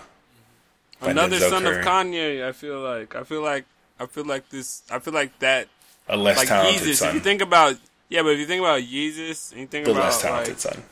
another 1.02 1.38
son 1.38 1.62
Curry. 1.64 1.80
of 1.80 1.84
Kanye. 1.84 2.46
I 2.48 2.52
feel 2.52 2.80
like 2.80 3.14
I 3.14 3.22
feel 3.24 3.42
like 3.42 3.64
I 4.00 4.06
feel 4.06 4.24
like 4.24 4.48
this. 4.48 4.82
I 4.90 4.98
feel 4.98 5.12
like 5.14 5.38
that. 5.40 5.68
A 6.08 6.16
less 6.16 6.38
Like 6.38 6.48
talented 6.48 6.82
Yeezus. 6.82 7.06
If 7.08 7.14
you 7.14 7.20
think 7.20 7.42
about 7.42 7.76
yeah, 8.08 8.22
but 8.22 8.30
if 8.30 8.38
you 8.40 8.46
think 8.46 8.60
about 8.60 8.80
Yeezus, 8.82 9.52
and 9.52 9.60
you 9.60 9.66
think 9.68 9.84
The 9.84 9.92
about 9.92 10.04
less 10.04 10.20
talented 10.22 10.54
like, 10.54 10.58
son. 10.58 10.82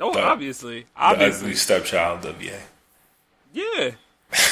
oh, 0.00 0.12
the- 0.12 0.22
obviously, 0.22 0.80
The 0.82 0.86
obviously, 0.96 1.46
ugly 1.46 1.54
stepchild 1.56 2.24
of 2.26 2.42
yeah. 2.42 2.60
Yeah, 3.54 3.90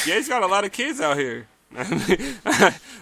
yeah, 0.05 0.15
he's 0.15 0.27
got 0.29 0.43
a 0.43 0.47
lot 0.47 0.63
of 0.65 0.71
kids 0.71 0.99
out 1.01 1.17
here. 1.17 1.47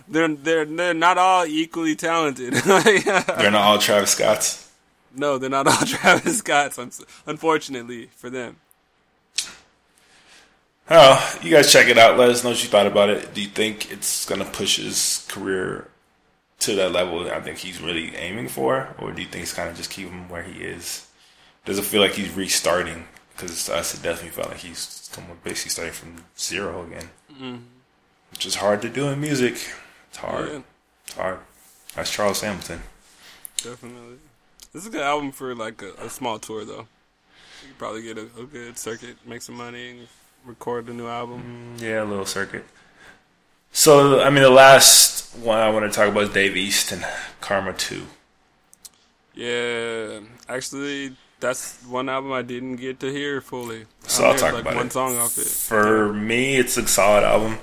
they're 0.07 0.27
they're 0.27 0.65
they're 0.65 0.93
not 0.93 1.17
all 1.17 1.45
equally 1.45 1.95
talented. 1.95 2.53
They're 2.53 3.49
not 3.51 3.55
all 3.55 3.79
Travis 3.79 4.11
Scotts. 4.11 4.69
no, 5.15 5.39
they're 5.39 5.49
not 5.49 5.65
all 5.67 5.85
Travis 5.87 6.37
Scott's. 6.37 6.77
un- 6.77 6.91
Unfortunately 7.25 8.09
for 8.15 8.29
them. 8.29 8.57
Oh, 10.91 11.39
you 11.43 11.51
guys 11.51 11.71
check 11.71 11.87
it 11.87 11.97
out. 11.97 12.17
Let 12.17 12.29
us 12.29 12.43
know 12.43 12.49
what 12.49 12.63
you 12.63 12.69
thought 12.69 12.87
about 12.87 13.09
it. 13.09 13.33
Do 13.33 13.41
you 13.41 13.47
think 13.47 13.91
it's 13.91 14.25
gonna 14.25 14.45
push 14.45 14.77
his 14.77 15.25
career 15.29 15.87
to 16.59 16.75
that 16.75 16.91
level 16.91 17.23
that 17.23 17.33
I 17.33 17.41
think 17.41 17.59
he's 17.59 17.81
really 17.81 18.15
aiming 18.15 18.47
for, 18.47 18.95
or 18.97 19.11
do 19.11 19.21
you 19.21 19.27
think 19.27 19.43
it's 19.43 19.53
kind 19.53 19.69
of 19.69 19.77
just 19.77 19.91
keep 19.91 20.09
him 20.09 20.27
where 20.29 20.43
he 20.43 20.61
is? 20.63 21.07
Does 21.65 21.77
it 21.77 21.83
feel 21.85 22.01
like 22.01 22.13
he's 22.13 22.33
restarting? 22.33 23.05
Because 23.31 23.65
to 23.65 23.75
us, 23.75 23.93
it 23.93 24.01
definitely 24.01 24.31
felt 24.31 24.49
like 24.49 24.59
he's 24.59 25.09
basically 25.43 25.69
starting 25.69 25.93
from 25.93 26.25
zero 26.37 26.83
again, 26.85 27.09
mm-hmm. 27.31 27.57
which 28.31 28.45
is 28.45 28.55
hard 28.55 28.81
to 28.81 28.89
do 28.89 29.07
in 29.07 29.21
music. 29.21 29.53
It's 30.09 30.17
hard. 30.17 30.49
Yeah, 30.49 30.59
It's 31.05 31.15
hard. 31.15 31.39
That's 31.95 32.11
Charles 32.11 32.41
Hamilton. 32.41 32.81
definitely. 33.57 34.17
This 34.73 34.83
is 34.83 34.87
a 34.87 34.91
good 34.91 35.01
album 35.01 35.31
for 35.31 35.55
like 35.55 35.81
a, 35.81 35.93
a 36.03 36.09
small 36.09 36.39
tour 36.39 36.65
though. 36.65 36.87
You 37.61 37.67
could 37.69 37.77
probably 37.77 38.01
get 38.01 38.17
a, 38.17 38.27
a 38.39 38.45
good 38.45 38.77
circuit, 38.77 39.17
make 39.25 39.41
some 39.41 39.55
money, 39.55 39.89
and 39.91 40.07
record 40.45 40.87
the 40.87 40.93
new 40.93 41.07
album. 41.07 41.75
Mm, 41.77 41.81
yeah, 41.81 42.03
a 42.03 42.05
little 42.05 42.25
circuit. 42.25 42.65
So, 43.71 44.21
I 44.21 44.29
mean, 44.29 44.43
the 44.43 44.49
last 44.49 45.35
one 45.37 45.59
I 45.59 45.69
want 45.69 45.91
to 45.91 45.95
talk 45.95 46.09
about 46.09 46.23
is 46.23 46.29
Dave 46.29 46.57
East 46.57 46.91
and 46.91 47.05
Karma 47.39 47.73
2. 47.73 48.03
Yeah, 49.35 50.19
actually, 50.47 51.15
that's 51.39 51.77
one 51.83 52.09
album 52.09 52.31
I 52.33 52.41
didn't 52.41 52.77
get 52.77 52.99
to 53.01 53.11
hear 53.11 53.41
fully. 53.41 53.85
So 54.03 54.25
I 54.25 54.29
I'll 54.29 54.37
talk 54.37 54.53
like 54.53 54.61
about 54.63 54.75
one 54.75 54.87
it. 54.87 54.91
song 54.93 55.17
off 55.17 55.37
it. 55.37 55.45
For 55.45 56.11
me, 56.13 56.57
it's 56.57 56.77
a 56.77 56.87
solid 56.87 57.23
album. 57.23 57.59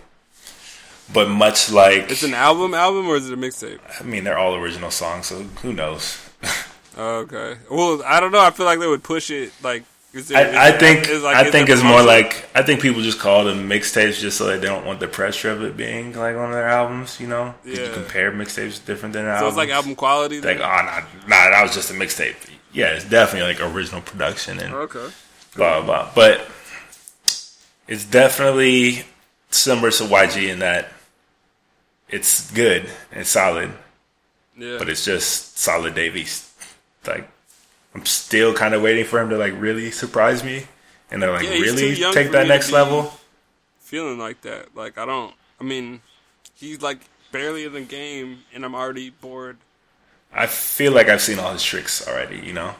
But 1.13 1.29
much 1.29 1.71
like, 1.71 2.11
It's 2.11 2.23
an 2.25 2.35
album, 2.35 2.75
album, 2.75 3.07
or 3.09 3.17
is 3.17 3.29
it 3.31 3.35
a 3.35 3.37
mixtape? 3.37 3.79
I 4.01 4.05
mean, 4.05 4.25
they're 4.25 4.39
all 4.39 4.57
original 4.57 4.91
songs, 4.91 5.27
so 5.27 5.43
who 5.63 5.73
knows? 5.73 6.19
Okay. 6.99 7.57
Well, 7.71 8.03
I 8.07 8.21
don't 8.21 8.33
know. 8.33 8.41
I 8.41 8.51
feel 8.51 8.65
like 8.65 8.79
they 8.79 8.87
would 8.87 9.03
push 9.03 9.31
it. 9.31 9.53
Like, 9.63 9.83
is 9.83 9.85
there, 9.85 9.85
is 9.85 9.96
I, 10.35 10.69
I 10.69 10.73
think 10.73 11.09
is, 11.09 11.23
like, 11.23 11.37
I 11.37 11.51
think 11.51 11.69
it's 11.69 11.83
more 11.83 12.03
like 12.03 12.49
I 12.55 12.63
think 12.63 12.81
people 12.81 13.03
just 13.03 13.19
call 13.19 13.45
them 13.45 13.69
mixtapes 13.69 14.19
just 14.19 14.39
so 14.39 14.47
that 14.47 14.61
they 14.63 14.67
don't 14.67 14.87
want 14.87 14.99
the 15.01 15.09
pressure 15.09 15.51
of 15.51 15.63
it 15.63 15.77
being 15.77 16.15
like 16.15 16.35
one 16.37 16.47
of 16.47 16.53
their 16.53 16.69
albums. 16.69 17.21
You 17.21 17.27
know, 17.29 17.55
'Cause 17.65 17.79
you 17.79 17.91
compare 17.93 18.33
mixtapes 18.33 18.83
different 18.85 19.13
than 19.13 19.25
So 19.27 19.31
albums. 19.31 19.49
it's 19.51 19.57
like 19.59 19.69
album 19.71 19.95
quality. 19.95 20.41
like 20.41 20.57
oh 20.59 20.61
nah, 20.61 21.01
nah, 21.27 21.51
that 21.51 21.63
was 21.63 21.75
just 21.75 21.91
a 21.91 21.95
mixtape. 21.95 22.37
Yeah, 22.73 22.89
it's 22.95 23.05
definitely 23.05 23.53
like 23.55 23.75
original 23.75 24.01
production 24.01 24.59
and 24.61 24.73
okay. 24.75 25.07
blah 25.55 25.81
blah 25.81 25.85
blah. 26.05 26.11
But 26.15 26.49
it's 27.89 28.05
definitely 28.05 29.05
similar 29.51 29.91
to 29.91 30.05
YG 30.05 30.49
in 30.51 30.59
that 30.61 30.93
it's 32.09 32.51
good 32.53 32.89
and 33.13 33.27
solid, 33.27 33.71
Yeah. 34.57 34.77
but 34.79 34.89
it's 34.89 35.05
just 35.05 35.59
solid 35.59 35.95
Dave 35.95 36.17
East. 36.17 36.45
Like 37.07 37.29
I'm 37.97 38.05
still 38.05 38.53
kind 38.53 38.75
of 38.75 38.83
waiting 38.83 39.07
for 39.07 39.19
him 39.19 39.31
to 39.31 39.39
like 39.39 39.55
really 39.59 39.91
surprise 39.91 40.45
me 40.45 40.67
and 41.11 41.23
to 41.23 41.31
like 41.33 41.45
Yeah, 41.45 41.51
really 41.53 41.95
take 42.13 42.31
that 42.33 42.47
next 42.47 42.71
level. 42.71 43.11
feeling 43.81 44.19
like 44.19 44.43
that. 44.43 44.77
Like, 44.77 44.99
I 44.99 45.07
don't. 45.07 45.33
I 45.59 45.65
mean, 45.65 46.03
he's 46.55 46.83
like 46.83 46.99
barely 47.33 47.65
in 47.65 47.73
the 47.73 47.81
game, 47.81 48.41
and 48.53 48.67
I'm 48.67 48.75
already 48.75 49.09
bored. 49.09 49.57
I 50.31 50.47
feel 50.47 50.93
like 50.93 51.09
I've 51.09 51.23
seen 51.23 51.39
all 51.39 51.53
his 51.55 51.63
tricks 51.65 52.07
already. 52.07 52.37
You 52.39 52.53
know, 52.53 52.75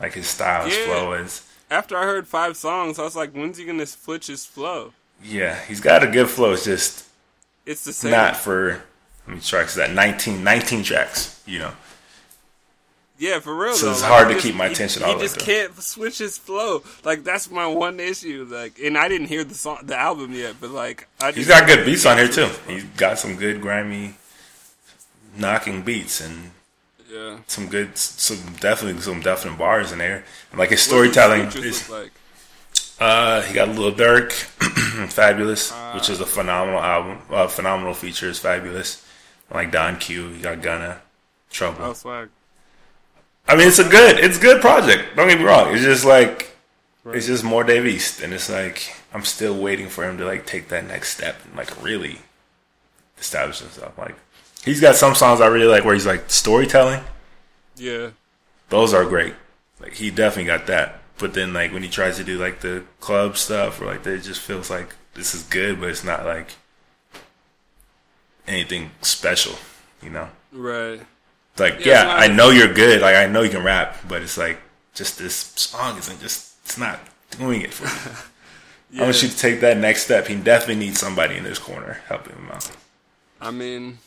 like 0.00 0.14
his 0.14 0.26
style, 0.26 0.64
his 0.66 0.76
Yeah. 0.76 0.86
flow 0.86 1.12
is. 1.12 1.42
After 1.70 1.96
I 1.96 2.02
heard 2.02 2.26
five 2.26 2.56
songs, 2.56 2.98
I 2.98 3.02
was 3.04 3.14
like, 3.14 3.30
when's 3.34 3.58
he 3.58 3.64
gonna 3.66 3.86
switch 3.86 4.26
his 4.26 4.44
flow? 4.44 4.94
Yeah, 5.22 5.60
he's 5.68 5.80
got 5.80 6.02
a 6.02 6.08
good 6.08 6.28
flow. 6.28 6.54
It's 6.54 6.64
just 6.64 7.04
It's 7.64 7.84
the 7.84 7.92
same. 7.92 8.10
not 8.10 8.36
for 8.36 8.82
how 9.26 9.28
many 9.28 9.40
tracks 9.42 9.70
is 9.70 9.76
that 9.76 9.92
19, 9.92 10.42
19 10.42 10.82
tracks. 10.82 11.40
You 11.46 11.60
know. 11.60 11.72
Yeah, 13.18 13.40
for 13.40 13.54
real. 13.54 13.74
So 13.74 13.86
though. 13.86 13.92
it's 13.92 14.02
Like, 14.02 14.10
hard 14.10 14.28
to 14.28 14.34
just- 14.34 14.46
keep 14.46 14.54
my 14.54 14.66
attention 14.66 15.02
He, 15.04 15.14
way 15.14 15.20
just 15.20 15.36
through. 15.40 15.46
can't 15.46 15.82
switch 15.82 16.18
his 16.18 16.36
flow. 16.36 16.82
Like 17.04 17.24
that's 17.24 17.50
my 17.50 17.66
one 17.66 17.98
issue. 17.98 18.46
Like, 18.50 18.78
and 18.78 18.98
I 18.98 19.08
didn't 19.08 19.28
hear 19.28 19.42
the 19.44 19.54
song, 19.54 19.78
the 19.84 19.96
album 19.96 20.32
yet, 20.32 20.56
but 20.60 20.70
like, 20.70 21.08
I 21.20 21.32
He's 21.32 21.48
got 21.48 21.66
good 21.66 21.86
beats 21.86 22.04
on 22.04 22.18
here 22.18 22.28
too. 22.28 22.48
He's 22.68 22.84
got 22.84 23.18
some 23.18 23.36
good 23.36 23.60
grimy, 23.62 24.16
knocking 25.36 25.82
beats 25.82 26.20
and 26.20 26.50
Yeah. 27.10 27.38
some 27.46 27.68
good, 27.68 27.96
some 27.96 28.38
definitely 28.60 29.00
some 29.00 29.20
definite 29.20 29.56
bars 29.56 29.92
in 29.92 29.98
there. 29.98 30.24
And 30.50 30.58
like 30.58 30.70
his 30.70 30.86
What 30.88 31.02
do 31.02 31.08
the 31.08 31.12
storytelling 31.12 31.64
is. 31.64 31.88
like? 31.88 32.10
Uh, 32.98 33.42
he 33.42 33.52
got 33.54 33.68
a 33.68 33.72
Lil 33.72 33.92
Durk, 33.92 34.30
Fabolous, 35.10 35.70
which 35.94 36.08
is 36.08 36.20
a 36.20 36.26
phenomenal 36.26 36.80
album. 36.80 37.18
Uh, 37.30 37.46
phenomenal 37.46 37.94
features, 37.94 38.42
Fabolous. 38.42 39.02
Like 39.50 39.70
Don 39.70 39.98
Q, 39.98 40.28
you 40.28 40.42
got 40.42 40.60
Gunna, 40.62 41.00
Trouble. 41.50 41.84
Oh, 41.84 41.92
swag. 41.92 42.28
I 43.48 43.56
mean, 43.56 43.68
it's 43.68 43.78
a 43.78 43.88
good, 43.88 44.18
it's 44.18 44.38
a 44.38 44.40
good 44.40 44.60
project. 44.60 45.16
Don't 45.16 45.28
get 45.28 45.38
me 45.38 45.44
wrong. 45.44 45.72
It's 45.74 45.82
just 45.84 46.04
like, 46.04 46.52
Right. 47.04 47.16
it's 47.16 47.26
just 47.26 47.44
more 47.44 47.62
Dave 47.62 47.86
East, 47.86 48.20
and 48.20 48.32
it's 48.34 48.50
like 48.50 48.92
I'm 49.14 49.22
still 49.22 49.56
waiting 49.56 49.88
for 49.88 50.02
him 50.04 50.18
to 50.18 50.24
like 50.24 50.44
take 50.44 50.68
that 50.68 50.84
next 50.88 51.10
step 51.16 51.36
and 51.44 51.54
like 51.56 51.80
really 51.82 52.18
establish 53.18 53.60
himself. 53.60 53.96
Like 53.96 54.16
he's 54.64 54.80
got 54.80 54.96
some 54.96 55.14
songs 55.14 55.40
I 55.40 55.46
really 55.46 55.68
like 55.68 55.84
where 55.84 55.94
he's 55.94 56.06
like 56.06 56.28
storytelling. 56.28 57.00
Yeah. 57.76 58.10
Those 58.70 58.92
are 58.92 59.04
great. 59.04 59.34
Like 59.80 59.92
he 59.94 60.10
definitely 60.10 60.46
got 60.46 60.66
that. 60.66 60.98
But 61.18 61.32
then 61.34 61.52
like 61.52 61.72
when 61.72 61.84
he 61.84 61.88
tries 61.88 62.16
to 62.16 62.24
do 62.24 62.38
like 62.38 62.60
the 62.60 62.82
club 62.98 63.36
stuff 63.36 63.80
or 63.80 63.86
like 63.86 64.02
that, 64.02 64.14
it 64.14 64.22
just 64.22 64.40
feels 64.40 64.68
like 64.68 64.94
this 65.14 65.32
is 65.32 65.44
good, 65.44 65.78
but 65.78 65.88
it's 65.90 66.02
not 66.02 66.24
like 66.26 66.56
anything 68.46 68.90
special, 69.02 69.54
you 70.02 70.10
know. 70.10 70.28
Right. 70.52 71.00
Like, 71.58 71.84
Yeah, 71.84 72.04
yeah, 72.04 72.14
I 72.14 72.28
know 72.28 72.50
you're 72.50 72.72
good. 72.72 73.00
Like, 73.00 73.16
I 73.16 73.26
know 73.26 73.42
you 73.42 73.50
can 73.50 73.62
rap, 73.62 73.96
but 74.08 74.22
it's 74.22 74.36
like 74.36 74.58
just 74.94 75.18
this 75.18 75.34
song 75.34 75.98
isn't 75.98 76.20
just. 76.20 76.54
It's 76.64 76.78
not 76.78 76.98
doing 77.30 77.62
it 77.62 77.72
for 77.72 77.84
me. 77.84 78.16
Yeah. 78.90 79.02
I 79.02 79.04
want 79.04 79.22
you 79.22 79.28
to 79.28 79.38
take 79.38 79.60
that 79.60 79.76
next 79.76 80.04
step. 80.04 80.26
He 80.26 80.34
definitely 80.34 80.84
needs 80.84 80.98
somebody 80.98 81.36
in 81.36 81.44
his 81.44 81.58
corner 81.58 81.98
helping 82.08 82.34
him 82.34 82.48
out. 82.50 82.70
I 83.40 83.50
mean, 83.52 83.98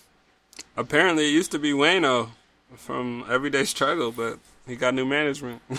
apparently 0.76 1.26
it 1.26 1.32
used 1.32 1.52
to 1.52 1.60
be 1.60 1.72
Wayno 1.72 2.32
from 2.76 3.24
Everyday 3.30 3.64
Struggle, 3.64 4.12
but 4.12 4.40
he 4.68 4.76
got 4.76 4.94
new 4.94 5.06
management. 5.06 5.62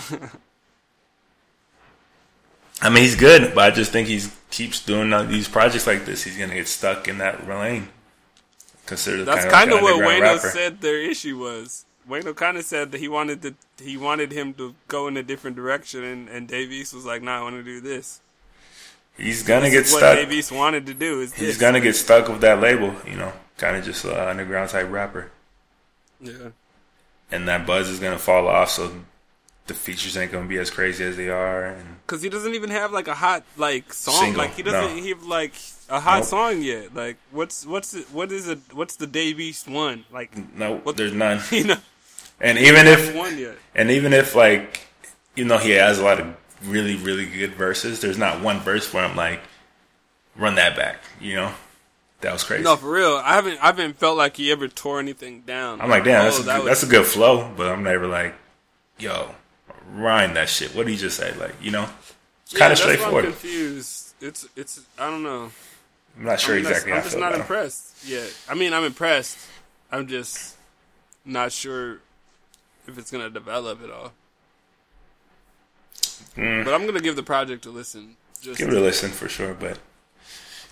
I 2.81 2.89
mean, 2.89 3.03
he's 3.03 3.15
good, 3.15 3.53
but 3.53 3.71
I 3.71 3.75
just 3.75 3.91
think 3.91 4.07
he's 4.07 4.35
keeps 4.49 4.83
doing 4.83 5.11
these 5.27 5.47
projects 5.47 5.85
like 5.87 6.05
this. 6.05 6.23
He's 6.23 6.37
gonna 6.37 6.55
get 6.55 6.67
stuck 6.67 7.07
in 7.07 7.19
that 7.19 7.47
lane. 7.47 7.89
Considered 8.91 9.23
That's 9.23 9.45
kind 9.45 9.71
of 9.71 9.81
what 9.81 10.03
Wayno 10.03 10.37
said 10.37 10.81
their 10.81 10.99
issue 10.99 11.37
was. 11.37 11.85
Wayno 12.09 12.35
kind 12.35 12.57
of 12.57 12.65
said 12.65 12.91
that 12.91 12.97
he 12.99 13.07
wanted 13.07 13.41
to 13.41 13.55
he 13.81 13.95
wanted 13.95 14.33
him 14.33 14.53
to 14.55 14.75
go 14.89 15.07
in 15.07 15.15
a 15.15 15.23
different 15.23 15.55
direction, 15.55 16.03
and, 16.03 16.27
and 16.27 16.45
Dave 16.45 16.73
East 16.73 16.93
was 16.93 17.05
like, 17.05 17.21
"Nah, 17.21 17.39
I 17.39 17.41
want 17.41 17.55
to 17.55 17.63
do 17.63 17.79
this." 17.79 18.19
He's 19.15 19.43
gonna 19.43 19.69
This 19.69 19.71
get 19.71 19.85
is 19.85 19.91
what 19.93 19.99
stuck. 19.99 20.15
Dave 20.17 20.31
East 20.33 20.51
wanted 20.51 20.85
to 20.87 20.93
do. 20.93 21.21
Is 21.21 21.33
He's 21.33 21.47
this. 21.47 21.57
gonna 21.57 21.79
get 21.79 21.95
stuck 21.95 22.27
with 22.27 22.41
that 22.41 22.59
label. 22.59 22.93
You 23.07 23.15
know, 23.15 23.31
kind 23.57 23.77
of 23.77 23.85
just 23.85 24.03
an 24.03 24.11
underground 24.11 24.71
type 24.71 24.91
rapper, 24.91 25.31
yeah. 26.19 26.49
and 27.31 27.47
that 27.47 27.65
buzz 27.65 27.87
is 27.87 27.99
gonna 28.01 28.19
fall 28.19 28.49
off. 28.49 28.71
So 28.71 28.91
the 29.67 29.73
features 29.73 30.17
ain't 30.17 30.33
gonna 30.33 30.49
be 30.49 30.57
as 30.57 30.69
crazy 30.69 31.05
as 31.05 31.15
they 31.15 31.29
are, 31.29 31.63
and 31.63 31.99
Because 32.05 32.21
he 32.21 32.27
doesn't 32.27 32.55
even 32.55 32.71
have 32.71 32.91
like 32.91 33.07
a 33.07 33.15
hot 33.15 33.43
like 33.55 33.93
song. 33.93 34.15
Single, 34.15 34.41
like 34.43 34.55
he 34.55 34.63
doesn't 34.63 34.97
no. 34.97 35.07
have 35.07 35.23
like 35.23 35.53
a 35.91 35.99
hot 35.99 36.19
Nope. 36.19 36.25
song 36.25 36.61
yet. 36.61 36.95
Like 36.95 37.17
what's 37.31 37.65
what's 37.65 37.93
it, 37.93 38.05
what 38.11 38.31
is 38.31 38.47
it? 38.47 38.59
What's 38.73 38.95
the 38.95 39.05
Dave 39.07 39.39
East 39.39 39.67
one? 39.67 40.05
Like 40.11 40.35
no, 40.57 40.77
What- 40.77 40.97
there's 40.97 41.13
none. 41.13 41.39
you 41.51 41.65
know, 41.65 41.77
And 42.39 42.57
even 42.57 42.87
if 42.87 43.13
one 43.15 43.37
yet. 43.37 43.55
And 43.75 43.91
even 43.91 44.13
if 44.13 44.33
like, 44.35 44.81
you 45.35 45.45
know, 45.45 45.57
he 45.59 45.71
has 45.71 45.99
a 45.99 46.03
lot 46.03 46.19
of 46.19 46.35
really, 46.65 46.95
really 46.95 47.25
good 47.25 47.53
verses, 47.53 47.99
there's 48.01 48.17
not 48.17 48.41
one 48.41 48.59
verse 48.61 48.91
where 48.93 49.03
I'm 49.03 49.15
like, 49.15 49.41
run 50.35 50.55
that 50.55 50.75
back. 50.75 50.97
You 51.19 51.35
know, 51.35 51.51
that 52.21 52.33
was 52.33 52.43
crazy. 52.43 52.63
No, 52.63 52.75
for 52.77 52.89
real. 52.91 53.17
I 53.23 53.33
haven't 53.33 53.59
I 53.61 53.67
haven't 53.67 53.97
felt 53.97 54.17
like 54.17 54.37
he 54.37 54.51
ever 54.51 54.67
tore 54.67 54.99
anything 54.99 55.41
down. 55.41 55.81
I'm 55.81 55.89
like, 55.89 56.03
damn, 56.03 56.21
Oh, 56.21 56.23
that's 56.25 56.39
a 56.39 56.43
that 56.43 56.57
was- 56.59 56.65
that's 56.67 56.83
a 56.83 56.87
good 56.87 57.05
flow, 57.05 57.51
but 57.55 57.67
I'm 57.67 57.83
never 57.83 58.07
like, 58.07 58.33
yo, 58.97 59.35
rhyme 59.93 60.33
that 60.35 60.47
shit. 60.49 60.73
What 60.75 60.85
did 60.85 60.93
he 60.93 60.97
just 60.97 61.17
say? 61.17 61.33
Like, 61.35 61.55
you 61.61 61.71
know, 61.71 61.87
it's 62.43 62.53
Yeah, 62.53 62.59
kind 62.59 62.71
of 62.71 62.79
straightforward. 62.79 63.25
I'm 63.25 63.31
confused. 63.31 64.13
It's 64.21 64.47
it's 64.55 64.81
I 64.99 65.09
don't 65.09 65.23
know. 65.23 65.51
I'm 66.17 66.25
not 66.25 66.39
sure 66.39 66.57
just- 66.59 66.69
exactly. 66.69 66.93
I'm 66.93 67.03
just 67.03 67.17
not 67.17 67.33
him. 67.33 67.41
impressed 67.41 68.05
yet. 68.05 68.31
I 68.49 68.53
mean, 68.55 68.73
I'm 68.73 68.83
impressed. 68.83 69.37
I'm 69.91 70.07
just 70.07 70.55
not 71.25 71.51
sure 71.51 71.99
if 72.87 72.97
it's 72.97 73.11
gonna 73.11 73.29
develop 73.29 73.83
at 73.83 73.89
all. 73.91 74.13
Mm. 76.37 76.63
But 76.65 76.73
I'm 76.73 76.85
gonna 76.85 76.99
give 77.01 77.15
the 77.15 77.23
project 77.23 77.65
a 77.65 77.69
listen. 77.69 78.15
Just 78.41 78.57
Give 78.59 78.69
it 78.69 78.77
a 78.77 78.79
listen 78.79 79.11
for 79.11 79.27
sure, 79.29 79.53
but 79.53 79.77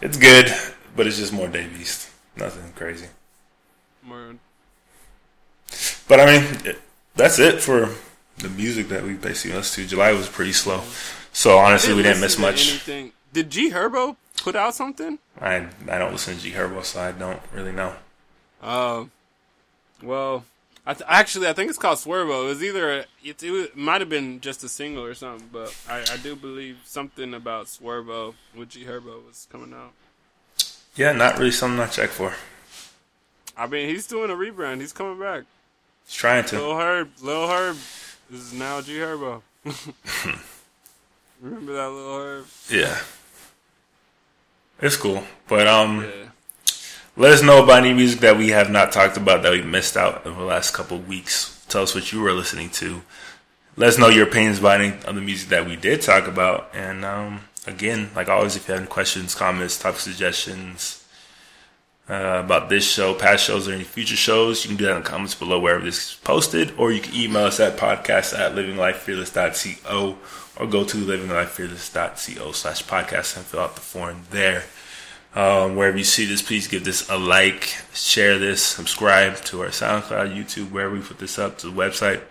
it's 0.02 0.18
good. 0.18 0.52
But 0.96 1.06
it's 1.06 1.18
just 1.18 1.32
more 1.34 1.48
Dave 1.48 1.80
East. 1.80 2.10
Nothing 2.36 2.72
crazy. 2.76 3.08
more. 4.02 4.36
But 6.08 6.20
I 6.20 6.26
mean, 6.26 6.44
it, 6.66 6.82
that's 7.16 7.38
it 7.38 7.62
for 7.62 7.90
the 8.38 8.50
music 8.50 8.88
that 8.88 9.04
we 9.04 9.14
basically 9.14 9.56
listened 9.58 9.84
to. 9.88 9.90
July 9.90 10.14
was 10.14 10.28
pretty 10.28 10.54
slow, 10.54 10.82
so 11.34 11.58
honestly, 11.60 11.94
we 11.94 12.02
didn't 12.02 12.22
miss 12.22 12.40
much. 12.40 12.70
Anything. 12.70 13.12
Did 13.34 13.50
G 13.52 13.70
Herbo 13.72 14.16
put 14.42 14.56
out 14.56 14.76
something? 14.76 15.20
I 15.40 15.68
I 15.88 15.98
don't 15.98 16.12
listen 16.12 16.36
to 16.36 16.42
G 16.42 16.52
Herbo, 16.52 16.84
so 16.84 17.02
I 17.02 17.12
don't 17.12 17.42
really 17.54 17.72
know. 17.72 17.94
Um. 18.62 19.12
well, 20.04 20.44
I 20.86 20.94
th- 20.94 21.06
actually 21.08 21.48
I 21.48 21.54
think 21.54 21.70
it's 21.70 21.80
called 21.80 21.98
Swervo. 21.98 22.46
It 22.46 22.48
was 22.48 22.64
either 22.64 22.92
a, 22.92 22.98
it, 23.24 23.44
it, 23.44 23.52
it 23.52 23.78
might 23.78 24.02
have 24.02 24.10
been 24.10 24.42
just 24.42 24.64
a 24.64 24.70
single 24.70 25.04
or 25.04 25.14
something, 25.14 25.50
but 25.52 25.76
I, 25.88 26.02
I 26.12 26.18
do 26.18 26.36
believe 26.36 26.80
something 26.84 27.34
about 27.34 27.68
Swervo 27.68 28.34
with 28.56 28.70
G 28.70 28.86
Herbo 28.86 29.26
was 29.26 29.48
coming 29.52 29.74
out. 29.74 29.94
Yeah, 30.96 31.12
not 31.14 31.38
really 31.38 31.52
something 31.52 31.80
I 31.80 31.88
check 31.88 32.10
for. 32.10 32.34
I 33.56 33.68
mean, 33.68 33.90
he's 33.90 34.08
doing 34.08 34.32
a 34.32 34.34
rebrand. 34.34 34.82
He's 34.82 34.94
coming 34.94 35.20
back. 35.20 35.44
He's 36.06 36.16
trying 36.16 36.46
to. 36.46 36.56
Lil 36.58 36.78
Herb, 36.78 37.10
Lil 37.22 37.48
Herb 37.48 37.78
is 38.32 38.54
now 38.54 38.82
G 38.82 38.94
Herbo. 38.94 39.42
Remember 41.42 41.74
that 41.74 41.90
Lil 41.90 42.18
Herb? 42.18 42.46
Yeah, 42.70 42.98
it's 44.82 44.96
cool. 44.98 45.24
But 45.48 45.68
um, 45.68 46.02
Yeah. 46.04 46.30
let 47.18 47.32
us 47.34 47.42
know 47.44 47.64
about 47.64 47.80
any 47.84 47.94
music 47.94 48.20
that 48.22 48.38
we 48.38 48.50
have 48.50 48.70
not 48.70 48.92
talked 48.92 49.18
about 49.18 49.44
that 49.44 49.52
we 49.52 49.62
missed 49.62 49.98
out 49.98 50.26
over 50.26 50.40
the 50.40 50.46
last 50.48 50.74
couple 50.74 50.98
of 50.98 51.08
weeks. 51.08 51.64
Tell 51.70 51.84
us 51.84 51.94
what 51.96 52.12
you 52.12 52.22
were 52.22 52.32
listening 52.34 52.70
to. 52.72 53.02
Let 53.76 53.90
us 53.90 53.98
know 53.98 54.10
your 54.10 54.28
opinions 54.28 54.60
about 54.60 54.82
any 54.82 54.94
of 55.06 55.16
the 55.16 55.22
music 55.22 55.50
that 55.50 55.66
we 55.66 55.76
did 55.76 56.02
talk 56.02 56.28
about. 56.28 56.70
And 56.74 57.06
um, 57.06 57.42
again, 57.68 58.10
like 58.16 58.28
always, 58.30 58.56
if 58.56 58.68
you 58.68 58.74
have 58.74 58.82
any 58.82 58.90
questions, 58.90 59.36
comments, 59.36 59.78
topic 59.80 60.00
suggestions 60.02 61.06
uh, 62.10 62.42
about 62.44 62.70
this 62.70 62.90
show, 62.92 63.14
past 63.14 63.46
shows, 63.46 63.68
or 63.68 63.74
any 63.74 63.84
future 63.84 64.16
shows, 64.16 64.64
you 64.66 64.70
can 64.70 64.78
do 64.78 64.86
that 64.86 64.98
in 64.98 65.04
the 65.04 65.08
comments 65.10 65.36
below 65.36 65.60
wherever 65.60 65.84
this 65.86 66.10
is 66.12 66.18
posted, 66.24 66.74
or 66.78 66.92
you 66.92 67.00
can 67.02 67.14
email 67.16 67.46
us 67.46 67.60
at 67.60 67.78
podcast 67.78 68.38
at 68.38 68.54
livinglifefearless.co 68.56 70.18
or 70.60 70.68
go 70.68 70.84
to 70.84 70.98
livinglifefearless.co 70.98 72.52
slash 72.52 72.84
podcast 72.84 73.38
and 73.38 73.46
fill 73.46 73.62
out 73.62 73.76
the 73.76 73.82
form 73.82 74.24
there. 74.30 74.66
Um, 75.34 75.76
wherever 75.76 75.98
you 75.98 76.04
see 76.04 76.26
this, 76.26 76.42
please 76.42 76.68
give 76.68 76.84
this 76.84 77.10
a 77.10 77.18
like, 77.18 77.78
share 77.94 78.38
this, 78.38 78.62
subscribe 78.62 79.38
to 79.46 79.62
our 79.62 79.70
SoundCloud, 79.70 80.36
YouTube, 80.36 80.72
wherever 80.72 80.94
we 80.94 81.02
put 81.02 81.20
this 81.20 81.40
up, 81.40 81.58
to 81.60 81.70
the 81.70 81.74
website. 81.74 82.22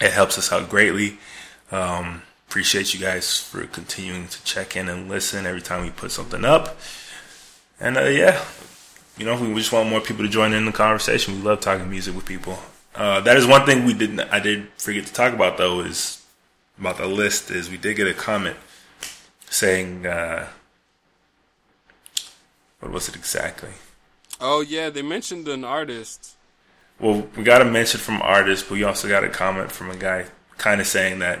It 0.00 0.12
helps 0.12 0.38
us 0.38 0.52
out 0.52 0.68
greatly. 0.70 1.18
Um, 1.70 2.22
appreciate 2.48 2.94
you 2.94 3.00
guys 3.00 3.40
for 3.40 3.64
continuing 3.66 4.28
to 4.28 4.44
check 4.44 4.76
in 4.76 4.88
and 4.88 5.08
listen 5.08 5.46
every 5.46 5.62
time 5.62 5.82
we 5.82 5.90
put 5.90 6.10
something 6.12 6.44
up. 6.44 6.76
And 7.80 7.96
uh, 7.96 8.02
yeah, 8.02 8.44
you 9.16 9.26
know, 9.26 9.40
we 9.40 9.54
just 9.54 9.72
want 9.72 9.88
more 9.88 10.00
people 10.00 10.24
to 10.24 10.30
join 10.30 10.52
in 10.52 10.66
the 10.66 10.72
conversation. 10.72 11.34
We 11.34 11.42
love 11.42 11.60
talking 11.60 11.90
music 11.90 12.14
with 12.14 12.26
people. 12.26 12.58
Uh, 12.94 13.20
that 13.20 13.36
is 13.36 13.46
one 13.46 13.64
thing 13.64 13.84
we 13.84 13.94
didn't. 13.94 14.20
I 14.20 14.38
did 14.38 14.68
forget 14.76 15.06
to 15.06 15.12
talk 15.12 15.32
about 15.32 15.56
though 15.56 15.80
is 15.80 16.21
about 16.78 16.96
the 16.98 17.06
list. 17.06 17.50
Is 17.50 17.70
we 17.70 17.76
did 17.76 17.96
get 17.96 18.06
a 18.06 18.14
comment 18.14 18.56
saying 19.48 20.06
uh, 20.06 20.48
what 22.80 22.92
was 22.92 23.08
it 23.08 23.16
exactly? 23.16 23.70
Oh 24.40 24.60
yeah, 24.60 24.90
they 24.90 25.02
mentioned 25.02 25.46
an 25.48 25.64
artist. 25.64 26.34
Well, 26.98 27.26
we 27.36 27.42
got 27.42 27.62
a 27.62 27.64
mention 27.64 28.00
from 28.00 28.20
artists, 28.22 28.68
but 28.68 28.74
we 28.74 28.84
also 28.84 29.08
got 29.08 29.24
a 29.24 29.28
comment 29.28 29.72
from 29.72 29.90
a 29.90 29.96
guy 29.96 30.26
kind 30.58 30.80
of 30.80 30.86
saying 30.86 31.18
that 31.20 31.40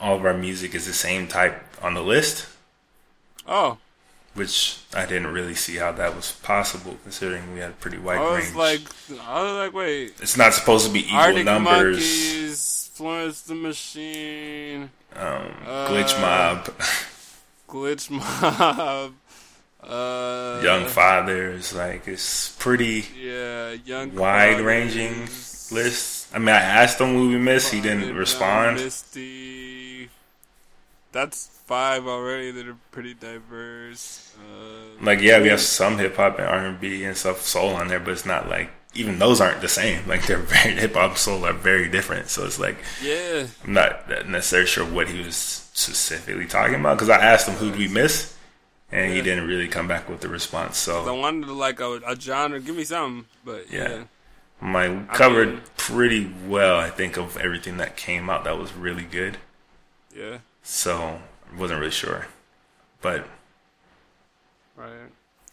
all 0.00 0.16
of 0.16 0.24
our 0.24 0.34
music 0.34 0.74
is 0.74 0.86
the 0.86 0.92
same 0.92 1.26
type 1.26 1.60
on 1.82 1.94
the 1.94 2.02
list, 2.02 2.46
Oh, 3.46 3.78
which 4.34 4.78
I 4.94 5.06
didn't 5.06 5.28
really 5.32 5.54
see 5.54 5.76
how 5.76 5.92
that 5.92 6.14
was 6.14 6.32
possible 6.32 6.96
considering 7.02 7.52
we 7.52 7.60
had 7.60 7.70
a 7.70 7.74
pretty 7.74 7.98
wide 7.98 8.18
I 8.18 8.30
was 8.36 8.44
range. 8.44 8.56
like, 8.56 8.80
I 9.24 9.42
was 9.42 9.52
like, 9.54 9.72
wait, 9.72 10.14
it's 10.20 10.36
not 10.36 10.54
supposed 10.54 10.86
to 10.86 10.92
be 10.92 11.00
equal 11.04 11.16
Arctic 11.18 11.44
numbers. 11.44 11.96
Monkeys, 11.96 12.81
Florence 13.02 13.40
the 13.42 13.56
Machine, 13.56 14.90
Um, 15.16 15.50
Uh, 15.66 15.88
glitch 15.90 16.14
mob, 16.20 16.66
Glitch 17.68 18.08
Mob, 18.08 19.14
uh, 19.82 20.60
young 20.62 20.86
fathers. 20.86 21.74
Like 21.74 22.06
it's 22.06 22.54
pretty 22.60 23.04
yeah, 23.18 23.72
Young 23.84 24.14
wide 24.14 24.60
ranging 24.60 25.22
list. 25.72 26.28
I 26.32 26.38
mean, 26.38 26.50
I 26.50 26.60
asked 26.62 27.00
him 27.00 27.14
who 27.14 27.30
we 27.30 27.38
missed. 27.38 27.72
He 27.72 27.80
didn't 27.80 28.14
respond. 28.14 28.76
Misty. 28.76 30.08
That's 31.10 31.48
five 31.66 32.06
already 32.06 32.52
that 32.52 32.68
are 32.68 32.78
pretty 32.92 33.14
diverse. 33.14 34.32
Uh, 34.38 35.02
Like, 35.04 35.20
yeah, 35.20 35.42
we 35.42 35.48
have 35.48 35.60
some 35.60 35.98
hip 35.98 36.14
hop 36.16 36.38
and 36.38 36.46
R 36.46 36.66
and 36.66 36.78
B 36.80 37.02
and 37.02 37.16
stuff, 37.16 37.42
soul 37.42 37.74
on 37.74 37.88
there, 37.88 37.98
but 37.98 38.12
it's 38.12 38.24
not 38.24 38.48
like 38.48 38.70
even 38.94 39.18
those 39.18 39.40
aren't 39.40 39.60
the 39.60 39.68
same. 39.68 40.02
Like, 40.08 40.26
they're 40.26 40.38
very 40.38 40.74
hip 40.74 40.94
hop, 40.94 41.16
soul 41.16 41.44
are 41.46 41.52
very 41.52 41.88
different. 41.88 42.28
So 42.28 42.44
it's 42.44 42.58
like 42.58 42.76
yeah, 43.02 43.46
I'm 43.64 43.72
not 43.72 44.28
necessarily 44.28 44.66
sure 44.66 44.84
what 44.84 45.08
he 45.08 45.22
was 45.22 45.36
specifically 45.36 46.46
talking 46.46 46.74
about 46.74 46.96
because 46.96 47.08
I 47.08 47.18
asked 47.18 47.48
him 47.48 47.54
who 47.54 47.70
did 47.70 47.78
we 47.78 47.88
miss, 47.88 48.36
and 48.90 49.12
he 49.12 49.22
didn't 49.22 49.46
really 49.46 49.68
come 49.68 49.88
back 49.88 50.08
with 50.08 50.20
the 50.20 50.28
response. 50.28 50.76
So 50.76 51.08
I 51.08 51.18
wanted 51.18 51.46
to 51.46 51.52
like 51.52 51.80
a, 51.80 52.00
a 52.06 52.18
genre. 52.18 52.60
Give 52.60 52.76
me 52.76 52.84
something, 52.84 53.26
but 53.44 53.72
yeah. 53.72 53.88
Yeah. 53.88 54.02
My 54.60 55.02
covered 55.12 55.48
mean, 55.48 55.60
pretty 55.76 56.32
well, 56.46 56.78
I 56.78 56.88
think, 56.88 57.16
of 57.16 57.36
everything 57.36 57.78
that 57.78 57.96
came 57.96 58.30
out 58.30 58.44
that 58.44 58.56
was 58.56 58.72
really 58.72 59.02
good. 59.02 59.38
Yeah. 60.16 60.38
So 60.62 61.18
I 61.52 61.58
wasn't 61.58 61.80
really 61.80 61.90
sure, 61.90 62.26
but. 63.00 63.26
Right. 64.76 65.10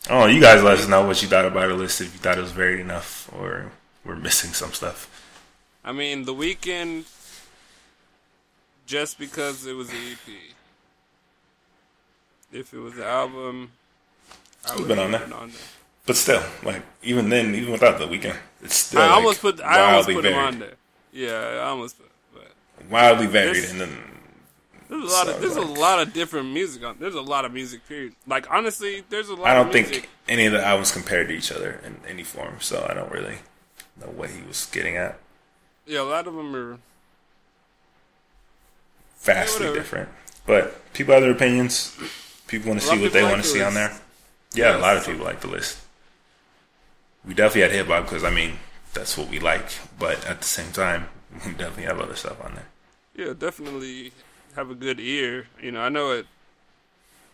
Oh, 0.08 0.26
you 0.28 0.40
guys 0.40 0.64
let 0.64 0.78
us 0.80 0.88
know 0.88 1.06
what 1.06 1.22
you 1.22 1.28
thought 1.28 1.46
about 1.46 1.68
the 1.68 1.74
list. 1.74 2.02
If 2.02 2.14
you 2.14 2.20
thought 2.20 2.38
it 2.38 2.42
was 2.42 2.52
varied 2.52 2.80
enough, 2.80 3.30
or 3.34 3.72
we're 4.06 4.16
missing 4.16 4.54
some 4.54 4.72
stuff. 4.72 5.10
I 5.84 5.92
mean, 5.92 6.26
the 6.26 6.34
Weeknd, 6.34 7.06
just 8.86 9.20
because 9.20 9.66
it 9.66 9.74
was 9.74 9.90
an 9.90 9.98
EP. 10.12 10.34
If 12.52 12.74
it 12.74 12.80
was 12.80 12.98
an 12.98 13.04
album, 13.04 13.72
I 14.66 14.72
would 14.76 14.80
have 14.80 14.88
been 14.88 15.00
on 15.00 15.12
there. 15.12 15.34
on 15.34 15.50
there. 15.50 15.60
But 16.06 16.16
still, 16.16 16.42
like 16.64 16.82
even 17.04 17.30
then, 17.30 17.54
even 17.54 17.72
without 17.72 18.00
the 18.00 18.08
Weeknd, 18.08 18.38
it's 18.64 18.76
still. 18.76 19.02
I 19.02 19.08
like 19.08 19.16
almost 19.16 19.42
put. 19.42 19.62
I 19.62 19.92
almost 19.92 20.08
put 20.10 20.24
varied. 20.24 20.38
him 20.38 20.44
on 20.44 20.60
there. 20.60 20.74
Yeah, 21.12 21.60
I 21.62 21.70
almost 21.70 21.98
put. 22.00 22.10
But 22.34 22.90
wildly 22.90 23.28
varied, 23.28 23.66
and 23.66 23.82
then 23.82 23.98
there's 24.90 25.04
a 25.04 25.08
lot 25.08 25.30
of 25.30 25.40
there's 25.40 25.56
like, 25.56 25.68
a 25.68 25.80
lot 25.80 26.00
of 26.00 26.14
different 26.14 26.52
music 26.52 26.84
on. 26.84 26.98
There's 27.00 27.14
a 27.14 27.22
lot 27.22 27.46
of 27.46 27.54
music. 27.54 27.88
Period. 27.88 28.14
Like 28.26 28.50
honestly, 28.50 29.04
there's 29.10 29.30
a 29.30 29.36
lot. 29.36 29.48
I 29.48 29.54
don't 29.54 29.72
think 29.72 30.10
any 30.28 30.48
of 30.48 30.52
the 30.52 30.66
albums 30.66 30.92
compared 30.92 31.28
to 31.28 31.34
each 31.36 31.52
other 31.52 31.80
in 31.86 31.98
any 32.08 32.24
form, 32.24 32.56
so 32.60 32.86
I 32.90 32.96
don't 32.96 33.12
really 33.12 33.38
know 34.00 34.08
what 34.08 34.32
he 34.32 34.42
was 34.42 34.66
getting 34.72 34.98
at. 34.98 35.20
Yeah, 35.86 36.02
a 36.02 36.04
lot 36.04 36.28
of 36.28 36.34
them 36.34 36.56
are 36.56 36.80
vastly 39.20 39.68
yeah, 39.68 39.74
different. 39.74 40.10
But 40.48 40.94
people 40.94 41.14
have 41.14 41.22
their 41.22 41.32
opinions. 41.32 41.96
People 42.48 42.70
want 42.70 42.82
to 42.82 42.88
see 42.88 43.00
what 43.00 43.14
they 43.14 43.22
like 43.22 43.32
want 43.32 43.44
to 43.44 43.48
see 43.48 43.62
on 43.62 43.76
there. 43.76 43.96
Yeah, 44.56 44.72
yeah, 44.72 44.78
a 44.78 44.82
lot 44.82 44.98
of 44.98 45.06
people 45.06 45.24
like 45.24 45.42
the 45.42 45.48
list. 45.48 45.78
We 47.24 47.36
definitely 47.36 47.62
had 47.62 47.72
hip 47.72 47.88
hop 47.88 48.06
because 48.06 48.24
I 48.24 48.32
mean 48.32 48.54
that's 48.96 49.16
what 49.16 49.30
we 49.30 49.40
like, 49.40 49.70
but 50.00 50.26
at 50.26 50.40
the 50.40 50.48
same 50.48 50.72
time, 50.72 51.10
we 51.46 51.52
definitely 51.52 51.84
have 51.84 52.00
other 52.00 52.16
stuff 52.16 52.44
on 52.44 52.56
there. 52.56 52.66
Yeah, 53.16 53.34
definitely 53.38 54.14
have 54.56 54.70
a 54.70 54.76
good 54.76 55.00
ear. 55.00 55.48
You 55.62 55.72
know, 55.72 55.82
I 55.82 55.90
know 55.90 56.12
it, 56.12 56.26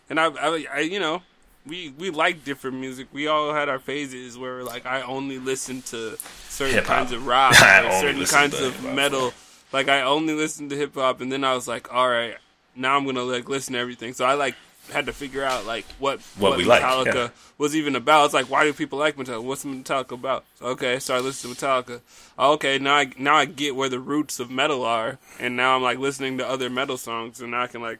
and 0.08 0.18
I, 0.20 0.26
I, 0.26 0.66
I 0.72 0.78
you 0.80 1.00
know, 1.00 1.22
we 1.66 1.92
we 1.98 2.10
like 2.10 2.44
different 2.44 2.76
music. 2.78 3.08
We 3.12 3.26
all 3.26 3.52
had 3.52 3.68
our 3.68 3.78
phases 3.78 4.38
where 4.38 4.62
like 4.62 4.86
I 4.86 5.02
only 5.02 5.38
listened 5.38 5.86
to 5.86 6.16
certain 6.48 6.74
Hip-hop. 6.76 6.96
kinds 6.96 7.12
of 7.12 7.26
rock, 7.26 7.52
or 7.84 7.90
certain 8.00 8.24
kinds 8.24 8.60
of 8.60 8.82
metal. 8.84 9.32
Like 9.72 9.88
I 9.88 10.02
only 10.02 10.34
listened 10.34 10.70
to 10.70 10.76
hip 10.76 10.94
hop, 10.94 11.20
and 11.20 11.30
then 11.30 11.44
I 11.44 11.54
was 11.54 11.66
like, 11.66 11.92
all 11.92 12.08
right, 12.08 12.36
now 12.74 12.96
I'm 12.96 13.04
gonna 13.04 13.22
like 13.22 13.48
listen 13.48 13.74
to 13.74 13.80
everything. 13.80 14.12
So 14.12 14.24
I 14.24 14.34
like 14.34 14.54
had 14.92 15.06
to 15.06 15.12
figure 15.12 15.44
out 15.44 15.66
like 15.66 15.84
what 15.98 16.20
what, 16.38 16.50
what 16.50 16.58
we 16.58 16.64
Metallica 16.64 17.06
like, 17.06 17.14
yeah. 17.14 17.28
was 17.58 17.74
even 17.74 17.96
about. 17.96 18.26
It's 18.26 18.34
like 18.34 18.50
why 18.50 18.64
do 18.64 18.72
people 18.72 18.98
like 18.98 19.16
Metallica? 19.16 19.42
What's 19.42 19.64
Metallica 19.64 20.12
about? 20.12 20.44
Okay, 20.60 20.98
so 20.98 21.14
I 21.14 21.20
listened 21.20 21.56
to 21.56 21.66
Metallica. 21.66 22.00
Okay, 22.38 22.78
now 22.78 22.94
I 22.94 23.12
now 23.18 23.36
I 23.36 23.44
get 23.44 23.76
where 23.76 23.88
the 23.88 24.00
roots 24.00 24.40
of 24.40 24.50
metal 24.50 24.84
are, 24.84 25.18
and 25.38 25.56
now 25.56 25.76
I'm 25.76 25.82
like 25.82 25.98
listening 25.98 26.38
to 26.38 26.48
other 26.48 26.70
metal 26.70 26.96
songs, 26.96 27.40
and 27.40 27.50
now 27.50 27.62
I 27.62 27.66
can 27.66 27.80
like 27.80 27.98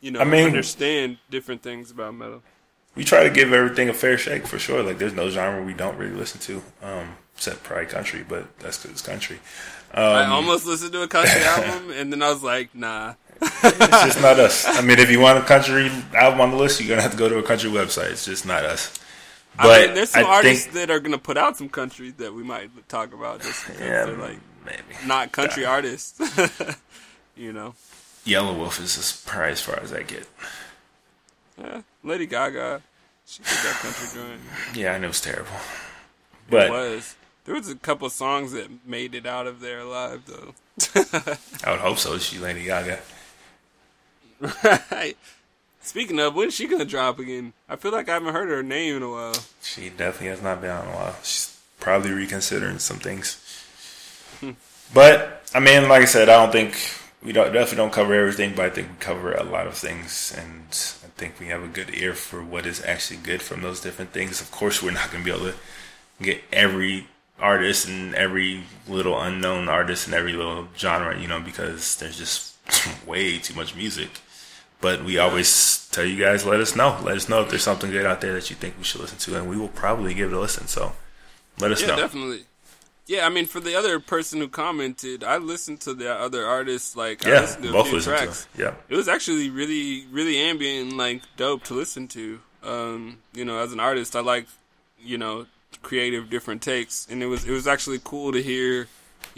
you 0.00 0.10
know 0.10 0.20
I 0.20 0.24
mean, 0.24 0.46
understand 0.46 1.18
different 1.30 1.62
things 1.62 1.90
about 1.90 2.14
metal. 2.14 2.42
We 2.94 3.04
try 3.04 3.22
to 3.22 3.30
give 3.30 3.52
everything 3.52 3.88
a 3.88 3.94
fair 3.94 4.18
shake 4.18 4.46
for 4.46 4.58
sure. 4.58 4.82
Like 4.82 4.98
there's 4.98 5.14
no 5.14 5.30
genre 5.30 5.62
we 5.62 5.74
don't 5.74 5.96
really 5.96 6.14
listen 6.14 6.40
to, 6.40 6.62
um, 6.82 7.16
except 7.34 7.62
probably 7.62 7.86
country, 7.86 8.24
but 8.28 8.58
that's 8.58 8.78
because 8.78 8.92
it's 8.92 9.02
country. 9.02 9.38
Um, 9.94 10.04
I 10.04 10.26
almost 10.26 10.66
listened 10.66 10.92
to 10.92 11.02
a 11.02 11.08
country 11.08 11.40
album, 11.44 11.90
and 11.92 12.12
then 12.12 12.22
I 12.22 12.30
was 12.30 12.42
like, 12.42 12.74
nah 12.74 13.14
it's 13.40 14.04
just 14.04 14.20
not 14.20 14.38
us. 14.38 14.64
I 14.66 14.80
mean, 14.80 14.98
if 14.98 15.10
you 15.10 15.20
want 15.20 15.38
a 15.38 15.42
country 15.42 15.90
album 16.14 16.40
on 16.40 16.50
the 16.50 16.56
list, 16.56 16.80
you're 16.80 16.88
gonna 16.88 17.02
have 17.02 17.12
to 17.12 17.16
go 17.16 17.28
to 17.28 17.38
a 17.38 17.42
country 17.42 17.70
website. 17.70 18.10
It's 18.10 18.24
just 18.24 18.46
not 18.46 18.64
us. 18.64 18.98
But 19.56 19.66
I 19.66 19.86
mean, 19.86 19.94
there's 19.94 20.10
some 20.10 20.24
I 20.24 20.28
artists 20.28 20.64
think, 20.64 20.74
that 20.74 20.90
are 20.90 21.00
gonna 21.00 21.18
put 21.18 21.36
out 21.36 21.56
some 21.56 21.68
country 21.68 22.10
that 22.12 22.32
we 22.32 22.42
might 22.42 22.70
talk 22.88 23.12
about 23.12 23.42
just 23.42 23.66
because 23.66 23.80
yeah, 23.80 24.04
they're 24.04 24.16
like 24.16 24.38
maybe 24.64 25.06
not 25.06 25.32
country 25.32 25.62
yeah. 25.64 25.70
artists. 25.70 26.20
you 27.36 27.52
know, 27.52 27.74
Yelawolf 28.24 28.80
is 28.80 28.96
as, 28.98 29.22
probably 29.26 29.52
as 29.52 29.60
far 29.60 29.80
as 29.80 29.92
I 29.92 30.02
get. 30.02 30.26
Yeah, 31.58 31.82
Lady 32.04 32.26
Gaga, 32.26 32.82
she 33.26 33.42
did 33.42 33.48
that 33.48 33.78
country 33.82 34.08
joint. 34.14 34.40
Yeah, 34.74 34.92
I 34.92 34.98
know 34.98 35.08
it's 35.08 35.20
terrible, 35.20 35.50
but 36.48 36.66
it 36.66 36.70
was. 36.70 37.14
There 37.44 37.54
was 37.54 37.70
a 37.70 37.76
couple 37.76 38.10
songs 38.10 38.52
that 38.52 38.86
made 38.86 39.14
it 39.14 39.24
out 39.24 39.46
of 39.46 39.60
there 39.60 39.78
alive 39.80 40.22
though. 40.26 40.54
I 41.64 41.70
would 41.70 41.80
hope 41.80 41.98
so. 41.98 42.18
She 42.18 42.38
Lady 42.38 42.64
Gaga. 42.64 43.00
Right. 44.40 45.16
Speaking 45.82 46.20
of, 46.20 46.34
when's 46.34 46.54
she 46.54 46.66
gonna 46.66 46.84
drop 46.84 47.18
again? 47.18 47.54
I 47.68 47.76
feel 47.76 47.92
like 47.92 48.08
I 48.08 48.14
haven't 48.14 48.34
heard 48.34 48.50
her 48.50 48.62
name 48.62 48.96
in 48.96 49.02
a 49.02 49.10
while. 49.10 49.34
She 49.62 49.88
definitely 49.88 50.28
has 50.28 50.42
not 50.42 50.60
been 50.60 50.70
on 50.70 50.86
in 50.86 50.92
a 50.92 50.96
while. 50.96 51.16
She's 51.22 51.58
probably 51.80 52.10
reconsidering 52.10 52.78
some 52.78 52.98
things. 52.98 53.42
Hmm. 54.40 54.52
but 54.92 55.42
I 55.54 55.60
mean, 55.60 55.88
like 55.88 56.02
I 56.02 56.04
said, 56.04 56.28
I 56.28 56.44
don't 56.44 56.52
think 56.52 56.76
we 57.22 57.32
don't, 57.32 57.52
definitely 57.52 57.78
don't 57.78 57.92
cover 57.92 58.14
everything, 58.14 58.52
but 58.54 58.66
I 58.66 58.70
think 58.70 58.88
we 58.88 58.94
cover 59.00 59.32
a 59.32 59.42
lot 59.42 59.66
of 59.66 59.74
things, 59.74 60.32
and 60.36 60.66
I 61.04 61.10
think 61.16 61.40
we 61.40 61.46
have 61.46 61.62
a 61.62 61.68
good 61.68 61.94
ear 61.94 62.14
for 62.14 62.42
what 62.42 62.66
is 62.66 62.84
actually 62.84 63.20
good 63.20 63.42
from 63.42 63.62
those 63.62 63.80
different 63.80 64.12
things. 64.12 64.40
Of 64.40 64.50
course, 64.50 64.82
we're 64.82 64.90
not 64.92 65.10
gonna 65.10 65.24
be 65.24 65.30
able 65.30 65.46
to 65.46 65.54
get 66.20 66.42
every 66.52 67.06
artist 67.40 67.88
and 67.88 68.14
every 68.14 68.64
little 68.86 69.20
unknown 69.20 69.68
artist 69.68 70.06
and 70.06 70.14
every 70.14 70.32
little 70.32 70.68
genre, 70.76 71.18
you 71.18 71.28
know, 71.28 71.40
because 71.40 71.96
there's 71.96 72.18
just 72.18 72.56
way 73.06 73.38
too 73.38 73.54
much 73.54 73.74
music. 73.74 74.10
But 74.80 75.04
we 75.04 75.18
always 75.18 75.88
tell 75.90 76.04
you 76.04 76.22
guys, 76.22 76.46
let 76.46 76.60
us 76.60 76.76
know. 76.76 76.98
Let 77.02 77.16
us 77.16 77.28
know 77.28 77.42
if 77.42 77.50
there's 77.50 77.64
something 77.64 77.90
good 77.90 78.06
out 78.06 78.20
there 78.20 78.34
that 78.34 78.48
you 78.48 78.56
think 78.56 78.78
we 78.78 78.84
should 78.84 79.00
listen 79.00 79.18
to, 79.18 79.36
and 79.36 79.48
we 79.48 79.56
will 79.56 79.68
probably 79.68 80.14
give 80.14 80.32
it 80.32 80.36
a 80.36 80.40
listen. 80.40 80.66
So 80.68 80.92
let 81.58 81.72
us 81.72 81.80
yeah, 81.80 81.88
know. 81.88 81.96
definitely. 81.96 82.44
Yeah, 83.06 83.26
I 83.26 83.30
mean, 83.30 83.46
for 83.46 83.58
the 83.58 83.74
other 83.74 83.98
person 84.00 84.38
who 84.38 84.48
commented, 84.48 85.24
I 85.24 85.38
listened 85.38 85.80
to 85.80 85.94
the 85.94 86.12
other 86.12 86.46
artists. 86.46 86.94
Like, 86.94 87.24
yeah, 87.24 87.38
I 87.38 87.40
listened 87.40 87.64
to 87.64 87.72
both 87.72 87.86
a 87.86 87.90
few 87.90 88.00
tracks. 88.02 88.46
Yeah, 88.56 88.74
it 88.88 88.96
was 88.96 89.08
actually 89.08 89.50
really, 89.50 90.06
really 90.12 90.38
ambient, 90.38 90.90
and 90.90 90.98
like 90.98 91.22
dope 91.36 91.64
to 91.64 91.74
listen 91.74 92.06
to. 92.08 92.40
Um, 92.62 93.18
you 93.32 93.44
know, 93.44 93.58
as 93.58 93.72
an 93.72 93.80
artist, 93.80 94.14
I 94.14 94.20
like, 94.20 94.46
you 95.00 95.16
know, 95.16 95.46
creative 95.82 96.28
different 96.28 96.62
takes 96.62 97.06
and 97.10 97.22
it 97.22 97.26
was 97.26 97.44
it 97.44 97.52
was 97.52 97.66
actually 97.66 98.00
cool 98.02 98.32
to 98.32 98.42
hear 98.42 98.88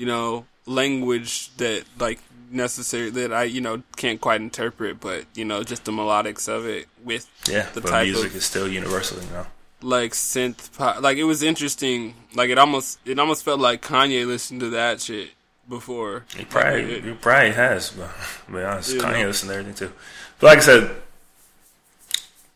you 0.01 0.07
know 0.07 0.47
language 0.67 1.55
that 1.59 1.85
like 1.99 2.21
necessary 2.51 3.11
that 3.11 3.33
I 3.33 3.45
you 3.45 3.61
know 3.61 3.83
can't 3.97 4.21
quite 4.21 4.41
interpret 4.41 4.99
but 5.01 5.25
you 5.35 5.45
know 5.45 5.63
just 5.63 5.85
the 5.85 5.93
melodics 5.93 6.49
of 6.49 6.67
it 6.67 6.87
with 7.05 7.29
yeah 7.49 7.69
the 7.75 7.81
type 7.81 8.07
music 8.07 8.31
of, 8.31 8.37
is 8.37 8.45
still 8.45 8.67
universal 8.67 9.23
you 9.23 9.31
know 9.31 9.47
like 9.83 10.13
synth 10.13 10.77
pop 10.77 11.03
like 11.03 11.17
it 11.19 11.25
was 11.25 11.43
interesting 11.43 12.15
like 12.35 12.51
it 12.51 12.59
almost 12.59 12.99
it 13.05 13.19
almost 13.19 13.45
felt 13.45 13.61
like 13.61 13.83
Kanye 13.83 14.27
listened 14.27 14.61
to 14.61 14.71
that 14.71 15.01
shit 15.01 15.31
before 15.69 16.25
he 16.37 16.45
probably 16.45 16.83
like, 16.83 16.93
it, 16.93 17.05
he 17.05 17.13
probably 17.13 17.53
has 17.53 17.91
but 17.91 18.11
to 18.47 18.53
be 18.53 18.63
honest 18.63 18.97
Kanye 18.97 19.21
know. 19.21 19.27
listened 19.29 19.51
to 19.51 19.57
everything 19.57 19.75
too 19.75 19.93
but 20.41 20.47
like 20.47 20.59
I 20.59 20.63
said 20.63 20.91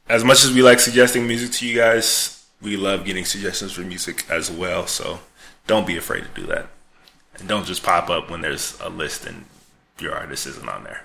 as 0.08 0.24
much 0.24 0.44
as 0.44 0.52
we 0.52 0.62
like 0.62 0.80
suggesting 0.80 1.26
music 1.26 1.52
to 1.52 1.68
you 1.68 1.76
guys 1.76 2.34
we 2.64 2.76
love 2.76 3.04
getting 3.04 3.24
suggestions 3.24 3.72
for 3.72 3.82
music 3.82 4.24
as 4.30 4.50
well. 4.50 4.86
So 4.86 5.20
don't 5.66 5.86
be 5.86 5.96
afraid 5.96 6.24
to 6.24 6.40
do 6.40 6.46
that. 6.48 6.68
And 7.38 7.48
don't 7.48 7.66
just 7.66 7.82
pop 7.82 8.10
up 8.10 8.30
when 8.30 8.40
there's 8.40 8.78
a 8.80 8.88
list 8.88 9.26
and 9.26 9.44
your 9.98 10.14
artist 10.14 10.46
isn't 10.46 10.68
on 10.68 10.84
there. 10.84 11.02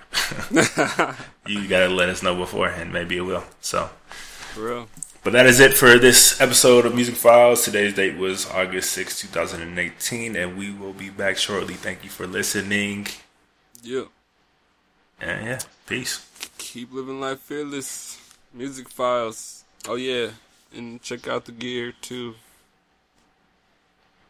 you 1.48 1.68
gotta 1.68 1.90
let 1.90 2.10
us 2.10 2.24
know 2.24 2.36
beforehand. 2.36 2.94
Maybe 2.94 3.18
it 3.18 3.22
will. 3.22 3.44
So, 3.62 3.90
for 4.54 4.62
real. 4.62 4.88
But 5.24 5.34
that 5.34 5.46
is 5.46 5.60
it 5.60 5.74
for 5.74 6.00
this 6.00 6.40
episode 6.40 6.86
of 6.86 6.96
Music 6.96 7.16
Files. 7.16 7.66
Today's 7.66 7.94
date 7.94 8.18
was 8.18 8.50
August 8.50 8.92
6, 8.94 9.20
2018, 9.20 10.36
and 10.36 10.58
we 10.58 10.72
will 10.72 10.94
be 10.94 11.10
back 11.10 11.38
shortly. 11.38 11.74
Thank 11.74 12.04
you 12.04 12.10
for 12.10 12.26
listening. 12.26 13.08
Yeah. 13.84 14.06
And 15.20 15.46
yeah, 15.46 15.60
peace. 15.86 16.26
Keep 16.58 16.94
living 16.94 17.20
life 17.20 17.40
fearless. 17.40 18.18
Music 18.54 18.88
Files. 18.88 19.66
Oh, 19.88 19.96
yeah 19.96 20.30
and 20.74 21.02
check 21.02 21.28
out 21.28 21.46
the 21.46 21.52
gear 21.52 21.94
too. 22.02 22.36